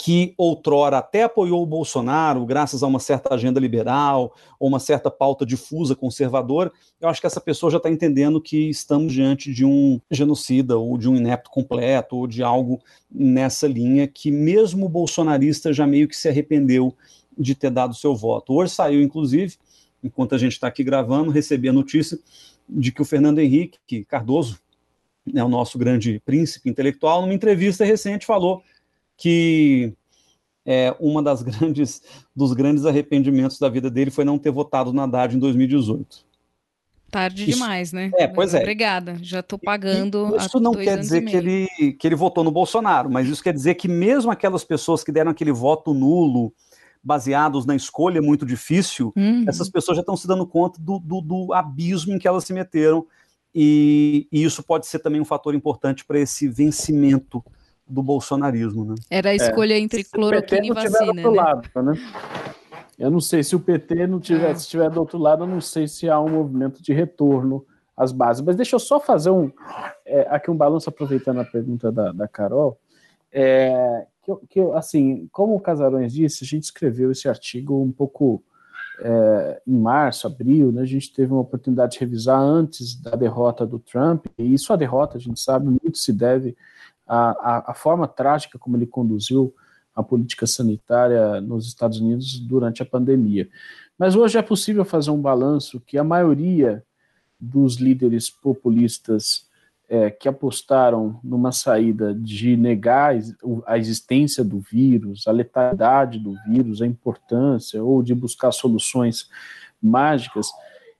que 0.00 0.32
outrora 0.38 0.98
até 0.98 1.24
apoiou 1.24 1.60
o 1.60 1.66
Bolsonaro, 1.66 2.46
graças 2.46 2.84
a 2.84 2.86
uma 2.86 3.00
certa 3.00 3.34
agenda 3.34 3.58
liberal, 3.58 4.32
ou 4.58 4.68
uma 4.68 4.78
certa 4.78 5.10
pauta 5.10 5.44
difusa 5.44 5.96
conservadora, 5.96 6.70
eu 7.00 7.08
acho 7.08 7.20
que 7.20 7.26
essa 7.26 7.40
pessoa 7.40 7.68
já 7.68 7.78
está 7.78 7.90
entendendo 7.90 8.40
que 8.40 8.70
estamos 8.70 9.12
diante 9.12 9.52
de 9.52 9.64
um 9.64 10.00
genocida, 10.08 10.78
ou 10.78 10.96
de 10.96 11.08
um 11.08 11.16
inepto 11.16 11.50
completo, 11.50 12.16
ou 12.16 12.28
de 12.28 12.44
algo 12.44 12.80
nessa 13.10 13.66
linha, 13.66 14.06
que 14.06 14.30
mesmo 14.30 14.86
o 14.86 14.88
bolsonarista 14.88 15.72
já 15.72 15.84
meio 15.84 16.06
que 16.06 16.16
se 16.16 16.28
arrependeu 16.28 16.94
de 17.36 17.56
ter 17.56 17.70
dado 17.70 17.92
seu 17.92 18.14
voto. 18.14 18.54
Hoje 18.54 18.72
saiu, 18.72 19.02
inclusive, 19.02 19.56
enquanto 20.02 20.34
a 20.34 20.38
gente 20.38 20.52
está 20.52 20.68
aqui 20.68 20.84
gravando, 20.84 21.30
recebi 21.30 21.68
a 21.68 21.72
notícia 21.72 22.18
de 22.68 22.92
que 22.92 23.02
o 23.02 23.04
Fernando 23.04 23.38
Henrique 23.38 24.04
Cardoso, 24.04 24.60
né, 25.26 25.42
o 25.42 25.48
nosso 25.48 25.78
grande 25.78 26.20
príncipe 26.24 26.68
intelectual, 26.68 27.22
numa 27.22 27.34
entrevista 27.34 27.84
recente 27.84 28.26
falou 28.26 28.62
que 29.16 29.92
é, 30.64 30.94
uma 31.00 31.22
das 31.22 31.42
grandes 31.42 32.02
dos 32.34 32.52
grandes 32.52 32.84
arrependimentos 32.84 33.58
da 33.58 33.68
vida 33.68 33.90
dele 33.90 34.10
foi 34.10 34.24
não 34.24 34.38
ter 34.38 34.50
votado 34.50 34.92
na 34.92 35.04
Haddad 35.04 35.34
em 35.34 35.38
2018. 35.38 36.28
Tarde 37.10 37.48
isso, 37.48 37.58
demais, 37.58 37.90
né? 37.90 38.10
É, 38.16 38.28
pois 38.28 38.52
é. 38.52 38.58
Obrigada, 38.58 39.16
já 39.22 39.40
estou 39.40 39.58
pagando. 39.58 40.36
Isso 40.36 40.60
não 40.60 40.74
quer 40.74 40.98
dizer 40.98 41.22
que 41.22 41.34
ele, 41.34 41.66
que 41.98 42.06
ele 42.06 42.14
votou 42.14 42.44
no 42.44 42.50
Bolsonaro, 42.50 43.10
mas 43.10 43.26
isso 43.28 43.42
quer 43.42 43.54
dizer 43.54 43.76
que 43.76 43.88
mesmo 43.88 44.30
aquelas 44.30 44.62
pessoas 44.62 45.02
que 45.02 45.10
deram 45.10 45.30
aquele 45.30 45.50
voto 45.50 45.94
nulo, 45.94 46.52
baseados 47.08 47.64
na 47.64 47.74
escolha 47.74 48.20
muito 48.20 48.44
difícil, 48.44 49.14
uhum. 49.16 49.46
essas 49.48 49.70
pessoas 49.70 49.96
já 49.96 50.02
estão 50.02 50.14
se 50.14 50.28
dando 50.28 50.46
conta 50.46 50.78
do, 50.78 50.98
do, 50.98 51.22
do, 51.22 51.54
abismo 51.54 52.12
em 52.12 52.18
que 52.18 52.28
elas 52.28 52.44
se 52.44 52.52
meteram, 52.52 53.06
e, 53.54 54.28
e 54.30 54.44
isso 54.44 54.62
pode 54.62 54.86
ser 54.86 54.98
também 54.98 55.18
um 55.18 55.24
fator 55.24 55.54
importante 55.54 56.04
para 56.04 56.18
esse 56.20 56.46
vencimento 56.46 57.42
do 57.86 58.02
bolsonarismo. 58.02 58.84
Né? 58.84 58.94
Era 59.10 59.30
a 59.30 59.34
escolha 59.34 59.72
é. 59.72 59.78
entre 59.78 60.04
cloroquina 60.04 60.66
e 60.66 60.70
vacina. 60.70 61.14
né? 61.14 61.26
Lado, 61.26 61.82
né? 61.82 61.94
Eu 62.98 63.10
não 63.10 63.20
sei 63.20 63.42
se 63.42 63.56
o 63.56 63.60
PT 63.60 64.06
não 64.06 64.20
tiver, 64.20 64.50
é. 64.50 64.54
se 64.54 64.62
estiver 64.62 64.90
do 64.90 65.00
outro 65.00 65.16
lado, 65.16 65.44
eu 65.44 65.48
não 65.48 65.62
sei 65.62 65.88
se 65.88 66.10
há 66.10 66.20
um 66.20 66.28
movimento 66.28 66.82
de 66.82 66.92
retorno 66.92 67.64
às 67.96 68.12
bases. 68.12 68.42
Mas 68.44 68.54
deixa 68.54 68.76
eu 68.76 68.80
só 68.80 69.00
fazer 69.00 69.30
um 69.30 69.50
é, 70.04 70.26
aqui 70.28 70.50
um 70.50 70.56
balanço 70.56 70.90
aproveitando 70.90 71.40
a 71.40 71.44
pergunta 71.44 71.90
da, 71.90 72.12
da 72.12 72.28
Carol. 72.28 72.78
É, 73.32 74.06
que, 74.36 74.46
que, 74.48 74.60
assim, 74.72 75.28
como 75.32 75.54
o 75.54 75.60
Casarões 75.60 76.12
disse, 76.12 76.44
a 76.44 76.46
gente 76.46 76.64
escreveu 76.64 77.10
esse 77.10 77.28
artigo 77.28 77.80
um 77.82 77.92
pouco 77.92 78.42
é, 79.00 79.62
em 79.66 79.78
março, 79.78 80.26
abril, 80.26 80.72
né, 80.72 80.82
a 80.82 80.86
gente 80.86 81.12
teve 81.12 81.32
uma 81.32 81.40
oportunidade 81.40 81.92
de 81.92 82.00
revisar 82.00 82.40
antes 82.40 83.00
da 83.00 83.12
derrota 83.12 83.66
do 83.66 83.78
Trump, 83.78 84.26
e 84.36 84.52
isso 84.52 84.72
a 84.72 84.76
derrota, 84.76 85.16
a 85.16 85.20
gente 85.20 85.40
sabe, 85.40 85.66
muito 85.66 85.96
se 85.98 86.12
deve 86.12 86.56
à, 87.06 87.30
à, 87.30 87.70
à 87.70 87.74
forma 87.74 88.08
trágica 88.08 88.58
como 88.58 88.76
ele 88.76 88.86
conduziu 88.86 89.54
a 89.94 90.02
política 90.02 90.46
sanitária 90.46 91.40
nos 91.40 91.66
Estados 91.66 91.98
Unidos 91.98 92.38
durante 92.38 92.82
a 92.82 92.86
pandemia. 92.86 93.48
Mas 93.98 94.14
hoje 94.14 94.38
é 94.38 94.42
possível 94.42 94.84
fazer 94.84 95.10
um 95.10 95.20
balanço 95.20 95.80
que 95.80 95.98
a 95.98 96.04
maioria 96.04 96.84
dos 97.40 97.76
líderes 97.76 98.30
populistas 98.30 99.47
é, 99.88 100.10
que 100.10 100.28
apostaram 100.28 101.18
numa 101.24 101.50
saída 101.50 102.14
de 102.14 102.56
negar 102.56 103.14
a 103.66 103.78
existência 103.78 104.44
do 104.44 104.60
vírus, 104.60 105.26
a 105.26 105.32
letalidade 105.32 106.18
do 106.18 106.34
vírus, 106.46 106.82
a 106.82 106.86
importância, 106.86 107.82
ou 107.82 108.02
de 108.02 108.14
buscar 108.14 108.52
soluções 108.52 109.30
mágicas, 109.80 110.50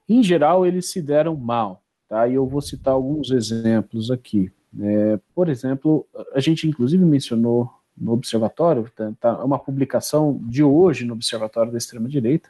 em 0.07 0.23
geral 0.23 0.65
eles 0.65 0.91
se 0.91 1.01
deram 1.01 1.35
mal. 1.35 1.83
Tá? 2.07 2.27
E 2.27 2.33
eu 2.33 2.47
vou 2.47 2.61
citar 2.61 2.95
alguns 2.95 3.29
exemplos 3.29 4.09
aqui. 4.09 4.51
É, 4.79 5.19
por 5.35 5.49
exemplo, 5.49 6.07
a 6.33 6.39
gente 6.39 6.67
inclusive 6.67 7.03
mencionou 7.05 7.69
no 7.95 8.13
Observatório, 8.13 8.89
tá, 8.95 9.11
tá 9.19 9.43
uma 9.43 9.59
publicação 9.59 10.39
de 10.43 10.63
hoje 10.63 11.05
no 11.05 11.13
Observatório 11.13 11.71
da 11.71 11.77
Extrema-Direita, 11.77 12.49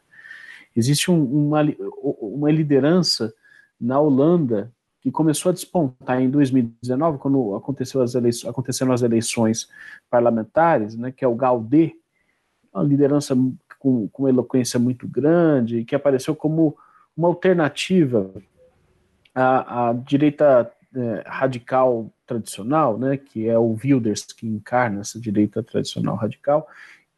existe 0.76 1.10
um, 1.10 1.24
uma, 1.24 1.61
uma 2.22 2.52
liderança 2.52 3.34
na 3.80 3.99
Holanda 3.99 4.72
que 5.02 5.12
começou 5.12 5.50
a 5.50 5.54
despontar 5.54 6.22
em 6.22 6.30
2019, 6.30 7.18
quando 7.18 7.56
aconteceu 7.56 8.02
as 8.02 8.16
eleições, 8.16 8.50
aconteceram 8.50 8.92
as 8.92 9.02
eleições 9.02 9.70
parlamentares, 10.10 10.96
né, 10.96 11.12
que 11.12 11.24
é 11.24 11.28
o 11.28 11.36
Gaudê, 11.36 11.96
uma 12.74 12.84
liderança 12.84 13.36
com, 13.80 14.08
com 14.10 14.28
eloquência 14.28 14.80
muito 14.80 15.08
grande, 15.08 15.86
que 15.86 15.96
apareceu 15.96 16.36
como 16.36 16.78
uma 17.16 17.28
alternativa 17.28 18.32
à, 19.34 19.90
à 19.90 19.94
direita 19.94 20.72
é, 20.96 21.24
radical 21.26 22.12
tradicional, 22.26 22.98
né, 22.98 23.16
que 23.18 23.48
é 23.48 23.58
o 23.58 23.78
Wilders, 23.82 24.24
que 24.24 24.48
encarna 24.48 25.02
essa 25.02 25.20
direita 25.20 25.64
tradicional 25.64 26.16
radical, 26.16 26.68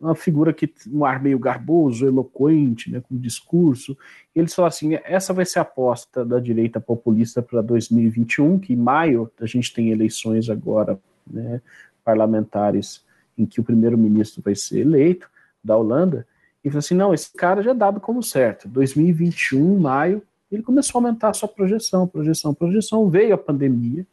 uma 0.01 0.15
figura 0.15 0.51
que 0.51 0.73
um 0.91 1.05
ar 1.05 1.21
meio 1.21 1.37
garboso, 1.37 2.05
eloquente, 2.05 2.91
né, 2.91 3.01
com 3.07 3.15
discurso. 3.15 3.95
Eles 4.35 4.53
falaram 4.53 4.75
assim: 4.75 4.97
essa 5.03 5.33
vai 5.33 5.45
ser 5.45 5.59
a 5.59 5.61
aposta 5.61 6.25
da 6.25 6.39
direita 6.39 6.79
populista 6.79 7.41
para 7.41 7.61
2021, 7.61 8.59
que 8.59 8.73
em 8.73 8.77
maio 8.77 9.31
a 9.39 9.45
gente 9.45 9.73
tem 9.73 9.91
eleições 9.91 10.49
agora 10.49 10.99
né, 11.25 11.61
parlamentares 12.03 13.03
em 13.37 13.45
que 13.45 13.59
o 13.59 13.63
primeiro-ministro 13.63 14.41
vai 14.41 14.55
ser 14.55 14.79
eleito 14.79 15.29
da 15.63 15.77
Holanda. 15.77 16.25
E 16.63 16.69
falou 16.69 16.79
assim: 16.79 16.95
não, 16.95 17.13
esse 17.13 17.31
cara 17.33 17.61
já 17.61 17.71
é 17.71 17.75
dado 17.75 17.99
como 17.99 18.23
certo. 18.23 18.67
2021, 18.67 19.79
maio, 19.79 20.23
ele 20.51 20.63
começou 20.63 20.99
a 20.99 21.03
aumentar 21.03 21.29
a 21.29 21.33
sua 21.33 21.47
projeção, 21.47 22.07
projeção, 22.07 22.53
projeção. 22.53 23.09
Veio 23.09 23.35
a 23.35 23.37
pandemia 23.37 24.05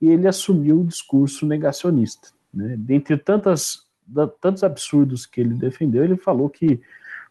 e 0.00 0.08
ele 0.08 0.26
assumiu 0.26 0.80
o 0.80 0.86
discurso 0.86 1.46
negacionista. 1.46 2.28
Né? 2.52 2.76
Dentre 2.78 3.16
tantas 3.16 3.86
tantos 4.40 4.62
absurdos 4.64 5.26
que 5.26 5.40
ele 5.40 5.54
defendeu, 5.54 6.04
ele 6.04 6.16
falou 6.16 6.48
que 6.48 6.80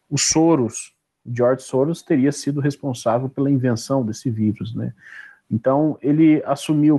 o 0.08 0.18
Soros, 0.18 0.94
George 1.24 1.62
Soros, 1.62 2.02
teria 2.02 2.32
sido 2.32 2.60
responsável 2.60 3.28
pela 3.28 3.50
invenção 3.50 4.04
desse 4.04 4.30
vírus, 4.30 4.74
né? 4.74 4.92
Então, 5.50 5.98
ele 6.00 6.42
assumiu, 6.46 6.98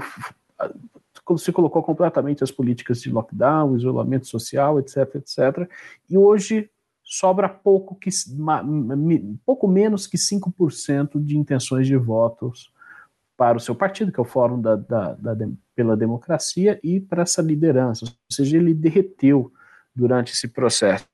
se 1.37 1.51
colocou 1.51 1.81
completamente 1.81 2.43
as 2.43 2.51
políticas 2.51 3.01
de 3.01 3.11
lockdown, 3.11 3.75
isolamento 3.75 4.27
social, 4.27 4.79
etc, 4.79 5.15
etc, 5.15 5.69
e 6.09 6.17
hoje 6.17 6.69
sobra 7.03 7.49
pouco, 7.49 7.95
que, 7.95 8.09
pouco 9.45 9.67
menos 9.67 10.07
que 10.07 10.17
5% 10.17 11.23
de 11.23 11.37
intenções 11.37 11.85
de 11.85 11.97
votos 11.97 12.71
para 13.35 13.57
o 13.57 13.59
seu 13.59 13.75
partido, 13.75 14.11
que 14.11 14.19
é 14.19 14.23
o 14.23 14.25
Fórum 14.25 14.61
da, 14.61 14.75
da, 14.75 15.13
da, 15.13 15.35
pela 15.75 15.97
Democracia, 15.97 16.79
e 16.83 16.99
para 16.99 17.23
essa 17.23 17.41
liderança. 17.41 18.05
Ou 18.05 18.11
seja, 18.31 18.57
ele 18.57 18.73
derreteu 18.73 19.51
durante 19.95 20.33
esse 20.33 20.47
processo. 20.47 21.07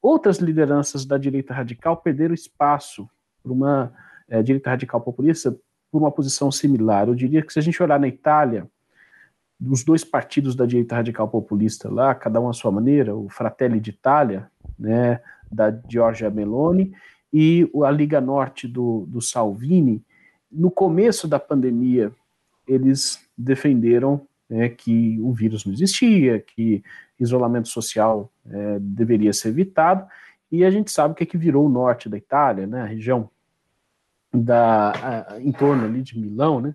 Outras 0.00 0.38
lideranças 0.38 1.04
da 1.04 1.18
direita 1.18 1.52
radical 1.52 1.96
perderam 1.96 2.34
espaço 2.34 3.08
para 3.42 3.52
uma 3.52 3.92
é, 4.28 4.42
direita 4.42 4.70
radical 4.70 5.00
populista 5.00 5.56
por 5.90 5.98
uma 5.98 6.10
posição 6.10 6.50
similar. 6.50 7.08
Eu 7.08 7.14
diria 7.14 7.42
que 7.42 7.52
se 7.52 7.58
a 7.58 7.62
gente 7.62 7.82
olhar 7.82 7.98
na 7.98 8.08
Itália, 8.08 8.68
os 9.60 9.84
dois 9.84 10.04
partidos 10.04 10.54
da 10.54 10.66
direita 10.66 10.96
radical 10.96 11.28
populista 11.28 11.92
lá, 11.92 12.14
cada 12.14 12.40
um 12.40 12.48
à 12.48 12.52
sua 12.52 12.70
maneira, 12.70 13.16
o 13.16 13.28
Fratelli 13.28 13.80
d'Italia, 13.80 14.50
né, 14.78 15.20
da 15.50 15.70
Giorgia 15.88 16.30
Meloni, 16.30 16.92
e 17.32 17.68
a 17.84 17.90
Liga 17.90 18.20
Norte 18.20 18.68
do, 18.68 19.06
do 19.08 19.20
Salvini, 19.20 20.04
no 20.50 20.70
começo 20.70 21.26
da 21.26 21.38
pandemia, 21.38 22.12
eles 22.66 23.20
defenderam 23.36 24.26
né, 24.48 24.68
que 24.68 25.18
o 25.20 25.32
vírus 25.32 25.64
não 25.64 25.72
existia, 25.72 26.40
que 26.40 26.82
isolamento 27.18 27.68
social 27.68 28.30
é, 28.48 28.78
deveria 28.80 29.32
ser 29.32 29.48
evitado, 29.48 30.06
e 30.50 30.64
a 30.64 30.70
gente 30.70 30.90
sabe 30.90 31.12
o 31.12 31.14
que, 31.16 31.24
é 31.24 31.26
que 31.26 31.38
virou 31.38 31.66
o 31.66 31.70
norte 31.70 32.08
da 32.08 32.16
Itália, 32.16 32.66
né, 32.66 32.82
a 32.82 32.86
região 32.86 33.28
da, 34.32 34.92
a, 34.92 35.40
em 35.40 35.52
torno 35.52 35.84
ali 35.84 36.02
de 36.02 36.18
Milão, 36.18 36.60
né, 36.60 36.74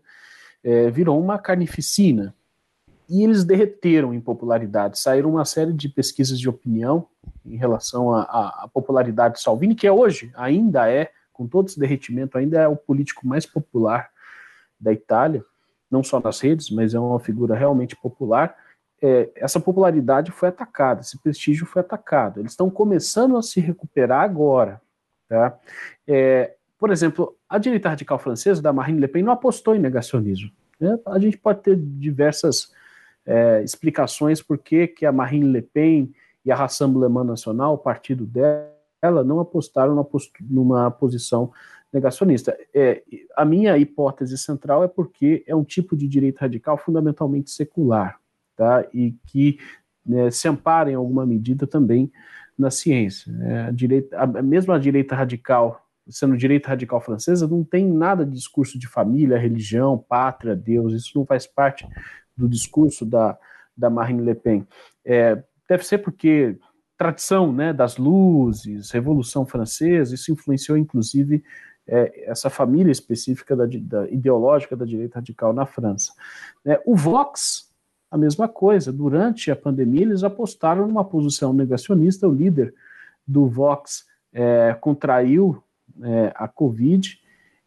é, 0.63 0.89
virou 0.89 1.19
uma 1.21 1.37
carnificina, 1.37 2.35
e 3.09 3.23
eles 3.23 3.43
derreteram 3.43 4.13
em 4.13 4.21
popularidade, 4.21 4.97
saíram 4.97 5.31
uma 5.31 5.43
série 5.43 5.73
de 5.73 5.89
pesquisas 5.89 6.39
de 6.39 6.47
opinião 6.47 7.07
em 7.45 7.57
relação 7.57 8.13
à 8.13 8.69
popularidade 8.73 9.35
de 9.35 9.41
Salvini, 9.41 9.75
que 9.75 9.85
é 9.85 9.91
hoje, 9.91 10.31
ainda 10.33 10.89
é, 10.89 11.11
com 11.33 11.45
todo 11.45 11.67
esse 11.67 11.77
derretimento, 11.77 12.37
ainda 12.37 12.61
é 12.61 12.67
o 12.69 12.75
político 12.75 13.27
mais 13.27 13.45
popular 13.45 14.09
da 14.79 14.93
Itália, 14.93 15.43
não 15.91 16.03
só 16.03 16.19
nas 16.19 16.39
redes, 16.39 16.69
mas 16.69 16.93
é 16.93 16.99
uma 16.99 17.19
figura 17.19 17.53
realmente 17.53 17.95
popular, 17.95 18.55
é, 19.01 19.29
essa 19.35 19.59
popularidade 19.59 20.31
foi 20.31 20.49
atacada, 20.49 21.01
esse 21.01 21.17
prestígio 21.17 21.65
foi 21.65 21.81
atacado. 21.81 22.39
Eles 22.39 22.51
estão 22.51 22.69
começando 22.69 23.35
a 23.35 23.41
se 23.41 23.59
recuperar 23.59 24.23
agora. 24.23 24.79
Tá? 25.27 25.57
É, 26.07 26.53
por 26.77 26.91
exemplo, 26.91 27.35
a 27.49 27.57
direita 27.57 27.89
radical 27.89 28.19
francesa, 28.19 28.61
da 28.61 28.71
Marine 28.71 28.99
Le 28.99 29.07
Pen, 29.07 29.23
não 29.23 29.33
apostou 29.33 29.75
em 29.75 29.79
negacionismo. 29.79 30.51
Né? 30.79 30.99
A 31.07 31.17
gente 31.17 31.37
pode 31.37 31.61
ter 31.61 31.75
diversas 31.75 32.71
é, 33.25 33.63
explicações 33.63 34.41
por 34.41 34.57
que, 34.57 34.87
que 34.87 35.05
a 35.05 35.11
Marine 35.11 35.51
Le 35.51 35.61
Pen 35.61 36.13
e 36.45 36.51
a 36.51 36.55
Rassemblement 36.55 37.23
Nacional, 37.23 37.73
o 37.73 37.77
partido 37.77 38.25
dela, 38.25 39.23
não 39.23 39.39
apostaram 39.39 39.95
numa, 39.95 40.07
numa 40.41 40.91
posição 40.91 41.51
negacionista. 41.91 42.57
É, 42.73 43.03
a 43.35 43.43
minha 43.43 43.77
hipótese 43.77 44.37
central 44.37 44.83
é 44.83 44.87
porque 44.87 45.43
é 45.45 45.55
um 45.55 45.63
tipo 45.63 45.95
de 45.95 46.07
direita 46.07 46.41
radical 46.41 46.77
fundamentalmente 46.77 47.51
secular, 47.51 48.19
tá? 48.55 48.85
e 48.93 49.15
que 49.27 49.59
né, 50.05 50.31
se 50.31 50.47
ampara 50.47 50.89
em 50.89 50.95
alguma 50.95 51.25
medida 51.25 51.67
também 51.67 52.11
na 52.57 52.71
ciência. 52.71 53.31
Né? 53.31 53.67
A 53.67 53.71
direita, 53.71 54.17
a, 54.17 54.25
mesmo 54.25 54.71
a 54.71 54.79
direita 54.79 55.15
radical, 55.15 55.85
sendo 56.07 56.37
direita 56.37 56.69
radical 56.69 57.01
francesa, 57.01 57.47
não 57.47 57.63
tem 57.63 57.85
nada 57.87 58.25
de 58.25 58.31
discurso 58.31 58.79
de 58.79 58.87
família, 58.87 59.37
religião, 59.37 59.97
pátria, 59.97 60.55
Deus, 60.55 60.93
isso 60.93 61.11
não 61.15 61.25
faz 61.25 61.45
parte 61.45 61.87
do 62.35 62.47
discurso 62.47 63.05
da, 63.05 63.37
da 63.75 63.89
Marine 63.89 64.21
Le 64.21 64.35
Pen. 64.35 64.67
É, 65.05 65.43
deve 65.67 65.85
ser 65.85 65.99
porque 65.99 66.57
tradição 66.97 67.51
né, 67.51 67.73
das 67.73 67.97
luzes, 67.97 68.91
Revolução 68.91 69.45
Francesa, 69.45 70.13
isso 70.13 70.31
influenciou 70.31 70.77
inclusive 70.77 71.43
é, 71.87 72.29
essa 72.29 72.49
família 72.49 72.91
específica 72.91 73.55
da, 73.55 73.65
da, 73.65 74.09
ideológica 74.09 74.75
da 74.75 74.85
direita 74.85 75.19
radical 75.19 75.53
na 75.53 75.65
França. 75.65 76.13
É, 76.65 76.81
o 76.85 76.95
Vox, 76.95 77.69
a 78.09 78.17
mesma 78.17 78.47
coisa, 78.47 78.91
durante 78.91 79.51
a 79.51 79.55
pandemia 79.55 80.03
eles 80.03 80.23
apostaram 80.23 80.87
numa 80.87 81.03
posição 81.03 81.53
negacionista, 81.53 82.27
o 82.27 82.33
líder 82.33 82.73
do 83.27 83.47
Vox 83.47 84.05
é, 84.33 84.75
contraiu 84.79 85.63
é, 86.01 86.31
a 86.35 86.47
Covid, 86.47 87.19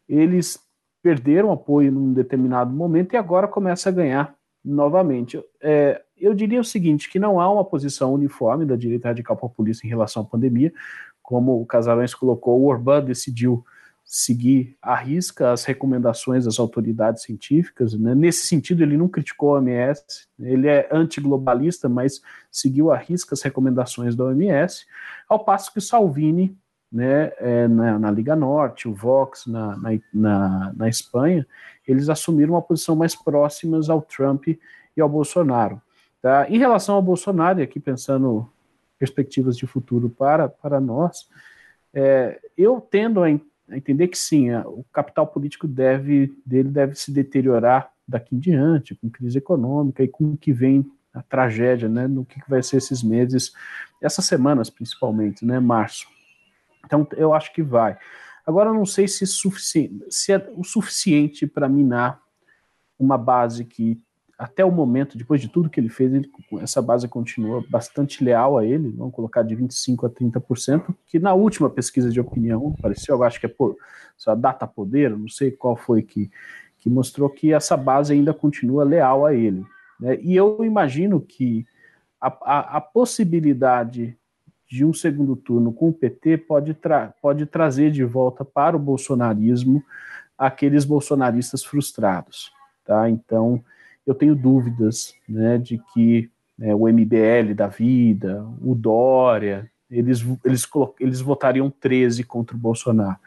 eles 0.07 0.59
perderam 1.01 1.51
apoio 1.51 1.91
num 1.91 2.13
determinado 2.13 2.73
momento 2.73 3.13
e 3.13 3.17
agora 3.17 3.47
começa 3.47 3.89
a 3.89 3.91
ganhar 3.91 4.35
novamente. 4.63 5.39
É, 5.61 6.01
eu 6.17 6.33
diria 6.33 6.59
o 6.59 6.65
seguinte, 6.65 7.09
que 7.09 7.19
não 7.19 7.39
há 7.39 7.51
uma 7.51 7.63
posição 7.63 8.13
uniforme 8.13 8.65
da 8.65 8.75
direita 8.75 9.09
radical 9.09 9.37
populista 9.37 9.85
em 9.85 9.89
relação 9.89 10.23
à 10.23 10.25
pandemia, 10.25 10.73
como 11.21 11.61
o 11.61 11.65
Casarões 11.65 12.13
colocou, 12.13 12.59
o 12.59 12.65
Orbán 12.65 13.03
decidiu 13.03 13.63
seguir 14.05 14.77
à 14.79 14.95
risca 14.95 15.51
as 15.51 15.65
recomendações 15.65 16.45
das 16.45 16.59
autoridades 16.59 17.23
científicas. 17.23 17.95
Né? 17.95 18.13
Nesse 18.13 18.45
sentido, 18.45 18.83
ele 18.83 18.95
não 18.95 19.07
criticou 19.07 19.55
a 19.55 19.59
OMS, 19.59 20.27
ele 20.39 20.67
é 20.67 20.87
antiglobalista, 20.91 21.89
mas 21.89 22.21
seguiu 22.51 22.91
à 22.91 22.97
risca 22.97 23.33
as 23.33 23.41
recomendações 23.41 24.15
da 24.15 24.25
OMS, 24.25 24.85
ao 25.27 25.43
passo 25.43 25.73
que 25.73 25.81
Salvini, 25.81 26.55
né, 26.91 27.31
é, 27.39 27.67
na, 27.67 27.97
na, 27.97 28.11
Liga 28.11 28.35
Norte, 28.35 28.87
o 28.87 28.93
Vox 28.93 29.47
na, 29.47 29.75
na, 29.75 29.89
na, 30.13 30.73
na 30.77 30.87
Espanha, 30.87 31.45
eles 31.85 32.07
assumiram 32.07 32.53
uma 32.53 32.61
posição 32.61 32.95
mais 32.95 33.15
próximas 33.15 33.89
ao 33.89 34.01
Trump 34.01 34.47
e 34.47 35.01
ao 35.01 35.09
Bolsonaro. 35.09 35.81
Tá? 36.21 36.47
Em 36.47 36.59
relação 36.59 36.95
ao 36.95 37.01
Bolsonaro, 37.01 37.59
e 37.59 37.63
aqui 37.63 37.79
pensando 37.79 38.47
perspectivas 38.97 39.57
de 39.57 39.65
futuro 39.65 40.09
para, 40.09 40.47
para 40.47 40.79
nós, 40.79 41.27
é, 41.93 42.39
eu 42.57 42.79
tendo 42.79 43.23
a 43.23 43.29
entender 43.71 44.07
que 44.07 44.17
sim, 44.17 44.53
o 44.53 44.85
capital 44.91 45.27
político 45.27 45.67
deve, 45.67 46.37
dele 46.45 46.69
deve 46.69 46.95
se 46.95 47.11
deteriorar 47.11 47.91
daqui 48.07 48.35
em 48.35 48.39
diante, 48.39 48.95
com 48.95 49.09
crise 49.09 49.37
econômica 49.37 50.03
e 50.03 50.07
com 50.07 50.31
o 50.31 50.37
que 50.37 50.53
vem 50.53 50.85
a 51.13 51.21
tragédia, 51.23 51.87
né, 51.87 52.07
no 52.07 52.25
que 52.25 52.39
vai 52.47 52.61
ser 52.61 52.77
esses 52.77 53.01
meses, 53.01 53.53
essas 54.01 54.25
semanas 54.25 54.69
principalmente, 54.69 55.45
né, 55.45 55.59
março. 55.59 56.07
Então, 56.85 57.07
eu 57.13 57.33
acho 57.33 57.53
que 57.53 57.63
vai. 57.63 57.97
Agora, 58.45 58.69
eu 58.69 58.73
não 58.73 58.85
sei 58.85 59.07
se, 59.07 59.25
sufici 59.25 59.91
se 60.09 60.33
é 60.33 60.51
o 60.55 60.63
suficiente 60.63 61.47
para 61.47 61.67
minar 61.67 62.21
uma 62.99 63.17
base 63.17 63.65
que 63.65 63.99
até 64.37 64.65
o 64.65 64.71
momento, 64.71 65.17
depois 65.17 65.39
de 65.39 65.47
tudo 65.47 65.69
que 65.69 65.79
ele 65.79 65.87
fez, 65.87 66.13
ele, 66.13 66.29
essa 66.59 66.81
base 66.81 67.07
continua 67.07 67.63
bastante 67.69 68.23
leal 68.23 68.57
a 68.57 68.65
ele, 68.65 68.89
vamos 68.91 69.13
colocar 69.13 69.43
de 69.43 69.55
25% 69.55 70.05
a 70.05 70.09
30%, 70.09 70.93
que 71.05 71.19
na 71.19 71.33
última 71.33 71.69
pesquisa 71.69 72.09
de 72.09 72.19
opinião, 72.19 72.75
pareceu, 72.81 73.15
eu 73.15 73.23
acho 73.23 73.39
que 73.39 73.45
é 73.45 73.49
por 73.49 73.77
só 74.17 74.35
data 74.35 74.67
poder, 74.67 75.11
não 75.11 75.29
sei 75.29 75.51
qual 75.51 75.77
foi 75.77 76.01
que, 76.01 76.29
que 76.79 76.89
mostrou 76.89 77.29
que 77.29 77.53
essa 77.53 77.77
base 77.77 78.13
ainda 78.13 78.33
continua 78.33 78.83
leal 78.83 79.25
a 79.25 79.33
ele. 79.33 79.65
Né? 79.99 80.19
E 80.21 80.35
eu 80.35 80.63
imagino 80.65 81.21
que 81.21 81.65
a, 82.19 82.27
a, 82.27 82.77
a, 82.77 82.81
possibilidade 82.81 84.17
de 84.69 84.83
um 84.83 84.93
segundo 84.93 85.35
turno 85.35 85.71
com 85.71 85.89
o 85.89 85.93
PT 85.93 86.39
pode, 86.39 86.73
tra 86.73 87.13
pode 87.21 87.45
trazer 87.45 87.91
de 87.91 88.03
volta 88.03 88.43
para 88.43 88.75
o 88.75 88.79
bolsonarismo 88.79 89.83
aqueles 90.37 90.83
bolsonaristas 90.83 91.63
frustrados. 91.63 92.51
Tá? 92.83 93.09
Então, 93.09 93.63
eu 94.05 94.13
tenho 94.13 94.35
dúvidas 94.35 95.13
né, 95.27 95.57
de 95.57 95.81
que 95.93 96.29
né, 96.57 96.73
o 96.73 96.87
MBL 96.87 97.53
da 97.55 97.67
vida, 97.67 98.45
o 98.61 98.75
Dória, 98.75 99.69
eles, 99.89 100.25
eles, 100.43 100.67
eles 100.99 101.21
votariam 101.21 101.69
13 101.69 102.23
contra 102.23 102.55
o 102.55 102.59
Bolsonaro. 102.59 103.17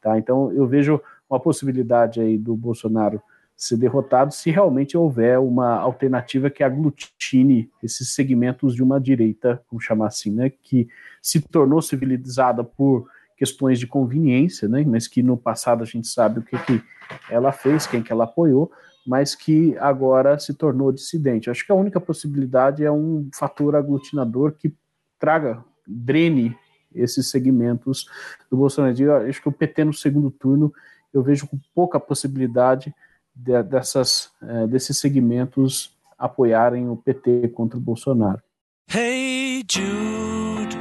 Tá? 0.00 0.18
Então 0.18 0.52
eu 0.52 0.66
vejo 0.66 1.00
uma 1.28 1.40
possibilidade 1.40 2.20
aí 2.20 2.38
do 2.38 2.54
Bolsonaro 2.54 3.20
ser 3.56 3.78
derrotado 3.78 4.34
se 4.34 4.50
realmente 4.50 4.96
houver 4.96 5.38
uma 5.38 5.76
alternativa 5.78 6.50
que 6.50 6.62
aglutine 6.62 7.70
esses 7.82 8.10
segmentos 8.10 8.74
de 8.74 8.82
uma 8.82 9.00
direita, 9.00 9.62
vamos 9.70 9.84
chamar 9.84 10.08
assim, 10.08 10.30
né, 10.30 10.52
que 10.62 10.86
se 11.22 11.40
tornou 11.40 11.80
civilizada 11.80 12.62
por 12.62 13.08
questões 13.34 13.78
de 13.78 13.86
conveniência, 13.86 14.68
né, 14.68 14.84
mas 14.86 15.08
que 15.08 15.22
no 15.22 15.38
passado 15.38 15.82
a 15.82 15.86
gente 15.86 16.06
sabe 16.06 16.40
o 16.40 16.42
que, 16.42 16.58
que 16.58 16.82
ela 17.30 17.50
fez, 17.50 17.86
quem 17.86 18.02
que 18.02 18.12
ela 18.12 18.24
apoiou, 18.24 18.70
mas 19.06 19.34
que 19.34 19.76
agora 19.78 20.38
se 20.38 20.52
tornou 20.52 20.92
dissidente. 20.92 21.48
Acho 21.48 21.64
que 21.64 21.72
a 21.72 21.76
única 21.76 22.00
possibilidade 22.00 22.84
é 22.84 22.90
um 22.90 23.28
fator 23.32 23.76
aglutinador 23.76 24.52
que 24.52 24.74
traga, 25.18 25.64
drene 25.86 26.56
esses 26.94 27.30
segmentos 27.30 28.06
do 28.50 28.56
Bolsonaro. 28.56 29.28
acho 29.28 29.40
que 29.40 29.48
o 29.48 29.52
PT 29.52 29.84
no 29.84 29.92
segundo 29.92 30.30
turno 30.30 30.72
eu 31.12 31.22
vejo 31.22 31.46
com 31.46 31.58
pouca 31.74 32.00
possibilidade 32.00 32.94
de, 33.34 33.62
dessas, 33.62 34.30
é, 34.42 34.66
desses 34.66 34.98
segmentos 34.98 35.94
apoiarem 36.18 36.88
o 36.88 36.96
PT 36.96 37.48
contra 37.48 37.78
o 37.78 37.80
Bolsonaro. 37.80 38.42
Hey 38.88 39.62
Jude, 39.70 40.76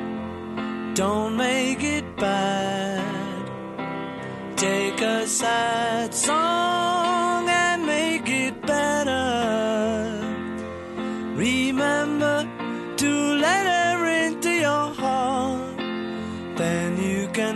don't 0.96 1.36
make 1.36 1.86
it 1.86 2.06
bad. 2.20 3.04
Take 4.56 5.04
a 5.04 5.28
sad 5.28 6.14
song. 6.14 6.85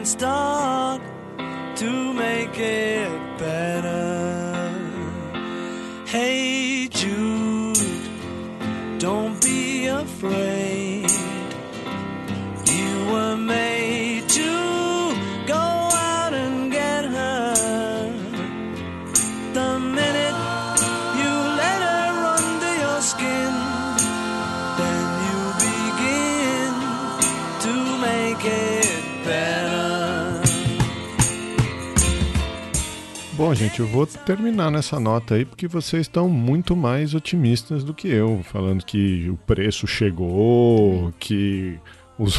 stars. 0.10 0.59
Bom, 33.50 33.56
gente, 33.56 33.80
eu 33.80 33.88
vou 33.88 34.06
terminar 34.06 34.70
nessa 34.70 35.00
nota 35.00 35.34
aí 35.34 35.44
porque 35.44 35.68
vocês 35.68 36.02
estão 36.02 36.30
muito 36.30 36.76
mais 36.76 37.16
otimistas 37.16 37.84
do 37.84 37.96
que 37.96 38.08
eu, 38.08 38.44
falando 38.44 38.86
que 38.86 39.28
o 39.28 39.38
preço 39.38 39.88
chegou, 39.88 41.12
que 41.20 41.80
os... 42.16 42.38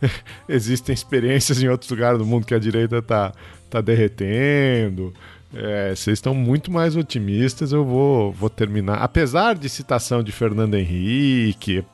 existem 0.48 0.94
experiências 0.94 1.60
em 1.60 1.68
outros 1.68 1.90
lugares 1.90 2.16
do 2.16 2.24
mundo 2.24 2.46
que 2.46 2.54
a 2.54 2.60
direita 2.60 3.02
tá, 3.02 3.32
tá 3.68 3.80
derretendo. 3.80 5.12
É, 5.52 5.96
vocês 5.96 6.18
estão 6.18 6.32
muito 6.32 6.70
mais 6.70 6.94
otimistas, 6.94 7.72
eu 7.72 7.84
vou, 7.84 8.30
vou 8.30 8.48
terminar. 8.48 9.02
Apesar 9.02 9.56
de 9.56 9.68
citação 9.68 10.22
de 10.22 10.30
Fernando 10.30 10.76
Henrique, 10.76 11.84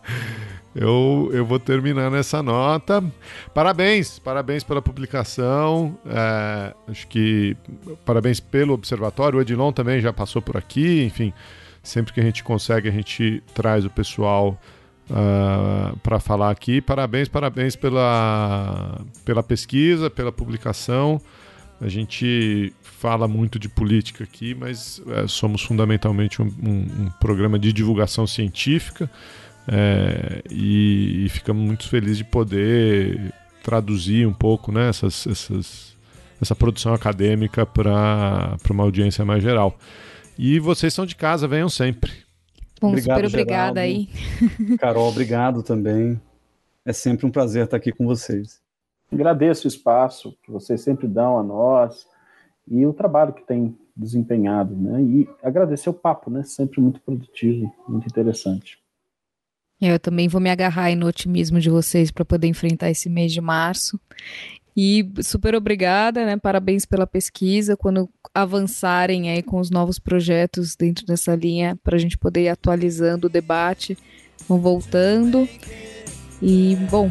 eu, 0.81 1.29
eu 1.33 1.45
vou 1.45 1.59
terminar 1.59 2.09
nessa 2.09 2.41
nota. 2.41 3.05
Parabéns, 3.53 4.21
parabéns 4.21 4.63
pela 4.63 4.81
publicação. 4.81 5.99
É, 6.07 6.73
acho 6.87 7.09
que 7.09 7.57
parabéns 8.05 8.39
pelo 8.39 8.75
observatório. 8.75 9.41
O 9.41 9.43
Edilon 9.43 9.73
também 9.73 10.01
já 10.01 10.13
passou 10.13 10.41
por 10.41 10.57
aqui. 10.57 11.03
Enfim, 11.03 11.33
sempre 11.83 12.13
que 12.13 12.21
a 12.21 12.23
gente 12.23 12.45
consegue, 12.45 12.89
a 12.89 12.93
gente 12.93 13.43
traz 13.55 13.85
o 13.85 13.91
pessoal 13.91 14.57
uh, 15.11 15.15
ah, 15.15 15.95
para 16.01 16.21
falar 16.21 16.51
aqui. 16.51 16.81
Parabéns, 16.81 17.29
parabéns 17.29 17.75
pela, 17.75 19.01
pela 19.25 19.43
pesquisa, 19.43 20.09
pela 20.09 20.31
publicação. 20.31 21.21
A 21.81 21.89
gente 21.89 22.73
fala 22.83 23.27
muito 23.27 23.59
de 23.59 23.69
política 23.69 24.23
aqui, 24.23 24.55
mas 24.55 25.03
é, 25.09 25.27
somos 25.27 25.63
fundamentalmente 25.63 26.41
um, 26.41 26.47
um, 26.47 27.05
um, 27.05 27.11
programa 27.21 27.59
de 27.59 27.73
divulgação 27.73 28.27
científica 28.27 29.11
é, 29.71 30.43
e, 30.51 31.27
e, 31.27 31.29
ficamos 31.29 31.63
muito 31.63 31.89
felizes 31.89 32.19
de 32.19 32.25
poder 32.25 33.35
traduzir 33.63 34.27
um 34.27 34.33
pouco 34.33 34.73
né, 34.73 34.89
essas, 34.89 35.27
essas, 35.27 35.97
essa 36.41 36.57
produção 36.57 36.95
acadêmica 36.95 37.67
para 37.67 38.57
uma 38.71 38.85
audiência 38.85 39.27
mais 39.27 39.43
geral. 39.43 39.77
E 40.39 40.59
vocês 40.59 40.95
são 40.95 41.05
de 41.05 41.15
casa, 41.15 41.47
venham 41.47 41.69
sempre. 41.69 42.13
Bom, 42.81 42.89
obrigado, 42.89 43.17
super 43.17 43.27
obrigada 43.27 43.81
aí. 43.81 44.09
Carol, 44.81 45.09
obrigado 45.09 45.63
também. 45.63 46.19
É 46.85 46.93
sempre 46.93 47.27
um 47.27 47.31
prazer 47.31 47.65
estar 47.65 47.77
aqui 47.77 47.93
com 47.93 48.07
vocês. 48.07 48.61
Agradeço 49.13 49.67
o 49.67 49.69
espaço 49.69 50.35
que 50.43 50.51
vocês 50.51 50.81
sempre 50.81 51.07
dão 51.07 51.39
a 51.39 51.43
nós 51.43 52.07
e 52.67 52.87
o 52.87 52.95
trabalho 52.95 53.35
que 53.35 53.47
tem 53.47 53.77
desempenhado, 53.95 54.75
né? 54.75 55.03
E 55.03 55.29
agradecer 55.43 55.91
o 55.91 55.95
papo, 55.95 56.31
né? 56.31 56.43
Sempre 56.45 56.81
muito 56.81 57.01
produtivo, 57.01 57.71
muito 57.87 58.07
interessante. 58.07 58.79
Eu 59.81 59.99
também 59.99 60.27
vou 60.27 60.41
me 60.41 60.51
agarrar 60.51 60.85
aí 60.85 60.97
no 60.97 61.07
otimismo 61.07 61.61
de 61.61 61.71
vocês 61.71 62.11
para 62.11 62.25
poder 62.25 62.49
enfrentar 62.49 62.91
esse 62.91 63.09
mês 63.09 63.33
de 63.33 63.41
março. 63.41 63.99
E 64.77 65.09
super 65.23 65.55
obrigada, 65.55 66.25
né? 66.25 66.37
Parabéns 66.37 66.85
pela 66.85 67.07
pesquisa. 67.07 67.77
Quando 67.77 68.09
avançarem 68.35 69.31
aí 69.31 69.43
com 69.43 69.59
os 69.59 69.71
novos 69.71 69.99
projetos 69.99 70.77
dentro 70.77 71.05
dessa 71.05 71.35
linha, 71.35 71.77
para 71.83 71.97
a 71.97 71.99
gente 71.99 72.17
poder 72.17 72.45
ir 72.45 72.49
atualizando 72.49 73.27
o 73.27 73.31
debate, 73.31 73.99
vão 74.49 74.61
voltando. 74.61 75.49
E, 76.41 76.77
bom, 76.91 77.11